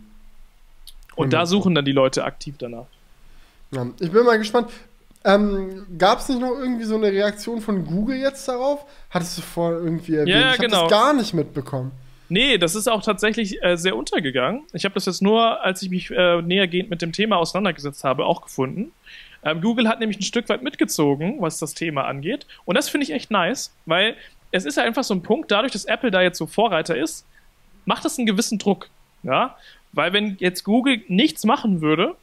Und 1.16 1.34
da 1.34 1.46
suchen 1.46 1.76
dann 1.76 1.86
die 1.86 1.92
Leute 1.92 2.24
aktiv 2.24 2.56
danach. 2.58 2.86
Ja, 3.72 3.88
ich 4.00 4.12
bin 4.12 4.26
mal 4.26 4.38
gespannt. 4.38 4.70
Ähm, 5.24 5.86
Gab 5.98 6.20
es 6.20 6.30
nicht 6.30 6.42
noch 6.42 6.58
irgendwie 6.58 6.86
so 6.86 6.96
eine 6.96 7.12
Reaktion 7.12 7.62
von 7.62 7.86
Google 7.86 8.18
jetzt 8.18 8.48
darauf? 8.48 8.86
Hattest 9.10 9.38
du 9.38 9.42
vorher 9.42 9.80
irgendwie 9.80 10.16
erwähnt? 10.16 10.30
Ja, 10.30 10.40
ich 10.40 10.58
habe 10.58 10.68
genau. 10.68 10.82
das 10.84 10.92
gar 10.92 11.14
nicht 11.14 11.34
mitbekommen. 11.34 11.92
Nee, 12.30 12.58
das 12.58 12.76
ist 12.76 12.88
auch 12.88 13.04
tatsächlich 13.04 13.62
äh, 13.62 13.76
sehr 13.76 13.96
untergegangen. 13.96 14.64
Ich 14.74 14.86
habe 14.86 14.96
das 14.96 15.06
jetzt 15.06 15.22
nur, 15.22 15.64
als 15.64 15.82
ich 15.82 15.90
mich 15.90 16.10
äh, 16.12 16.42
nähergehend 16.42 16.90
mit 16.90 17.02
dem 17.02 17.12
Thema 17.12 17.36
auseinandergesetzt 17.36 18.04
habe, 18.04 18.26
auch 18.26 18.42
gefunden. 18.42 18.94
Ähm, 19.44 19.62
Google 19.62 19.90
hat 19.90 20.00
nämlich 20.00 20.18
ein 20.18 20.24
Stück 20.24 20.48
weit 20.50 20.64
mitgezogen, 20.64 21.42
was 21.42 21.60
das 21.60 21.74
Thema 21.74 22.06
angeht. 22.06 22.48
Und 22.64 22.78
das 22.78 22.90
finde 22.90 23.04
ich 23.04 23.12
echt 23.12 23.32
nice, 23.32 23.74
weil 23.86 24.16
es 24.52 24.66
ist 24.66 24.78
ja 24.78 24.84
einfach 24.84 25.04
so 25.04 25.14
ein 25.14 25.24
Punkt, 25.24 25.52
dadurch, 25.52 25.74
dass 25.74 25.86
Apple 25.86 26.10
da 26.10 26.22
jetzt 26.22 26.38
so 26.38 26.48
Vorreiter 26.48 26.96
ist, 26.96 27.26
macht 27.86 28.06
das 28.06 28.18
einen 28.18 28.28
gewissen 28.28 28.60
Druck. 28.60 28.90
Ja, 29.24 29.58
weil 29.92 30.14
wenn 30.14 30.38
jetzt 30.40 30.64
Google 30.64 31.02
nichts 31.08 31.44
machen 31.44 31.82
würde, 31.82 32.16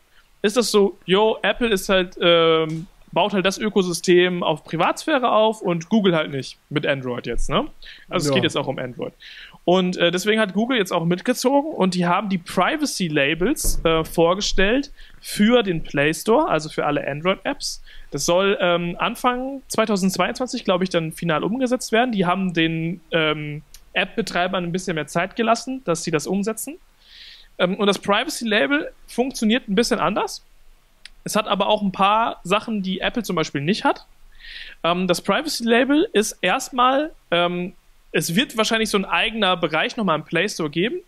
ist 0.43 0.57
das 0.57 0.71
so, 0.71 0.99
yo, 1.05 1.39
Apple 1.43 1.69
ist 1.69 1.89
halt, 1.89 2.17
ähm, 2.21 2.87
baut 3.13 3.33
halt 3.33 3.47
das 3.47 3.59
Ökosystem 3.59 4.43
auf 4.43 4.65
Privatsphäre 4.65 5.31
auf 5.31 5.63
und 5.63 5.89
Google 5.89 6.15
halt 6.15 6.31
nicht 6.31 6.59
mit 6.69 6.87
Android 6.87 7.27
jetzt, 7.27 7.49
ne? 7.49 7.67
Also 8.09 8.29
ja. 8.29 8.31
es 8.31 8.35
geht 8.35 8.45
jetzt 8.45 8.57
auch 8.57 8.67
um 8.67 8.79
Android. 8.79 9.13
Und 9.65 9.97
äh, 9.97 10.11
deswegen 10.11 10.41
hat 10.41 10.55
Google 10.55 10.79
jetzt 10.79 10.93
auch 10.93 11.05
mitgezogen 11.05 11.73
und 11.73 11.95
die 11.95 12.07
haben 12.07 12.29
die 12.29 12.39
Privacy 12.39 13.09
Labels 13.09 13.85
äh, 13.85 14.05
vorgestellt 14.05 14.93
für 15.21 15.63
den 15.63 15.83
Play 15.83 16.15
Store, 16.15 16.49
also 16.49 16.69
für 16.69 16.87
alle 16.87 17.07
Android-Apps. 17.07 17.83
Das 18.11 18.25
soll 18.25 18.57
ähm, 18.61 18.97
Anfang 18.99 19.63
2022, 19.69 20.65
glaube 20.65 20.85
ich, 20.85 20.91
dann 20.91 21.13
final 21.13 21.45
umgesetzt 21.45 21.93
werden. 21.93 22.13
Die 22.13 22.25
haben 22.25 22.55
den 22.55 23.01
ähm, 23.11 23.63
App-Betreibern 23.93 24.65
ein 24.65 24.73
bisschen 24.73 24.95
mehr 24.95 25.07
Zeit 25.07 25.37
gelassen, 25.37 25.83
dass 25.85 26.03
sie 26.03 26.11
das 26.11 26.27
umsetzen. 26.27 26.79
Ähm, 27.59 27.77
und 27.77 27.87
das 27.87 27.99
Privacy 27.99 28.47
Label 28.47 28.93
funktioniert 29.07 29.69
ein 29.69 29.75
bisschen 29.75 29.99
anders. 29.99 30.45
Es 31.25 31.37
hat 31.37 31.47
aber 31.47 31.67
auch 31.67 31.83
ein 31.83 31.93
paar 31.93 32.41
Sachen, 32.45 32.83
die 32.83 33.01
Apple 33.01 33.23
zum 33.23 33.37
Beispiel 33.37 33.61
nicht 33.61 33.85
hat. 33.85 34.07
Ähm, 34.83 35.07
das 35.07 35.21
Privacy 35.21 35.65
Label 35.65 36.09
ist 36.13 36.39
erstmal, 36.41 37.13
ähm, 37.31 37.75
es 38.13 38.35
wird 38.35 38.57
wahrscheinlich 38.57 38.91
so 38.91 38.99
ein 38.99 39.05
eigener 39.05 39.57
Bereich 39.57 39.97
nochmal 39.97 40.19
im 40.19 40.25
Play 40.25 40.49
Store 40.49 40.71
geben. 40.71 41.01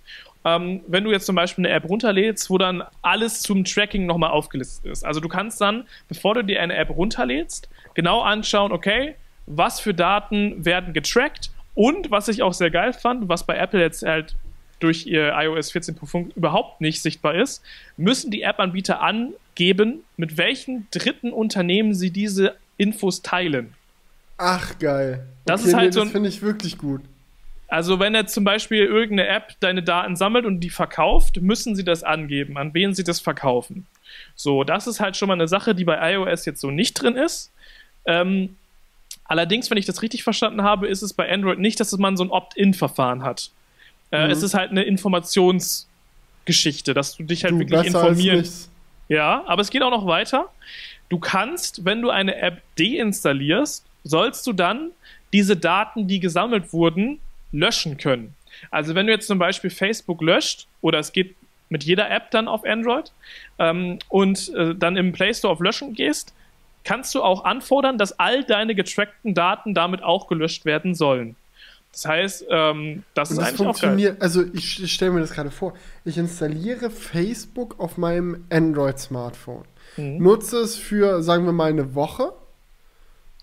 Ähm, 0.45 0.81
wenn 0.87 1.05
du 1.05 1.11
jetzt 1.11 1.27
zum 1.27 1.37
Beispiel 1.37 1.67
eine 1.67 1.75
App 1.75 1.89
runterlädst, 1.89 2.49
wo 2.49 2.57
dann 2.57 2.83
alles 3.03 3.43
zum 3.43 3.65
Tracking 3.65 4.07
nochmal 4.07 4.31
aufgelistet 4.31 4.91
ist. 4.91 5.05
Also 5.05 5.21
du 5.21 5.29
kannst 5.29 5.61
dann, 5.61 5.87
bevor 6.09 6.35
du 6.35 6.45
dir 6.45 6.63
eine 6.63 6.77
App 6.77 6.91
runterlädst, 6.91 7.69
genau 7.95 8.23
anschauen, 8.23 8.73
okay, 8.73 9.17
was 9.47 9.81
für 9.81 9.93
Daten 9.93 10.65
werden 10.65 10.95
getrackt 10.95 11.51
und 11.75 12.11
was 12.11 12.29
ich 12.29 12.43
auch 12.43 12.55
sehr 12.55 12.71
geil 12.71 12.93
fand, 12.93 13.29
was 13.29 13.45
bei 13.45 13.57
Apple 13.57 13.81
jetzt 13.81 14.03
halt 14.03 14.35
durch 14.81 15.07
ihr 15.07 15.33
iOS 15.35 15.73
14.5 15.73 16.35
überhaupt 16.37 16.81
nicht 16.81 17.03
sichtbar 17.03 17.35
ist, 17.35 17.63
müssen 17.97 18.31
die 18.31 18.43
App-Anbieter 18.43 19.01
angeben, 19.01 20.01
mit 20.17 20.37
welchen 20.37 20.89
dritten 20.91 21.33
Unternehmen 21.33 21.95
sie 21.95 22.11
diese 22.11 22.57
Infos 22.77 23.23
teilen. 23.23 23.75
Ach, 24.39 24.79
geil. 24.79 25.27
Das 25.45 25.61
okay, 25.61 25.69
ist 25.69 25.77
halt 25.77 25.87
nee, 25.87 25.93
so. 25.93 26.01
Das 26.01 26.11
finde 26.11 26.29
ich 26.29 26.43
wirklich 26.43 26.79
gut. 26.79 27.03
Also, 27.69 28.01
wenn 28.01 28.15
jetzt 28.15 28.35
zum 28.35 28.43
Beispiel 28.43 28.85
irgendeine 28.85 29.29
App 29.29 29.55
deine 29.61 29.83
Daten 29.83 30.17
sammelt 30.17 30.45
und 30.45 30.61
die 30.61 30.71
verkauft, 30.71 31.41
müssen 31.41 31.77
sie 31.77 31.85
das 31.85 32.03
angeben, 32.03 32.57
an 32.57 32.75
wen 32.75 32.95
sie 32.95 33.05
das 33.05 33.21
verkaufen. 33.21 33.87
So, 34.35 34.65
das 34.65 34.89
ist 34.89 34.99
halt 34.99 35.17
schon 35.17 35.29
mal 35.29 35.35
eine 35.35 35.47
Sache, 35.47 35.75
die 35.75 35.85
bei 35.85 36.15
iOS 36.15 36.47
jetzt 36.47 36.61
so 36.61 36.71
nicht 36.71 36.95
drin 36.95 37.15
ist. 37.15 37.53
Ähm, 38.07 38.57
allerdings, 39.25 39.71
wenn 39.71 39.79
ich 39.79 39.87
das 39.87 40.03
richtig 40.03 40.25
verstanden 40.25 40.63
habe, 40.63 40.89
ist 40.89 41.03
es 41.03 41.13
bei 41.13 41.31
Android 41.31 41.61
nicht, 41.61 41.79
dass 41.79 41.97
man 41.97 42.17
so 42.17 42.25
ein 42.25 42.31
Opt-in-Verfahren 42.31 43.23
hat. 43.23 43.51
Äh, 44.11 44.27
mhm. 44.27 44.31
Es 44.31 44.43
ist 44.43 44.55
halt 44.55 44.71
eine 44.71 44.83
Informationsgeschichte, 44.83 46.95
dass 46.95 47.17
du 47.17 47.25
dich 47.25 47.45
halt 47.45 47.55
du, 47.55 47.61
wirklich 47.61 47.87
informierst. 47.87 48.71
Ja, 49.09 49.43
aber 49.47 49.63
es 49.63 49.71
geht 49.71 49.83
auch 49.83 49.91
noch 49.91 50.07
weiter. 50.07 50.47
Du 51.09 51.19
kannst, 51.19 51.85
wenn 51.85 52.01
du 52.01 52.11
eine 52.11 52.37
App 52.37 52.63
deinstallierst, 52.79 53.85
sollst 54.05 54.47
du 54.47 54.53
dann 54.53 54.93
diese 55.33 55.57
Daten, 55.57 56.07
die 56.07 56.21
gesammelt 56.21 56.73
wurden, 56.73 57.19
löschen 57.53 57.97
können. 57.97 58.35
Also 58.71 58.95
wenn 58.95 59.07
du 59.07 59.13
jetzt 59.13 59.27
zum 59.27 59.39
Beispiel 59.39 59.71
Facebook 59.71 60.23
löscht, 60.23 60.67
oder 60.81 60.99
es 60.99 61.13
geht 61.13 61.37
mit 61.69 61.85
jeder 61.85 62.11
App 62.11 62.31
dann 62.31 62.49
auf 62.49 62.65
Android, 62.65 63.13
ähm, 63.59 63.99
und 64.09 64.53
äh, 64.55 64.75
dann 64.75 64.97
im 64.97 65.13
Play 65.13 65.35
Store 65.35 65.53
auf 65.53 65.61
Löschen 65.61 65.95
gehst, 65.95 66.35
kannst 66.85 67.15
du 67.15 67.23
auch 67.23 67.45
anfordern, 67.45 67.99
dass 67.99 68.19
all 68.19 68.45
deine 68.45 68.75
getrackten 68.75 69.35
Daten 69.35 69.75
damit 69.75 70.03
auch 70.03 70.29
gelöscht 70.29 70.65
werden 70.65 70.95
sollen. 70.95 71.37
Das 71.93 72.05
heißt, 72.07 72.47
ähm, 72.49 73.03
das 73.15 73.31
und 73.31 73.35
ist 73.35 73.39
das 73.39 73.49
eigentlich 73.49 73.57
funktioniert, 73.57 74.13
auch 74.13 74.19
geil. 74.19 74.23
Also 74.23 74.45
ich, 74.53 74.83
ich 74.83 74.93
stelle 74.93 75.11
mir 75.13 75.21
das 75.21 75.33
gerade 75.33 75.51
vor. 75.51 75.75
Ich 76.05 76.19
installiere 76.19 76.91
Facebook 76.91 77.79
auf 77.79 77.99
meinem 77.99 78.45
Android-Smartphone. 78.51 79.65
Mhm. 79.97 80.19
Nutze 80.19 80.59
es 80.59 80.77
für, 80.77 81.23
sagen 81.23 81.45
wir 81.45 81.53
mal, 81.53 81.71
eine 81.71 81.95
Woche. 81.95 82.33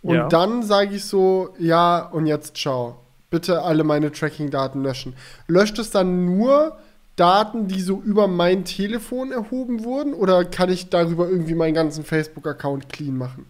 Und 0.02 0.16
ja. 0.16 0.28
dann 0.28 0.64
sage 0.64 0.96
ich 0.96 1.06
so, 1.06 1.54
ja, 1.60 2.00
und 2.00 2.26
jetzt 2.26 2.56
ciao. 2.56 3.00
Bitte 3.30 3.64
alle 3.64 3.84
meine 3.84 4.12
Tracking-Daten 4.12 4.82
löschen. 4.82 5.16
Löscht 5.48 5.80
es 5.80 5.92
dann 5.92 6.26
nur 6.26 6.78
Daten, 7.18 7.68
die 7.68 7.82
so 7.82 8.02
über 8.02 8.28
mein 8.28 8.64
Telefon 8.64 9.34
erhoben 9.34 9.84
wurden? 9.84 10.14
Oder 10.14 10.46
kann 10.46 10.70
ich 10.70 10.90
darüber 10.90 11.28
irgendwie 11.28 11.56
meinen 11.56 11.74
ganzen 11.74 12.06
Facebook-Account 12.06 12.88
clean 12.88 13.18
machen? 13.18 13.46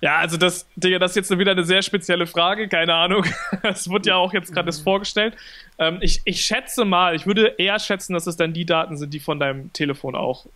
Ja, 0.00 0.18
also 0.18 0.36
das, 0.36 0.66
Digga, 0.76 0.98
das 0.98 1.12
ist 1.12 1.16
jetzt 1.16 1.38
wieder 1.38 1.52
eine 1.52 1.64
sehr 1.64 1.82
spezielle 1.82 2.26
Frage, 2.26 2.68
keine 2.68 2.94
Ahnung. 2.94 3.24
Es 3.62 3.88
wurde 3.88 4.10
ja 4.10 4.16
auch 4.16 4.32
jetzt 4.32 4.52
gerade 4.52 4.66
das 4.66 4.80
vorgestellt. 4.80 5.34
Ähm, 5.78 5.98
ich, 6.00 6.20
ich 6.24 6.40
schätze 6.40 6.84
mal, 6.84 7.16
ich 7.16 7.26
würde 7.26 7.54
eher 7.58 7.78
schätzen, 7.78 8.14
dass 8.14 8.26
es 8.26 8.36
dann 8.36 8.52
die 8.52 8.64
Daten 8.64 8.96
sind, 8.96 9.12
die 9.12 9.20
von 9.20 9.40
deinem 9.40 9.72
Telefon 9.72 10.14
auch. 10.14 10.46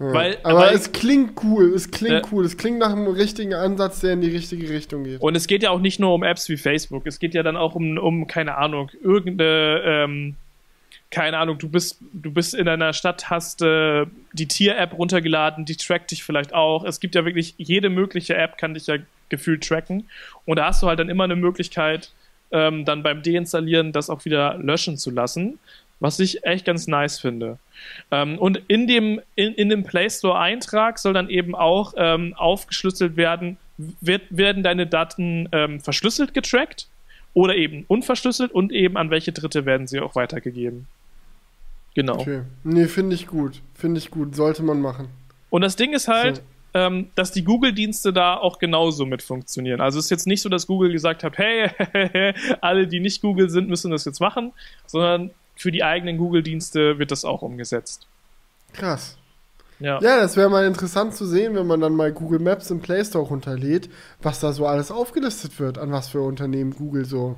Ja. 0.00 0.14
Weil, 0.14 0.38
aber 0.42 0.60
weil, 0.60 0.74
es 0.74 0.92
klingt 0.92 1.44
cool, 1.44 1.74
es 1.74 1.90
klingt 1.90 2.14
äh, 2.14 2.28
cool, 2.32 2.44
es 2.44 2.56
klingt 2.56 2.78
nach 2.78 2.90
einem 2.90 3.06
richtigen 3.06 3.52
Ansatz, 3.52 4.00
der 4.00 4.14
in 4.14 4.22
die 4.22 4.30
richtige 4.30 4.68
Richtung 4.70 5.04
geht. 5.04 5.20
Und 5.20 5.36
es 5.36 5.46
geht 5.46 5.62
ja 5.62 5.70
auch 5.70 5.78
nicht 5.78 6.00
nur 6.00 6.14
um 6.14 6.22
Apps 6.22 6.48
wie 6.48 6.56
Facebook, 6.56 7.06
es 7.06 7.18
geht 7.18 7.34
ja 7.34 7.42
dann 7.42 7.56
auch 7.56 7.74
um, 7.74 7.98
um 7.98 8.26
keine 8.26 8.56
Ahnung, 8.56 8.90
irgendeine 9.02 9.82
ähm, 9.84 10.36
keine 11.10 11.38
Ahnung, 11.38 11.58
du 11.58 11.68
bist, 11.68 11.98
du 12.12 12.30
bist 12.30 12.54
in 12.54 12.68
einer 12.68 12.92
Stadt, 12.92 13.30
hast 13.30 13.62
äh, 13.62 14.06
die 14.32 14.46
Tier-App 14.46 14.96
runtergeladen, 14.96 15.64
die 15.64 15.76
trackt 15.76 16.12
dich 16.12 16.22
vielleicht 16.22 16.54
auch. 16.54 16.84
Es 16.84 17.00
gibt 17.00 17.16
ja 17.16 17.24
wirklich, 17.24 17.54
jede 17.58 17.90
mögliche 17.90 18.36
App 18.36 18.58
kann 18.58 18.74
dich 18.74 18.86
ja 18.86 18.96
gefühlt 19.28 19.66
tracken. 19.66 20.08
Und 20.44 20.58
da 20.58 20.66
hast 20.66 20.82
du 20.82 20.86
halt 20.86 21.00
dann 21.00 21.08
immer 21.08 21.24
eine 21.24 21.36
Möglichkeit, 21.36 22.12
ähm, 22.52 22.84
dann 22.84 23.02
beim 23.02 23.22
Deinstallieren 23.22 23.92
das 23.92 24.08
auch 24.08 24.24
wieder 24.24 24.56
löschen 24.58 24.96
zu 24.96 25.10
lassen, 25.10 25.58
was 25.98 26.20
ich 26.20 26.44
echt 26.44 26.64
ganz 26.64 26.86
nice 26.86 27.18
finde. 27.18 27.58
Ähm, 28.12 28.38
und 28.38 28.60
in 28.68 28.86
dem, 28.86 29.20
in, 29.34 29.54
in 29.54 29.68
dem 29.68 29.82
Play 29.82 30.08
Store-Eintrag 30.10 30.98
soll 30.98 31.12
dann 31.12 31.28
eben 31.28 31.56
auch 31.56 31.94
ähm, 31.96 32.34
aufgeschlüsselt 32.34 33.16
werden, 33.16 33.56
wird, 34.00 34.22
werden 34.30 34.62
deine 34.62 34.86
Daten 34.86 35.48
ähm, 35.52 35.80
verschlüsselt 35.80 36.34
getrackt 36.34 36.88
oder 37.34 37.56
eben 37.56 37.84
unverschlüsselt 37.88 38.52
und 38.52 38.72
eben 38.72 38.96
an 38.96 39.10
welche 39.10 39.32
Dritte 39.32 39.64
werden 39.66 39.86
sie 39.86 40.00
auch 40.00 40.14
weitergegeben. 40.14 40.86
Genau. 41.94 42.18
Okay. 42.20 42.42
Nee, 42.64 42.86
finde 42.86 43.14
ich 43.14 43.26
gut. 43.26 43.60
Finde 43.74 43.98
ich 43.98 44.10
gut. 44.10 44.34
Sollte 44.34 44.62
man 44.62 44.80
machen. 44.80 45.08
Und 45.50 45.62
das 45.62 45.76
Ding 45.76 45.92
ist 45.92 46.08
halt, 46.08 46.36
so. 46.36 46.42
ähm, 46.74 47.10
dass 47.16 47.32
die 47.32 47.42
Google-Dienste 47.42 48.12
da 48.12 48.36
auch 48.36 48.58
genauso 48.58 49.06
mit 49.06 49.22
funktionieren. 49.22 49.80
Also 49.80 49.98
es 49.98 50.06
ist 50.06 50.10
jetzt 50.10 50.26
nicht 50.26 50.42
so, 50.42 50.48
dass 50.48 50.66
Google 50.66 50.92
gesagt 50.92 51.24
hat, 51.24 51.38
hey, 51.38 51.70
alle, 52.60 52.86
die 52.86 53.00
nicht 53.00 53.22
Google 53.22 53.50
sind, 53.50 53.68
müssen 53.68 53.90
das 53.90 54.04
jetzt 54.04 54.20
machen, 54.20 54.52
sondern 54.86 55.30
für 55.56 55.72
die 55.72 55.82
eigenen 55.82 56.16
Google-Dienste 56.16 56.98
wird 56.98 57.10
das 57.10 57.24
auch 57.24 57.42
umgesetzt. 57.42 58.06
Krass. 58.72 59.18
Ja, 59.80 59.98
ja 60.00 60.20
das 60.20 60.36
wäre 60.36 60.48
mal 60.48 60.66
interessant 60.66 61.14
zu 61.14 61.26
sehen, 61.26 61.54
wenn 61.56 61.66
man 61.66 61.80
dann 61.80 61.96
mal 61.96 62.12
Google 62.12 62.38
Maps 62.38 62.70
im 62.70 62.80
Play 62.80 63.04
Store 63.04 63.24
runterlädt, 63.24 63.90
was 64.22 64.38
da 64.38 64.52
so 64.52 64.66
alles 64.66 64.90
aufgelistet 64.92 65.58
wird, 65.58 65.78
an 65.78 65.90
was 65.90 66.08
für 66.08 66.20
Unternehmen 66.20 66.74
Google 66.74 67.04
so 67.04 67.36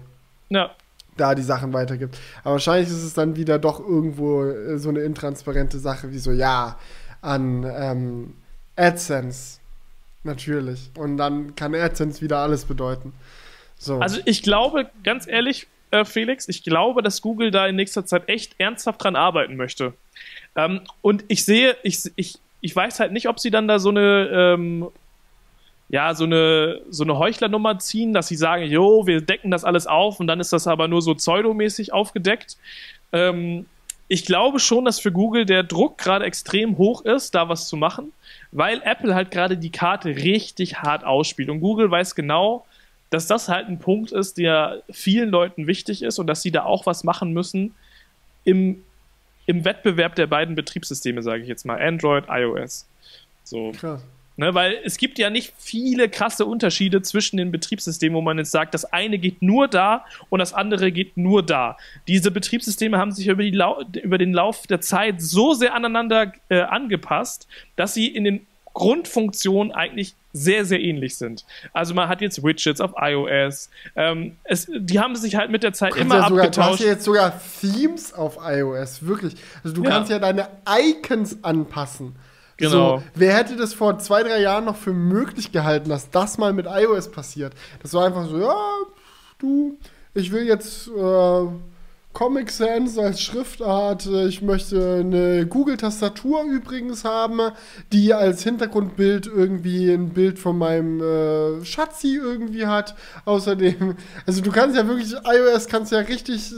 ja 0.50 0.70
da 1.17 1.35
die 1.35 1.43
Sachen 1.43 1.73
weitergibt. 1.73 2.19
Aber 2.43 2.53
wahrscheinlich 2.53 2.89
ist 2.89 3.03
es 3.03 3.15
dann 3.15 3.37
wieder 3.37 3.59
doch 3.59 3.81
irgendwo 3.81 4.45
äh, 4.45 4.79
so 4.79 4.89
eine 4.89 5.01
intransparente 5.01 5.79
Sache, 5.79 6.13
wie 6.13 6.19
so, 6.19 6.33
ja, 6.33 6.79
an 7.21 7.65
ähm, 7.65 8.35
AdSense. 8.77 9.59
Natürlich. 10.25 10.91
Und 10.97 11.17
dann 11.17 11.55
kann 11.57 11.75
AdSense 11.75 12.21
wieder 12.23 12.39
alles 12.39 12.65
bedeuten. 12.65 13.13
So. 13.77 13.99
Also 13.99 14.21
ich 14.25 14.43
glaube, 14.43 14.89
ganz 15.03 15.27
ehrlich, 15.27 15.67
äh, 15.91 16.05
Felix, 16.05 16.49
ich 16.49 16.63
glaube, 16.63 17.03
dass 17.03 17.21
Google 17.21 17.51
da 17.51 17.67
in 17.67 17.77
nächster 17.77 18.07
Zeit 18.07 18.29
echt 18.29 18.55
ernsthaft 18.59 19.03
dran 19.03 19.17
arbeiten 19.17 19.57
möchte. 19.57 19.95
Ähm, 20.57 20.83
und 21.01 21.25
ich 21.29 21.45
sehe, 21.45 21.77
ich, 21.83 22.11
ich, 22.17 22.39
ich 22.61 22.75
weiß 22.75 23.01
halt 23.01 23.13
nicht, 23.13 23.29
ob 23.29 23.41
sie 23.41 23.51
dann 23.51 23.69
da 23.69 23.79
so 23.79 23.89
eine 23.89 24.29
ähm, 24.33 24.89
ja, 25.93 26.14
so 26.14 26.24
eine, 26.24 26.80
so 26.88 27.05
eine 27.05 27.18
Heuchlernummer 27.18 27.78
ziehen, 27.78 28.14
dass 28.14 28.26
sie 28.26 28.34
sagen, 28.34 28.64
jo, 28.64 29.07
wir 29.07 29.20
decken 29.20 29.51
das 29.51 29.62
alles 29.62 29.86
auf 29.86 30.20
und 30.20 30.26
dann 30.26 30.40
ist 30.40 30.53
das 30.53 30.66
aber 30.66 30.88
nur 30.88 31.03
so 31.03 31.14
pseudomäßig 31.14 31.93
aufgedeckt. 31.93 32.57
Ähm, 33.12 33.66
ich 34.09 34.24
glaube 34.24 34.59
schon, 34.59 34.86
dass 34.86 35.01
für 35.01 35.12
Google 35.12 35.45
der 35.45 35.62
Druck 35.62 35.99
gerade 35.99 36.24
extrem 36.24 36.78
hoch 36.78 37.03
ist, 37.03 37.34
da 37.34 37.51
was 37.51 37.68
zu 37.68 37.76
machen, 37.76 38.12
weil 38.53 38.80
Apple 38.84 39.14
halt 39.14 39.30
gerade 39.30 39.59
die 39.59 39.70
Karte 39.70 40.16
richtig 40.16 40.78
hart 40.78 41.05
ausspielt. 41.05 41.51
Und 41.51 41.61
Google 41.61 41.90
weiß 41.90 42.14
genau, 42.14 42.64
dass 43.11 43.26
das 43.26 43.51
halt 43.51 43.68
ein 43.68 43.78
Punkt 43.78 44.12
ist, 44.12 44.38
der 44.38 44.82
vielen 44.90 45.28
Leuten 45.28 45.66
wichtig 45.66 46.03
ist 46.03 46.18
und 46.18 46.26
dass 46.26 46.40
sie 46.40 46.51
da 46.51 46.64
auch 46.64 46.86
was 46.86 47.05
machen 47.05 47.34
müssen 47.34 47.74
im, 48.45 48.82
im 49.45 49.66
Wettbewerb 49.66 50.14
der 50.14 50.26
beiden 50.26 50.55
Betriebssysteme, 50.55 51.22
sage 51.22 51.43
ich 51.43 51.49
jetzt 51.49 51.66
mal, 51.66 51.78
Android, 51.78 52.24
iOS. 52.30 52.88
So. 53.45 53.72
Krass. 53.72 54.03
Ne, 54.43 54.55
weil 54.55 54.76
es 54.82 54.97
gibt 54.97 55.20
ja 55.20 55.30
nicht 55.30 55.55
viele 55.57 56.09
krasse 56.09 56.47
Unterschiede 56.47 57.01
zwischen 57.01 57.36
den 57.36 57.53
Betriebssystemen, 57.53 58.16
wo 58.16 58.22
man 58.22 58.38
jetzt 58.38 58.51
sagt, 58.51 58.74
das 58.74 58.84
eine 58.84 59.20
geht 59.20 59.40
nur 59.40 59.68
da 59.68 60.05
und 60.30 60.40
das 60.40 60.53
andere 60.53 60.90
geht 60.90 61.16
nur 61.16 61.45
da. 61.45 61.76
Diese 62.09 62.32
Betriebssysteme 62.32 62.99
haben 62.99 63.12
sich 63.12 63.28
über, 63.28 63.45
über 63.45 64.18
den 64.18 64.32
Lauf 64.32 64.66
der 64.66 64.80
Zeit 64.80 65.22
so 65.22 65.55
sehr 65.55 65.76
aneinander 65.76 66.32
äh, 66.49 66.62
angepasst, 66.62 67.47
dass 67.76 67.95
sie 67.95 68.09
in 68.09 68.24
den 68.24 68.45
Grundfunktionen 68.74 69.70
eigentlich 69.70 70.16
sehr, 70.32 70.64
sehr 70.64 70.80
ähnlich 70.80 71.16
sind. 71.18 71.45
Also 71.72 71.95
man 71.95 72.09
hat 72.09 72.20
jetzt 72.20 72.43
Widgets 72.43 72.80
auf 72.80 72.95
iOS. 72.97 73.70
Ähm, 73.95 74.38
es, 74.43 74.68
die 74.74 74.99
haben 74.99 75.14
sich 75.14 75.36
halt 75.36 75.53
mit 75.53 75.62
der 75.62 75.72
Zeit 75.72 75.95
immer 75.95 76.16
ja 76.16 76.28
sogar, 76.28 76.47
abgetauscht. 76.47 76.68
Du 76.68 76.72
hast 76.72 76.80
ja 76.80 76.86
jetzt 76.86 77.05
sogar 77.05 77.40
Themes 77.61 78.12
auf 78.12 78.38
iOS, 78.45 79.07
wirklich. 79.07 79.36
Also 79.62 79.76
du 79.76 79.84
ja. 79.84 79.90
kannst 79.90 80.11
ja 80.11 80.18
deine 80.18 80.49
Icons 80.66 81.45
anpassen. 81.45 82.16
Genau. 82.57 82.98
So, 82.98 83.03
wer 83.14 83.36
hätte 83.36 83.57
das 83.57 83.74
vor 83.74 83.98
zwei, 83.98 84.22
drei 84.22 84.40
Jahren 84.40 84.64
noch 84.64 84.76
für 84.76 84.92
möglich 84.92 85.53
gehalten, 85.53 85.88
dass 85.88 86.11
das 86.11 86.38
mal 86.38 86.53
mit 86.53 86.66
iOS 86.66 87.11
passiert? 87.11 87.55
Das 87.82 87.94
war 87.94 88.07
einfach 88.07 88.28
so, 88.28 88.38
ja, 88.38 88.57
du, 89.38 89.78
ich 90.14 90.30
will 90.32 90.46
jetzt 90.46 90.88
äh, 90.88 91.46
Comic 92.13 92.51
Sans 92.51 92.99
als 92.99 93.23
Schriftart. 93.23 94.07
Ich 94.07 94.43
möchte 94.43 95.01
eine 95.01 95.47
Google-Tastatur 95.47 96.45
übrigens 96.45 97.05
haben, 97.05 97.41
die 97.91 98.13
als 98.13 98.43
Hintergrundbild 98.43 99.27
irgendwie 99.27 99.91
ein 99.91 100.11
Bild 100.11 100.39
von 100.39 100.59
meinem 100.59 101.01
äh, 101.01 101.65
Schatzi 101.65 102.17
irgendwie 102.17 102.67
hat. 102.67 102.95
Außerdem, 103.25 103.97
also 104.27 104.43
du 104.43 104.53
kannst 104.53 104.77
ja 104.77 104.87
wirklich, 104.87 105.15
iOS 105.25 105.69
kannst 105.69 105.91
ja 105.91 106.01
richtig 106.01 106.53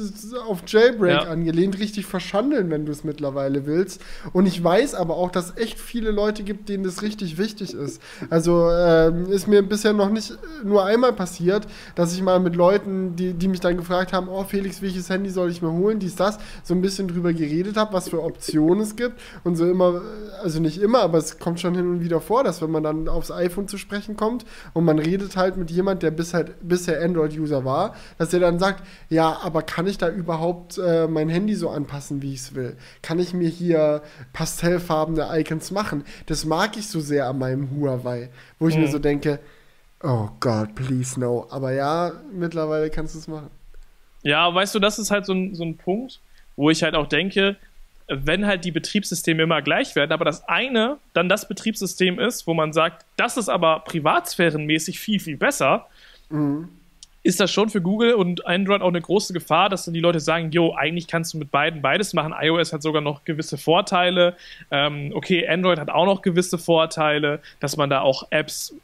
auf 0.47 0.63
Jailbreak 0.67 1.23
ja. 1.23 1.31
angelehnt, 1.31 1.79
richtig 1.79 2.07
verschandeln, 2.07 2.71
wenn 2.71 2.85
du 2.85 2.93
es 2.93 3.05
mittlerweile 3.05 3.65
willst. 3.65 4.03
Und 4.33 4.47
ich 4.47 4.63
weiß 4.63 4.95
aber 4.95 5.17
auch, 5.17 5.31
dass 5.31 5.51
es 5.51 5.57
echt 5.57 5.79
viele 5.79 6.11
Leute 6.11 6.43
gibt, 6.43 6.69
denen 6.69 6.83
das 6.83 7.03
richtig 7.03 7.39
wichtig 7.39 7.75
ist. 7.75 8.03
Also 8.29 8.69
äh, 8.71 9.13
ist 9.31 9.47
mir 9.47 9.63
bisher 9.63 9.93
noch 9.93 10.11
nicht 10.11 10.37
nur 10.65 10.85
einmal 10.85 11.13
passiert, 11.13 11.67
dass 11.95 12.13
ich 12.13 12.23
mal 12.23 12.41
mit 12.41 12.57
Leuten, 12.57 13.15
die, 13.15 13.35
die 13.35 13.49
mich 13.49 13.61
dann 13.61 13.77
gefragt 13.77 14.13
haben, 14.13 14.29
oh 14.29 14.43
Felix, 14.43 14.83
welches 14.83 15.09
Handy 15.09 15.31
soll 15.31 15.44
soll 15.45 15.51
ich 15.51 15.61
mir 15.61 15.73
holen, 15.73 15.99
dies, 15.99 16.17
das, 16.17 16.39
so 16.63 16.75
ein 16.75 16.81
bisschen 16.81 17.07
drüber 17.07 17.35
geredet 17.35 17.77
habe, 17.77 17.93
was 17.93 18.09
für 18.09 18.23
Optionen 18.23 18.81
es 18.83 18.97
gibt 18.97 19.21
und 19.45 19.57
so 19.57 19.67
immer, 19.71 20.01
also 20.43 20.59
nicht 20.59 20.81
immer, 20.81 21.01
aber 21.01 21.19
es 21.19 21.39
kommt 21.39 21.61
schon 21.61 21.75
hin 21.75 21.87
und 21.87 22.01
wieder 22.01 22.23
vor, 22.23 22.45
dass 22.45 22.63
wenn 22.63 22.71
man 22.71 22.83
dann 22.83 23.09
aufs 23.09 23.31
iPhone 23.31 23.69
zu 23.69 23.77
sprechen 23.77 24.17
kommt 24.17 24.47
und 24.73 24.87
man 24.87 24.99
redet 24.99 25.37
halt 25.37 25.59
mit 25.59 25.71
jemand, 25.71 26.03
der 26.03 26.13
bis 26.13 26.33
halt, 26.33 26.55
bisher 26.63 27.03
Android-User 27.03 27.67
war, 27.67 27.95
dass 28.17 28.33
er 28.33 28.41
dann 28.41 28.59
sagt, 28.59 28.85
ja, 29.11 29.39
aber 29.43 29.61
kann 29.61 29.87
ich 29.87 29.99
da 29.99 30.09
überhaupt 30.09 30.79
äh, 30.79 31.07
mein 31.09 31.29
Handy 31.29 31.55
so 31.55 31.69
anpassen, 31.69 32.23
wie 32.23 32.33
ich 32.33 32.41
es 32.41 32.55
will? 32.55 32.79
Kann 33.03 33.19
ich 33.19 33.35
mir 33.35 33.49
hier 33.49 34.01
pastellfarbene 34.33 35.29
Icons 35.41 35.73
machen? 35.73 36.05
Das 36.25 36.47
mag 36.47 36.79
ich 36.79 36.89
so 36.89 37.01
sehr 37.01 37.29
an 37.29 37.39
meinem 37.39 37.69
Huawei, 37.71 38.31
wo 38.59 38.69
ich 38.69 38.77
mhm. 38.77 38.83
mir 38.83 38.89
so 38.89 38.99
denke, 38.99 39.41
oh 40.03 40.31
Gott, 40.41 40.75
please 40.75 41.21
no. 41.21 41.47
Aber 41.51 41.73
ja, 41.73 42.13
mittlerweile 42.33 42.89
kannst 42.89 43.15
du 43.15 43.19
es 43.19 43.29
machen. 43.29 43.51
Ja, 44.25 44.53
weißt 44.53 44.75
du, 44.75 44.81
das 44.81 44.99
ist 44.99 45.11
halt 45.11 45.27
so 45.27 45.35
ein, 45.35 45.55
so 45.55 45.65
ein 45.65 45.77
Punkt, 45.77 46.19
wo 46.57 46.71
ich 46.71 46.83
halt 46.83 46.95
auch 46.95 47.07
denke, 47.07 47.57
wenn 48.09 48.47
halt 48.47 48.65
die 48.65 48.71
Betriebssysteme 48.71 49.45
immer 49.45 49.63
gleich 49.63 49.95
werden, 49.97 50.13
aber 50.13 50.25
das 50.25 50.47
eine 50.49 50.99
dann 51.13 51.29
das 51.29 51.47
Betriebssystem 51.47 52.19
ist, 52.19 52.47
wo 52.47 52.55
man 52.55 52.73
sagt, 52.73 53.05
das 53.17 53.37
ist 53.37 53.49
aber 53.49 53.81
privatsphärenmäßig 53.81 54.99
viel, 54.99 55.21
viel 55.21 55.37
besser, 55.37 55.87
mhm. 56.29 56.69
ist 57.23 57.41
das 57.41 57.51
schon 57.51 57.71
für 57.71 57.81
Google 57.81 58.15
und 58.15 58.47
Android 58.47 58.83
auch 58.83 58.89
eine 58.89 59.01
große 59.01 59.33
Gefahr, 59.33 59.69
dass 59.69 59.85
dann 59.85 59.95
die 59.95 60.01
Leute 60.01 60.21
sagen, 60.21 60.51
jo, 60.51 60.75
eigentlich 60.75 61.07
kannst 61.07 61.35
du 61.35 61.39
mit 61.39 61.51
beiden 61.51 61.81
beides 61.83 62.13
machen. 62.13 62.35
iOS 62.39 62.73
hat 62.73 62.83
sogar 62.83 63.01
noch 63.03 63.25
gewisse 63.25 63.57
Vorteile. 63.57 64.37
Ähm, 64.71 65.13
okay, 65.15 65.47
Android 65.49 65.79
hat 65.79 65.91
auch 65.91 66.07
noch 66.07 66.21
gewisse 66.21 66.59
Vorteile, 66.59 67.41
dass 67.61 67.77
man 67.77 67.89
da 67.89 68.01
auch 68.01 68.27
Apps 68.31 68.75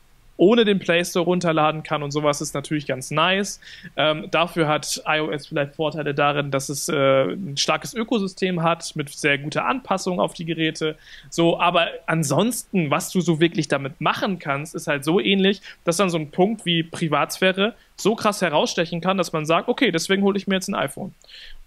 ohne 0.41 0.65
den 0.65 0.79
Play 0.79 1.05
Store 1.05 1.27
runterladen 1.27 1.83
kann 1.83 2.03
und 2.03 2.13
sowas 2.13 2.41
ist 2.41 2.55
natürlich 2.55 2.87
ganz 2.87 3.11
nice. 3.11 3.61
Ähm, 3.95 4.29
dafür 4.31 4.69
hat 4.69 5.03
iOS 5.07 5.49
vielleicht 5.49 5.75
Vorteile 5.75 6.15
darin, 6.15 6.51
dass 6.51 6.71
es 6.71 6.89
äh, 6.89 7.25
ein 7.33 7.59
starkes 7.59 7.93
Ökosystem 7.93 8.63
hat 8.63 8.97
mit 8.97 9.11
sehr 9.11 9.37
guter 9.37 9.67
Anpassung 9.67 10.19
auf 10.19 10.33
die 10.33 10.47
Geräte. 10.47 10.97
So, 11.29 11.61
aber 11.61 11.89
ansonsten, 12.07 12.91
was 12.91 13.11
du 13.11 13.21
so 13.21 13.39
wirklich 13.39 13.69
damit 13.69 14.01
machen 14.01 14.39
kannst, 14.39 14.75
ist 14.75 14.87
halt 14.87 15.05
so 15.05 15.21
ähnlich, 15.21 15.61
dass 15.85 15.99
dann 15.99 16.09
so 16.09 16.17
ein 16.17 16.31
Punkt 16.31 16.65
wie 16.65 16.85
Privatsphäre 16.85 17.75
so 17.97 18.15
krass 18.15 18.41
herausstechen 18.41 19.03
kann, 19.03 19.19
dass 19.19 19.35
man 19.35 19.45
sagt, 19.45 19.69
okay, 19.69 19.91
deswegen 19.91 20.23
hole 20.23 20.39
ich 20.39 20.47
mir 20.47 20.55
jetzt 20.55 20.69
ein 20.69 20.75
iPhone. 20.75 21.15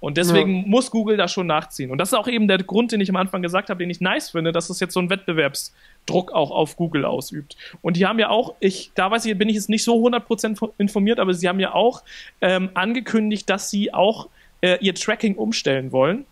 Und 0.03 0.17
deswegen 0.17 0.57
ja. 0.57 0.63
muss 0.65 0.91
Google 0.91 1.15
da 1.15 1.29
schon 1.29 1.47
nachziehen. 1.47 1.89
Und 1.89 1.97
das 1.97 2.09
ist 2.09 2.13
auch 2.13 2.27
eben 2.27 2.49
der 2.49 2.57
Grund, 2.57 2.91
den 2.91 2.99
ich 2.99 3.09
am 3.09 3.15
Anfang 3.15 3.41
gesagt 3.41 3.69
habe, 3.69 3.77
den 3.77 3.89
ich 3.89 4.01
nice 4.01 4.31
finde, 4.31 4.51
dass 4.51 4.69
es 4.69 4.81
jetzt 4.81 4.93
so 4.93 4.99
einen 4.99 5.09
Wettbewerbsdruck 5.09 6.33
auch 6.33 6.51
auf 6.51 6.75
Google 6.75 7.05
ausübt. 7.05 7.55
Und 7.81 7.95
die 7.95 8.05
haben 8.05 8.19
ja 8.19 8.27
auch, 8.27 8.53
ich, 8.59 8.91
da 8.95 9.09
weiß 9.09 9.23
ich, 9.23 9.37
bin 9.37 9.47
ich 9.47 9.55
jetzt 9.55 9.69
nicht 9.69 9.85
so 9.85 10.05
100% 10.05 10.71
informiert, 10.77 11.21
aber 11.21 11.33
sie 11.33 11.47
haben 11.47 11.61
ja 11.61 11.73
auch 11.73 12.03
ähm, 12.41 12.69
angekündigt, 12.73 13.49
dass 13.49 13.69
sie 13.69 13.93
auch 13.93 14.27
äh, 14.59 14.77
ihr 14.81 14.93
Tracking 14.93 15.35
umstellen 15.35 15.93
wollen. 15.93 16.25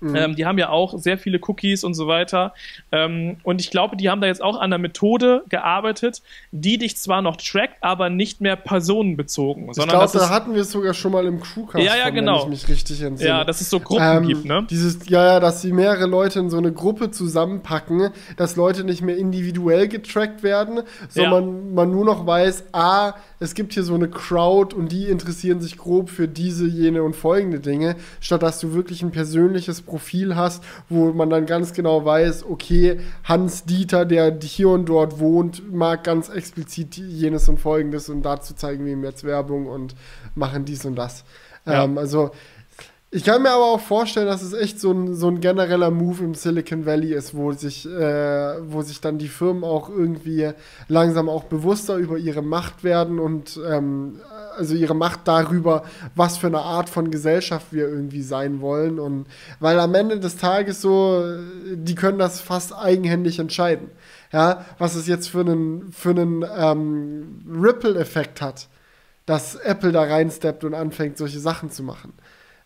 Mhm. 0.00 0.14
Ähm, 0.14 0.36
die 0.36 0.44
haben 0.44 0.58
ja 0.58 0.68
auch 0.68 0.98
sehr 0.98 1.16
viele 1.16 1.40
Cookies 1.46 1.84
und 1.84 1.94
so 1.94 2.06
weiter. 2.06 2.52
Ähm, 2.92 3.38
und 3.42 3.60
ich 3.60 3.70
glaube, 3.70 3.96
die 3.96 4.10
haben 4.10 4.20
da 4.20 4.26
jetzt 4.26 4.42
auch 4.42 4.56
an 4.56 4.64
einer 4.64 4.78
Methode 4.78 5.44
gearbeitet, 5.48 6.22
die 6.52 6.76
dich 6.76 6.98
zwar 6.98 7.22
noch 7.22 7.36
trackt, 7.36 7.82
aber 7.82 8.10
nicht 8.10 8.40
mehr 8.40 8.56
personenbezogen. 8.56 9.70
Ich 9.70 9.76
glaube, 9.76 10.18
da 10.18 10.28
hatten 10.28 10.54
wir 10.54 10.62
es 10.62 10.70
sogar 10.70 10.92
schon 10.92 11.12
mal 11.12 11.24
im 11.26 11.40
Crewcast, 11.40 11.84
ja, 11.84 11.96
ja, 11.96 12.10
genau. 12.10 12.44
wenn 12.44 12.52
ich 12.52 12.68
mich 12.68 12.68
richtig 12.68 13.00
entsinne. 13.02 13.30
Ja, 13.30 13.44
dass 13.44 13.60
es 13.60 13.70
so 13.70 13.80
Gruppen 13.80 14.18
ähm, 14.18 14.26
gibt, 14.26 14.44
ne? 14.44 14.66
Dieses, 14.68 15.08
ja, 15.08 15.24
ja, 15.24 15.40
dass 15.40 15.62
sie 15.62 15.72
mehrere 15.72 16.06
Leute 16.06 16.40
in 16.40 16.50
so 16.50 16.58
eine 16.58 16.72
Gruppe 16.72 17.10
zusammenpacken, 17.10 18.10
dass 18.36 18.56
Leute 18.56 18.84
nicht 18.84 19.02
mehr 19.02 19.16
individuell 19.16 19.88
getrackt 19.88 20.42
werden, 20.42 20.82
sondern 21.08 21.68
ja. 21.68 21.74
man 21.74 21.90
nur 21.90 22.04
noch 22.04 22.26
weiß, 22.26 22.64
ah, 22.72 23.14
es 23.38 23.54
gibt 23.54 23.74
hier 23.74 23.82
so 23.82 23.94
eine 23.94 24.08
Crowd 24.08 24.74
und 24.74 24.90
die 24.92 25.06
interessieren 25.06 25.60
sich 25.60 25.76
grob 25.76 26.10
für 26.10 26.28
diese, 26.28 26.66
jene 26.66 27.02
und 27.02 27.14
folgende 27.14 27.60
Dinge, 27.60 27.96
statt 28.20 28.42
dass 28.42 28.60
du 28.60 28.72
wirklich 28.72 29.02
ein 29.02 29.10
persönliches 29.10 29.82
Profil 29.82 30.36
hast, 30.36 30.64
wo 30.88 31.12
man 31.12 31.30
dann 31.30 31.46
ganz 31.46 31.72
genau 31.72 32.04
weiß, 32.04 32.44
okay, 32.44 33.00
Hans 33.24 33.64
Dieter, 33.64 34.04
der 34.04 34.38
hier 34.40 34.70
und 34.70 34.88
dort 34.88 35.18
wohnt, 35.18 35.72
mag 35.72 36.04
ganz 36.04 36.28
explizit 36.28 36.96
jenes 36.96 37.48
und 37.48 37.60
folgendes 37.60 38.08
und 38.08 38.22
dazu 38.22 38.54
zeigen 38.54 38.84
wir 38.84 38.92
ihm 38.92 39.04
jetzt 39.04 39.24
Werbung 39.24 39.66
und 39.66 39.94
machen 40.34 40.64
dies 40.64 40.84
und 40.84 40.96
das. 40.96 41.24
Ja. 41.66 41.84
Ähm, 41.84 41.98
also 41.98 42.30
ich 43.10 43.22
kann 43.22 43.42
mir 43.42 43.50
aber 43.50 43.66
auch 43.66 43.80
vorstellen, 43.80 44.26
dass 44.26 44.42
es 44.42 44.52
echt 44.52 44.80
so 44.80 44.90
ein, 44.90 45.14
so 45.14 45.28
ein 45.28 45.40
genereller 45.40 45.92
Move 45.92 46.24
im 46.24 46.34
Silicon 46.34 46.86
Valley 46.86 47.14
ist, 47.14 47.36
wo 47.36 47.52
sich, 47.52 47.86
äh, 47.86 48.70
wo 48.70 48.82
sich 48.82 49.00
dann 49.00 49.18
die 49.18 49.28
Firmen 49.28 49.62
auch 49.62 49.88
irgendwie 49.88 50.50
langsam 50.88 51.28
auch 51.28 51.44
bewusster 51.44 51.96
über 51.96 52.18
ihre 52.18 52.42
Macht 52.42 52.82
werden 52.82 53.20
und 53.20 53.60
ähm, 53.64 54.20
also 54.56 54.74
ihre 54.74 54.94
Macht 54.94 55.20
darüber, 55.24 55.84
was 56.16 56.36
für 56.36 56.48
eine 56.48 56.60
Art 56.60 56.88
von 56.88 57.12
Gesellschaft 57.12 57.66
wir 57.70 57.88
irgendwie 57.88 58.22
sein 58.22 58.60
wollen. 58.60 58.98
Und 58.98 59.26
weil 59.60 59.78
am 59.78 59.94
Ende 59.94 60.18
des 60.18 60.36
Tages 60.36 60.82
so, 60.82 61.24
die 61.72 61.94
können 61.94 62.18
das 62.18 62.40
fast 62.40 62.74
eigenhändig 62.74 63.38
entscheiden. 63.38 63.90
Ja, 64.32 64.66
was 64.78 64.96
es 64.96 65.06
jetzt 65.06 65.28
für 65.28 65.40
einen, 65.40 65.92
für 65.92 66.10
einen 66.10 66.44
ähm, 66.58 67.44
Ripple-Effekt 67.48 68.42
hat, 68.42 68.68
dass 69.26 69.54
Apple 69.54 69.92
da 69.92 70.02
reinsteppt 70.02 70.64
und 70.64 70.74
anfängt, 70.74 71.18
solche 71.18 71.38
Sachen 71.38 71.70
zu 71.70 71.84
machen. 71.84 72.12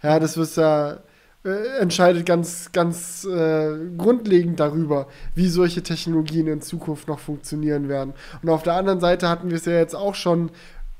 Ja, 0.03 0.19
das 0.19 0.37
ist 0.37 0.57
ja 0.57 0.99
äh, 1.45 1.79
entscheidet 1.81 2.27
ganz, 2.27 2.71
ganz 2.73 3.25
äh, 3.25 3.75
grundlegend 3.97 4.61
darüber, 4.61 5.07
wie 5.35 5.49
solche 5.49 5.83
Technologien 5.83 6.47
in 6.47 6.61
Zukunft 6.61 7.09
noch 7.09 7.19
funktionieren 7.19 7.89
werden. 7.89 8.13
Und 8.43 8.51
auf 8.51 8.63
der 8.63 8.75
anderen 8.75 9.01
Seite 9.01 9.29
hatten 9.29 9.49
wir 9.49 9.57
es 9.57 9.65
ja 9.65 9.73
jetzt 9.73 9.95
auch 9.97 10.15
schon 10.15 10.51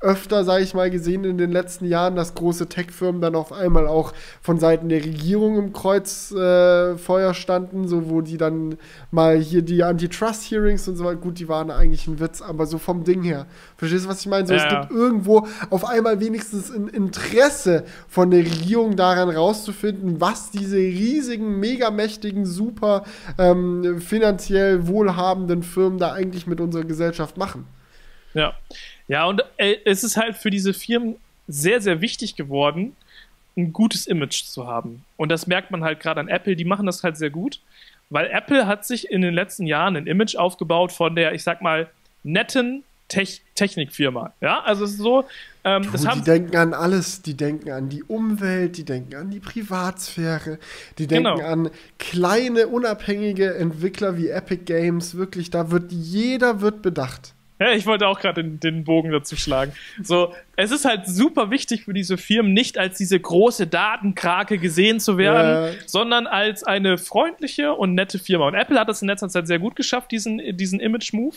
öfter, 0.01 0.43
sage 0.43 0.63
ich 0.63 0.73
mal, 0.73 0.89
gesehen 0.89 1.23
in 1.23 1.37
den 1.37 1.51
letzten 1.51 1.85
Jahren, 1.85 2.15
dass 2.15 2.33
große 2.33 2.67
Tech-Firmen 2.67 3.21
dann 3.21 3.35
auf 3.35 3.53
einmal 3.53 3.87
auch 3.87 4.13
von 4.41 4.59
Seiten 4.59 4.89
der 4.89 5.03
Regierung 5.03 5.57
im 5.57 5.73
Kreuzfeuer 5.73 7.29
äh, 7.29 7.33
standen, 7.33 7.87
so 7.87 8.09
wo 8.09 8.21
die 8.21 8.37
dann 8.37 8.77
mal 9.11 9.37
hier 9.37 9.61
die 9.61 9.83
Antitrust-Hearings 9.83 10.87
und 10.87 10.95
so 10.95 11.05
weiter, 11.05 11.17
gut, 11.17 11.37
die 11.37 11.47
waren 11.47 11.69
eigentlich 11.69 12.07
ein 12.07 12.19
Witz, 12.19 12.41
aber 12.41 12.65
so 12.65 12.79
vom 12.79 13.03
Ding 13.03 13.21
her. 13.21 13.45
Verstehst 13.77 14.05
du, 14.05 14.09
was 14.09 14.21
ich 14.21 14.27
meine? 14.27 14.47
So, 14.47 14.53
ja, 14.53 14.63
es 14.63 14.69
gibt 14.69 14.91
irgendwo 14.91 15.47
auf 15.69 15.85
einmal 15.85 16.19
wenigstens 16.19 16.71
ein 16.71 16.87
Interesse 16.87 17.83
von 18.07 18.31
der 18.31 18.39
Regierung 18.39 18.95
daran 18.95 19.29
rauszufinden, 19.29 20.19
was 20.19 20.49
diese 20.49 20.77
riesigen, 20.77 21.59
megamächtigen, 21.59 22.45
super 22.45 23.03
ähm, 23.37 23.99
finanziell 24.01 24.87
wohlhabenden 24.87 25.61
Firmen 25.61 25.99
da 25.99 26.11
eigentlich 26.13 26.47
mit 26.47 26.59
unserer 26.59 26.85
Gesellschaft 26.85 27.37
machen. 27.37 27.65
Ja, 28.33 28.55
ja, 29.07 29.25
und 29.25 29.43
äh, 29.57 29.75
es 29.85 30.03
ist 30.03 30.17
halt 30.17 30.37
für 30.37 30.49
diese 30.49 30.73
Firmen 30.73 31.17
sehr, 31.47 31.81
sehr 31.81 32.01
wichtig 32.01 32.35
geworden, 32.35 32.95
ein 33.57 33.73
gutes 33.73 34.07
Image 34.07 34.45
zu 34.45 34.67
haben. 34.67 35.03
Und 35.17 35.29
das 35.29 35.47
merkt 35.47 35.71
man 35.71 35.83
halt 35.83 35.99
gerade 35.99 36.19
an 36.19 36.27
Apple, 36.27 36.55
die 36.55 36.65
machen 36.65 36.85
das 36.85 37.03
halt 37.03 37.17
sehr 37.17 37.29
gut, 37.29 37.59
weil 38.09 38.27
Apple 38.27 38.67
hat 38.67 38.85
sich 38.85 39.09
in 39.09 39.21
den 39.21 39.33
letzten 39.33 39.67
Jahren 39.67 39.95
ein 39.95 40.07
Image 40.07 40.35
aufgebaut 40.35 40.91
von 40.91 41.15
der, 41.15 41.33
ich 41.33 41.43
sag 41.43 41.61
mal, 41.61 41.89
netten 42.23 42.83
Tech 43.11 43.41
Technikfirma. 43.55 44.33
Ja, 44.39 44.61
also 44.61 44.85
es 44.85 44.91
ist 44.91 44.99
so. 44.99 45.25
Ähm, 45.65 45.83
du, 45.83 45.97
die 45.97 46.21
denken 46.21 46.55
an 46.55 46.73
alles, 46.73 47.21
die 47.21 47.35
denken 47.35 47.69
an 47.69 47.89
die 47.89 48.03
Umwelt, 48.03 48.77
die 48.77 48.85
denken 48.85 49.15
an 49.15 49.29
die 49.29 49.41
Privatsphäre, 49.41 50.59
die 50.97 51.07
denken 51.07 51.35
genau. 51.35 51.45
an 51.45 51.69
kleine 51.99 52.67
unabhängige 52.67 53.55
Entwickler 53.55 54.17
wie 54.17 54.29
Epic 54.29 54.63
Games. 54.63 55.15
Wirklich, 55.15 55.49
da 55.49 55.71
wird 55.71 55.91
jeder 55.91 56.61
wird 56.61 56.81
bedacht. 56.81 57.33
Ja, 57.61 57.73
ich 57.73 57.85
wollte 57.85 58.07
auch 58.07 58.19
gerade 58.19 58.41
den, 58.41 58.59
den, 58.59 58.83
Bogen 58.83 59.11
dazu 59.11 59.35
schlagen. 59.35 59.73
So, 60.01 60.33
es 60.55 60.71
ist 60.71 60.83
halt 60.83 61.05
super 61.05 61.51
wichtig 61.51 61.83
für 61.83 61.93
diese 61.93 62.17
Firmen, 62.17 62.53
nicht 62.53 62.79
als 62.79 62.97
diese 62.97 63.19
große 63.19 63.67
Datenkrake 63.67 64.57
gesehen 64.57 64.99
zu 64.99 65.19
werden, 65.19 65.75
ja. 65.75 65.79
sondern 65.85 66.25
als 66.25 66.63
eine 66.63 66.97
freundliche 66.97 67.73
und 67.73 67.93
nette 67.93 68.17
Firma. 68.17 68.47
Und 68.47 68.55
Apple 68.55 68.79
hat 68.79 68.89
das 68.89 69.03
in 69.03 69.07
letzter 69.07 69.29
Zeit 69.29 69.45
sehr 69.45 69.59
gut 69.59 69.75
geschafft, 69.75 70.11
diesen, 70.11 70.57
diesen 70.57 70.79
Image-Move. 70.79 71.35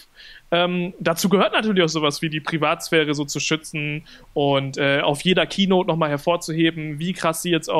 Ähm, 0.51 0.95
dazu 0.99 1.29
gehört 1.29 1.53
natürlich 1.53 1.83
auch 1.83 1.91
sowas 1.91 2.22
wie 2.22 2.31
die 2.31 2.41
Privatsphäre 2.41 3.12
so 3.12 3.27
zu 3.27 3.39
schützen 3.39 4.07
und 4.33 4.79
äh, 4.79 5.01
auf 5.03 5.20
jeder 5.20 5.45
Keynote 5.45 5.89
nochmal 5.89 6.09
hervorzuheben, 6.09 6.99
wie 6.99 7.12
krass 7.12 7.43
sie 7.43 7.51
jetzt 7.51 7.68
äh, 7.68 7.72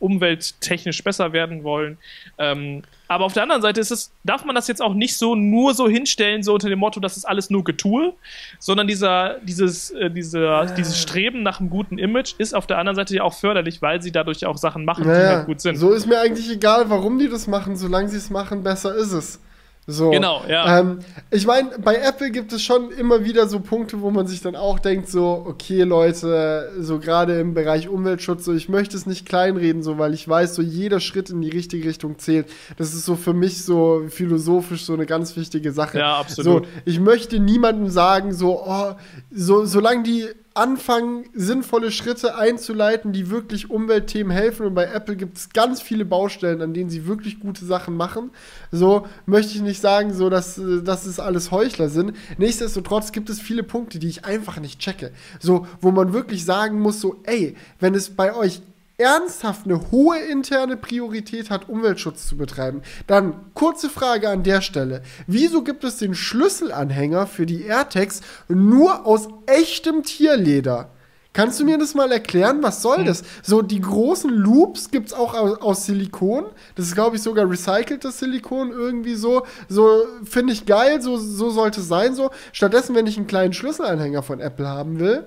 umwelttechnisch 0.00 1.02
besser 1.02 1.32
werden 1.32 1.64
wollen. 1.64 1.96
Ähm, 2.36 2.82
aber 3.08 3.24
auf 3.24 3.32
der 3.32 3.44
anderen 3.44 3.62
Seite 3.62 3.80
ist 3.80 3.90
es, 3.90 4.10
darf 4.24 4.44
man 4.44 4.54
das 4.54 4.68
jetzt 4.68 4.82
auch 4.82 4.94
nicht 4.94 5.16
so 5.16 5.34
nur 5.34 5.74
so 5.74 5.88
hinstellen, 5.88 6.42
so 6.42 6.54
unter 6.54 6.68
dem 6.68 6.78
Motto, 6.78 7.00
das 7.00 7.16
ist 7.16 7.24
alles 7.24 7.50
nur 7.50 7.64
Getue, 7.64 8.14
sondern 8.58 8.86
dieser, 8.86 9.36
dieses, 9.42 9.90
äh, 9.92 10.10
dieser, 10.10 10.62
äh. 10.62 10.74
dieses 10.74 11.00
Streben 11.00 11.42
nach 11.42 11.60
einem 11.60 11.70
guten 11.70 11.98
Image 11.98 12.34
ist 12.38 12.54
auf 12.54 12.66
der 12.66 12.78
anderen 12.78 12.96
Seite 12.96 13.14
ja 13.14 13.22
auch 13.22 13.34
förderlich, 13.34 13.82
weil 13.82 14.02
sie 14.02 14.12
dadurch 14.12 14.44
auch 14.46 14.56
Sachen 14.56 14.84
machen, 14.84 15.06
naja, 15.06 15.20
die 15.20 15.36
halt 15.36 15.46
gut 15.46 15.60
sind. 15.60 15.76
So 15.76 15.92
ist 15.92 16.06
mir 16.06 16.20
eigentlich 16.20 16.50
egal, 16.50 16.90
warum 16.90 17.18
die 17.18 17.28
das 17.28 17.46
machen, 17.46 17.76
solange 17.76 18.08
sie 18.08 18.16
es 18.16 18.30
machen, 18.30 18.62
besser 18.62 18.94
ist 18.94 19.12
es. 19.12 19.40
So. 19.88 20.10
Genau, 20.10 20.42
ja. 20.48 20.80
Ähm, 20.80 20.98
ich 21.30 21.46
meine, 21.46 21.78
bei 21.78 21.94
Apple 21.94 22.32
gibt 22.32 22.52
es 22.52 22.62
schon 22.62 22.90
immer 22.90 23.24
wieder 23.24 23.46
so 23.46 23.60
Punkte, 23.60 24.00
wo 24.00 24.10
man 24.10 24.26
sich 24.26 24.40
dann 24.40 24.56
auch 24.56 24.80
denkt, 24.80 25.08
so, 25.08 25.44
okay, 25.46 25.82
Leute, 25.82 26.72
so 26.80 26.98
gerade 26.98 27.38
im 27.38 27.54
Bereich 27.54 27.88
Umweltschutz, 27.88 28.44
so, 28.44 28.52
ich 28.52 28.68
möchte 28.68 28.96
es 28.96 29.06
nicht 29.06 29.26
kleinreden, 29.26 29.84
so, 29.84 29.96
weil 29.96 30.12
ich 30.12 30.28
weiß, 30.28 30.56
so 30.56 30.62
jeder 30.62 30.98
Schritt 30.98 31.30
in 31.30 31.40
die 31.40 31.50
richtige 31.50 31.88
Richtung 31.88 32.18
zählt. 32.18 32.48
Das 32.76 32.94
ist 32.94 33.04
so 33.04 33.14
für 33.14 33.32
mich 33.32 33.62
so 33.62 34.02
philosophisch 34.08 34.84
so 34.84 34.92
eine 34.92 35.06
ganz 35.06 35.36
wichtige 35.36 35.70
Sache. 35.70 35.98
Ja, 35.98 36.16
absolut. 36.16 36.64
So, 36.64 36.70
ich 36.84 36.98
möchte 36.98 37.38
niemandem 37.38 37.88
sagen, 37.88 38.32
so, 38.32 38.64
oh, 38.66 38.94
so, 39.30 39.66
solange 39.66 40.02
die 40.02 40.26
anfangen, 40.56 41.24
sinnvolle 41.34 41.90
Schritte 41.90 42.36
einzuleiten, 42.36 43.12
die 43.12 43.30
wirklich 43.30 43.70
Umweltthemen 43.70 44.30
helfen. 44.32 44.66
Und 44.66 44.74
bei 44.74 44.86
Apple 44.86 45.16
gibt 45.16 45.36
es 45.38 45.50
ganz 45.50 45.80
viele 45.80 46.04
Baustellen, 46.04 46.62
an 46.62 46.74
denen 46.74 46.90
sie 46.90 47.06
wirklich 47.06 47.40
gute 47.40 47.64
Sachen 47.64 47.96
machen. 47.96 48.30
So 48.72 49.06
möchte 49.26 49.54
ich 49.54 49.62
nicht 49.62 49.80
sagen, 49.80 50.12
so 50.12 50.30
dass, 50.30 50.60
dass 50.84 51.06
es 51.06 51.20
alles 51.20 51.50
Heuchler 51.50 51.88
sind. 51.88 52.12
Nichtsdestotrotz 52.38 53.12
gibt 53.12 53.30
es 53.30 53.40
viele 53.40 53.62
Punkte, 53.62 53.98
die 53.98 54.08
ich 54.08 54.24
einfach 54.24 54.58
nicht 54.58 54.80
checke. 54.80 55.12
So, 55.40 55.66
wo 55.80 55.90
man 55.90 56.12
wirklich 56.12 56.44
sagen 56.44 56.80
muss, 56.80 57.00
so, 57.00 57.20
ey, 57.24 57.56
wenn 57.78 57.94
es 57.94 58.10
bei 58.10 58.34
euch 58.34 58.62
ernsthaft 58.98 59.66
eine 59.66 59.90
hohe 59.90 60.18
interne 60.18 60.76
Priorität 60.76 61.50
hat, 61.50 61.68
Umweltschutz 61.68 62.26
zu 62.26 62.36
betreiben, 62.36 62.82
dann 63.06 63.52
kurze 63.54 63.90
Frage 63.90 64.28
an 64.28 64.42
der 64.42 64.60
Stelle. 64.60 65.02
Wieso 65.26 65.62
gibt 65.62 65.84
es 65.84 65.98
den 65.98 66.14
Schlüsselanhänger 66.14 67.26
für 67.26 67.46
die 67.46 67.64
AirTags 67.64 68.22
nur 68.48 69.04
aus 69.06 69.28
echtem 69.46 70.02
Tierleder? 70.02 70.90
Kannst 71.36 71.60
du 71.60 71.66
mir 71.66 71.76
das 71.76 71.94
mal 71.94 72.10
erklären? 72.10 72.62
Was 72.62 72.80
soll 72.80 73.04
das? 73.04 73.22
So, 73.42 73.60
die 73.60 73.82
großen 73.82 74.30
Loops 74.30 74.90
gibt 74.90 75.08
es 75.08 75.12
auch 75.12 75.34
aus, 75.34 75.60
aus, 75.60 75.84
Silikon. 75.84 76.46
Das 76.76 76.86
ist, 76.86 76.94
glaube 76.94 77.16
ich, 77.16 77.22
sogar 77.22 77.50
recyceltes 77.50 78.20
Silikon 78.20 78.70
irgendwie 78.70 79.16
so. 79.16 79.42
So, 79.68 80.06
finde 80.24 80.54
ich 80.54 80.64
geil, 80.64 81.02
so, 81.02 81.18
so 81.18 81.50
sollte 81.50 81.82
es 81.82 81.88
sein. 81.88 82.14
So. 82.14 82.30
Stattdessen, 82.52 82.94
wenn 82.94 83.06
ich 83.06 83.18
einen 83.18 83.26
kleinen 83.26 83.52
Schlüsselanhänger 83.52 84.22
von 84.22 84.40
Apple 84.40 84.66
haben 84.66 84.98
will, 84.98 85.26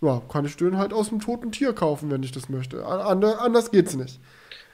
ja, 0.00 0.22
kann 0.28 0.44
ich 0.44 0.56
den 0.56 0.78
halt 0.78 0.92
aus 0.92 1.08
dem 1.08 1.20
toten 1.20 1.52
Tier 1.52 1.72
kaufen, 1.72 2.10
wenn 2.10 2.22
ich 2.22 2.32
das 2.32 2.48
möchte. 2.48 2.84
Ander, 2.84 3.40
anders 3.40 3.70
geht's 3.70 3.96
nicht. 3.96 4.18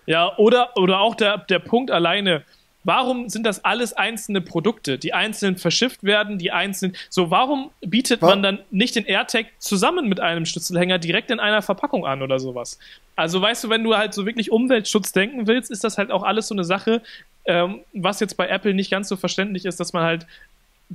Ja, 0.06 0.36
oder, 0.36 0.76
oder 0.76 1.00
auch 1.00 1.14
der, 1.14 1.38
der 1.38 1.58
Punkt 1.58 1.90
alleine. 1.90 2.44
Warum 2.84 3.30
sind 3.30 3.46
das 3.46 3.64
alles 3.64 3.94
einzelne 3.94 4.42
Produkte, 4.42 4.98
die 4.98 5.14
einzeln 5.14 5.56
verschifft 5.56 6.04
werden, 6.04 6.38
die 6.38 6.52
einzeln. 6.52 6.94
So, 7.08 7.30
warum 7.30 7.70
bietet 7.80 8.20
Was? 8.20 8.28
man 8.28 8.42
dann 8.42 8.58
nicht 8.70 8.94
den 8.94 9.06
AirTag 9.06 9.46
zusammen 9.58 10.06
mit 10.06 10.20
einem 10.20 10.44
Schlüsselhänger 10.44 10.98
direkt 10.98 11.30
in 11.30 11.40
einer 11.40 11.62
Verpackung 11.62 12.04
an 12.04 12.20
oder 12.20 12.38
sowas? 12.38 12.78
Also, 13.16 13.40
weißt 13.40 13.64
du, 13.64 13.70
wenn 13.70 13.82
du 13.82 13.96
halt 13.96 14.12
so 14.12 14.26
wirklich 14.26 14.52
Umweltschutz 14.52 15.12
denken 15.12 15.46
willst, 15.46 15.70
ist 15.70 15.82
das 15.82 15.96
halt 15.96 16.10
auch 16.10 16.22
alles 16.22 16.48
so 16.48 16.54
eine 16.54 16.64
Sache, 16.64 17.00
ähm, 17.46 17.80
was 17.94 18.20
jetzt 18.20 18.36
bei 18.36 18.48
Apple 18.48 18.74
nicht 18.74 18.90
ganz 18.90 19.08
so 19.08 19.16
verständlich 19.16 19.64
ist, 19.64 19.80
dass 19.80 19.94
man 19.94 20.02
halt 20.02 20.26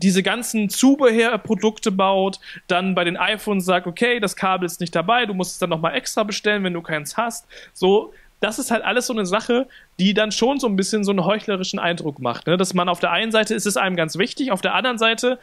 diese 0.02 0.24
ganzen 0.24 0.70
Zubehörprodukte 0.70 1.92
baut, 1.92 2.40
dann 2.68 2.96
bei 2.96 3.04
den 3.04 3.18
iPhones 3.18 3.66
sagt, 3.66 3.88
okay, 3.88 4.20
das 4.20 4.36
Kabel 4.36 4.66
ist 4.66 4.80
nicht 4.80 4.96
dabei, 4.96 5.26
du 5.26 5.34
musst 5.34 5.54
es 5.54 5.58
dann 5.60 5.70
nochmal 5.70 5.96
extra 5.96 6.24
bestellen, 6.24 6.64
wenn 6.64 6.74
du 6.74 6.82
keins 6.82 7.18
hast. 7.18 7.46
So, 7.74 8.14
das 8.40 8.60
ist 8.60 8.72
halt 8.72 8.84
alles 8.84 9.08
so 9.08 9.14
eine 9.14 9.26
Sache, 9.26 9.68
die 10.00 10.14
dann 10.14 10.32
schon 10.32 10.60
so 10.60 10.68
ein 10.68 10.76
bisschen 10.76 11.04
so 11.04 11.12
einen 11.12 11.26
heuchlerischen 11.26 11.80
Eindruck 11.80 12.20
macht. 12.20 12.48
Ne? 12.48 12.58
Dass 12.58 12.74
man 12.74 12.88
auf 12.88 13.00
der 13.00 13.12
einen 13.12 13.32
Seite 13.32 13.54
ist 13.54 13.66
es 13.66 13.78
einem 13.78 13.96
ganz 13.96 14.18
wichtig, 14.18 14.52
auf 14.52 14.62
der 14.62 14.76
anderen 14.76 14.98
Seite 14.98 15.40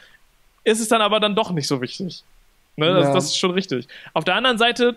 ist 0.65 0.81
es 0.81 0.89
dann 0.89 1.03
aber 1.03 1.21
dann 1.21 1.35
doch 1.35 1.51
nicht 1.51 1.69
so 1.69 1.81
wichtig. 1.81 2.25
Ne? 2.77 2.93
Das, 2.93 3.07
ja. 3.07 3.15
das 3.15 3.25
ist 3.27 3.39
schon 3.39 3.51
richtig. 3.51 3.87
Auf 4.15 4.25
der 4.25 4.35
anderen 4.35 4.59
Seite 4.59 4.97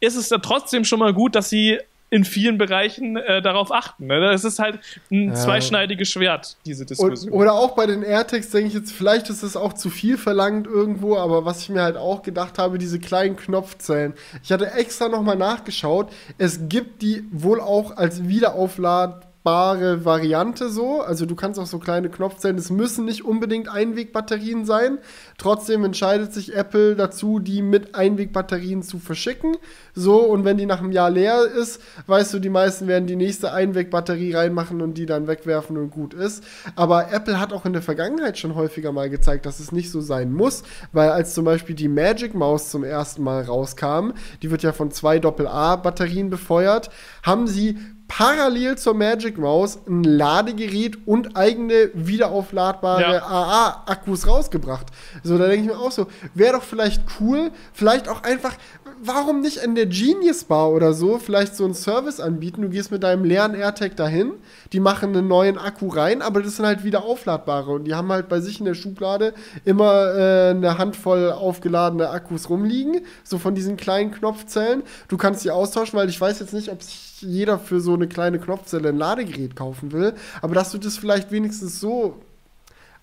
ist 0.00 0.16
es 0.16 0.28
dann 0.28 0.42
trotzdem 0.42 0.84
schon 0.84 0.98
mal 0.98 1.14
gut, 1.14 1.34
dass 1.34 1.48
sie 1.48 1.78
in 2.12 2.26
vielen 2.26 2.58
Bereichen 2.58 3.16
äh, 3.16 3.40
darauf 3.40 3.72
achten. 3.72 4.06
Ne? 4.06 4.20
Das 4.20 4.44
ist 4.44 4.58
halt 4.58 4.80
ein 5.10 5.28
ja. 5.28 5.34
zweischneidiges 5.34 6.10
Schwert, 6.10 6.58
diese 6.66 6.84
Diskussion. 6.84 7.32
Und, 7.32 7.40
oder 7.40 7.54
auch 7.54 7.74
bei 7.74 7.86
den 7.86 8.02
AirTags 8.02 8.50
denke 8.50 8.68
ich 8.68 8.74
jetzt, 8.74 8.92
vielleicht 8.92 9.30
ist 9.30 9.42
es 9.42 9.56
auch 9.56 9.72
zu 9.72 9.88
viel 9.88 10.18
verlangt 10.18 10.66
irgendwo, 10.66 11.16
aber 11.16 11.46
was 11.46 11.62
ich 11.62 11.70
mir 11.70 11.80
halt 11.80 11.96
auch 11.96 12.20
gedacht 12.22 12.58
habe, 12.58 12.76
diese 12.76 13.00
kleinen 13.00 13.36
Knopfzellen. 13.36 14.12
Ich 14.42 14.52
hatte 14.52 14.72
extra 14.72 15.08
nochmal 15.08 15.36
nachgeschaut. 15.36 16.12
Es 16.36 16.68
gibt 16.68 17.00
die 17.00 17.24
wohl 17.32 17.62
auch 17.62 17.96
als 17.96 18.28
Wiederauflad 18.28 19.31
bare 19.42 20.04
Variante 20.04 20.68
so. 20.68 21.00
Also 21.00 21.26
du 21.26 21.34
kannst 21.34 21.58
auch 21.58 21.66
so 21.66 21.78
kleine 21.78 22.08
Knopfzellen, 22.08 22.58
es 22.58 22.70
müssen 22.70 23.04
nicht 23.04 23.24
unbedingt 23.24 23.68
Einwegbatterien 23.68 24.64
sein. 24.64 24.98
Trotzdem 25.38 25.84
entscheidet 25.84 26.32
sich 26.32 26.54
Apple 26.54 26.94
dazu, 26.94 27.38
die 27.38 27.62
mit 27.62 27.94
Einwegbatterien 27.94 28.82
zu 28.82 28.98
verschicken. 28.98 29.56
So, 29.94 30.20
und 30.20 30.44
wenn 30.44 30.58
die 30.58 30.66
nach 30.66 30.80
einem 30.80 30.92
Jahr 30.92 31.10
leer 31.10 31.44
ist, 31.44 31.80
weißt 32.06 32.34
du, 32.34 32.38
die 32.38 32.48
meisten 32.48 32.86
werden 32.86 33.06
die 33.06 33.16
nächste 33.16 33.52
Einwegbatterie 33.52 34.34
reinmachen 34.34 34.80
und 34.80 34.94
die 34.94 35.06
dann 35.06 35.26
wegwerfen 35.26 35.76
und 35.76 35.90
gut 35.90 36.14
ist. 36.14 36.44
Aber 36.76 37.12
Apple 37.12 37.40
hat 37.40 37.52
auch 37.52 37.66
in 37.66 37.72
der 37.72 37.82
Vergangenheit 37.82 38.38
schon 38.38 38.54
häufiger 38.54 38.92
mal 38.92 39.10
gezeigt, 39.10 39.46
dass 39.46 39.60
es 39.60 39.72
nicht 39.72 39.90
so 39.90 40.00
sein 40.00 40.32
muss, 40.32 40.62
weil 40.92 41.10
als 41.10 41.34
zum 41.34 41.44
Beispiel 41.44 41.74
die 41.74 41.88
Magic 41.88 42.34
Mouse 42.34 42.70
zum 42.70 42.84
ersten 42.84 43.22
Mal 43.22 43.42
rauskam, 43.42 44.12
die 44.42 44.50
wird 44.50 44.62
ja 44.62 44.72
von 44.72 44.90
zwei 44.90 45.18
Doppel-A-Batterien 45.18 46.30
befeuert, 46.30 46.90
haben 47.22 47.46
sie 47.46 47.78
parallel 48.16 48.76
zur 48.76 48.92
Magic 48.92 49.38
Mouse 49.38 49.78
ein 49.88 50.04
Ladegerät 50.04 50.98
und 51.06 51.34
eigene 51.34 51.90
wiederaufladbare 51.94 53.00
ja. 53.00 53.22
AA-Akkus 53.22 54.26
rausgebracht. 54.26 54.88
So, 55.24 55.38
da 55.38 55.46
denke 55.46 55.62
ich 55.62 55.72
mir 55.72 55.80
auch 55.80 55.92
so, 55.92 56.08
wäre 56.34 56.52
doch 56.52 56.62
vielleicht 56.62 57.02
cool, 57.20 57.50
vielleicht 57.72 58.10
auch 58.10 58.22
einfach, 58.22 58.54
warum 59.02 59.40
nicht 59.40 59.64
in 59.64 59.74
der 59.74 59.86
Genius 59.86 60.44
Bar 60.44 60.72
oder 60.72 60.92
so 60.92 61.18
vielleicht 61.18 61.56
so 61.56 61.64
einen 61.64 61.72
Service 61.72 62.20
anbieten? 62.20 62.60
Du 62.60 62.68
gehst 62.68 62.90
mit 62.90 63.02
deinem 63.02 63.24
leeren 63.24 63.54
AirTag 63.54 63.96
dahin, 63.96 64.32
die 64.74 64.80
machen 64.80 65.16
einen 65.16 65.26
neuen 65.26 65.56
Akku 65.56 65.88
rein, 65.88 66.20
aber 66.20 66.42
das 66.42 66.56
sind 66.56 66.66
halt 66.66 66.84
wieder 66.84 67.04
aufladbare 67.04 67.70
und 67.70 67.84
die 67.84 67.94
haben 67.94 68.12
halt 68.12 68.28
bei 68.28 68.40
sich 68.40 68.58
in 68.58 68.66
der 68.66 68.74
Schublade 68.74 69.32
immer 69.64 70.14
äh, 70.14 70.50
eine 70.50 70.76
Handvoll 70.76 71.32
aufgeladene 71.32 72.10
Akkus 72.10 72.50
rumliegen, 72.50 73.06
so 73.24 73.38
von 73.38 73.54
diesen 73.54 73.78
kleinen 73.78 74.10
Knopfzellen. 74.10 74.82
Du 75.08 75.16
kannst 75.16 75.42
die 75.46 75.50
austauschen, 75.50 75.98
weil 75.98 76.10
ich 76.10 76.20
weiß 76.20 76.40
jetzt 76.40 76.52
nicht, 76.52 76.68
ob 76.68 76.82
sich 76.82 77.11
jeder 77.22 77.58
für 77.58 77.80
so 77.80 77.94
eine 77.94 78.08
kleine 78.08 78.38
Knopfzelle 78.38 78.90
ein 78.90 78.98
Ladegerät 78.98 79.56
kaufen 79.56 79.92
will, 79.92 80.14
aber 80.40 80.54
dass 80.54 80.70
du 80.72 80.78
das 80.78 80.98
vielleicht 80.98 81.30
wenigstens 81.30 81.80
so. 81.80 82.20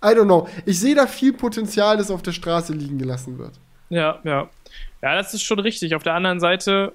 I 0.03 0.09
don't 0.09 0.25
know. 0.25 0.47
Ich 0.65 0.79
sehe 0.79 0.95
da 0.95 1.07
viel 1.07 1.33
Potenzial, 1.33 1.97
das 1.97 2.09
auf 2.09 2.21
der 2.21 2.31
Straße 2.31 2.71
liegen 2.71 2.97
gelassen 2.97 3.37
wird. 3.37 3.51
Ja, 3.89 4.19
ja. 4.23 4.49
Ja, 5.01 5.15
das 5.15 5.33
ist 5.33 5.43
schon 5.43 5.59
richtig. 5.59 5.95
Auf 5.95 6.03
der 6.03 6.13
anderen 6.13 6.39
Seite, 6.39 6.93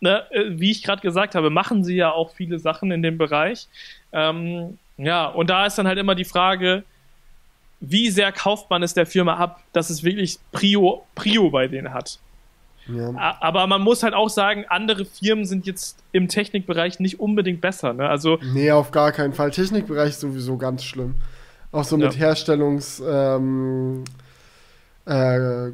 ne, 0.00 0.24
äh, 0.30 0.44
wie 0.48 0.70
ich 0.70 0.82
gerade 0.82 1.02
gesagt 1.02 1.34
habe, 1.34 1.50
machen 1.50 1.84
sie 1.84 1.96
ja 1.96 2.10
auch 2.10 2.34
viele 2.34 2.58
Sachen 2.58 2.90
in 2.92 3.02
dem 3.02 3.18
Bereich. 3.18 3.68
Ähm, 4.12 4.78
ja, 4.96 5.26
und 5.26 5.50
da 5.50 5.66
ist 5.66 5.76
dann 5.76 5.86
halt 5.86 5.98
immer 5.98 6.14
die 6.14 6.24
Frage, 6.24 6.84
wie 7.80 8.10
sehr 8.10 8.32
kauft 8.32 8.70
man 8.70 8.82
es 8.82 8.94
der 8.94 9.06
Firma 9.06 9.36
ab, 9.36 9.62
dass 9.72 9.90
es 9.90 10.02
wirklich 10.02 10.38
Prio, 10.52 11.04
Prio 11.14 11.50
bei 11.50 11.68
denen 11.68 11.92
hat. 11.92 12.18
Ja. 12.88 13.36
Aber 13.40 13.66
man 13.66 13.82
muss 13.82 14.02
halt 14.02 14.14
auch 14.14 14.30
sagen, 14.30 14.64
andere 14.68 15.04
Firmen 15.04 15.44
sind 15.44 15.66
jetzt 15.66 15.98
im 16.12 16.28
Technikbereich 16.28 17.00
nicht 17.00 17.20
unbedingt 17.20 17.60
besser. 17.60 17.92
Ne? 17.92 18.08
Also, 18.08 18.38
nee, 18.54 18.70
auf 18.70 18.90
gar 18.90 19.12
keinen 19.12 19.32
Fall. 19.32 19.50
Technikbereich 19.50 20.10
ist 20.10 20.20
sowieso 20.20 20.56
ganz 20.56 20.84
schlimm. 20.84 21.16
Auch 21.70 21.84
so 21.84 21.96
mit 21.96 22.14
ja. 22.14 22.18
Herstellungs. 22.18 23.02
Ähm, 23.06 24.04
äh, 25.08 25.72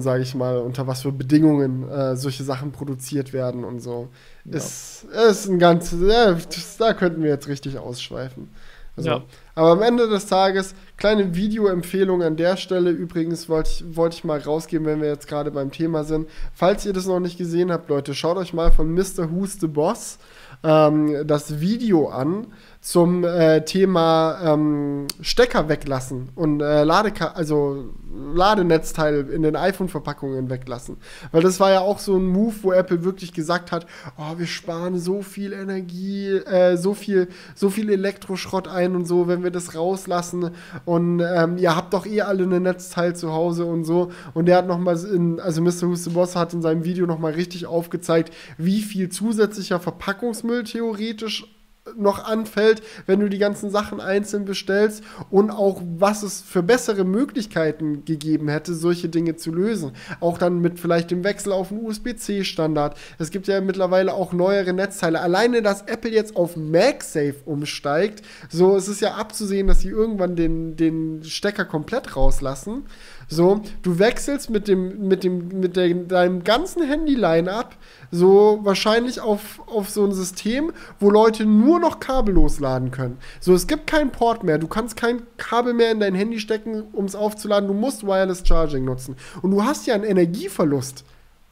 sage 0.00 0.22
ich 0.22 0.34
mal, 0.34 0.56
unter 0.58 0.86
was 0.86 1.02
für 1.02 1.12
Bedingungen 1.12 1.88
äh, 1.88 2.16
solche 2.16 2.44
Sachen 2.44 2.72
produziert 2.72 3.32
werden 3.32 3.62
und 3.64 3.80
so. 3.80 4.08
Ja. 4.44 4.56
Ist, 4.56 5.04
ist 5.04 5.48
ein 5.48 5.58
ganz, 5.58 5.92
ja, 5.92 6.36
da 6.78 6.94
könnten 6.94 7.22
wir 7.22 7.30
jetzt 7.30 7.48
richtig 7.48 7.78
ausschweifen. 7.78 8.48
Also, 8.96 9.10
ja. 9.10 9.22
Aber 9.54 9.72
am 9.72 9.82
Ende 9.82 10.08
des 10.08 10.26
Tages, 10.26 10.74
kleine 10.96 11.34
Videoempfehlung 11.34 12.22
an 12.22 12.36
der 12.36 12.56
Stelle. 12.56 12.90
Übrigens 12.90 13.48
wollte 13.48 13.70
ich, 13.70 13.96
wollt 13.96 14.14
ich 14.14 14.24
mal 14.24 14.38
rausgeben, 14.38 14.86
wenn 14.86 15.00
wir 15.00 15.08
jetzt 15.08 15.28
gerade 15.28 15.50
beim 15.50 15.70
Thema 15.70 16.04
sind. 16.04 16.28
Falls 16.52 16.86
ihr 16.86 16.92
das 16.92 17.06
noch 17.06 17.20
nicht 17.20 17.38
gesehen 17.38 17.72
habt, 17.72 17.88
Leute, 17.88 18.14
schaut 18.14 18.36
euch 18.36 18.52
mal 18.52 18.72
von 18.72 18.92
Mr. 18.92 19.30
Who's 19.30 19.58
the 19.60 19.66
Boss 19.66 20.18
ähm, 20.64 21.26
das 21.26 21.60
Video 21.60 22.08
an 22.08 22.46
zum 22.80 23.24
äh, 23.24 23.64
Thema 23.64 24.38
ähm, 24.44 25.06
Stecker 25.20 25.68
weglassen 25.68 26.30
und 26.34 26.60
äh, 26.60 26.84
Ladeka 26.84 27.28
also 27.28 27.94
Ladenetzteil 28.34 29.28
in 29.30 29.42
den 29.42 29.56
iPhone-Verpackungen 29.56 30.50
weglassen. 30.50 30.98
Weil 31.32 31.42
das 31.42 31.60
war 31.60 31.70
ja 31.70 31.80
auch 31.80 31.98
so 31.98 32.16
ein 32.16 32.26
Move, 32.26 32.54
wo 32.62 32.72
Apple 32.72 33.04
wirklich 33.04 33.32
gesagt 33.32 33.72
hat, 33.72 33.86
oh, 34.16 34.38
wir 34.38 34.46
sparen 34.46 34.98
so 34.98 35.22
viel 35.22 35.52
Energie, 35.52 36.28
äh, 36.28 36.76
so 36.76 36.94
viel, 36.94 37.28
so 37.54 37.70
viel 37.70 37.90
Elektroschrott 37.90 38.68
ein 38.68 38.94
und 38.94 39.06
so, 39.06 39.28
wenn 39.28 39.42
wir 39.42 39.50
das 39.50 39.74
rauslassen. 39.74 40.50
Und 40.84 41.20
ähm, 41.20 41.56
ihr 41.58 41.74
habt 41.74 41.94
doch 41.94 42.06
eh 42.06 42.20
alle 42.20 42.44
ein 42.44 42.62
Netzteil 42.62 43.16
zu 43.16 43.32
Hause 43.32 43.64
und 43.64 43.84
so. 43.84 44.10
Und 44.34 44.46
der 44.46 44.58
hat 44.58 44.66
nochmal 44.66 44.94
also 45.40 45.62
Mr. 45.62 45.88
Who's 45.88 46.04
the 46.04 46.10
Boss 46.10 46.36
hat 46.36 46.52
in 46.52 46.62
seinem 46.62 46.84
Video 46.84 47.06
nochmal 47.06 47.32
richtig 47.32 47.66
aufgezeigt, 47.66 48.32
wie 48.58 48.82
viel 48.82 49.08
zusätzlicher 49.08 49.80
Verpackungsmüll 49.80 50.64
theoretisch 50.64 51.53
noch 51.96 52.24
anfällt, 52.24 52.82
wenn 53.06 53.20
du 53.20 53.28
die 53.28 53.38
ganzen 53.38 53.70
Sachen 53.70 54.00
einzeln 54.00 54.44
bestellst 54.44 55.04
und 55.30 55.50
auch 55.50 55.82
was 55.98 56.22
es 56.22 56.40
für 56.40 56.62
bessere 56.62 57.04
Möglichkeiten 57.04 58.04
gegeben 58.04 58.48
hätte, 58.48 58.74
solche 58.74 59.08
Dinge 59.08 59.36
zu 59.36 59.52
lösen. 59.52 59.92
Auch 60.20 60.38
dann 60.38 60.60
mit 60.60 60.80
vielleicht 60.80 61.10
dem 61.10 61.24
Wechsel 61.24 61.52
auf 61.52 61.70
einen 61.70 61.84
USB-C-Standard. 61.84 62.96
Es 63.18 63.30
gibt 63.30 63.46
ja 63.48 63.60
mittlerweile 63.60 64.14
auch 64.14 64.32
neuere 64.32 64.72
Netzteile. 64.72 65.20
Alleine, 65.20 65.62
dass 65.62 65.82
Apple 65.82 66.10
jetzt 66.10 66.36
auf 66.36 66.56
MagSafe 66.56 67.36
umsteigt, 67.44 68.22
so 68.48 68.76
ist 68.76 68.88
es 68.88 69.00
ja 69.00 69.14
abzusehen, 69.14 69.66
dass 69.66 69.80
sie 69.80 69.90
irgendwann 69.90 70.36
den, 70.36 70.76
den 70.76 71.22
Stecker 71.24 71.64
komplett 71.64 72.16
rauslassen. 72.16 72.84
So, 73.28 73.62
du 73.82 73.98
wechselst 73.98 74.50
mit 74.50 74.68
dem, 74.68 75.08
mit 75.08 75.24
dem, 75.24 75.48
mit 75.60 75.76
der, 75.76 75.94
deinem 75.94 76.44
ganzen 76.44 76.82
Handy-Line-Up 76.82 77.76
so 78.10 78.60
wahrscheinlich 78.62 79.20
auf, 79.20 79.62
auf 79.66 79.90
so 79.90 80.04
ein 80.04 80.12
System, 80.12 80.72
wo 81.00 81.10
Leute 81.10 81.46
nur 81.46 81.80
noch 81.80 82.00
kabellos 82.00 82.60
laden 82.60 82.90
können. 82.90 83.18
So, 83.40 83.54
es 83.54 83.66
gibt 83.66 83.86
keinen 83.86 84.10
Port 84.10 84.44
mehr. 84.44 84.58
Du 84.58 84.68
kannst 84.68 84.96
kein 84.96 85.22
Kabel 85.36 85.74
mehr 85.74 85.90
in 85.90 86.00
dein 86.00 86.14
Handy 86.14 86.38
stecken, 86.38 86.84
um 86.92 87.06
es 87.06 87.14
aufzuladen. 87.14 87.68
Du 87.68 87.74
musst 87.74 88.06
Wireless 88.06 88.46
Charging 88.46 88.84
nutzen. 88.84 89.16
Und 89.42 89.50
du 89.50 89.64
hast 89.64 89.86
ja 89.86 89.94
einen 89.94 90.04
Energieverlust 90.04 91.04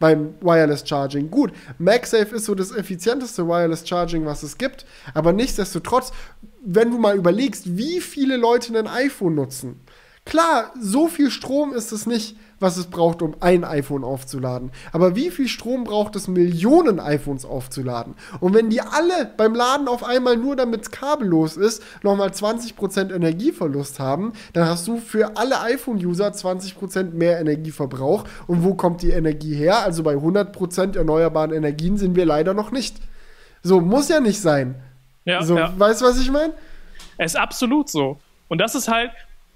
beim 0.03 0.35
Wireless 0.41 0.83
Charging. 0.85 1.31
Gut, 1.31 1.53
MagSafe 1.79 2.35
ist 2.35 2.47
so 2.47 2.57
das 2.57 2.75
effizienteste 2.75 3.47
Wireless 3.47 3.89
Charging, 3.89 4.27
was 4.27 4.43
es 4.43 4.59
gibt, 4.59 4.85
aber 5.15 5.33
nichtsdestotrotz, 5.33 6.11
wenn 6.65 6.91
du 6.91 6.99
mal 6.99 7.17
überlegst, 7.17 7.77
wie 7.79 8.01
viele 8.01 8.37
Leute 8.37 8.77
ein 8.77 8.89
iPhone 8.89 9.37
nutzen, 9.37 9.81
Klar, 10.25 10.71
so 10.81 11.09
viel 11.09 11.31
Strom 11.31 11.73
ist 11.73 11.91
es 11.91 12.07
nicht, 12.07 12.37
was 12.61 12.77
es 12.77 12.87
braucht, 12.87 13.23
um 13.23 13.35
ein 13.41 13.65
iPhone 13.65 14.05
aufzuladen. 14.05 14.71
Aber 14.93 15.17
wie 15.17 15.31
viel 15.31 15.49
Strom 15.49 15.83
braucht 15.83 16.15
es, 16.15 16.29
Millionen 16.29 17.01
iPhones 17.01 17.45
aufzuladen? 17.45 18.15
Und 18.39 18.55
wenn 18.55 18.71
die 18.71 18.81
alle 18.81 19.33
beim 19.37 19.53
Laden 19.53 19.89
auf 19.89 20.05
einmal 20.05 20.37
nur 20.37 20.55
damit 20.55 20.83
es 20.83 20.91
kabellos 20.93 21.57
ist, 21.57 21.83
nochmal 22.05 22.29
20% 22.29 23.13
Energieverlust 23.13 23.99
haben, 23.99 24.33
dann 24.53 24.69
hast 24.69 24.87
du 24.87 24.99
für 24.99 25.37
alle 25.37 25.61
iPhone-User 25.61 26.29
20% 26.29 27.15
mehr 27.15 27.41
Energieverbrauch. 27.41 28.25
Und 28.47 28.63
wo 28.63 28.75
kommt 28.75 29.03
die 29.03 29.11
Energie 29.11 29.57
her? 29.57 29.81
Also 29.81 30.05
bei 30.05 30.15
100% 30.15 30.97
erneuerbaren 30.97 31.53
Energien 31.53 31.97
sind 31.99 32.15
wir 32.15 32.27
leider 32.27 32.55
noch 32.55 32.71
nicht. 32.71 32.97
So, 33.65 33.81
muss 33.81 34.09
ja 34.09 34.21
nicht 34.21 34.41
sein. 34.41 34.77
Ja, 35.25 35.43
so, 35.43 35.57
ja. 35.59 35.73
Weißt 35.77 36.01
du, 36.01 36.05
was 36.07 36.21
ich 36.21 36.31
meine? 36.31 36.55
Es 37.19 37.33
ist 37.33 37.41
absolut 37.41 37.91
so. 37.91 38.19
Und 38.49 38.59
das 38.59 38.75
ist 38.75 38.89
halt, 38.89 39.11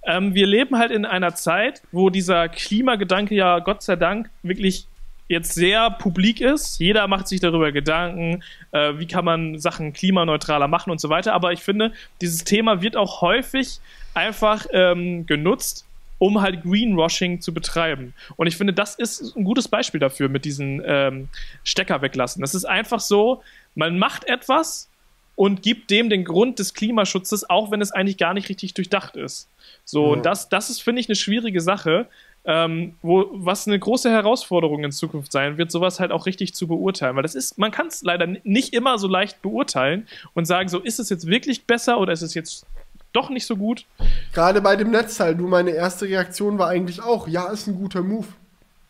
ähm, 0.07 0.35
wir 0.35 0.47
leben 0.47 0.79
halt 0.79 0.91
in 0.91 1.05
einer 1.05 1.35
Zeit, 1.35 1.83
wo 1.93 2.11
dieser 2.11 2.49
Klimagedanke 2.49 3.35
ja 3.35 3.59
Gott 3.59 3.83
sei 3.83 3.97
Dank 3.97 4.31
wirklich 4.43 4.87
jetzt 5.29 5.55
sehr 5.55 5.91
publik 5.91 6.41
ist. 6.41 6.79
Jeder 6.79 7.09
macht 7.09 7.27
sich 7.29 7.41
darüber 7.41 7.73
Gedanken, 7.73 8.43
äh, 8.71 8.93
wie 8.99 9.07
kann 9.07 9.25
man 9.25 9.59
Sachen 9.59 9.93
klimaneutraler 9.93 10.69
machen 10.69 10.91
und 10.91 11.01
so 11.01 11.09
weiter. 11.09 11.33
Aber 11.33 11.53
ich 11.53 11.61
finde, 11.61 11.93
dieses 12.21 12.45
Thema 12.45 12.81
wird 12.83 12.97
auch 12.97 13.21
häufig 13.23 13.81
einfach 14.15 14.67
ähm, 14.73 15.27
genutzt, 15.27 15.85
um 16.19 16.41
halt 16.41 16.63
Greenwashing 16.63 17.41
zu 17.41 17.53
betreiben. 17.53 18.15
Und 18.37 18.47
ich 18.47 18.57
finde, 18.57 18.73
das 18.73 18.95
ist 18.95 19.37
ein 19.37 19.45
gutes 19.45 19.69
Beispiel 19.69 20.01
dafür 20.01 20.29
mit 20.29 20.45
diesen 20.45 20.81
ähm, 20.85 21.29
Stecker 21.65 22.01
weglassen. 22.03 22.41
Das 22.41 22.55
ist 22.55 22.65
einfach 22.65 23.01
so, 23.01 23.43
man 23.75 23.99
macht 23.99 24.25
etwas 24.25 24.89
und 25.35 25.63
gibt 25.63 25.91
dem 25.91 26.09
den 26.09 26.25
Grund 26.25 26.59
des 26.59 26.73
Klimaschutzes, 26.73 27.51
auch 27.51 27.71
wenn 27.71 27.83
es 27.83 27.93
eigentlich 27.93 28.17
gar 28.17 28.33
nicht 28.33 28.49
richtig 28.49 28.75
durchdacht 28.75 29.17
ist. 29.17 29.49
So, 29.87 30.17
ja. 30.17 30.21
das, 30.21 30.49
das 30.49 30.69
ist, 30.69 30.83
finde 30.83 31.01
ich, 31.01 31.09
eine 31.09 31.15
schwierige 31.15 31.61
Sache, 31.61 32.09
ähm, 32.45 32.95
wo, 33.03 33.29
was 33.33 33.67
eine 33.67 33.79
große 33.79 34.11
Herausforderung 34.11 34.85
in 34.85 34.93
Zukunft 34.93 35.33
sein 35.33 35.59
wird, 35.59 35.71
sowas 35.71 36.01
halt 36.01 36.11
auch 36.11 36.27
richtig 36.27 36.55
zu 36.55 36.67
beurteilen. 36.67 37.17
Weil 37.17 37.23
das 37.23 37.37
ist, 37.37 37.57
man 37.57 37.71
kann 37.71 37.87
es 37.87 38.03
leider 38.03 38.27
nicht 38.27 38.75
immer 38.75 38.99
so 38.99 39.07
leicht 39.09 39.43
beurteilen 39.43 40.07
und 40.35 40.45
sagen, 40.45 40.69
so 40.69 40.81
ist 40.81 40.99
es 40.99 41.09
jetzt 41.09 41.29
wirklich 41.29 41.65
besser 41.65 41.99
oder 41.99 42.13
ist 42.13 42.23
es 42.23 42.35
jetzt 42.35 42.67
doch 43.13 43.31
nicht 43.31 43.47
so 43.47 43.57
gut. 43.57 43.87
Gerade 44.33 44.61
bei 44.61 44.77
dem 44.77 44.91
Netzteil, 44.91 45.37
du, 45.37 45.47
meine 45.47 45.71
erste 45.71 46.07
Reaktion 46.07 46.59
war 46.59 46.69
eigentlich 46.69 47.01
auch, 47.01 47.29
ja, 47.29 47.49
ist 47.49 47.69
ein 47.69 47.77
guter 47.77 48.03
Move. 48.03 48.27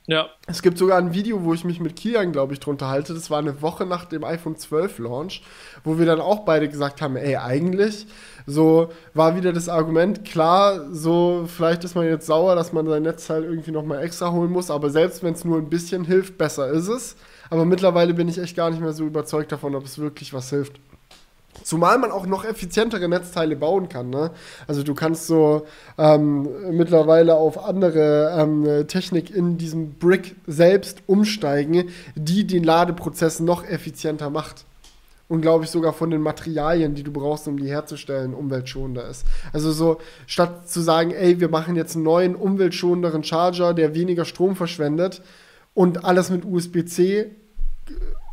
Ja. 0.06 0.28
Es 0.46 0.62
gibt 0.62 0.78
sogar 0.78 0.98
ein 0.98 1.14
Video, 1.14 1.42
wo 1.42 1.52
ich 1.52 1.64
mich 1.64 1.80
mit 1.80 1.96
Kian, 1.96 2.30
glaube 2.32 2.52
ich, 2.52 2.60
drunter 2.60 2.88
halte. 2.88 3.12
Das 3.12 3.30
war 3.30 3.38
eine 3.38 3.60
Woche 3.60 3.86
nach 3.86 4.04
dem 4.04 4.22
iPhone 4.22 4.56
12 4.56 5.00
Launch, 5.00 5.42
wo 5.82 5.98
wir 5.98 6.06
dann 6.06 6.20
auch 6.20 6.44
beide 6.44 6.68
gesagt 6.68 7.02
haben, 7.02 7.16
ey, 7.16 7.36
eigentlich 7.36 8.06
so 8.46 8.90
war 9.14 9.36
wieder 9.36 9.52
das 9.52 9.68
Argument, 9.68 10.24
klar, 10.24 10.92
so 10.92 11.46
vielleicht 11.48 11.82
ist 11.82 11.96
man 11.96 12.06
jetzt 12.06 12.26
sauer, 12.26 12.54
dass 12.54 12.72
man 12.72 12.86
sein 12.86 13.02
Netzteil 13.02 13.42
irgendwie 13.42 13.72
nochmal 13.72 14.02
extra 14.04 14.30
holen 14.30 14.52
muss, 14.52 14.70
aber 14.70 14.90
selbst 14.90 15.24
wenn 15.24 15.34
es 15.34 15.44
nur 15.44 15.58
ein 15.58 15.68
bisschen 15.68 16.04
hilft, 16.04 16.38
besser 16.38 16.68
ist 16.68 16.88
es. 16.88 17.16
Aber 17.50 17.64
mittlerweile 17.64 18.14
bin 18.14 18.28
ich 18.28 18.38
echt 18.38 18.56
gar 18.56 18.70
nicht 18.70 18.80
mehr 18.80 18.92
so 18.92 19.04
überzeugt 19.04 19.52
davon, 19.52 19.74
ob 19.74 19.84
es 19.84 19.98
wirklich 19.98 20.32
was 20.32 20.50
hilft. 20.50 20.74
Zumal 21.62 21.98
man 21.98 22.10
auch 22.10 22.26
noch 22.26 22.44
effizientere 22.44 23.08
Netzteile 23.08 23.56
bauen 23.56 23.88
kann. 23.88 24.10
Ne? 24.10 24.30
Also 24.66 24.82
du 24.82 24.94
kannst 24.94 25.26
so 25.26 25.66
ähm, 25.98 26.48
mittlerweile 26.70 27.36
auf 27.36 27.64
andere 27.64 28.34
ähm, 28.38 28.86
Technik 28.86 29.30
in 29.30 29.58
diesem 29.58 29.94
Brick 29.94 30.36
selbst 30.46 31.02
umsteigen, 31.06 31.88
die 32.14 32.46
den 32.46 32.64
Ladeprozess 32.64 33.40
noch 33.40 33.64
effizienter 33.64 34.30
macht. 34.30 34.64
Und 35.28 35.40
glaube 35.40 35.64
ich 35.64 35.70
sogar 35.70 35.92
von 35.92 36.10
den 36.10 36.20
Materialien, 36.20 36.94
die 36.94 37.02
du 37.02 37.10
brauchst, 37.10 37.48
um 37.48 37.58
die 37.58 37.68
herzustellen, 37.68 38.32
umweltschonender 38.32 39.08
ist. 39.08 39.24
Also 39.52 39.72
so, 39.72 39.98
statt 40.28 40.68
zu 40.68 40.80
sagen, 40.80 41.10
ey, 41.10 41.40
wir 41.40 41.48
machen 41.48 41.74
jetzt 41.74 41.96
einen 41.96 42.04
neuen, 42.04 42.36
umweltschonenderen 42.36 43.24
Charger, 43.24 43.74
der 43.74 43.94
weniger 43.94 44.24
Strom 44.24 44.54
verschwendet 44.54 45.22
und 45.74 46.04
alles 46.04 46.30
mit 46.30 46.44
USB-C 46.44 47.32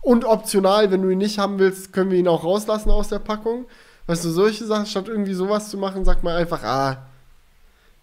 und 0.03 0.25
optional, 0.25 0.91
wenn 0.91 1.01
du 1.01 1.09
ihn 1.09 1.17
nicht 1.17 1.39
haben 1.39 1.59
willst, 1.59 1.93
können 1.93 2.11
wir 2.11 2.19
ihn 2.19 2.27
auch 2.27 2.43
rauslassen 2.43 2.91
aus 2.91 3.07
der 3.07 3.19
Packung. 3.19 3.65
Weißt 4.05 4.23
du, 4.25 4.29
solche 4.29 4.65
Sachen, 4.65 4.85
statt 4.85 5.07
irgendwie 5.07 5.33
sowas 5.33 5.69
zu 5.69 5.77
machen, 5.77 6.03
sagt 6.03 6.23
man 6.23 6.35
einfach, 6.35 6.61
ah, 6.63 7.05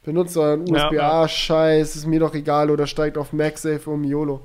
benutzt 0.03 0.37
euren 0.37 0.63
USB-A-Scheiß, 0.63 1.97
ist 1.97 2.07
mir 2.07 2.21
doch 2.21 2.35
egal, 2.35 2.71
oder 2.71 2.87
steigt 2.87 3.19
auf 3.19 3.35
MagSafe 3.35 3.89
um 3.91 4.03
YOLO. 4.03 4.41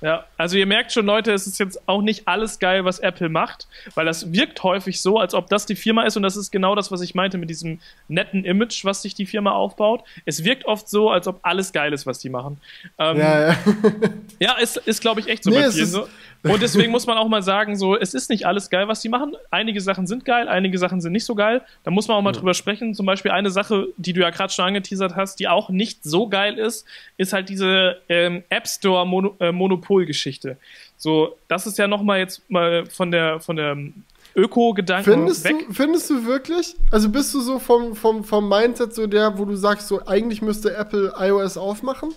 Ja, 0.00 0.26
also 0.36 0.56
ihr 0.56 0.66
merkt 0.66 0.92
schon, 0.92 1.06
Leute, 1.06 1.32
es 1.32 1.46
ist 1.46 1.58
jetzt 1.58 1.88
auch 1.88 2.02
nicht 2.02 2.28
alles 2.28 2.60
geil, 2.60 2.84
was 2.84 3.00
Apple 3.00 3.28
macht, 3.28 3.66
weil 3.94 4.06
das 4.06 4.32
wirkt 4.32 4.62
häufig 4.62 5.00
so, 5.02 5.18
als 5.18 5.34
ob 5.34 5.48
das 5.48 5.66
die 5.66 5.74
Firma 5.74 6.04
ist 6.04 6.16
und 6.16 6.22
das 6.22 6.36
ist 6.36 6.52
genau 6.52 6.76
das, 6.76 6.92
was 6.92 7.00
ich 7.00 7.16
meinte 7.16 7.36
mit 7.36 7.50
diesem 7.50 7.80
netten 8.06 8.44
Image, 8.44 8.84
was 8.84 9.02
sich 9.02 9.14
die 9.14 9.26
Firma 9.26 9.52
aufbaut. 9.52 10.04
Es 10.24 10.44
wirkt 10.44 10.66
oft 10.66 10.88
so, 10.88 11.10
als 11.10 11.26
ob 11.26 11.40
alles 11.42 11.72
geil 11.72 11.92
ist, 11.92 12.06
was 12.06 12.20
die 12.20 12.28
machen. 12.28 12.60
Ähm, 12.98 13.18
ja, 13.18 13.48
ja. 13.48 13.56
ja, 14.38 14.58
ist, 14.58 14.76
ist 14.76 15.00
glaube 15.00 15.20
ich, 15.20 15.26
echt 15.26 15.42
so 15.42 15.50
nee, 15.50 15.62
bei 15.62 15.70
vielen 15.70 15.86
so. 15.86 16.08
Und 16.42 16.62
deswegen 16.62 16.92
muss 16.92 17.06
man 17.06 17.18
auch 17.18 17.28
mal 17.28 17.42
sagen, 17.42 17.76
so, 17.76 17.96
es 17.96 18.14
ist 18.14 18.30
nicht 18.30 18.46
alles 18.46 18.70
geil, 18.70 18.86
was 18.86 19.00
die 19.00 19.08
machen. 19.08 19.34
Einige 19.50 19.80
Sachen 19.80 20.06
sind 20.06 20.24
geil, 20.24 20.48
einige 20.48 20.78
Sachen 20.78 21.00
sind 21.00 21.12
nicht 21.12 21.24
so 21.24 21.34
geil. 21.34 21.62
Da 21.82 21.90
muss 21.90 22.06
man 22.08 22.16
auch 22.16 22.22
mal 22.22 22.32
ja. 22.32 22.38
drüber 22.38 22.54
sprechen. 22.54 22.94
Zum 22.94 23.06
Beispiel 23.06 23.32
eine 23.32 23.50
Sache, 23.50 23.88
die 23.96 24.12
du 24.12 24.20
ja 24.20 24.30
gerade 24.30 24.52
schon 24.52 24.64
angeteasert 24.64 25.16
hast, 25.16 25.40
die 25.40 25.48
auch 25.48 25.68
nicht 25.68 26.04
so 26.04 26.28
geil 26.28 26.58
ist, 26.58 26.86
ist 27.16 27.32
halt 27.32 27.48
diese 27.48 27.96
ähm, 28.08 28.44
App 28.50 28.68
Store 28.68 29.06
Mono 29.06 29.36
äh, 29.40 29.50
Monopol-Geschichte. 29.50 30.56
So, 30.96 31.36
das 31.48 31.66
ist 31.66 31.78
ja 31.78 31.88
noch 31.88 32.02
mal 32.02 32.18
jetzt 32.18 32.48
mal 32.48 32.86
von 32.86 33.10
der 33.10 33.40
von 33.40 33.56
der 33.56 33.76
Öko-Gedanken 34.38 35.12
findest 35.12 35.44
weg. 35.44 35.66
Du, 35.66 35.74
findest 35.74 36.10
du 36.10 36.24
wirklich? 36.24 36.76
Also 36.90 37.08
bist 37.08 37.34
du 37.34 37.40
so 37.40 37.58
vom, 37.58 37.96
vom, 37.96 38.22
vom 38.22 38.48
Mindset 38.48 38.94
so 38.94 39.06
der, 39.06 39.36
wo 39.38 39.44
du 39.44 39.56
sagst, 39.56 39.88
so 39.88 40.06
eigentlich 40.06 40.42
müsste 40.42 40.74
Apple 40.76 41.12
iOS 41.18 41.56
aufmachen? 41.56 42.14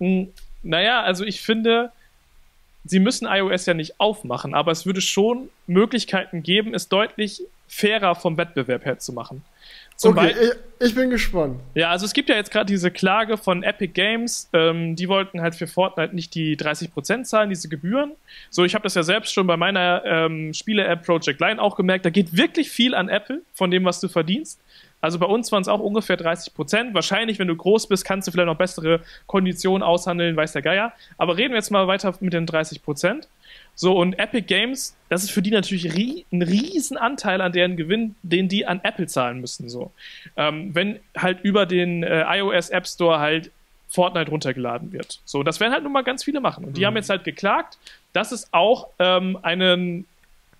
Hm, 0.00 0.28
naja, 0.62 1.02
also 1.02 1.24
ich 1.24 1.40
finde, 1.40 1.92
sie 2.84 3.00
müssen 3.00 3.26
iOS 3.26 3.66
ja 3.66 3.74
nicht 3.74 3.98
aufmachen, 3.98 4.54
aber 4.54 4.72
es 4.72 4.86
würde 4.86 5.00
schon 5.00 5.48
Möglichkeiten 5.66 6.42
geben, 6.42 6.74
es 6.74 6.88
deutlich 6.88 7.42
fairer 7.66 8.14
vom 8.14 8.36
Wettbewerb 8.36 8.84
her 8.84 8.98
zu 8.98 9.12
machen. 9.12 9.42
Zum 9.96 10.18
okay, 10.18 10.34
ich, 10.80 10.88
ich, 10.88 10.94
bin 10.94 11.08
gespannt. 11.08 11.60
Ja, 11.74 11.90
also 11.90 12.04
es 12.04 12.12
gibt 12.12 12.28
ja 12.28 12.34
jetzt 12.34 12.50
gerade 12.50 12.66
diese 12.66 12.90
Klage 12.90 13.36
von 13.36 13.62
Epic 13.62 13.92
Games, 13.92 14.48
ähm, 14.52 14.96
die 14.96 15.08
wollten 15.08 15.40
halt 15.40 15.54
für 15.54 15.68
Fortnite 15.68 16.14
nicht 16.14 16.34
die 16.34 16.56
30% 16.56 17.22
zahlen, 17.22 17.48
diese 17.48 17.68
Gebühren. 17.68 18.12
So, 18.50 18.64
ich 18.64 18.74
habe 18.74 18.82
das 18.82 18.94
ja 18.96 19.04
selbst 19.04 19.32
schon 19.32 19.46
bei 19.46 19.56
meiner 19.56 20.02
ähm, 20.04 20.52
Spiele-App 20.52 21.06
Project 21.06 21.40
Line 21.40 21.62
auch 21.62 21.76
gemerkt, 21.76 22.04
da 22.04 22.10
geht 22.10 22.36
wirklich 22.36 22.70
viel 22.70 22.94
an 22.94 23.08
Apple 23.08 23.42
von 23.54 23.70
dem, 23.70 23.84
was 23.84 24.00
du 24.00 24.08
verdienst. 24.08 24.60
Also 25.04 25.18
bei 25.18 25.26
uns 25.26 25.52
waren 25.52 25.60
es 25.60 25.68
auch 25.68 25.80
ungefähr 25.80 26.16
30 26.16 26.54
Prozent. 26.54 26.94
Wahrscheinlich, 26.94 27.38
wenn 27.38 27.46
du 27.46 27.54
groß 27.54 27.88
bist, 27.88 28.06
kannst 28.06 28.26
du 28.26 28.32
vielleicht 28.32 28.46
noch 28.46 28.56
bessere 28.56 29.00
Konditionen 29.26 29.82
aushandeln, 29.82 30.34
weiß 30.34 30.52
der 30.52 30.62
Geier. 30.62 30.94
Aber 31.18 31.36
reden 31.36 31.50
wir 31.50 31.58
jetzt 31.58 31.70
mal 31.70 31.86
weiter 31.86 32.14
mit 32.20 32.32
den 32.32 32.46
30 32.46 32.82
Prozent. 32.82 33.28
So, 33.74 33.98
und 33.98 34.18
Epic 34.18 34.46
Games, 34.46 34.96
das 35.10 35.22
ist 35.22 35.30
für 35.30 35.42
die 35.42 35.50
natürlich 35.50 35.94
rie 35.94 36.24
ein 36.32 36.40
riesen 36.40 36.96
Anteil 36.96 37.42
an 37.42 37.52
deren 37.52 37.76
Gewinn, 37.76 38.14
den 38.22 38.48
die 38.48 38.64
an 38.64 38.80
Apple 38.82 39.06
zahlen 39.06 39.42
müssen. 39.42 39.68
So. 39.68 39.92
Ähm, 40.38 40.74
wenn 40.74 41.00
halt 41.14 41.40
über 41.42 41.66
den 41.66 42.02
äh, 42.02 42.24
iOS 42.38 42.70
App 42.70 42.86
Store 42.86 43.18
halt 43.18 43.50
Fortnite 43.88 44.30
runtergeladen 44.30 44.90
wird. 44.92 45.20
So, 45.26 45.42
das 45.42 45.60
werden 45.60 45.74
halt 45.74 45.82
nun 45.82 45.92
mal 45.92 46.02
ganz 46.02 46.24
viele 46.24 46.40
machen. 46.40 46.64
Und 46.64 46.78
die 46.78 46.80
mhm. 46.80 46.86
haben 46.86 46.96
jetzt 46.96 47.10
halt 47.10 47.24
geklagt, 47.24 47.76
dass 48.14 48.32
es 48.32 48.48
auch 48.54 48.88
ähm, 48.98 49.38
einen 49.42 50.06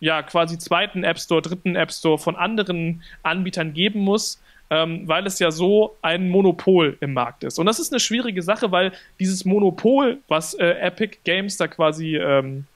ja 0.05 0.23
quasi 0.23 0.59
zweiten 0.59 1.03
App 1.03 1.19
Store, 1.19 1.41
dritten 1.41 1.77
App 1.77 1.91
Store 1.91 2.19
von 2.19 2.37
anderen 2.37 3.03
Anbietern 3.23 3.73
geben 3.73 4.01
muss, 4.01 4.39
ähm, 4.69 5.09
weil 5.09 5.27
es 5.27 5.39
ja 5.39 5.51
so 5.51 5.97
ein 6.03 6.29
Monopol 6.29 6.99
im 7.01 7.15
Markt 7.15 7.43
ist. 7.43 7.59
Und 7.59 7.65
das 7.65 7.79
ist 7.79 7.91
eine 7.91 8.01
schwierige 8.01 8.43
Sache, 8.43 8.71
weil 8.71 8.93
dieses 9.19 9.47
Monopol, 9.47 10.19
was 10.29 10.53
äh, 10.55 10.73
Epic 10.81 11.19
Games 11.25 11.57
da 11.57 11.69
quasi 11.69 12.17
ähm, 12.17 12.67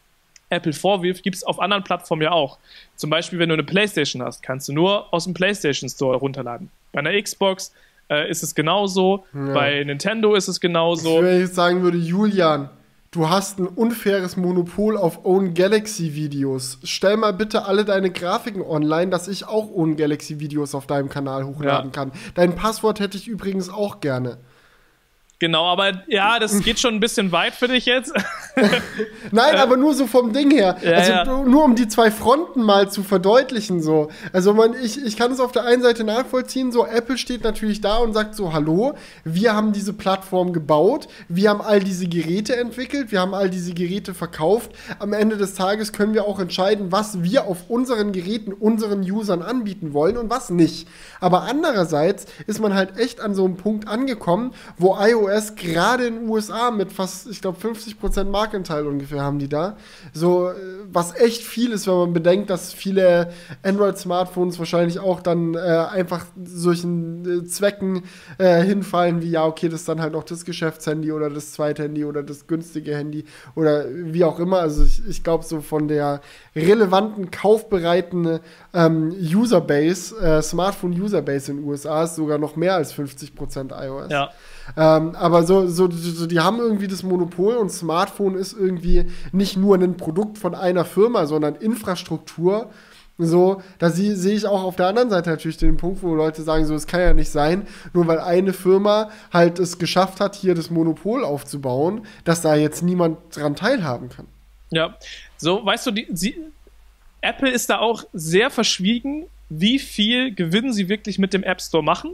Apple 0.49 0.73
vorwirft, 0.73 1.23
gibt 1.23 1.37
es 1.37 1.45
auf 1.45 1.61
anderen 1.61 1.85
Plattformen 1.85 2.23
ja 2.23 2.31
auch. 2.31 2.59
Zum 2.97 3.11
Beispiel, 3.11 3.39
wenn 3.39 3.51
du 3.51 3.55
eine 3.55 3.65
PlayStation 3.65 4.23
hast, 4.23 4.43
kannst 4.43 4.67
du 4.69 4.73
nur 4.73 5.13
aus 5.13 5.25
dem 5.25 5.35
PlayStation 5.35 5.91
Store 5.91 6.17
runterladen. 6.17 6.71
Bei 6.93 7.01
einer 7.01 7.21
Xbox 7.21 7.75
äh, 8.09 8.31
ist 8.31 8.43
es 8.43 8.55
genauso, 8.55 9.27
ja. 9.35 9.53
bei 9.53 9.85
Nintendo 9.85 10.35
ist 10.35 10.49
es 10.49 10.61
genauso. 10.61 11.23
Wenn 11.23 11.35
ich 11.35 11.41
jetzt 11.43 11.57
sagen 11.57 11.83
würde, 11.83 11.99
Julian, 11.99 12.71
Du 13.11 13.31
hast 13.31 13.59
ein 13.59 13.67
unfaires 13.67 14.37
Monopol 14.37 14.99
auf 14.99 15.25
Own 15.25 15.55
Galaxy 15.55 16.15
Videos. 16.15 16.79
Stell 16.83 17.17
mal 17.17 17.33
bitte 17.33 17.65
alle 17.65 17.87
deine 17.87 18.11
Grafiken 18.11 18.61
online, 18.61 19.11
dass 19.11 19.29
ich 19.29 19.47
auch 19.47 19.71
Own 19.71 19.97
Galaxy 19.97 20.41
Videos 20.41 20.75
auf 20.75 20.87
deinem 20.87 21.09
Kanal 21.09 21.47
hochladen 21.47 21.91
ja. 21.91 21.93
kann. 21.93 22.13
Dein 22.35 22.55
Passwort 22.55 23.01
hätte 23.01 23.17
ich 23.17 23.27
übrigens 23.27 23.71
auch 23.71 24.01
gerne. 24.01 24.37
Genau, 25.41 25.67
aber 25.67 26.03
ja, 26.09 26.41
das 26.41 26.59
geht 26.65 26.81
schon 26.81 26.95
ein 26.95 27.01
bisschen 27.01 27.31
weit 27.31 27.55
für 27.55 27.69
dich 27.69 27.87
jetzt. 27.87 28.13
Nein, 29.31 29.55
aber 29.57 29.77
nur 29.77 29.95
so 29.95 30.09
vom 30.09 30.33
Ding 30.33 30.51
her. 30.51 30.77
Ja, 30.83 30.93
also 30.93 31.13
ja. 31.13 31.25
nur 31.25 31.65
um 31.65 31.77
die 31.77 31.87
zwei 31.87 32.11
Fronten 32.11 32.63
mal 32.63 32.91
zu 32.91 33.05
verdeutlichen 33.05 33.81
so. 33.81 34.09
Also 34.33 34.53
man, 34.53 34.75
ich, 34.83 35.05
ich 35.05 35.17
kann 35.17 35.31
es 35.31 35.39
auf 35.39 35.53
der 35.53 35.65
einen 35.65 35.83
Seite 35.83 36.03
nachvollziehen, 36.03 36.73
so 36.73 36.85
Apple 36.85 37.19
steht 37.19 37.45
natürlich 37.45 37.81
da 37.81 37.99
und 37.99 38.15
sagt 38.15 38.35
so, 38.35 38.53
hallo, 38.53 38.95
wir 39.23 39.55
haben 39.55 39.73
diese 39.73 39.93
Plattform 39.93 40.53
gebaut, 40.53 41.07
wir 41.29 41.51
haben 41.51 41.61
all 41.61 41.79
diese 41.79 42.09
Geräte 42.09 42.57
entwickelt, 42.57 43.13
wir 43.13 43.21
haben 43.21 43.35
all 43.35 43.49
diese 43.49 43.75
Geräte 43.75 44.15
verkauft. 44.15 44.73
Am 44.99 45.13
Ende 45.13 45.37
des 45.37 45.55
Tages 45.55 45.93
können 45.93 46.15
wir 46.15 46.25
auch 46.25 46.41
entscheiden, 46.41 46.91
was 46.91 47.23
wir 47.23 47.47
auf 47.47 47.69
unseren 47.69 48.11
Geräten 48.11 48.53
unseren 48.53 49.01
Usern 49.09 49.43
anbieten 49.43 49.93
wollen 49.93 50.17
und 50.17 50.31
was 50.31 50.51
nicht. 50.51 50.89
Aber 51.21 51.43
andererseits 51.43 52.27
ist 52.49 52.61
man 52.61 52.75
halt 52.75 52.99
echt 52.99 53.21
an 53.21 53.35
so 53.35 53.45
einem 53.45 53.57
Punkt 53.57 53.87
angekommen, 53.87 54.53
wo 54.77 54.97
iOS 54.99 55.28
iOS 55.29 55.55
gerade 55.55 56.07
in 56.07 56.15
den 56.21 56.29
USA 56.29 56.71
mit 56.71 56.93
fast, 56.93 57.29
ich 57.29 57.41
glaube, 57.41 57.59
50% 57.59 58.25
Marktanteil 58.25 58.87
ungefähr 58.87 59.23
haben 59.23 59.39
die 59.39 59.49
da. 59.49 59.77
So, 60.13 60.49
äh, 60.49 60.55
was 60.91 61.15
echt 61.15 61.43
viel 61.43 61.73
ist, 61.73 61.87
wenn 61.87 61.95
man 61.95 62.13
bedenkt, 62.13 62.51
dass 62.51 62.73
viele 62.73 63.31
Android-Smartphones 63.63 64.59
wahrscheinlich 64.59 64.99
auch 64.99 65.21
dann 65.21 65.55
äh, 65.55 65.59
einfach 65.59 66.27
solchen 66.43 67.45
äh, 67.45 67.45
Zwecken 67.45 68.03
äh, 68.39 68.63
hinfallen, 68.63 69.23
wie 69.23 69.31
ja, 69.31 69.45
okay, 69.45 69.69
das 69.69 69.81
ist 69.81 69.89
dann 69.89 70.01
halt 70.01 70.13
noch 70.13 70.25
das 70.25 70.45
Geschäftshandy 70.45 71.13
oder 71.13 71.31
das 71.31 71.53
Zweithandy 71.53 72.05
oder 72.05 72.23
das 72.23 72.47
günstige 72.47 72.97
Handy 72.97 73.25
oder 73.55 73.85
wie 73.91 74.25
auch 74.25 74.39
immer. 74.39 74.61
Also 74.61 74.85
ich, 74.85 75.07
ich 75.07 75.23
glaube, 75.23 75.45
so 75.45 75.61
von 75.61 75.89
der 75.89 76.21
relevanten, 76.55 77.31
kaufbereiten 77.31 78.41
ähm, 78.75 79.15
Userbase, 79.35 80.17
äh, 80.19 80.43
Smartphone-Userbase 80.43 81.53
in 81.53 81.59
den 81.59 81.67
USA 81.67 82.05
ist 82.05 82.17
sogar 82.17 82.39
noch 82.39 82.57
mehr 82.57 82.75
als 82.75 82.95
50% 82.95 83.73
iOS. 83.87 84.11
Ja. 84.11 84.31
Ähm, 84.77 85.15
aber 85.15 85.45
so, 85.45 85.67
so, 85.67 85.91
so, 85.91 86.27
die 86.27 86.41
haben 86.41 86.59
irgendwie 86.59 86.89
das 86.89 87.03
Monopol 87.03 87.57
und 87.57 87.71
Smartphone 87.71 88.35
ist 88.35 88.53
irgendwie 88.53 89.07
nicht 89.33 89.57
nur 89.57 89.77
ein 89.77 89.97
Produkt 89.97 90.39
von 90.39 90.55
einer 90.55 90.85
Firma, 90.85 91.27
sondern 91.27 91.55
Infrastruktur. 91.57 92.71
So, 93.21 93.63
da 93.81 93.91
sehe 93.91 94.15
ich 94.15 94.47
auch 94.47 94.63
auf 94.63 94.77
der 94.77 94.87
anderen 94.87 95.11
Seite 95.11 95.31
natürlich 95.31 95.57
den 95.57 95.77
Punkt, 95.77 96.05
wo 96.05 96.15
Leute 96.15 96.43
sagen, 96.43 96.65
so, 96.67 96.75
es 96.75 96.87
kann 96.87 97.01
ja 97.01 97.15
nicht 97.15 97.31
sein, 97.31 97.67
nur 97.93 98.07
weil 98.07 98.21
eine 98.21 98.53
Firma 98.53 99.11
halt 99.33 99.59
es 99.59 99.79
geschafft 99.79 100.21
hat, 100.21 100.37
hier 100.37 100.55
das 100.55 100.71
Monopol 100.71 101.25
aufzubauen, 101.25 102.07
dass 102.23 102.43
da 102.43 102.55
jetzt 102.55 102.83
niemand 102.83 103.19
dran 103.35 103.57
teilhaben 103.57 104.09
kann. 104.09 104.27
Ja, 104.71 104.97
so, 105.37 105.65
weißt 105.65 105.89
du, 105.89 105.91
die, 105.91 106.07
sie, 106.13 106.37
Apple 107.21 107.51
ist 107.51 107.71
da 107.71 107.79
auch 107.79 108.05
sehr 108.13 108.51
verschwiegen, 108.51 109.27
wie 109.49 109.81
viel 109.81 110.33
Gewinn 110.33 110.73
sie 110.73 110.89
wirklich 110.89 111.19
mit 111.19 111.33
dem 111.33 111.43
App 111.43 111.61
Store 111.61 111.83
machen. 111.83 112.13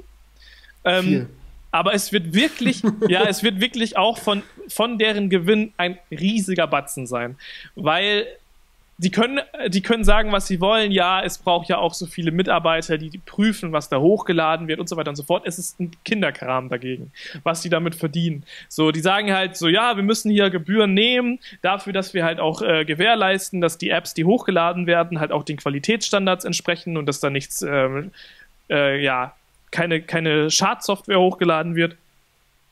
Ähm, 0.84 1.04
viel 1.04 1.28
aber 1.74 1.92
es 1.92 2.12
wird 2.12 2.34
wirklich, 2.34 2.82
ja, 3.08 3.24
es 3.24 3.42
wird 3.42 3.60
wirklich 3.60 3.96
auch 3.96 4.18
von, 4.18 4.44
von 4.68 4.96
deren 4.96 5.28
Gewinn 5.28 5.72
ein 5.76 5.98
riesiger 6.08 6.68
Batzen 6.68 7.08
sein. 7.08 7.36
Weil 7.74 8.28
die 8.98 9.10
können, 9.10 9.40
die 9.66 9.82
können 9.82 10.04
sagen, 10.04 10.30
was 10.30 10.46
sie 10.46 10.60
wollen. 10.60 10.92
Ja, 10.92 11.20
es 11.20 11.38
braucht 11.38 11.68
ja 11.68 11.78
auch 11.78 11.92
so 11.92 12.06
viele 12.06 12.30
Mitarbeiter, 12.30 12.96
die, 12.96 13.10
die 13.10 13.18
prüfen, 13.18 13.72
was 13.72 13.88
da 13.88 13.98
hochgeladen 13.98 14.68
wird 14.68 14.78
und 14.78 14.88
so 14.88 14.96
weiter 14.96 15.10
und 15.10 15.16
so 15.16 15.24
fort. 15.24 15.42
Es 15.46 15.58
ist 15.58 15.80
ein 15.80 15.90
Kinderkram 16.04 16.68
dagegen, 16.68 17.10
was 17.42 17.60
die 17.62 17.70
damit 17.70 17.96
verdienen. 17.96 18.44
So, 18.68 18.92
die 18.92 19.00
sagen 19.00 19.32
halt 19.32 19.56
so, 19.56 19.66
ja, 19.66 19.96
wir 19.96 20.04
müssen 20.04 20.30
hier 20.30 20.50
Gebühren 20.50 20.94
nehmen 20.94 21.40
dafür, 21.60 21.92
dass 21.92 22.14
wir 22.14 22.24
halt 22.24 22.38
auch 22.38 22.62
äh, 22.62 22.84
gewährleisten, 22.84 23.60
dass 23.60 23.78
die 23.78 23.90
Apps, 23.90 24.14
die 24.14 24.24
hochgeladen 24.24 24.86
werden, 24.86 25.18
halt 25.18 25.32
auch 25.32 25.42
den 25.42 25.56
Qualitätsstandards 25.56 26.44
entsprechen 26.44 26.96
und 26.96 27.06
dass 27.06 27.18
da 27.18 27.30
nichts, 27.30 27.62
äh, 27.62 28.04
äh, 28.70 29.02
ja, 29.02 29.34
keine, 29.74 30.00
keine 30.00 30.52
Schadsoftware 30.52 31.18
hochgeladen 31.18 31.74
wird. 31.74 31.96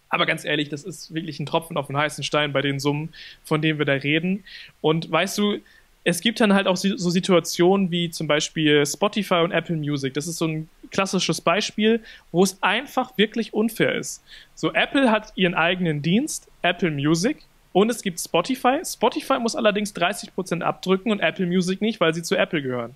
Aber 0.09 0.24
ganz 0.24 0.45
ehrlich, 0.45 0.69
das 0.69 0.85
ist 0.85 1.12
wirklich 1.12 1.41
ein 1.41 1.47
Tropfen 1.47 1.77
auf 1.77 1.89
den 1.89 1.97
heißen 1.97 2.23
Stein 2.23 2.53
bei 2.53 2.62
den 2.62 2.79
Summen, 2.79 3.12
von 3.43 3.61
denen 3.61 3.79
wir 3.79 3.87
da 3.87 3.95
reden. 3.95 4.45
Und 4.81 5.11
weißt 5.11 5.37
du, 5.37 5.59
es 6.05 6.20
gibt 6.20 6.41
dann 6.41 6.55
halt 6.55 6.69
auch 6.69 6.77
so 6.77 7.11
Situationen 7.11 7.91
wie 7.91 8.11
zum 8.11 8.29
Beispiel 8.29 8.87
Spotify 8.87 9.41
und 9.43 9.51
Apple 9.51 9.77
Music. 9.77 10.15
Das 10.15 10.29
ist 10.29 10.37
so 10.37 10.47
ein 10.47 10.69
klassisches 10.93 11.41
Beispiel, 11.41 12.01
wo 12.31 12.45
es 12.45 12.62
einfach 12.62 13.19
wirklich 13.19 13.53
unfair 13.53 13.97
ist. 13.97 14.23
So, 14.55 14.73
Apple 14.73 15.11
hat 15.11 15.33
ihren 15.35 15.55
eigenen 15.55 16.03
Dienst, 16.03 16.49
Apple 16.62 16.93
Music, 16.93 17.39
und 17.73 17.91
es 17.91 18.03
gibt 18.03 18.20
Spotify. 18.20 18.81
Spotify 18.85 19.39
muss 19.39 19.57
allerdings 19.57 19.95
30% 19.97 20.61
abdrücken 20.61 21.11
und 21.11 21.20
Apple 21.20 21.47
Music 21.47 21.81
nicht, 21.81 22.01
weil 22.01 22.15
sie 22.15 22.23
zu 22.23 22.37
Apple 22.37 22.62
gehören. 22.62 22.95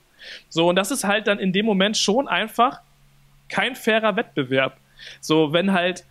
So, 0.48 0.68
und 0.68 0.76
das 0.76 0.90
ist 0.90 1.04
halt 1.04 1.26
dann 1.26 1.38
in 1.38 1.52
dem 1.52 1.66
Moment 1.66 1.96
schon 1.96 2.28
einfach 2.28 2.80
kein 3.48 3.76
fairer 3.76 4.16
Wettbewerb. 4.16 4.76
So, 5.20 5.52
wenn 5.52 5.72
halt 5.72 6.04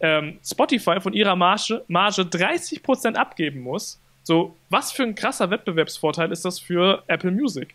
ähm, 0.00 0.38
Spotify 0.44 1.00
von 1.00 1.12
ihrer 1.12 1.36
Marge, 1.36 1.84
Marge 1.88 2.22
30% 2.22 3.14
abgeben 3.14 3.60
muss, 3.60 4.00
so, 4.24 4.56
was 4.68 4.92
für 4.92 5.02
ein 5.02 5.14
krasser 5.14 5.50
Wettbewerbsvorteil 5.50 6.30
ist 6.30 6.44
das 6.44 6.58
für 6.58 7.02
Apple 7.08 7.30
Music? 7.30 7.74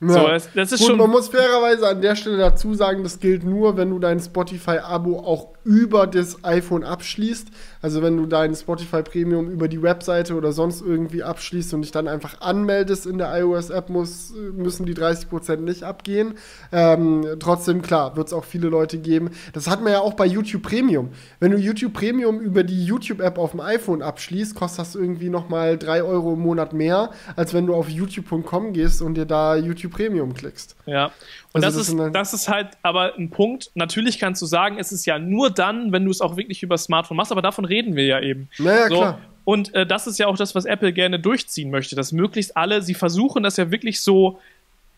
Ja. 0.00 0.08
So, 0.08 0.26
das, 0.26 0.52
das 0.52 0.72
ist 0.72 0.80
Gut, 0.80 0.88
schon. 0.88 0.98
Man 0.98 1.10
muss 1.10 1.28
fairerweise 1.28 1.88
an 1.88 2.00
der 2.00 2.16
Stelle 2.16 2.36
dazu 2.36 2.74
sagen, 2.74 3.02
das 3.02 3.20
gilt 3.20 3.44
nur, 3.44 3.76
wenn 3.76 3.90
du 3.90 3.98
dein 3.98 4.20
Spotify-Abo 4.20 5.18
auch 5.20 5.54
über 5.64 6.06
das 6.06 6.42
iPhone 6.44 6.84
abschließt. 6.84 7.48
Also 7.84 8.00
wenn 8.00 8.16
du 8.16 8.24
dein 8.24 8.54
Spotify 8.54 9.02
Premium 9.02 9.50
über 9.50 9.68
die 9.68 9.82
Webseite 9.82 10.36
oder 10.36 10.52
sonst 10.52 10.80
irgendwie 10.80 11.22
abschließt 11.22 11.74
und 11.74 11.82
dich 11.82 11.90
dann 11.90 12.08
einfach 12.08 12.40
anmeldest 12.40 13.04
in 13.04 13.18
der 13.18 13.38
iOS-App, 13.38 13.90
müssen 13.90 14.86
die 14.86 14.94
30% 14.94 15.56
nicht 15.56 15.82
abgehen. 15.82 16.38
Ähm, 16.72 17.26
trotzdem, 17.40 17.82
klar, 17.82 18.16
wird 18.16 18.28
es 18.28 18.32
auch 18.32 18.46
viele 18.46 18.70
Leute 18.70 18.96
geben. 18.96 19.32
Das 19.52 19.68
hat 19.68 19.82
man 19.82 19.92
ja 19.92 20.00
auch 20.00 20.14
bei 20.14 20.24
YouTube 20.24 20.62
Premium. 20.62 21.10
Wenn 21.40 21.50
du 21.50 21.58
YouTube 21.58 21.92
Premium 21.92 22.40
über 22.40 22.64
die 22.64 22.86
YouTube-App 22.86 23.36
auf 23.36 23.50
dem 23.50 23.60
iPhone 23.60 24.00
abschließt, 24.00 24.54
kostet 24.54 24.78
das 24.78 24.94
irgendwie 24.94 25.28
nochmal 25.28 25.76
3 25.76 26.04
Euro 26.04 26.32
im 26.32 26.40
Monat 26.40 26.72
mehr, 26.72 27.10
als 27.36 27.52
wenn 27.52 27.66
du 27.66 27.74
auf 27.74 27.90
youtube.com 27.90 28.72
gehst 28.72 29.02
und 29.02 29.12
dir 29.12 29.26
da 29.26 29.56
YouTube 29.56 29.92
Premium 29.92 30.32
klickst. 30.32 30.74
Ja. 30.86 31.12
Und 31.54 31.64
also 31.64 31.78
das, 31.78 31.86
das, 31.86 32.06
ist, 32.06 32.14
das 32.14 32.34
ist 32.34 32.48
halt 32.48 32.70
aber 32.82 33.14
ein 33.14 33.30
Punkt. 33.30 33.70
Natürlich 33.74 34.18
kannst 34.18 34.42
du 34.42 34.46
sagen, 34.46 34.76
es 34.78 34.90
ist 34.90 35.06
ja 35.06 35.20
nur 35.20 35.50
dann, 35.50 35.92
wenn 35.92 36.04
du 36.04 36.10
es 36.10 36.20
auch 36.20 36.36
wirklich 36.36 36.64
über 36.64 36.76
Smartphone 36.76 37.16
machst, 37.16 37.30
aber 37.30 37.42
davon 37.42 37.64
reden 37.64 37.94
wir 37.94 38.06
ja 38.06 38.20
eben. 38.20 38.48
Naja, 38.58 38.88
so. 38.88 38.96
klar. 38.96 39.20
Und 39.44 39.72
äh, 39.72 39.86
das 39.86 40.08
ist 40.08 40.18
ja 40.18 40.26
auch 40.26 40.36
das, 40.36 40.56
was 40.56 40.64
Apple 40.64 40.92
gerne 40.92 41.20
durchziehen 41.20 41.70
möchte, 41.70 41.94
dass 41.94 42.10
möglichst 42.10 42.56
alle, 42.56 42.82
sie 42.82 42.94
versuchen 42.94 43.44
das 43.44 43.56
ja 43.56 43.70
wirklich 43.70 44.00
so, 44.00 44.40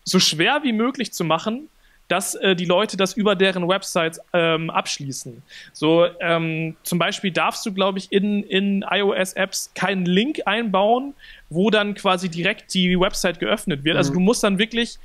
so 0.03 0.19
schwer 0.19 0.63
wie 0.63 0.73
möglich 0.73 1.13
zu 1.13 1.23
machen, 1.25 1.69
dass 2.07 2.33
äh, 2.33 2.55
die 2.55 2.65
Leute 2.65 2.97
das 2.97 3.13
über 3.13 3.35
deren 3.35 3.67
Websites 3.67 4.19
ähm, 4.33 4.71
abschließen. 4.71 5.43
So 5.73 6.07
ähm, 6.21 6.75
zum 6.81 6.97
Beispiel 6.97 7.31
darfst 7.31 7.65
du, 7.67 7.73
glaube 7.73 7.99
ich, 7.99 8.11
in, 8.11 8.41
in 8.43 8.83
iOS-Apps 8.89 9.71
keinen 9.75 10.05
Link 10.05 10.41
einbauen, 10.45 11.13
wo 11.49 11.69
dann 11.69 11.93
quasi 11.93 12.29
direkt 12.29 12.73
die 12.73 12.99
Website 12.99 13.39
geöffnet 13.39 13.83
wird. 13.83 13.95
Also 13.95 14.11
mhm. 14.11 14.17
Also 14.17 14.19
du 14.19 14.19
musst 14.21 14.43
dann 14.43 14.57
wirklich 14.57 14.97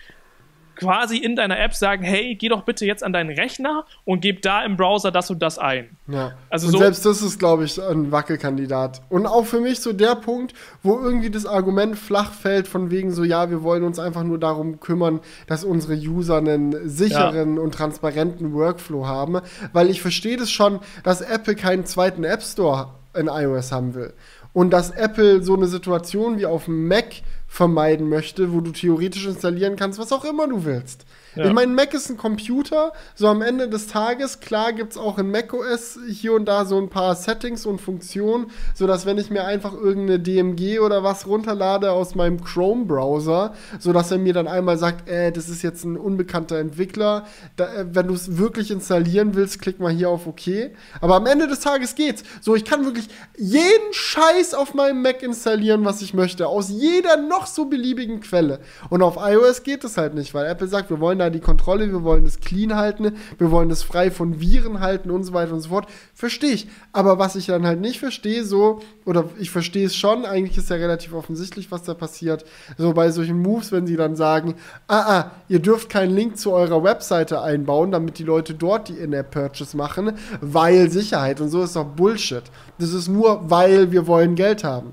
quasi 0.77 1.17
in 1.17 1.37
deiner 1.37 1.59
App 1.59 1.75
sagen, 1.75 2.03
hey, 2.03 2.35
geh 2.35 2.49
doch 2.49 2.63
bitte 2.63 2.87
jetzt 2.87 3.05
an 3.05 3.13
deinen 3.13 3.31
Rechner 3.31 3.85
und 4.05 4.21
gib 4.21 4.43
da 4.43 4.65
im 4.65 4.77
Browser 4.77 5.11
das 5.11 5.31
und 5.31 5.41
das 5.41 5.59
ein. 5.59 5.97
Ja. 6.09 6.33
Also 6.51 6.67
und 6.67 6.73
so 6.73 6.79
selbst 6.79 7.07
das 7.07 7.23
ist, 7.23 7.39
glaube 7.39 7.65
ich, 7.65 7.81
ein 7.81 8.13
Wackelkandidat. 8.13 9.03
Und 9.09 9.27
auch 9.27 9.45
für 9.45 9.61
mich 9.61 9.81
so 9.81 9.93
der 9.93 10.15
Punkt, 10.17 10.55
wo 10.83 10.99
irgendwie 10.99 11.31
das 11.31 11.47
Argument 11.47 11.99
flach 11.99 12.33
fällt 12.33 12.69
von 12.69 12.91
wegen 12.91 13.13
so, 13.13 13.25
ja, 13.25 13.51
wir 13.51 13.63
wollen 13.63 13.85
uns 13.85 13.99
einfach 13.99 14.25
nur 14.25 14.39
darum 14.39 14.81
kümmern, 14.81 15.21
dass 15.47 15.65
unsere 15.65 15.95
User 15.95 16.39
einen 16.39 16.89
sicheren 16.89 17.57
ja. 17.57 17.63
und 17.63 17.75
transparenten 17.75 18.53
Workflow 18.53 19.07
haben, 19.07 19.41
weil 19.73 19.91
ich 19.91 20.03
verstehe 20.03 20.37
das 20.37 20.51
schon, 20.51 20.81
dass 21.05 21.21
Apple 21.21 21.55
keinen 21.55 21.87
zweiten 21.87 22.25
App 22.25 22.43
Store 22.43 22.91
in 23.15 23.29
iOS 23.29 23.73
haben 23.73 23.95
will. 23.95 24.13
Und 24.53 24.71
dass 24.71 24.91
Apple 24.91 25.43
so 25.43 25.55
eine 25.55 25.67
Situation 25.67 26.39
wie 26.39 26.47
auf 26.47 26.67
dem 26.67 26.87
Mac 26.87 27.07
vermeiden 27.53 28.09
möchte, 28.09 28.55
wo 28.55 28.63
du 28.63 28.73
theoretisch 28.73 29.27
installieren 29.27 29.77
kannst, 29.77 29.99
was 29.99 30.11
auch 30.11 30.25
immer 30.25 30.49
du 30.49 30.65
willst. 30.65 31.05
Ja. 31.35 31.47
Ich 31.47 31.53
meine, 31.53 31.73
Mac 31.73 31.95
ist 31.95 32.11
ein 32.11 32.17
Computer, 32.19 32.93
so 33.15 33.27
am 33.27 33.41
Ende 33.41 33.69
des 33.69 33.87
Tages, 33.87 34.41
klar 34.41 34.73
gibt 34.73 34.93
es 34.93 34.99
auch 34.99 35.19
in 35.19 35.31
macOS 35.31 35.99
hier 36.09 36.35
und 36.35 36.45
da 36.45 36.67
so 36.67 36.79
ein 36.79 36.91
paar 36.91 37.15
Settings 37.15 37.65
und 37.65 37.81
Funktionen, 37.81 38.51
sodass 38.75 39.07
wenn 39.07 39.17
ich 39.17 39.31
mir 39.31 39.45
einfach 39.45 39.73
irgendeine 39.73 40.19
DMG 40.19 40.81
oder 40.81 41.03
was 41.03 41.27
runterlade 41.27 41.93
aus 41.93 42.15
meinem 42.15 42.43
Chrome-Browser, 42.45 43.55
sodass 43.79 44.11
er 44.11 44.19
mir 44.19 44.35
dann 44.35 44.47
einmal 44.47 44.77
sagt, 44.77 45.09
äh, 45.09 45.33
das 45.33 45.49
ist 45.49 45.63
jetzt 45.63 45.85
ein 45.85 45.97
unbekannter 45.97 46.59
Entwickler, 46.59 47.27
da, 47.57 47.73
äh, 47.73 47.87
wenn 47.93 48.09
du 48.09 48.15
es 48.15 48.37
wirklich 48.37 48.71
installieren 48.71 49.35
willst, 49.35 49.63
klick 49.63 49.81
mal 49.81 49.93
hier 49.93 50.11
auf 50.11 50.27
OK. 50.27 50.71
Aber 51.01 51.17
am 51.17 51.27
Ende 51.27 51.49
des 51.49 51.61
Tages 51.61 51.95
geht's. 51.95 52.25
So, 52.43 52.55
ich 52.55 52.65
kann 52.65 52.85
wirklich 52.85 53.09
jeden 53.39 53.93
Scheiß 53.93 54.53
auf 54.53 54.75
meinem 54.75 55.01
Mac 55.01 55.23
installieren, 55.23 55.85
was 55.85 56.03
ich 56.03 56.13
möchte, 56.13 56.47
aus 56.47 56.69
jeder 56.69 57.17
noch 57.17 57.47
so 57.47 57.65
beliebigen 57.65 58.21
Quelle. 58.21 58.61
Und 58.91 59.03
auf 59.03 59.17
iOS 59.19 59.63
geht 59.63 59.85
es 59.85 59.97
halt 59.97 60.15
nicht, 60.15 60.35
weil 60.35 60.47
Apple 60.47 60.69
sagt, 60.69 60.91
wir 60.91 61.01
wollen 61.01 61.22
da 61.23 61.31
die 61.31 61.41
Kontrolle, 61.41 61.91
wir 61.91 62.03
wollen 62.03 62.27
es 62.27 62.41
clean 62.41 62.77
halten, 62.77 63.13
wir 63.39 63.51
wollen 63.51 63.71
es 63.71 63.83
frei 63.83 64.11
von 64.11 64.41
Viren 64.41 64.81
halten 64.81 65.11
und 65.11 65.25
so 65.25 65.33
weiter 65.33 65.53
und 65.53 65.61
so 65.61 65.71
fort. 65.71 65.87
Verstehe 66.15 66.53
ich. 66.53 66.69
Aber 66.93 67.19
was 67.19 67.37
ich 67.37 67.47
dann 67.47 67.67
halt 67.67 67.81
nicht 67.81 67.99
verstehe, 67.99 68.45
so, 68.45 68.81
oder 69.05 69.25
ich 69.39 69.51
verstehe 69.51 69.87
es 69.87 69.97
schon, 69.97 70.25
eigentlich 70.25 70.59
ist 70.59 70.71
ja 70.71 70.77
relativ 70.77 71.15
offensichtlich, 71.15 71.71
was 71.71 71.83
da 71.85 71.95
passiert. 71.95 72.45
So 72.77 72.93
bei 72.93 73.11
solchen 73.11 73.41
Moves, 73.41 73.73
wenn 73.73 73.87
sie 73.87 73.97
dann 73.97 74.17
sagen, 74.17 74.55
ah, 74.89 75.01
ah, 75.01 75.31
ihr 75.49 75.61
dürft 75.61 75.89
keinen 75.89 76.15
Link 76.15 76.39
zu 76.39 76.53
eurer 76.53 76.83
Webseite 76.83 77.41
einbauen, 77.41 77.93
damit 77.93 78.19
die 78.19 78.25
Leute 78.25 78.55
dort 78.55 78.89
die 78.89 78.99
In-App-Purchase 78.99 79.77
machen, 79.77 80.13
weil 80.41 80.91
Sicherheit. 80.91 81.41
Und 81.41 81.51
so 81.51 81.63
ist 81.63 81.77
doch 81.77 81.85
Bullshit. 81.85 82.45
Das 82.79 82.93
ist 82.93 83.09
nur, 83.09 83.51
weil 83.51 83.93
wir 83.93 84.07
wollen 84.07 84.35
Geld 84.35 84.65
haben. 84.65 84.93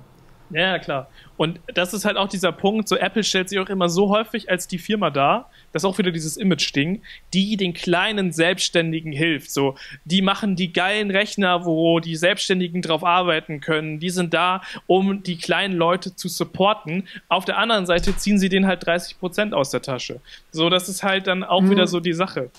Ja, 0.51 0.79
klar. 0.79 1.07
Und 1.39 1.61
das 1.73 1.93
ist 1.93 2.03
halt 2.03 2.17
auch 2.17 2.27
dieser 2.27 2.51
Punkt, 2.51 2.89
so 2.89 2.97
Apple 2.97 3.23
stellt 3.23 3.47
sich 3.47 3.59
auch 3.59 3.69
immer 3.69 3.87
so 3.87 4.09
häufig 4.09 4.51
als 4.51 4.67
die 4.67 4.77
Firma 4.77 5.09
dar, 5.09 5.49
das 5.71 5.83
ist 5.83 5.85
auch 5.85 5.97
wieder 5.97 6.11
dieses 6.11 6.35
Image-Ding, 6.35 7.01
die 7.33 7.55
den 7.55 7.73
kleinen 7.73 8.33
Selbstständigen 8.33 9.13
hilft. 9.13 9.49
So, 9.49 9.75
die 10.03 10.21
machen 10.21 10.57
die 10.57 10.73
geilen 10.73 11.09
Rechner, 11.11 11.65
wo 11.65 12.01
die 12.01 12.17
Selbstständigen 12.17 12.81
drauf 12.81 13.05
arbeiten 13.05 13.61
können. 13.61 14.01
Die 14.01 14.09
sind 14.09 14.33
da, 14.33 14.61
um 14.85 15.23
die 15.23 15.37
kleinen 15.37 15.75
Leute 15.77 16.13
zu 16.13 16.27
supporten. 16.27 17.07
Auf 17.29 17.45
der 17.45 17.57
anderen 17.57 17.85
Seite 17.85 18.17
ziehen 18.17 18.37
sie 18.37 18.49
denen 18.49 18.67
halt 18.67 18.85
30 18.85 19.17
Prozent 19.17 19.53
aus 19.53 19.69
der 19.69 19.81
Tasche. 19.81 20.19
So, 20.51 20.69
das 20.69 20.89
ist 20.89 21.03
halt 21.03 21.27
dann 21.27 21.45
auch 21.45 21.61
mhm. 21.61 21.69
wieder 21.69 21.87
so 21.87 22.01
die 22.01 22.11
Sache 22.11 22.49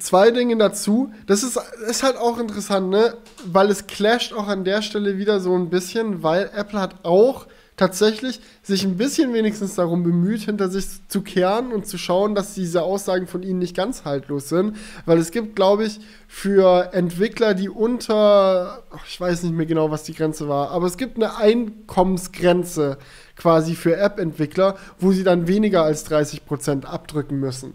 zwei 0.00 0.32
Dinge 0.32 0.56
dazu. 0.56 1.12
Das 1.28 1.44
ist, 1.44 1.60
ist 1.88 2.02
halt 2.02 2.16
auch 2.16 2.40
interessant, 2.40 2.90
ne? 2.90 3.14
Weil 3.44 3.70
es 3.70 3.86
clasht 3.86 4.32
auch 4.32 4.48
an 4.48 4.64
der 4.64 4.82
Stelle 4.82 5.16
wieder 5.16 5.38
so 5.38 5.54
ein 5.54 5.70
bisschen, 5.70 6.24
weil 6.24 6.50
Apple 6.56 6.80
hat 6.80 7.04
auch 7.04 7.46
tatsächlich 7.76 8.40
sich 8.62 8.84
ein 8.84 8.96
bisschen 8.96 9.32
wenigstens 9.34 9.74
darum 9.74 10.02
bemüht, 10.02 10.42
hinter 10.42 10.68
sich 10.68 10.86
zu 11.08 11.20
kehren 11.20 11.72
und 11.72 11.86
zu 11.86 11.98
schauen, 11.98 12.34
dass 12.34 12.54
diese 12.54 12.82
Aussagen 12.82 13.26
von 13.26 13.42
ihnen 13.42 13.58
nicht 13.58 13.76
ganz 13.76 14.04
haltlos 14.04 14.48
sind. 14.48 14.76
Weil 15.04 15.18
es 15.18 15.30
gibt, 15.30 15.56
glaube 15.56 15.84
ich, 15.84 16.00
für 16.26 16.92
Entwickler, 16.92 17.54
die 17.54 17.68
unter, 17.68 18.82
ich 19.06 19.20
weiß 19.20 19.42
nicht 19.42 19.54
mehr 19.54 19.66
genau, 19.66 19.90
was 19.90 20.04
die 20.04 20.14
Grenze 20.14 20.48
war, 20.48 20.70
aber 20.70 20.86
es 20.86 20.96
gibt 20.96 21.16
eine 21.16 21.36
Einkommensgrenze 21.36 22.98
quasi 23.36 23.74
für 23.74 23.96
App-Entwickler, 23.96 24.76
wo 24.98 25.12
sie 25.12 25.24
dann 25.24 25.46
weniger 25.46 25.82
als 25.82 26.10
30% 26.10 26.86
abdrücken 26.86 27.38
müssen. 27.38 27.74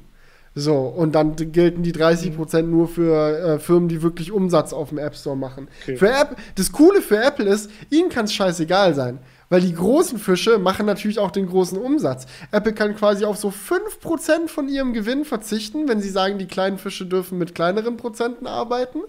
So, 0.53 0.79
und 0.79 1.15
dann 1.15 1.35
gelten 1.37 1.81
die 1.81 1.93
30% 1.93 2.63
nur 2.63 2.89
für 2.89 3.37
äh, 3.37 3.59
Firmen, 3.59 3.87
die 3.87 4.01
wirklich 4.01 4.33
Umsatz 4.33 4.73
auf 4.73 4.89
dem 4.89 4.97
App 4.97 5.15
Store 5.15 5.37
machen. 5.37 5.69
Okay. 5.81 5.95
Für 5.95 6.09
App, 6.09 6.35
das 6.55 6.73
Coole 6.73 7.01
für 7.01 7.23
Apple 7.23 7.45
ist, 7.45 7.69
ihnen 7.89 8.09
kann 8.09 8.25
es 8.25 8.33
scheißegal 8.33 8.93
sein. 8.93 9.19
Weil 9.51 9.59
die 9.59 9.73
großen 9.73 10.17
Fische 10.17 10.59
machen 10.59 10.85
natürlich 10.85 11.19
auch 11.19 11.29
den 11.29 11.45
großen 11.45 11.77
Umsatz. 11.77 12.25
Apple 12.53 12.71
kann 12.71 12.95
quasi 12.95 13.25
auf 13.25 13.35
so 13.35 13.49
5% 13.49 14.47
von 14.47 14.69
ihrem 14.69 14.93
Gewinn 14.93 15.25
verzichten, 15.25 15.89
wenn 15.89 15.99
sie 15.99 16.09
sagen, 16.09 16.37
die 16.37 16.47
kleinen 16.47 16.77
Fische 16.77 17.05
dürfen 17.05 17.37
mit 17.37 17.53
kleineren 17.53 17.97
Prozenten 17.97 18.47
arbeiten. 18.47 18.99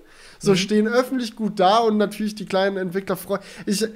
So 0.40 0.50
mhm. 0.50 0.56
stehen 0.56 0.88
öffentlich 0.88 1.36
gut 1.36 1.60
da 1.60 1.78
und 1.78 1.96
natürlich 1.96 2.34
die 2.34 2.46
kleinen 2.46 2.76
Entwickler 2.76 3.16
freuen. 3.16 3.40
Ich, 3.66 3.86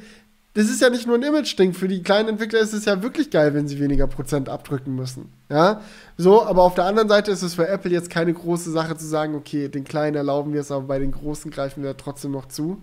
das 0.56 0.70
ist 0.70 0.80
ja 0.80 0.88
nicht 0.88 1.06
nur 1.06 1.16
ein 1.16 1.22
Image-Ding. 1.22 1.74
Für 1.74 1.86
die 1.86 2.02
kleinen 2.02 2.30
Entwickler 2.30 2.60
ist 2.60 2.72
es 2.72 2.86
ja 2.86 3.02
wirklich 3.02 3.30
geil, 3.30 3.52
wenn 3.52 3.68
sie 3.68 3.78
weniger 3.78 4.06
Prozent 4.06 4.48
abdrücken 4.48 4.94
müssen. 4.94 5.30
Ja, 5.50 5.82
so, 6.16 6.42
aber 6.42 6.62
auf 6.62 6.74
der 6.74 6.86
anderen 6.86 7.10
Seite 7.10 7.30
ist 7.30 7.42
es 7.42 7.54
für 7.54 7.68
Apple 7.68 7.90
jetzt 7.90 8.08
keine 8.08 8.32
große 8.32 8.70
Sache 8.70 8.96
zu 8.96 9.04
sagen, 9.04 9.34
okay, 9.34 9.68
den 9.68 9.84
Kleinen 9.84 10.16
erlauben 10.16 10.54
wir 10.54 10.62
es, 10.62 10.72
aber 10.72 10.86
bei 10.86 10.98
den 10.98 11.12
Großen 11.12 11.50
greifen 11.50 11.82
wir 11.82 11.94
trotzdem 11.98 12.30
noch 12.30 12.46
zu. 12.46 12.82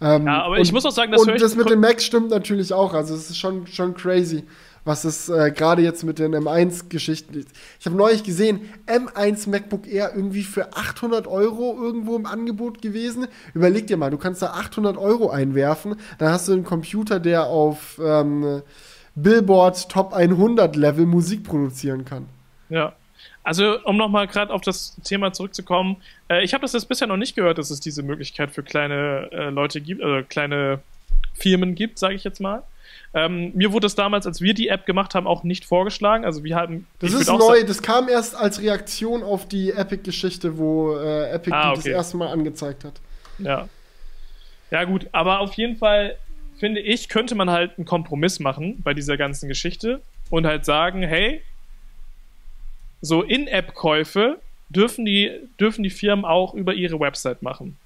Ähm, 0.00 0.26
ja, 0.26 0.42
aber 0.42 0.56
und, 0.56 0.62
ich 0.62 0.72
muss 0.72 0.84
auch 0.84 0.90
sagen, 0.90 1.12
das 1.12 1.22
Und 1.22 1.40
das 1.40 1.54
mit 1.54 1.70
den 1.70 1.78
Macs 1.78 2.04
stimmt 2.04 2.30
natürlich 2.30 2.72
auch. 2.72 2.92
Also, 2.92 3.14
es 3.14 3.30
ist 3.30 3.38
schon, 3.38 3.68
schon 3.68 3.94
crazy, 3.94 4.42
was 4.84 5.04
es 5.04 5.28
äh, 5.28 5.50
gerade 5.50 5.82
jetzt 5.82 6.02
mit 6.02 6.18
den 6.18 6.34
M1-Geschichten. 6.34 7.46
Ich 7.78 7.86
habe 7.86 7.96
neulich 7.96 8.24
gesehen, 8.24 8.68
M1 8.86 9.48
MacBook 9.48 9.86
Air 9.86 10.12
irgendwie 10.14 10.42
für 10.42 10.74
800 10.76 11.26
Euro 11.26 11.76
irgendwo 11.80 12.16
im 12.16 12.26
Angebot 12.26 12.82
gewesen. 12.82 13.26
Überleg 13.54 13.86
dir 13.86 13.96
mal, 13.96 14.10
du 14.10 14.18
kannst 14.18 14.42
da 14.42 14.48
800 14.48 14.96
Euro 14.96 15.30
einwerfen, 15.30 15.96
dann 16.18 16.30
hast 16.30 16.48
du 16.48 16.52
einen 16.52 16.64
Computer, 16.64 17.20
der 17.20 17.46
auf 17.46 18.00
ähm, 18.02 18.62
Billboard 19.14 19.88
Top 19.88 20.12
100 20.12 20.74
Level 20.76 21.06
Musik 21.06 21.44
produzieren 21.44 22.04
kann. 22.04 22.26
Ja. 22.68 22.94
Also, 23.44 23.80
um 23.84 23.96
nochmal 23.96 24.28
gerade 24.28 24.52
auf 24.52 24.62
das 24.62 24.96
Thema 25.02 25.32
zurückzukommen, 25.32 25.96
äh, 26.30 26.44
ich 26.44 26.54
habe 26.54 26.62
das 26.62 26.72
jetzt 26.74 26.88
bisher 26.88 27.08
noch 27.08 27.16
nicht 27.16 27.34
gehört, 27.34 27.58
dass 27.58 27.70
es 27.70 27.80
diese 27.80 28.02
Möglichkeit 28.02 28.52
für 28.52 28.62
kleine 28.62 29.28
äh, 29.32 29.50
Leute 29.50 29.80
gibt, 29.80 30.00
äh, 30.00 30.22
kleine 30.22 30.80
Firmen 31.34 31.74
gibt, 31.74 31.98
sage 31.98 32.14
ich 32.14 32.22
jetzt 32.22 32.40
mal. 32.40 32.62
Ähm, 33.14 33.52
mir 33.54 33.72
wurde 33.72 33.86
es 33.86 33.94
damals, 33.94 34.26
als 34.26 34.40
wir 34.40 34.54
die 34.54 34.68
App 34.68 34.86
gemacht 34.86 35.14
haben, 35.14 35.26
auch 35.26 35.44
nicht 35.44 35.64
vorgeschlagen. 35.64 36.24
Also 36.24 36.44
wir 36.44 36.56
haben. 36.56 36.86
Das 37.00 37.12
ist 37.12 37.28
neu. 37.28 37.62
Das 37.64 37.82
kam 37.82 38.08
erst 38.08 38.34
als 38.34 38.60
Reaktion 38.60 39.22
auf 39.22 39.46
die 39.46 39.70
Epic-Geschichte, 39.70 40.56
wo 40.56 40.96
äh, 40.96 41.30
Epic 41.30 41.54
ah, 41.54 41.70
okay. 41.70 41.76
das 41.76 41.86
erste 41.86 42.16
Mal 42.16 42.28
angezeigt 42.28 42.84
hat. 42.84 42.94
Ja. 43.38 43.68
Ja 44.70 44.84
gut, 44.84 45.06
aber 45.12 45.40
auf 45.40 45.52
jeden 45.54 45.76
Fall 45.76 46.16
finde 46.58 46.80
ich, 46.80 47.10
könnte 47.10 47.34
man 47.34 47.50
halt 47.50 47.72
einen 47.76 47.84
Kompromiss 47.84 48.40
machen 48.40 48.80
bei 48.82 48.94
dieser 48.94 49.18
ganzen 49.18 49.48
Geschichte 49.48 50.00
und 50.30 50.46
halt 50.46 50.64
sagen, 50.64 51.02
hey, 51.02 51.42
so 53.02 53.22
In-App-Käufe 53.22 54.38
dürfen 54.70 55.04
die, 55.04 55.30
dürfen 55.60 55.82
die 55.82 55.90
Firmen 55.90 56.24
auch 56.24 56.54
über 56.54 56.72
ihre 56.72 56.98
Website 57.00 57.42
machen. 57.42 57.76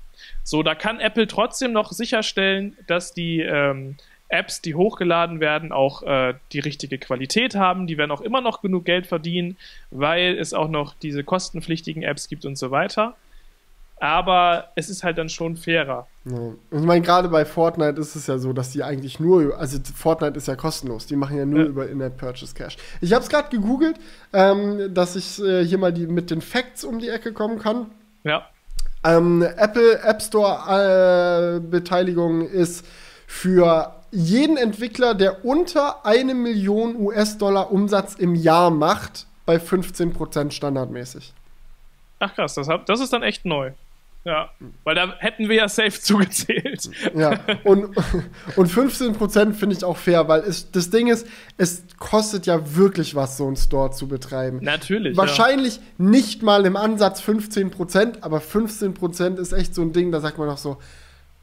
So, 0.45 0.63
da 0.63 0.75
kann 0.77 1.01
Apple 1.01 1.27
trotzdem 1.27 1.73
noch 1.73 1.91
sicherstellen, 1.91 2.77
dass 2.87 3.13
die 3.13 3.41
ähm, 3.41 3.97
Apps, 4.29 4.61
die 4.61 4.75
hochgeladen 4.75 5.41
werden, 5.41 5.73
auch 5.73 6.03
äh, 6.03 6.35
die 6.53 6.61
richtige 6.61 6.99
Qualität 6.99 7.55
haben. 7.55 7.87
Die 7.87 7.97
werden 7.97 8.11
auch 8.11 8.21
immer 8.21 8.41
noch 8.41 8.61
genug 8.61 8.85
Geld 8.85 9.07
verdienen, 9.07 9.57
weil 9.91 10.37
es 10.39 10.53
auch 10.53 10.69
noch 10.69 10.95
diese 10.95 11.23
kostenpflichtigen 11.23 12.03
Apps 12.03 12.29
gibt 12.29 12.45
und 12.45 12.59
so 12.59 12.71
weiter. 12.71 13.15
Aber 13.99 14.73
es 14.75 14.91
ist 14.91 15.05
halt 15.05 15.17
dann 15.17 15.31
schon 15.31 15.57
fairer. 15.57 16.07
Ja. 16.25 16.53
Ich 16.71 16.85
meine, 16.85 17.01
gerade 17.01 17.29
bei 17.29 17.47
Fortnite 17.47 17.99
ist 17.99 18.15
es 18.15 18.27
ja 18.27 18.37
so, 18.37 18.53
dass 18.53 18.71
die 18.71 18.83
eigentlich 18.83 19.21
nur, 19.21 19.59
also 19.59 19.79
Fortnite 19.95 20.37
ist 20.37 20.49
ja 20.49 20.57
kostenlos, 20.57 21.07
die 21.07 21.17
machen 21.17 21.39
ja 21.39 21.47
nur 21.47 21.61
ja. 21.61 21.67
über 21.67 21.89
In-App 21.89 22.19
Purchase 22.19 22.55
Cash. 22.55 22.77
Ich 23.01 23.15
habe 23.15 23.23
es 23.23 23.31
gerade 23.31 23.49
gegoogelt, 23.49 23.99
ähm, 24.35 24.93
dass 24.93 25.17
ich 25.17 25.43
äh, 25.43 25.65
hier 25.65 25.79
mal 25.79 25.95
die, 25.95 26.07
mit 26.07 26.31
den 26.31 26.43
Facts 26.43 26.85
um 26.85 26.99
die 26.99 27.09
Ecke 27.09 27.33
kommen 27.33 27.59
kann. 27.59 27.87
Ja. 28.23 28.47
Ähm, 29.03 29.43
Apple 29.43 30.01
App 30.03 30.21
Store 30.21 31.57
äh, 31.57 31.61
Beteiligung 31.61 32.47
ist 32.47 32.85
für 33.27 33.96
jeden 34.11 34.57
Entwickler, 34.57 35.15
der 35.15 35.45
unter 35.45 36.05
eine 36.05 36.35
Million 36.35 36.97
US-Dollar 36.97 37.71
Umsatz 37.73 38.15
im 38.15 38.35
Jahr 38.35 38.71
macht, 38.71 39.27
bei 39.45 39.57
15% 39.57 40.51
standardmäßig. 40.51 41.33
Ach 42.19 42.35
krass, 42.35 42.55
das, 42.55 42.69
hab, 42.69 42.87
das 42.87 43.01
ist 43.01 43.13
dann 43.13 43.23
echt 43.23 43.45
neu. 43.45 43.73
Ja, 44.25 44.51
weil 44.83 44.97
da 44.97 45.15
hätten 45.19 45.49
wir 45.49 45.55
ja 45.55 45.69
safe 45.69 45.93
zugezählt. 46.01 46.91
Ja, 47.15 47.39
und, 47.63 47.97
und 48.57 48.69
15% 48.69 49.53
finde 49.53 49.77
ich 49.77 49.85
auch 49.85 49.97
fair, 49.97 50.27
weil 50.27 50.41
es, 50.41 50.73
das 50.73 50.91
Ding 50.91 51.07
ist, 51.07 51.29
es 51.59 51.85
kostet 52.01 52.45
ja 52.45 52.75
wirklich 52.77 53.15
was, 53.15 53.37
so 53.37 53.47
einen 53.47 53.55
Store 53.55 53.93
zu 53.93 54.09
betreiben. 54.09 54.59
Natürlich. 54.63 55.17
Wahrscheinlich 55.17 55.77
ja. 55.77 55.83
nicht 55.99 56.43
mal 56.43 56.67
im 56.67 56.77
Ansatz 56.77 57.23
15%, 57.23 58.23
aber 58.23 58.39
15% 58.39 59.39
ist 59.39 59.53
echt 59.53 59.77
so 59.77 59.83
ein 59.83 59.93
Ding, 59.93 60.11
da 60.11 60.21
sagt 60.21 60.39
man 60.39 60.49
doch 60.49 60.59
so, 60.59 60.79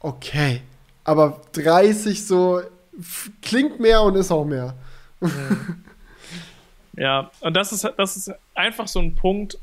okay, 0.00 0.60
aber 1.04 1.40
30 1.52 2.26
so 2.26 2.60
klingt 3.42 3.80
mehr 3.80 4.02
und 4.02 4.16
ist 4.16 4.30
auch 4.30 4.44
mehr. 4.44 4.74
Ja, 6.96 7.30
und 7.40 7.54
das 7.54 7.72
ist, 7.72 7.90
das 7.96 8.16
ist 8.16 8.32
einfach 8.54 8.88
so 8.88 9.00
ein 9.00 9.14
Punkt, 9.14 9.58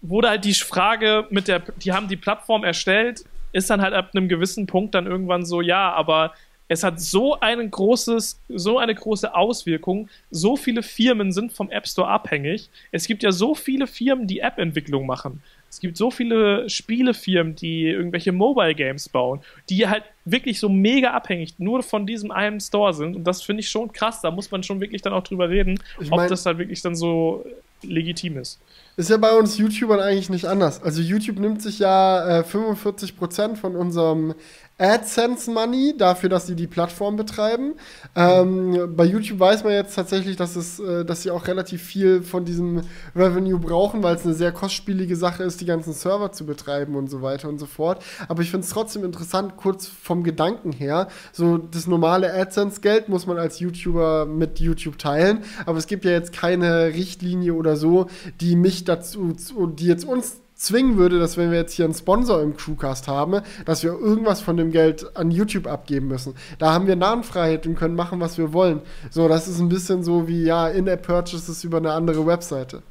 wurde 0.00 0.28
halt 0.28 0.44
die 0.44 0.54
Frage 0.54 1.26
mit 1.30 1.48
der, 1.48 1.60
die 1.60 1.92
haben 1.92 2.08
die 2.08 2.16
Plattform 2.16 2.64
erstellt, 2.64 3.24
ist 3.52 3.70
dann 3.70 3.80
halt 3.80 3.94
ab 3.94 4.10
einem 4.14 4.28
gewissen 4.28 4.66
Punkt 4.66 4.94
dann 4.94 5.06
irgendwann 5.06 5.44
so, 5.44 5.60
ja, 5.60 5.92
aber 5.92 6.32
es 6.66 6.82
hat 6.82 7.00
so 7.00 7.38
ein 7.40 7.70
großes, 7.70 8.40
so 8.48 8.78
eine 8.78 8.94
große 8.94 9.34
Auswirkung. 9.34 10.08
So 10.30 10.56
viele 10.56 10.82
Firmen 10.82 11.30
sind 11.30 11.52
vom 11.52 11.70
App 11.70 11.86
Store 11.86 12.08
abhängig. 12.08 12.70
Es 12.90 13.06
gibt 13.06 13.22
ja 13.22 13.32
so 13.32 13.54
viele 13.54 13.86
Firmen, 13.86 14.26
die 14.26 14.40
App-Entwicklung 14.40 15.06
machen. 15.06 15.42
Es 15.74 15.80
gibt 15.80 15.96
so 15.96 16.12
viele 16.12 16.70
Spielefirmen, 16.70 17.56
die 17.56 17.86
irgendwelche 17.86 18.30
Mobile 18.30 18.76
Games 18.76 19.08
bauen, 19.08 19.40
die 19.68 19.88
halt 19.88 20.04
wirklich 20.24 20.60
so 20.60 20.68
mega 20.68 21.10
abhängig 21.10 21.58
nur 21.58 21.82
von 21.82 22.06
diesem 22.06 22.30
einen 22.30 22.60
Store 22.60 22.94
sind. 22.94 23.16
Und 23.16 23.24
das 23.24 23.42
finde 23.42 23.60
ich 23.60 23.68
schon 23.68 23.92
krass. 23.92 24.20
Da 24.20 24.30
muss 24.30 24.52
man 24.52 24.62
schon 24.62 24.80
wirklich 24.80 25.02
dann 25.02 25.12
auch 25.12 25.24
drüber 25.24 25.50
reden, 25.50 25.80
ich 26.00 26.10
mein, 26.10 26.20
ob 26.20 26.28
das 26.28 26.46
halt 26.46 26.58
wirklich 26.58 26.80
dann 26.80 26.94
so 26.94 27.44
legitim 27.82 28.38
ist. 28.38 28.60
Ist 28.96 29.10
ja 29.10 29.16
bei 29.16 29.36
uns 29.36 29.58
YouTubern 29.58 29.98
eigentlich 29.98 30.30
nicht 30.30 30.44
anders. 30.44 30.80
Also 30.80 31.02
YouTube 31.02 31.40
nimmt 31.40 31.60
sich 31.60 31.80
ja 31.80 32.38
äh, 32.38 32.42
45% 32.42 33.56
von 33.56 33.74
unserem 33.74 34.34
AdSense 34.76 35.50
Money 35.50 35.94
dafür, 35.96 36.28
dass 36.28 36.48
sie 36.48 36.56
die 36.56 36.66
Plattform 36.66 37.16
betreiben. 37.16 37.74
Ähm, 38.16 38.94
bei 38.96 39.04
YouTube 39.04 39.38
weiß 39.38 39.62
man 39.62 39.72
jetzt 39.72 39.94
tatsächlich, 39.94 40.36
dass, 40.36 40.56
es, 40.56 40.80
äh, 40.80 41.04
dass 41.04 41.22
sie 41.22 41.30
auch 41.30 41.46
relativ 41.46 41.82
viel 41.82 42.22
von 42.22 42.44
diesem 42.44 42.82
Revenue 43.14 43.60
brauchen, 43.60 44.02
weil 44.02 44.16
es 44.16 44.24
eine 44.24 44.34
sehr 44.34 44.50
kostspielige 44.50 45.14
Sache 45.14 45.44
ist, 45.44 45.60
die 45.60 45.64
ganzen 45.64 45.92
Server 45.92 46.32
zu 46.32 46.44
betreiben 46.44 46.96
und 46.96 47.08
so 47.08 47.22
weiter 47.22 47.48
und 47.48 47.58
so 47.58 47.66
fort. 47.66 48.02
Aber 48.26 48.42
ich 48.42 48.50
finde 48.50 48.64
es 48.64 48.70
trotzdem 48.70 49.04
interessant, 49.04 49.56
kurz 49.56 49.86
vom 49.86 50.24
Gedanken 50.24 50.72
her, 50.72 51.06
so 51.32 51.56
das 51.58 51.86
normale 51.86 52.32
AdSense-Geld 52.34 53.08
muss 53.08 53.26
man 53.26 53.38
als 53.38 53.60
YouTuber 53.60 54.26
mit 54.26 54.58
YouTube 54.58 54.98
teilen, 54.98 55.44
aber 55.66 55.78
es 55.78 55.86
gibt 55.86 56.04
ja 56.04 56.10
jetzt 56.10 56.32
keine 56.32 56.86
Richtlinie 56.88 57.54
oder 57.54 57.76
so, 57.76 58.06
die 58.40 58.56
mich 58.56 58.84
dazu, 58.84 59.34
die 59.76 59.86
jetzt 59.86 60.04
uns 60.04 60.43
zwingen 60.64 60.96
würde, 60.96 61.18
dass 61.18 61.36
wenn 61.36 61.50
wir 61.50 61.58
jetzt 61.58 61.74
hier 61.74 61.84
einen 61.84 61.94
Sponsor 61.94 62.42
im 62.42 62.56
Crewcast 62.56 63.08
haben, 63.08 63.42
dass 63.64 63.82
wir 63.82 63.90
irgendwas 63.92 64.40
von 64.40 64.56
dem 64.56 64.70
Geld 64.70 65.16
an 65.16 65.30
YouTube 65.30 65.66
abgeben 65.66 66.08
müssen. 66.08 66.34
Da 66.58 66.72
haben 66.72 66.86
wir 66.86 66.96
Namenfreiheit 66.96 67.66
und 67.66 67.76
können 67.76 67.94
machen, 67.94 68.20
was 68.20 68.38
wir 68.38 68.52
wollen. 68.52 68.80
So, 69.10 69.28
das 69.28 69.48
ist 69.48 69.60
ein 69.60 69.68
bisschen 69.68 70.02
so 70.02 70.26
wie, 70.28 70.44
ja, 70.44 70.68
In-App-Purchases 70.68 71.64
über 71.64 71.78
eine 71.78 71.92
andere 71.92 72.26
Webseite. 72.26 72.82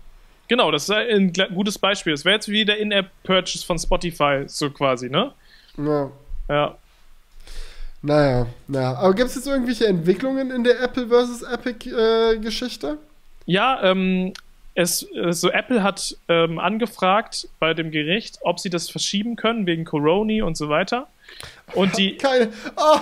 Genau, 0.47 0.71
das 0.71 0.83
ist 0.83 0.91
ein 0.91 1.33
gutes 1.53 1.79
Beispiel. 1.79 2.13
Das 2.13 2.25
wäre 2.25 2.35
jetzt 2.35 2.49
wie 2.49 2.65
der 2.65 2.77
In-App-Purchase 2.77 3.65
von 3.65 3.79
Spotify, 3.79 4.43
so 4.47 4.69
quasi, 4.69 5.09
ne? 5.09 5.31
Ja. 5.77 6.11
Ja. 6.49 6.77
Naja, 8.01 8.47
naja. 8.67 8.95
Aber 8.95 9.13
gibt 9.13 9.29
es 9.29 9.35
jetzt 9.35 9.47
irgendwelche 9.47 9.87
Entwicklungen 9.87 10.51
in 10.51 10.65
der 10.65 10.81
Apple 10.81 11.07
versus 11.07 11.41
Epic-Geschichte? 11.41 12.97
Äh, 13.47 13.51
ja, 13.51 13.81
ähm, 13.81 14.33
es, 14.75 15.07
also 15.15 15.51
Apple 15.51 15.83
hat 15.83 16.17
ähm, 16.27 16.57
angefragt 16.57 17.47
bei 17.59 17.73
dem 17.73 17.91
Gericht, 17.91 18.39
ob 18.41 18.59
sie 18.59 18.69
das 18.69 18.89
verschieben 18.89 19.35
können 19.35 19.67
wegen 19.67 19.85
Corona 19.85 20.43
und 20.45 20.57
so 20.57 20.69
weiter. 20.69 21.07
Und 21.73 21.97
die. 21.97 22.17
Keine, 22.17 22.51
oh, 22.75 22.99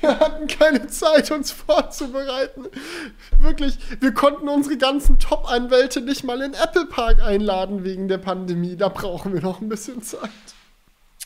wir 0.00 0.18
hatten 0.18 0.46
keine 0.48 0.86
Zeit, 0.88 1.30
uns 1.30 1.52
vorzubereiten. 1.52 2.66
Wirklich, 3.38 3.78
wir 4.00 4.12
konnten 4.12 4.48
unsere 4.48 4.76
ganzen 4.76 5.18
Top-Anwälte 5.18 6.00
nicht 6.00 6.24
mal 6.24 6.42
in 6.42 6.54
Apple 6.54 6.86
Park 6.86 7.22
einladen 7.22 7.84
wegen 7.84 8.08
der 8.08 8.18
Pandemie. 8.18 8.76
Da 8.76 8.88
brauchen 8.88 9.32
wir 9.32 9.40
noch 9.40 9.60
ein 9.60 9.68
bisschen 9.68 10.02
Zeit. 10.02 10.30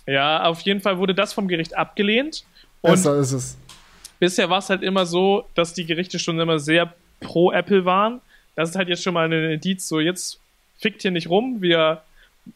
Ja, 0.06 0.44
auf 0.44 0.60
jeden 0.60 0.80
Fall 0.80 0.98
wurde 0.98 1.14
das 1.14 1.32
vom 1.32 1.48
Gericht 1.48 1.76
abgelehnt. 1.76 2.44
Und 2.82 2.92
Besser 2.92 3.16
ist 3.18 3.32
es. 3.32 3.56
Bisher 4.18 4.48
war 4.48 4.58
es 4.58 4.70
halt 4.70 4.82
immer 4.82 5.04
so, 5.04 5.44
dass 5.54 5.74
die 5.74 5.84
Gerichte 5.84 6.18
schon 6.18 6.38
immer 6.38 6.58
sehr 6.58 6.94
pro 7.20 7.52
Apple 7.52 7.84
waren 7.84 8.20
das 8.56 8.70
ist 8.70 8.76
halt 8.76 8.88
jetzt 8.88 9.02
schon 9.02 9.14
mal 9.14 9.30
ein 9.30 9.52
Indiz, 9.52 9.86
so 9.86 10.00
jetzt 10.00 10.40
fickt 10.78 11.02
hier 11.02 11.10
nicht 11.10 11.28
rum, 11.30 11.62
wir, 11.62 12.02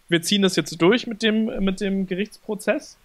wir 0.09 0.23
ziehen 0.23 0.43
das 0.43 0.57
jetzt 0.57 0.81
durch 0.83 1.07
mit 1.07 1.23
dem, 1.23 1.65
mit 1.65 1.81
dem 1.81 2.07
Gerichtsprozess. 2.07 2.99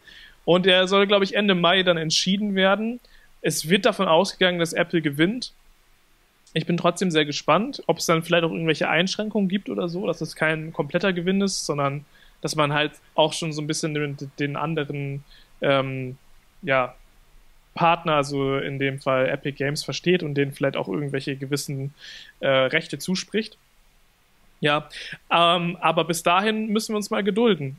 Und 0.46 0.66
der 0.66 0.88
soll, 0.88 1.08
glaube 1.08 1.26
ich, 1.26 1.36
Ende 1.36 1.56
Mai 1.56 1.84
dann 1.84 1.98
entschieden 1.98 2.56
werden. 2.56 3.00
Es 3.42 3.70
wird 3.70 3.86
davon 3.86 4.08
ausgegangen, 4.08 4.60
dass 4.60 4.74
Apple 4.74 5.02
gewinnt. 5.02 5.54
Ich 6.54 6.66
bin 6.66 6.78
trotzdem 6.78 7.12
sehr 7.12 7.26
gespannt, 7.26 7.84
ob 7.88 7.98
es 7.98 8.06
dann 8.06 8.24
vielleicht 8.24 8.46
auch 8.46 8.52
irgendwelche 8.52 8.88
Einschränkungen 8.88 9.50
gibt 9.50 9.70
oder 9.70 9.90
so, 9.90 10.08
dass 10.08 10.22
es 10.22 10.36
kein 10.36 10.72
kompletter 10.72 11.14
Gewinn 11.14 11.42
ist, 11.42 11.66
sondern 11.66 12.06
dass 12.42 12.56
man 12.56 12.74
halt 12.74 12.94
auch 13.16 13.34
schon 13.34 13.52
so 13.52 13.62
ein 13.62 13.68
bisschen 13.68 13.94
den, 13.94 14.18
den 14.40 14.56
anderen 14.56 15.24
ähm, 15.62 16.18
ja, 16.62 16.96
Partner, 17.76 18.16
also 18.16 18.58
in 18.58 18.80
dem 18.80 19.00
Fall 19.00 19.30
Epic 19.30 19.58
Games, 19.58 19.84
versteht 19.84 20.24
und 20.24 20.34
denen 20.34 20.52
vielleicht 20.52 20.78
auch 20.78 20.88
irgendwelche 20.88 21.36
gewissen 21.36 21.94
äh, 22.40 22.48
Rechte 22.48 22.98
zuspricht. 22.98 23.58
Ja, 24.62 24.90
ähm, 25.30 25.78
aber 25.80 26.06
bis 26.06 26.24
dahin 26.24 26.70
müssen 26.70 26.94
wir 26.94 26.98
uns 26.98 27.12
mal 27.12 27.24
gedulden. 27.24 27.78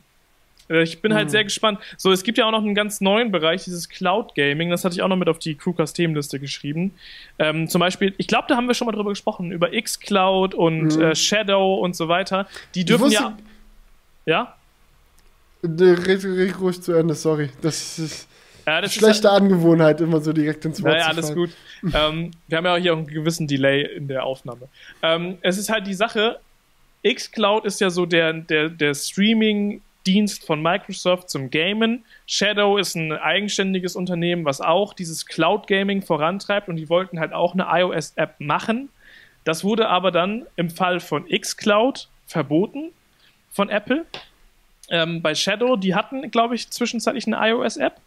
Äh, 0.69 0.83
ich 0.83 1.01
bin 1.01 1.13
halt 1.13 1.25
mhm. 1.25 1.31
sehr 1.31 1.43
gespannt. 1.43 1.79
So, 1.97 2.11
es 2.11 2.23
gibt 2.23 2.37
ja 2.37 2.45
auch 2.45 2.51
noch 2.51 2.63
einen 2.63 2.75
ganz 2.75 3.01
neuen 3.01 3.31
Bereich, 3.31 3.63
dieses 3.63 3.89
Cloud 3.89 4.35
Gaming. 4.35 4.69
Das 4.69 4.85
hatte 4.85 4.95
ich 4.95 5.01
auch 5.01 5.07
noch 5.07 5.17
mit 5.17 5.29
auf 5.29 5.39
die 5.39 5.55
Crewcast 5.55 5.95
Themenliste 5.95 6.39
geschrieben. 6.39 6.93
Ähm, 7.39 7.67
zum 7.67 7.79
Beispiel, 7.79 8.13
ich 8.17 8.27
glaube, 8.27 8.45
da 8.47 8.55
haben 8.55 8.67
wir 8.67 8.73
schon 8.73 8.85
mal 8.85 8.93
drüber 8.93 9.09
gesprochen, 9.09 9.51
über 9.51 9.69
Xcloud 9.69 10.53
und 10.53 10.95
mhm. 10.95 11.01
äh, 11.01 11.15
Shadow 11.15 11.75
und 11.75 11.95
so 11.95 12.07
weiter. 12.07 12.47
Die 12.75 12.85
dürfen 12.85 13.11
ja. 13.11 13.37
Ja? 14.25 14.55
Red, 15.63 16.23
red 16.23 16.59
ruhig 16.59 16.81
zu 16.81 16.93
Ende, 16.93 17.15
sorry. 17.15 17.49
Das 17.61 17.97
ist. 17.99 18.27
Ja, 18.67 18.87
Schlechte 18.89 19.31
halt, 19.31 19.43
Angewohnheit, 19.43 20.01
immer 20.01 20.19
so 20.19 20.33
direkt 20.33 20.65
ins 20.65 20.83
Wort 20.83 20.91
Naja, 20.91 21.07
alles 21.07 21.33
gut. 21.33 21.51
ähm, 21.93 22.31
wir 22.47 22.57
haben 22.57 22.65
ja 22.65 22.73
auch 22.73 22.77
hier 22.77 22.93
auch 22.93 22.97
einen 22.97 23.07
gewissen 23.07 23.47
Delay 23.47 23.83
in 23.83 24.09
der 24.09 24.25
Aufnahme. 24.25 24.67
Ähm, 25.01 25.37
es 25.39 25.57
ist 25.57 25.69
halt 25.69 25.87
die 25.87 25.93
Sache, 25.93 26.39
xCloud 27.07 27.63
ist 27.63 27.79
ja 27.79 27.89
so 27.89 28.05
der, 28.05 28.33
der, 28.33 28.67
der 28.67 28.93
Streaming-Dienst 28.93 30.45
von 30.45 30.61
Microsoft 30.61 31.29
zum 31.29 31.49
Gamen. 31.49 32.03
Shadow 32.25 32.77
ist 32.77 32.95
ein 32.95 33.13
eigenständiges 33.13 33.95
Unternehmen, 33.95 34.43
was 34.43 34.59
auch 34.59 34.93
dieses 34.93 35.25
Cloud-Gaming 35.25 36.01
vorantreibt 36.01 36.67
und 36.67 36.75
die 36.75 36.89
wollten 36.89 37.21
halt 37.21 37.31
auch 37.31 37.53
eine 37.53 37.67
iOS-App 37.69 38.35
machen. 38.39 38.89
Das 39.45 39.63
wurde 39.63 39.87
aber 39.87 40.11
dann 40.11 40.45
im 40.57 40.69
Fall 40.69 40.99
von 40.99 41.25
xCloud 41.25 42.09
verboten 42.25 42.91
von 43.49 43.69
Apple. 43.69 44.05
Ähm, 44.89 45.21
bei 45.21 45.33
Shadow, 45.35 45.77
die 45.77 45.95
hatten, 45.95 46.29
glaube 46.31 46.55
ich, 46.55 46.69
zwischenzeitlich 46.69 47.27
eine 47.27 47.37
iOS-App. 47.49 48.01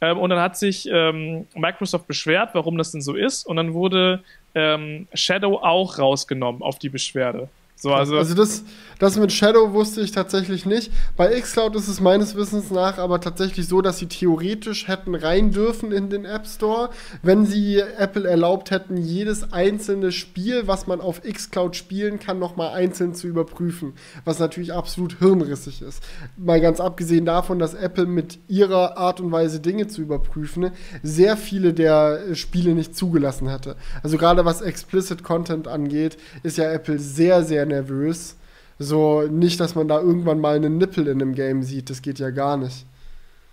Ähm, 0.00 0.18
und 0.18 0.30
dann 0.30 0.40
hat 0.40 0.56
sich 0.56 0.88
ähm, 0.90 1.46
Microsoft 1.54 2.06
beschwert, 2.06 2.50
warum 2.54 2.78
das 2.78 2.92
denn 2.92 3.02
so 3.02 3.14
ist. 3.14 3.46
Und 3.46 3.56
dann 3.56 3.74
wurde 3.74 4.22
ähm, 4.54 5.06
Shadow 5.14 5.58
auch 5.58 5.98
rausgenommen 5.98 6.62
auf 6.62 6.78
die 6.78 6.88
Beschwerde. 6.88 7.48
So, 7.80 7.94
also, 7.94 8.18
also 8.18 8.34
das, 8.34 8.62
das 8.98 9.16
mit 9.16 9.32
Shadow 9.32 9.72
wusste 9.72 10.02
ich 10.02 10.12
tatsächlich 10.12 10.66
nicht. 10.66 10.92
Bei 11.16 11.40
xCloud 11.40 11.74
ist 11.76 11.88
es 11.88 11.98
meines 11.98 12.34
Wissens 12.34 12.70
nach 12.70 12.98
aber 12.98 13.22
tatsächlich 13.22 13.66
so, 13.68 13.80
dass 13.80 13.96
sie 13.96 14.06
theoretisch 14.06 14.86
hätten 14.86 15.14
rein 15.14 15.50
dürfen 15.50 15.90
in 15.90 16.10
den 16.10 16.26
App 16.26 16.46
Store, 16.46 16.90
wenn 17.22 17.46
sie 17.46 17.78
Apple 17.78 18.28
erlaubt 18.28 18.70
hätten, 18.70 18.98
jedes 18.98 19.54
einzelne 19.54 20.12
Spiel, 20.12 20.66
was 20.66 20.86
man 20.86 21.00
auf 21.00 21.22
xCloud 21.22 21.74
spielen 21.74 22.20
kann, 22.20 22.38
nochmal 22.38 22.74
einzeln 22.74 23.14
zu 23.14 23.26
überprüfen. 23.28 23.94
Was 24.26 24.38
natürlich 24.38 24.74
absolut 24.74 25.18
hirnrissig 25.18 25.80
ist. 25.80 26.02
Mal 26.36 26.60
ganz 26.60 26.80
abgesehen 26.80 27.24
davon, 27.24 27.58
dass 27.58 27.72
Apple 27.72 28.04
mit 28.04 28.40
ihrer 28.46 28.98
Art 28.98 29.22
und 29.22 29.32
Weise 29.32 29.58
Dinge 29.60 29.88
zu 29.88 30.02
überprüfen, 30.02 30.72
sehr 31.02 31.38
viele 31.38 31.72
der 31.72 32.34
Spiele 32.34 32.74
nicht 32.74 32.94
zugelassen 32.94 33.50
hatte. 33.50 33.76
Also 34.02 34.18
gerade 34.18 34.44
was 34.44 34.60
Explicit 34.60 35.22
Content 35.22 35.66
angeht, 35.66 36.18
ist 36.42 36.58
ja 36.58 36.70
Apple 36.70 36.98
sehr, 36.98 37.42
sehr 37.42 37.69
nervös. 37.70 38.36
So, 38.78 39.22
nicht, 39.22 39.60
dass 39.60 39.74
man 39.74 39.88
da 39.88 40.00
irgendwann 40.00 40.40
mal 40.40 40.56
einen 40.56 40.78
Nippel 40.78 41.06
in 41.06 41.20
einem 41.20 41.34
Game 41.34 41.62
sieht. 41.62 41.90
Das 41.90 42.02
geht 42.02 42.18
ja 42.18 42.30
gar 42.30 42.56
nicht. 42.56 42.86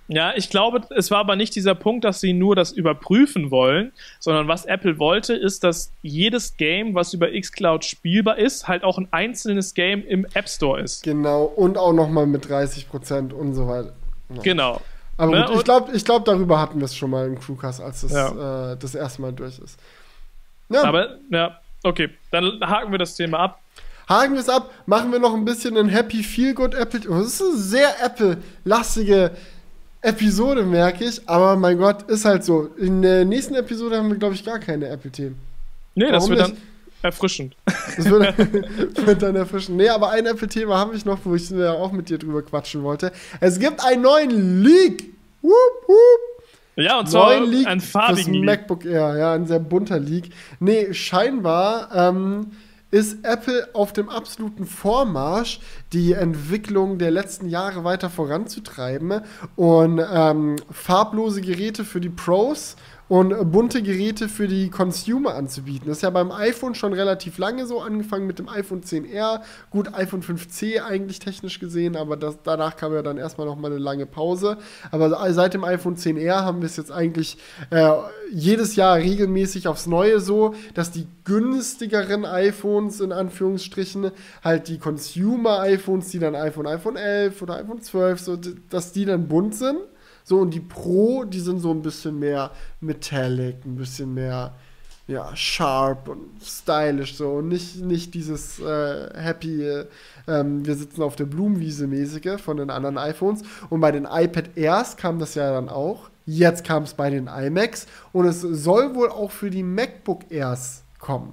Ja, 0.10 0.34
ich 0.36 0.50
glaube, 0.50 0.82
es 0.96 1.12
war 1.12 1.20
aber 1.20 1.36
nicht 1.36 1.54
dieser 1.54 1.76
Punkt, 1.76 2.06
dass 2.06 2.22
sie 2.22 2.32
nur 2.32 2.56
das 2.56 2.72
überprüfen 2.72 3.52
wollen, 3.52 3.92
sondern 4.20 4.48
was 4.48 4.66
Apple 4.66 5.00
wollte, 5.00 5.34
ist, 5.34 5.66
dass 5.66 5.92
jedes 6.02 6.56
Game, 6.56 6.96
was 6.96 7.14
über 7.14 7.30
xCloud 7.30 7.84
spielbar 7.84 8.38
ist, 8.38 8.70
halt 8.70 8.86
auch 8.86 8.98
ein 8.98 9.10
einzelnes 9.12 9.74
Game 9.74 10.06
im 10.08 10.26
App 10.34 10.48
Store 10.48 10.80
ist. 10.80 11.04
Genau, 11.04 11.44
und 11.44 11.78
auch 11.78 11.92
nochmal 11.92 12.26
mit 12.26 12.46
30% 12.46 13.34
und 13.34 13.54
so 13.54 13.68
weiter. 13.68 13.94
Ja. 14.34 14.42
Genau. 14.44 14.82
Aber 15.18 15.40
ne? 15.40 15.46
gut, 15.48 15.58
ich 15.58 15.64
glaube, 15.66 15.92
ich 15.94 16.06
glaub, 16.06 16.24
darüber 16.24 16.62
hatten 16.62 16.80
wir 16.80 16.86
es 16.86 16.96
schon 16.96 17.10
mal 17.10 17.28
im 17.28 17.38
Crewcast, 17.38 17.82
als 17.82 18.02
das 18.02 18.14
ja. 18.14 18.72
äh, 18.72 18.78
das 18.78 18.96
erste 18.96 19.22
Mal 19.22 19.34
durch 19.34 19.60
ist. 19.60 19.78
Ja. 20.70 20.84
Aber, 20.84 21.18
ja, 21.30 21.60
okay, 21.84 22.10
dann 22.32 22.60
haken 22.62 22.92
wir 22.92 23.00
das 23.00 23.16
Thema 23.16 23.40
ab. 23.40 23.60
Haken 24.08 24.34
wir 24.34 24.42
es 24.42 24.50
ab, 24.50 24.72
machen 24.86 25.12
wir 25.12 25.20
noch 25.20 25.34
ein 25.34 25.44
bisschen 25.44 25.78
ein 25.78 25.90
Happy 25.90 26.24
Feel 26.24 26.54
Good 26.54 26.74
Apple. 26.74 27.02
Oh, 27.10 27.20
das 27.20 27.28
ist 27.28 27.42
eine 27.42 27.58
sehr 27.58 28.04
Apple-lastige 28.04 29.32
Episode, 30.02 30.64
merke 30.64 31.04
ich. 31.04 31.28
Aber 31.28 31.56
mein 31.58 31.78
Gott, 31.78 32.04
ist 32.10 32.24
halt 32.24 32.44
so. 32.44 32.70
In 32.78 33.02
der 33.02 33.26
nächsten 33.26 33.56
Episode 33.56 33.98
haben 33.98 34.10
wir, 34.10 34.18
glaube 34.18 34.36
ich, 34.36 34.46
gar 34.46 34.60
keine 34.60 34.88
Apple-Themen. 34.88 35.38
Nee, 35.96 36.06
Warum 36.06 36.14
das 36.14 36.30
wird 36.30 36.40
nicht? 36.40 36.52
dann 36.52 36.58
erfrischend. 37.02 37.56
Das 37.66 38.06
wird, 38.10 38.38
wird 39.08 39.22
dann 39.22 39.36
erfrischend. 39.36 39.78
Nee, 39.78 39.90
aber 39.90 40.12
ein 40.12 40.26
Apple-Thema 40.26 40.78
habe 40.78 40.96
ich 40.96 41.04
noch, 41.04 41.20
wo 41.24 41.36
ich 41.36 41.54
auch 41.54 41.92
mit 41.92 42.10
dir 42.10 42.18
drüber 42.18 42.42
quatschen 42.44 42.84
wollte. 42.84 43.12
Es 43.42 43.60
gibt 43.60 43.84
einen 43.84 44.04
neuen 44.04 44.64
Leak. 44.64 45.04
Wupp, 45.42 45.52
wupp. 45.88 46.38
Ja, 46.78 47.00
und 47.00 47.10
zwar 47.10 47.40
Leak 47.40 47.66
ein 47.66 47.82
farbigen 47.82 48.36
Leak. 48.36 48.46
MacBook 48.46 48.86
Air, 48.86 49.18
ja, 49.18 49.34
ein 49.34 49.48
sehr 49.48 49.60
bunter 49.60 50.00
Leak. 50.00 50.30
Nee, 50.60 50.94
scheinbar 50.94 51.90
ähm, 51.94 52.52
ist 52.90 53.26
Apple 53.26 53.68
auf 53.74 53.94
dem 53.94 54.10
absoluten 54.10 54.66
Vormarsch, 54.66 55.60
die 55.94 56.14
Entwicklung 56.14 56.98
der 56.98 57.12
letzten 57.12 57.50
Jahre 57.50 57.84
weiter 57.84 58.10
voranzutreiben 58.10 59.22
und 59.56 60.02
ähm, 60.14 60.56
farblose 60.72 61.42
Geräte 61.42 61.84
für 61.84 62.00
die 62.00 62.10
Pros 62.10 62.76
und 63.10 63.52
bunte 63.52 63.82
Geräte 63.82 64.28
für 64.28 64.48
die 64.48 64.70
Consumer 64.70 65.36
anzubieten. 65.36 65.88
Das 65.88 65.98
ist 65.98 66.04
ja 66.04 66.10
beim 66.10 66.32
iPhone 66.32 66.76
schon 66.76 66.94
relativ 66.94 67.38
lange 67.38 67.66
so, 67.66 67.80
angefangen 67.80 68.28
mit 68.28 68.40
dem 68.40 68.50
iPhone 68.50 68.82
10R, 68.82 69.42
gut 69.70 69.94
iPhone 69.94 70.22
5C 70.22 70.82
eigentlich 70.82 71.20
technisch 71.20 71.60
gesehen, 71.60 71.96
aber 71.96 72.18
das, 72.18 72.40
danach 72.44 72.76
kam 72.76 72.94
ja 72.94 73.02
dann 73.02 73.18
erstmal 73.18 73.48
noch 73.48 73.56
mal 73.56 73.72
eine 73.72 73.80
lange 73.80 74.06
Pause. 74.06 74.58
Aber 74.92 75.34
seit 75.34 75.54
dem 75.54 75.64
iPhone 75.64 75.96
10R 75.96 76.44
haben 76.44 76.62
wir 76.62 76.66
es 76.66 76.78
jetzt 76.78 76.92
eigentlich 76.92 77.38
äh, 77.70 77.92
jedes 78.32 78.76
Jahr 78.76 78.98
regelmäßig 78.98 79.68
aufs 79.68 79.88
Neue 79.88 80.20
so, 80.20 80.54
dass 80.74 80.92
die 80.92 81.08
günstigeren 81.24 82.26
iPhones 82.26 83.00
in 83.00 83.12
Anführungsstrichen 83.12 84.12
halt 84.44 84.68
die 84.68 84.80
Consumer-iPhones, 84.80 86.10
die 86.10 86.20
dann 86.20 86.36
iPhone, 86.36 86.68
iPhone 86.68 86.98
11 86.98 87.42
oder 87.42 87.56
iPhone 87.56 87.82
12, 87.82 88.20
so, 88.20 88.38
dass 88.70 88.92
die 88.92 89.06
dann 89.06 89.28
bunt 89.28 89.56
sind 89.56 89.80
so, 90.28 90.40
und 90.40 90.54
die 90.54 90.60
Pro, 90.60 91.24
die 91.24 91.40
sind 91.40 91.62
so 91.62 91.72
ein 91.72 91.82
bisschen 91.82 92.20
mehr 92.20 92.52
metallic, 92.82 93.64
ein 93.64 93.78
bisschen 93.78 94.14
mehr, 94.14 94.52
ja, 95.08 95.34
sharp 95.34 96.10
und 96.10 96.44
stylisch 96.44 97.16
so. 97.16 97.36
Und 97.36 97.48
nicht, 97.48 97.78
nicht 97.78 98.14
dieses 98.14 98.60
äh, 98.60 99.10
happy, 99.18 99.64
äh, 99.64 99.86
wir 100.26 100.76
sitzen 100.76 101.02
auf 101.02 101.16
der 101.16 101.28
Blumenwiese 101.28 101.88
mäßige 101.88 102.42
von 102.42 102.58
den 102.58 102.70
anderen 102.70 102.98
iPhones. 102.98 103.44
Und 103.70 103.80
bei 103.80 103.94
den 103.94 104.04
iPad 104.04 104.58
Airs 104.58 104.98
kam 104.98 105.18
das 105.18 105.36
ja 105.36 105.50
dann 105.50 105.70
auch. 105.70 106.10
Jetzt 106.26 106.66
kam 106.66 106.84
es 106.84 106.94
bei 106.94 107.10
den 107.10 107.28
iMacs. 107.28 107.88
Und 108.12 108.26
es 108.26 108.42
soll 108.42 108.96
wohl 108.96 109.08
auch 109.08 109.32
für 109.32 109.50
die 109.50 109.64
MacBook 109.64 110.30
Airs 110.30 110.84
kommen. 111.00 111.32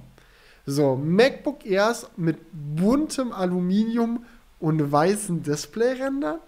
So, 0.65 0.95
MacBook 0.95 1.65
Airs 1.65 2.09
mit 2.15 2.37
buntem 2.53 3.33
Aluminium 3.33 4.23
und 4.61 4.89
weißen 4.89 5.43
Displayrändern. 5.43 6.39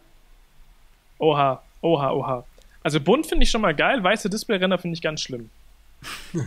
Oha. 1.20 1.62
Oha, 1.82 2.12
oha. 2.12 2.44
Also 2.84 3.00
bunt 3.00 3.28
finde 3.28 3.44
ich 3.44 3.52
schon 3.52 3.62
mal 3.62 3.76
geil, 3.76 4.04
weiße 4.04 4.30
Displayränder 4.30 4.78
finde 4.78 4.96
ich 4.96 5.02
ganz 5.02 5.22
schlimm. 5.22 5.50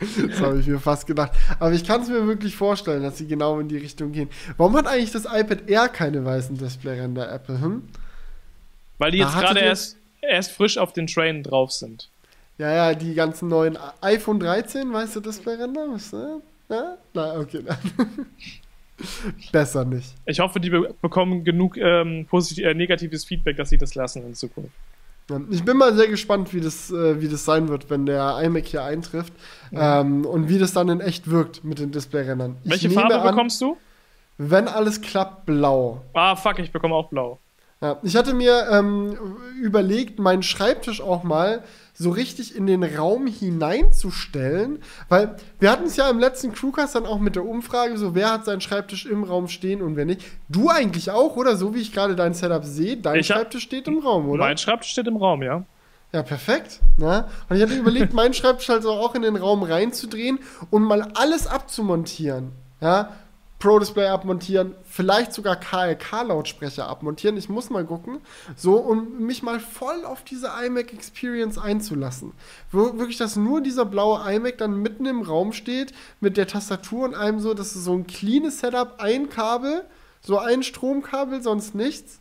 das 0.00 0.40
habe 0.40 0.60
ich 0.60 0.66
mir 0.66 0.80
fast 0.80 1.06
gedacht. 1.06 1.32
Aber 1.58 1.72
ich 1.72 1.84
kann 1.84 2.02
es 2.02 2.08
mir 2.08 2.26
wirklich 2.26 2.56
vorstellen, 2.56 3.02
dass 3.02 3.18
sie 3.18 3.26
genau 3.26 3.60
in 3.60 3.68
die 3.68 3.76
Richtung 3.76 4.12
gehen. 4.12 4.28
Warum 4.56 4.76
hat 4.76 4.86
eigentlich 4.86 5.12
das 5.12 5.24
iPad 5.24 5.68
Air 5.68 5.88
keine 5.88 6.24
weißen 6.24 6.56
Displayränder, 6.56 7.30
Apple? 7.30 7.60
Hm? 7.60 7.82
Weil 8.98 9.10
die 9.10 9.18
jetzt 9.18 9.34
gerade 9.34 9.60
erst, 9.60 9.96
erst 10.22 10.52
frisch 10.52 10.78
auf 10.78 10.92
den 10.92 11.06
Train 11.06 11.42
drauf 11.42 11.72
sind. 11.72 12.08
Ja, 12.58 12.72
ja, 12.72 12.94
die 12.94 13.14
ganzen 13.14 13.48
neuen 13.48 13.78
iPhone 14.00 14.40
13, 14.40 14.90
weiße 14.92 15.20
Displayränder? 15.20 15.88
Was, 15.90 16.12
ne? 16.12 16.40
Ja? 16.68 16.96
Na, 17.12 17.38
okay. 17.38 17.62
Besser 19.52 19.84
nicht. 19.84 20.14
Ich 20.26 20.40
hoffe, 20.40 20.60
die 20.60 20.70
be 20.70 20.94
bekommen 21.00 21.44
genug 21.44 21.76
ähm, 21.76 22.26
äh, 22.32 22.74
negatives 22.74 23.24
Feedback, 23.24 23.56
dass 23.56 23.68
sie 23.68 23.78
das 23.78 23.94
lassen 23.94 24.24
in 24.24 24.34
Zukunft. 24.34 24.72
Ich 25.50 25.64
bin 25.64 25.76
mal 25.76 25.92
sehr 25.96 26.06
gespannt, 26.06 26.54
wie 26.54 26.60
das, 26.60 26.90
äh, 26.92 27.20
wie 27.20 27.26
das 27.26 27.44
sein 27.44 27.68
wird, 27.68 27.90
wenn 27.90 28.06
der 28.06 28.38
iMac 28.42 28.66
hier 28.66 28.84
eintrifft. 28.84 29.32
Ja. 29.72 30.00
Ähm, 30.00 30.24
und 30.24 30.48
wie 30.48 30.58
das 30.58 30.72
dann 30.72 30.88
in 30.88 31.00
echt 31.00 31.28
wirkt 31.28 31.64
mit 31.64 31.80
den 31.80 31.90
Displayrändern. 31.90 32.56
Welche 32.62 32.90
Farbe 32.90 33.20
an, 33.20 33.30
bekommst 33.30 33.60
du? 33.60 33.76
Wenn 34.38 34.68
alles 34.68 35.00
klappt, 35.00 35.46
blau. 35.46 36.02
Ah, 36.12 36.36
fuck, 36.36 36.60
ich 36.60 36.70
bekomme 36.70 36.94
auch 36.94 37.08
blau. 37.08 37.40
Ja, 37.80 37.98
ich 38.02 38.16
hatte 38.16 38.34
mir 38.34 38.68
ähm, 38.70 39.18
überlegt, 39.60 40.18
meinen 40.18 40.42
Schreibtisch 40.42 41.00
auch 41.00 41.24
mal 41.24 41.62
so 41.98 42.10
richtig 42.10 42.54
in 42.54 42.66
den 42.66 42.82
Raum 42.84 43.26
hineinzustellen, 43.26 44.80
weil 45.08 45.36
wir 45.58 45.70
hatten 45.70 45.84
es 45.84 45.96
ja 45.96 46.08
im 46.10 46.18
letzten 46.18 46.52
Crewcast 46.52 46.94
dann 46.94 47.06
auch 47.06 47.18
mit 47.18 47.36
der 47.36 47.44
Umfrage, 47.44 47.96
so 47.96 48.14
wer 48.14 48.30
hat 48.32 48.44
seinen 48.44 48.60
Schreibtisch 48.60 49.06
im 49.06 49.24
Raum 49.24 49.48
stehen 49.48 49.82
und 49.82 49.96
wer 49.96 50.04
nicht. 50.04 50.22
Du 50.48 50.68
eigentlich 50.68 51.10
auch, 51.10 51.36
oder? 51.36 51.56
So 51.56 51.74
wie 51.74 51.80
ich 51.80 51.92
gerade 51.92 52.14
dein 52.14 52.34
Setup 52.34 52.64
sehe, 52.64 52.96
dein 52.96 53.20
ich 53.20 53.26
Schreibtisch 53.26 53.62
steht 53.62 53.88
im 53.88 53.98
Raum, 53.98 54.28
oder? 54.28 54.44
Mein 54.44 54.58
Schreibtisch 54.58 54.90
steht 54.90 55.06
im 55.06 55.16
Raum, 55.16 55.42
ja. 55.42 55.64
Ja, 56.12 56.22
perfekt. 56.22 56.80
Ne? 56.98 57.26
Und 57.48 57.56
ich 57.56 57.62
hatte 57.62 57.74
überlegt, 57.74 58.12
meinen 58.12 58.32
Schreibtisch 58.32 58.70
also 58.70 58.92
auch 58.92 59.14
in 59.14 59.22
den 59.22 59.36
Raum 59.36 59.62
reinzudrehen 59.62 60.38
und 60.70 60.82
mal 60.82 61.10
alles 61.14 61.46
abzumontieren. 61.46 62.52
Ja, 62.80 63.10
Pro 63.66 63.80
Display 63.80 64.06
abmontieren, 64.06 64.76
vielleicht 64.84 65.32
sogar 65.32 65.56
KLK-Lautsprecher 65.56 66.86
abmontieren. 66.86 67.36
Ich 67.36 67.48
muss 67.48 67.68
mal 67.68 67.84
gucken. 67.84 68.20
So, 68.54 68.76
um 68.76 69.26
mich 69.26 69.42
mal 69.42 69.58
voll 69.58 70.04
auf 70.04 70.22
diese 70.22 70.52
iMac 70.64 70.92
Experience 70.92 71.58
einzulassen. 71.58 72.30
Wo 72.70 72.96
wirklich, 72.96 73.16
dass 73.16 73.34
nur 73.34 73.60
dieser 73.60 73.84
blaue 73.84 74.20
iMac 74.32 74.58
dann 74.58 74.80
mitten 74.82 75.04
im 75.04 75.20
Raum 75.20 75.52
steht, 75.52 75.92
mit 76.20 76.36
der 76.36 76.46
Tastatur 76.46 77.06
und 77.06 77.16
allem 77.16 77.40
so, 77.40 77.54
das 77.54 77.74
ist 77.74 77.82
so 77.82 77.94
ein 77.94 78.06
cleanes 78.06 78.60
Setup, 78.60 79.00
ein 79.00 79.30
Kabel, 79.30 79.84
so 80.20 80.38
ein 80.38 80.62
Stromkabel, 80.62 81.42
sonst 81.42 81.74
nichts. 81.74 82.20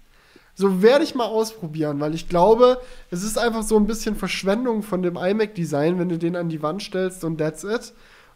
So 0.56 0.82
werde 0.82 1.04
ich 1.04 1.14
mal 1.14 1.26
ausprobieren, 1.26 2.00
weil 2.00 2.16
ich 2.16 2.28
glaube, 2.28 2.82
es 3.12 3.22
ist 3.22 3.38
einfach 3.38 3.62
so 3.62 3.78
ein 3.78 3.86
bisschen 3.86 4.16
Verschwendung 4.16 4.82
von 4.82 5.04
dem 5.04 5.16
iMac-Design, 5.16 6.00
wenn 6.00 6.10
du 6.10 6.18
den 6.18 6.38
an 6.38 6.50
die 6.50 6.64
Wand 6.64 6.82
stellst 6.82 7.24
und 7.24 7.38
that's 7.38 7.64
it. 7.64 7.94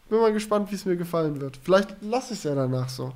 Bin 0.09 0.19
mal 0.19 0.33
gespannt, 0.33 0.71
wie 0.71 0.75
es 0.75 0.85
mir 0.85 0.95
gefallen 0.95 1.39
wird. 1.39 1.57
Vielleicht 1.63 2.01
lasse 2.01 2.33
ich 2.33 2.39
es 2.39 2.43
ja 2.43 2.55
danach 2.55 2.89
so. 2.89 3.13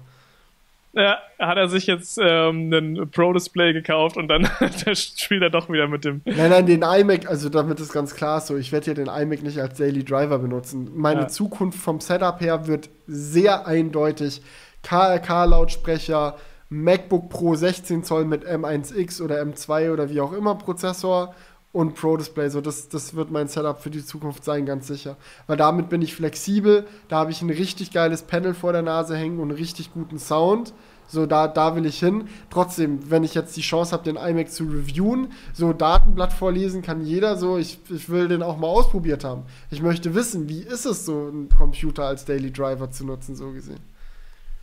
Ja, 0.95 1.17
hat 1.39 1.57
er 1.57 1.67
sich 1.69 1.87
jetzt 1.87 2.19
ähm, 2.21 2.71
einen 2.71 3.09
Pro-Display 3.09 3.73
gekauft 3.73 4.15
und 4.15 4.27
dann 4.27 4.47
spielt 4.95 5.41
er 5.41 5.49
doch 5.49 5.67
wieder 5.67 5.87
mit 5.87 6.05
dem. 6.05 6.21
Nein, 6.23 6.51
nein, 6.51 6.65
den 6.67 6.83
iMac, 6.83 7.27
also 7.27 7.49
damit 7.49 7.79
ist 7.79 7.91
ganz 7.91 8.13
klar 8.13 8.41
so, 8.41 8.55
ich 8.57 8.71
werde 8.71 8.85
hier 8.85 8.93
den 8.93 9.07
iMac 9.07 9.41
nicht 9.41 9.59
als 9.59 9.79
Daily 9.79 10.03
Driver 10.03 10.37
benutzen. 10.37 10.91
Meine 10.93 11.21
ja. 11.21 11.27
Zukunft 11.27 11.79
vom 11.79 11.99
Setup 11.99 12.39
her 12.41 12.67
wird 12.67 12.89
sehr 13.07 13.65
eindeutig 13.65 14.43
KLK-Lautsprecher, 14.83 16.37
MacBook 16.69 17.27
Pro 17.29 17.55
16 17.55 18.03
Zoll 18.03 18.25
mit 18.25 18.45
M1X 18.45 19.19
oder 19.19 19.41
M2 19.41 19.91
oder 19.91 20.11
wie 20.11 20.21
auch 20.21 20.33
immer 20.33 20.55
Prozessor 20.55 21.33
und 21.73 21.95
Pro 21.95 22.15
Display. 22.15 22.49
So, 22.49 22.61
das, 22.61 22.87
das 22.87 23.15
wird 23.15 23.31
mein 23.31 23.49
Setup 23.49 23.81
für 23.81 23.89
die 23.89 24.05
Zukunft 24.05 24.45
sein, 24.45 24.65
ganz 24.65 24.87
sicher. 24.87 25.17
Weil 25.47 25.57
damit 25.57 25.89
bin 25.89 26.01
ich 26.01 26.15
flexibel, 26.15 26.87
da 27.09 27.17
habe 27.17 27.31
ich 27.31 27.41
ein 27.41 27.49
richtig 27.49 27.91
geiles 27.91 28.21
Panel 28.21 28.53
vor 28.53 28.71
der 28.71 28.83
Nase 28.83 29.17
hängen 29.17 29.39
und 29.39 29.49
einen 29.49 29.57
richtig 29.57 29.91
guten 29.91 30.19
Sound. 30.19 30.73
So, 31.07 31.25
da, 31.25 31.47
da 31.47 31.75
will 31.75 31.85
ich 31.85 31.99
hin. 31.99 32.29
Trotzdem, 32.49 33.11
wenn 33.11 33.23
ich 33.23 33.33
jetzt 33.35 33.57
die 33.57 33.61
Chance 33.61 33.91
habe, 33.91 34.03
den 34.03 34.15
iMac 34.15 34.49
zu 34.49 34.63
reviewen, 34.63 35.33
so 35.53 35.73
Datenblatt 35.73 36.31
vorlesen 36.31 36.81
kann 36.81 37.05
jeder 37.05 37.35
so. 37.35 37.57
Ich, 37.57 37.79
ich 37.89 38.09
will 38.09 38.27
den 38.27 38.41
auch 38.41 38.57
mal 38.57 38.67
ausprobiert 38.67 39.23
haben. 39.23 39.43
Ich 39.69 39.81
möchte 39.81 40.15
wissen, 40.15 40.47
wie 40.47 40.61
ist 40.61 40.85
es 40.85 41.05
so, 41.05 41.27
einen 41.27 41.49
Computer 41.49 42.05
als 42.05 42.25
Daily 42.25 42.51
Driver 42.51 42.89
zu 42.89 43.05
nutzen, 43.05 43.35
so 43.35 43.51
gesehen. 43.51 43.79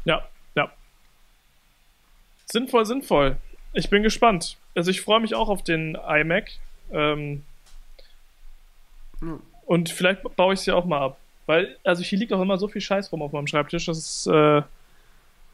Ja, 0.04 0.22
ja. 0.54 0.70
Sinnvoll, 2.46 2.86
sinnvoll. 2.86 3.36
Ich 3.72 3.90
bin 3.90 4.02
gespannt. 4.02 4.56
Also 4.74 4.90
ich 4.90 5.02
freue 5.02 5.20
mich 5.20 5.34
auch 5.34 5.48
auf 5.48 5.62
den 5.62 5.96
iMac. 5.96 6.50
Ähm, 6.92 7.42
hm. 9.20 9.40
Und 9.66 9.90
vielleicht 9.90 10.22
baue 10.36 10.54
ich 10.54 10.60
es 10.60 10.66
ja 10.66 10.74
auch 10.74 10.84
mal 10.84 11.00
ab. 11.00 11.18
Weil, 11.46 11.76
also 11.84 12.02
hier 12.02 12.18
liegt 12.18 12.32
auch 12.32 12.40
immer 12.40 12.58
so 12.58 12.68
viel 12.68 12.80
Scheiß 12.80 13.12
rum 13.12 13.22
auf 13.22 13.32
meinem 13.32 13.46
Schreibtisch, 13.46 13.86
dass 13.86 13.98
es, 13.98 14.26
äh, 14.26 14.62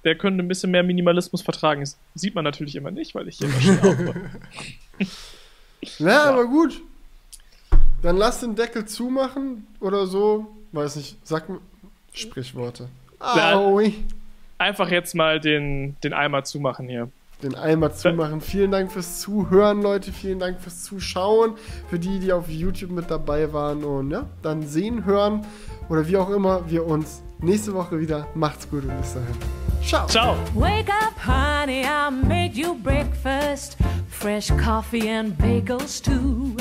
der 0.04 0.14
könnte 0.16 0.42
ein 0.42 0.48
bisschen 0.48 0.70
mehr 0.70 0.82
Minimalismus 0.82 1.42
vertragen. 1.42 1.80
Das 1.80 1.96
sieht 2.14 2.34
man 2.34 2.44
natürlich 2.44 2.76
immer 2.76 2.90
nicht, 2.90 3.14
weil 3.14 3.28
ich 3.28 3.38
hier 3.38 3.48
immer 3.48 3.60
schnell 3.60 4.30
ja, 5.98 6.08
ja, 6.08 6.24
aber 6.24 6.46
gut. 6.46 6.80
Dann 8.02 8.16
lass 8.16 8.40
den 8.40 8.54
Deckel 8.54 8.84
zumachen 8.84 9.66
oder 9.80 10.06
so. 10.06 10.46
Weiß 10.72 10.96
nicht, 10.96 11.16
sag 11.24 11.48
mir 11.48 11.60
Sprichworte. 12.12 12.88
Aui. 13.18 13.94
Einfach 14.58 14.90
jetzt 14.90 15.14
mal 15.14 15.40
den, 15.40 15.96
den 16.02 16.12
Eimer 16.12 16.44
zumachen 16.44 16.88
hier 16.88 17.10
den 17.42 17.54
Eimer 17.54 17.92
zumachen. 17.92 18.40
Vielen 18.40 18.70
Dank 18.70 18.92
fürs 18.92 19.20
Zuhören, 19.20 19.82
Leute. 19.82 20.12
Vielen 20.12 20.38
Dank 20.38 20.60
fürs 20.60 20.84
Zuschauen. 20.84 21.54
Für 21.88 21.98
die, 21.98 22.18
die 22.18 22.32
auf 22.32 22.48
YouTube 22.48 22.90
mit 22.90 23.10
dabei 23.10 23.52
waren. 23.52 23.84
Und 23.84 24.10
ja, 24.10 24.26
dann 24.42 24.66
sehen, 24.66 25.04
hören 25.04 25.44
oder 25.88 26.06
wie 26.08 26.16
auch 26.16 26.30
immer 26.30 26.68
wir 26.70 26.86
uns 26.86 27.22
nächste 27.40 27.74
Woche 27.74 28.00
wieder. 28.00 28.26
Macht's 28.34 28.68
gut 28.68 28.84
und 28.84 28.96
bis 28.98 29.14
dahin. 29.14 29.34
Ciao. 29.82 30.06
Ciao. 30.08 30.36
Wake 30.54 30.88
up, 30.88 31.14
honey, 31.24 31.84
I 31.84 32.10
made 32.10 32.54
you 32.54 32.74
breakfast. 32.74 33.76
Fresh 34.08 34.50
coffee 34.56 35.08
and 35.08 35.36
bagels 35.38 36.02
too. 36.02 36.56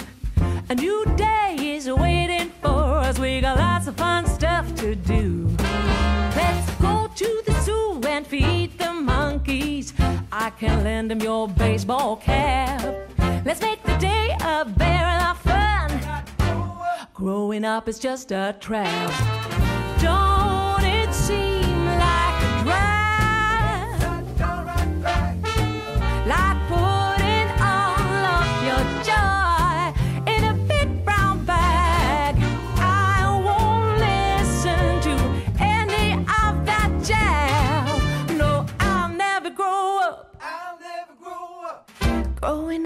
A 0.70 0.76
new 0.76 1.06
day 1.16 1.76
is 1.76 1.88
waiting 1.88 2.52
for 2.62 3.00
us. 3.00 3.18
We 3.18 3.40
got 3.42 3.58
lots 3.58 3.88
of 3.88 3.96
fun 3.96 4.26
stuff 4.28 4.66
to 4.76 4.96
do. 4.96 5.48
Let's 6.36 6.70
go 6.82 7.08
to 7.16 7.42
the 7.46 7.54
zoo 7.62 8.02
and 8.08 8.28
feed. 8.28 8.65
I 10.38 10.50
can 10.50 10.84
lend 10.84 11.14
him 11.14 11.22
your 11.22 11.48
baseball 11.48 12.18
cap. 12.18 12.84
Let's 13.46 13.62
make 13.62 13.82
the 13.84 13.96
day 13.96 14.36
a 14.42 14.66
lot 14.66 15.32
of 15.32 15.40
fun. 15.40 17.08
Growing 17.14 17.64
up 17.64 17.88
is 17.88 18.00
just 18.00 18.34
a 18.34 18.54
trap. 18.60 19.12
Don't 20.02 20.65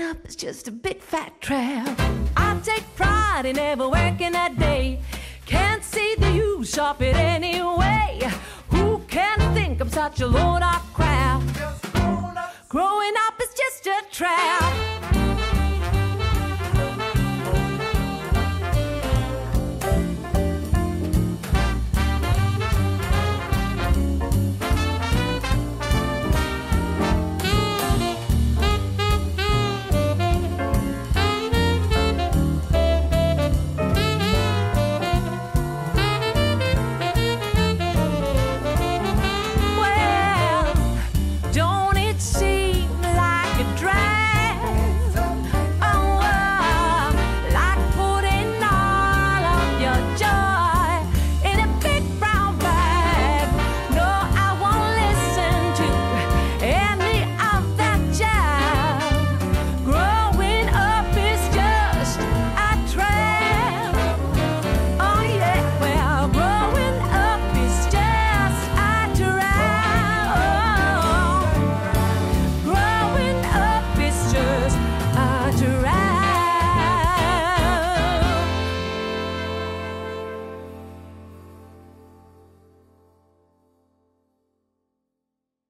up 0.09 0.27
is 0.27 0.35
just 0.35 0.67
a 0.67 0.71
big 0.71 0.99
fat 1.01 1.39
trap. 1.39 1.99
I 2.35 2.59
take 2.63 2.83
pride 2.95 3.45
in 3.45 3.59
ever 3.59 3.87
working 3.87 4.33
a 4.33 4.49
day. 4.57 4.99
Can't 5.45 5.83
see 5.83 6.15
the 6.17 6.31
use 6.31 6.79
of 6.79 6.99
it 7.01 7.15
anyway. 7.15 8.19
Who 8.69 8.99
can 9.07 9.37
think 9.53 9.79
I'm 9.79 9.89
such 9.89 10.21
a 10.21 10.27
load 10.27 10.63
of 10.63 10.81
crap? 10.95 11.43
Growing 12.69 13.13
up 13.27 13.39
is 13.39 13.53
just 13.53 13.85
a 13.85 14.01
trap. 14.11 14.98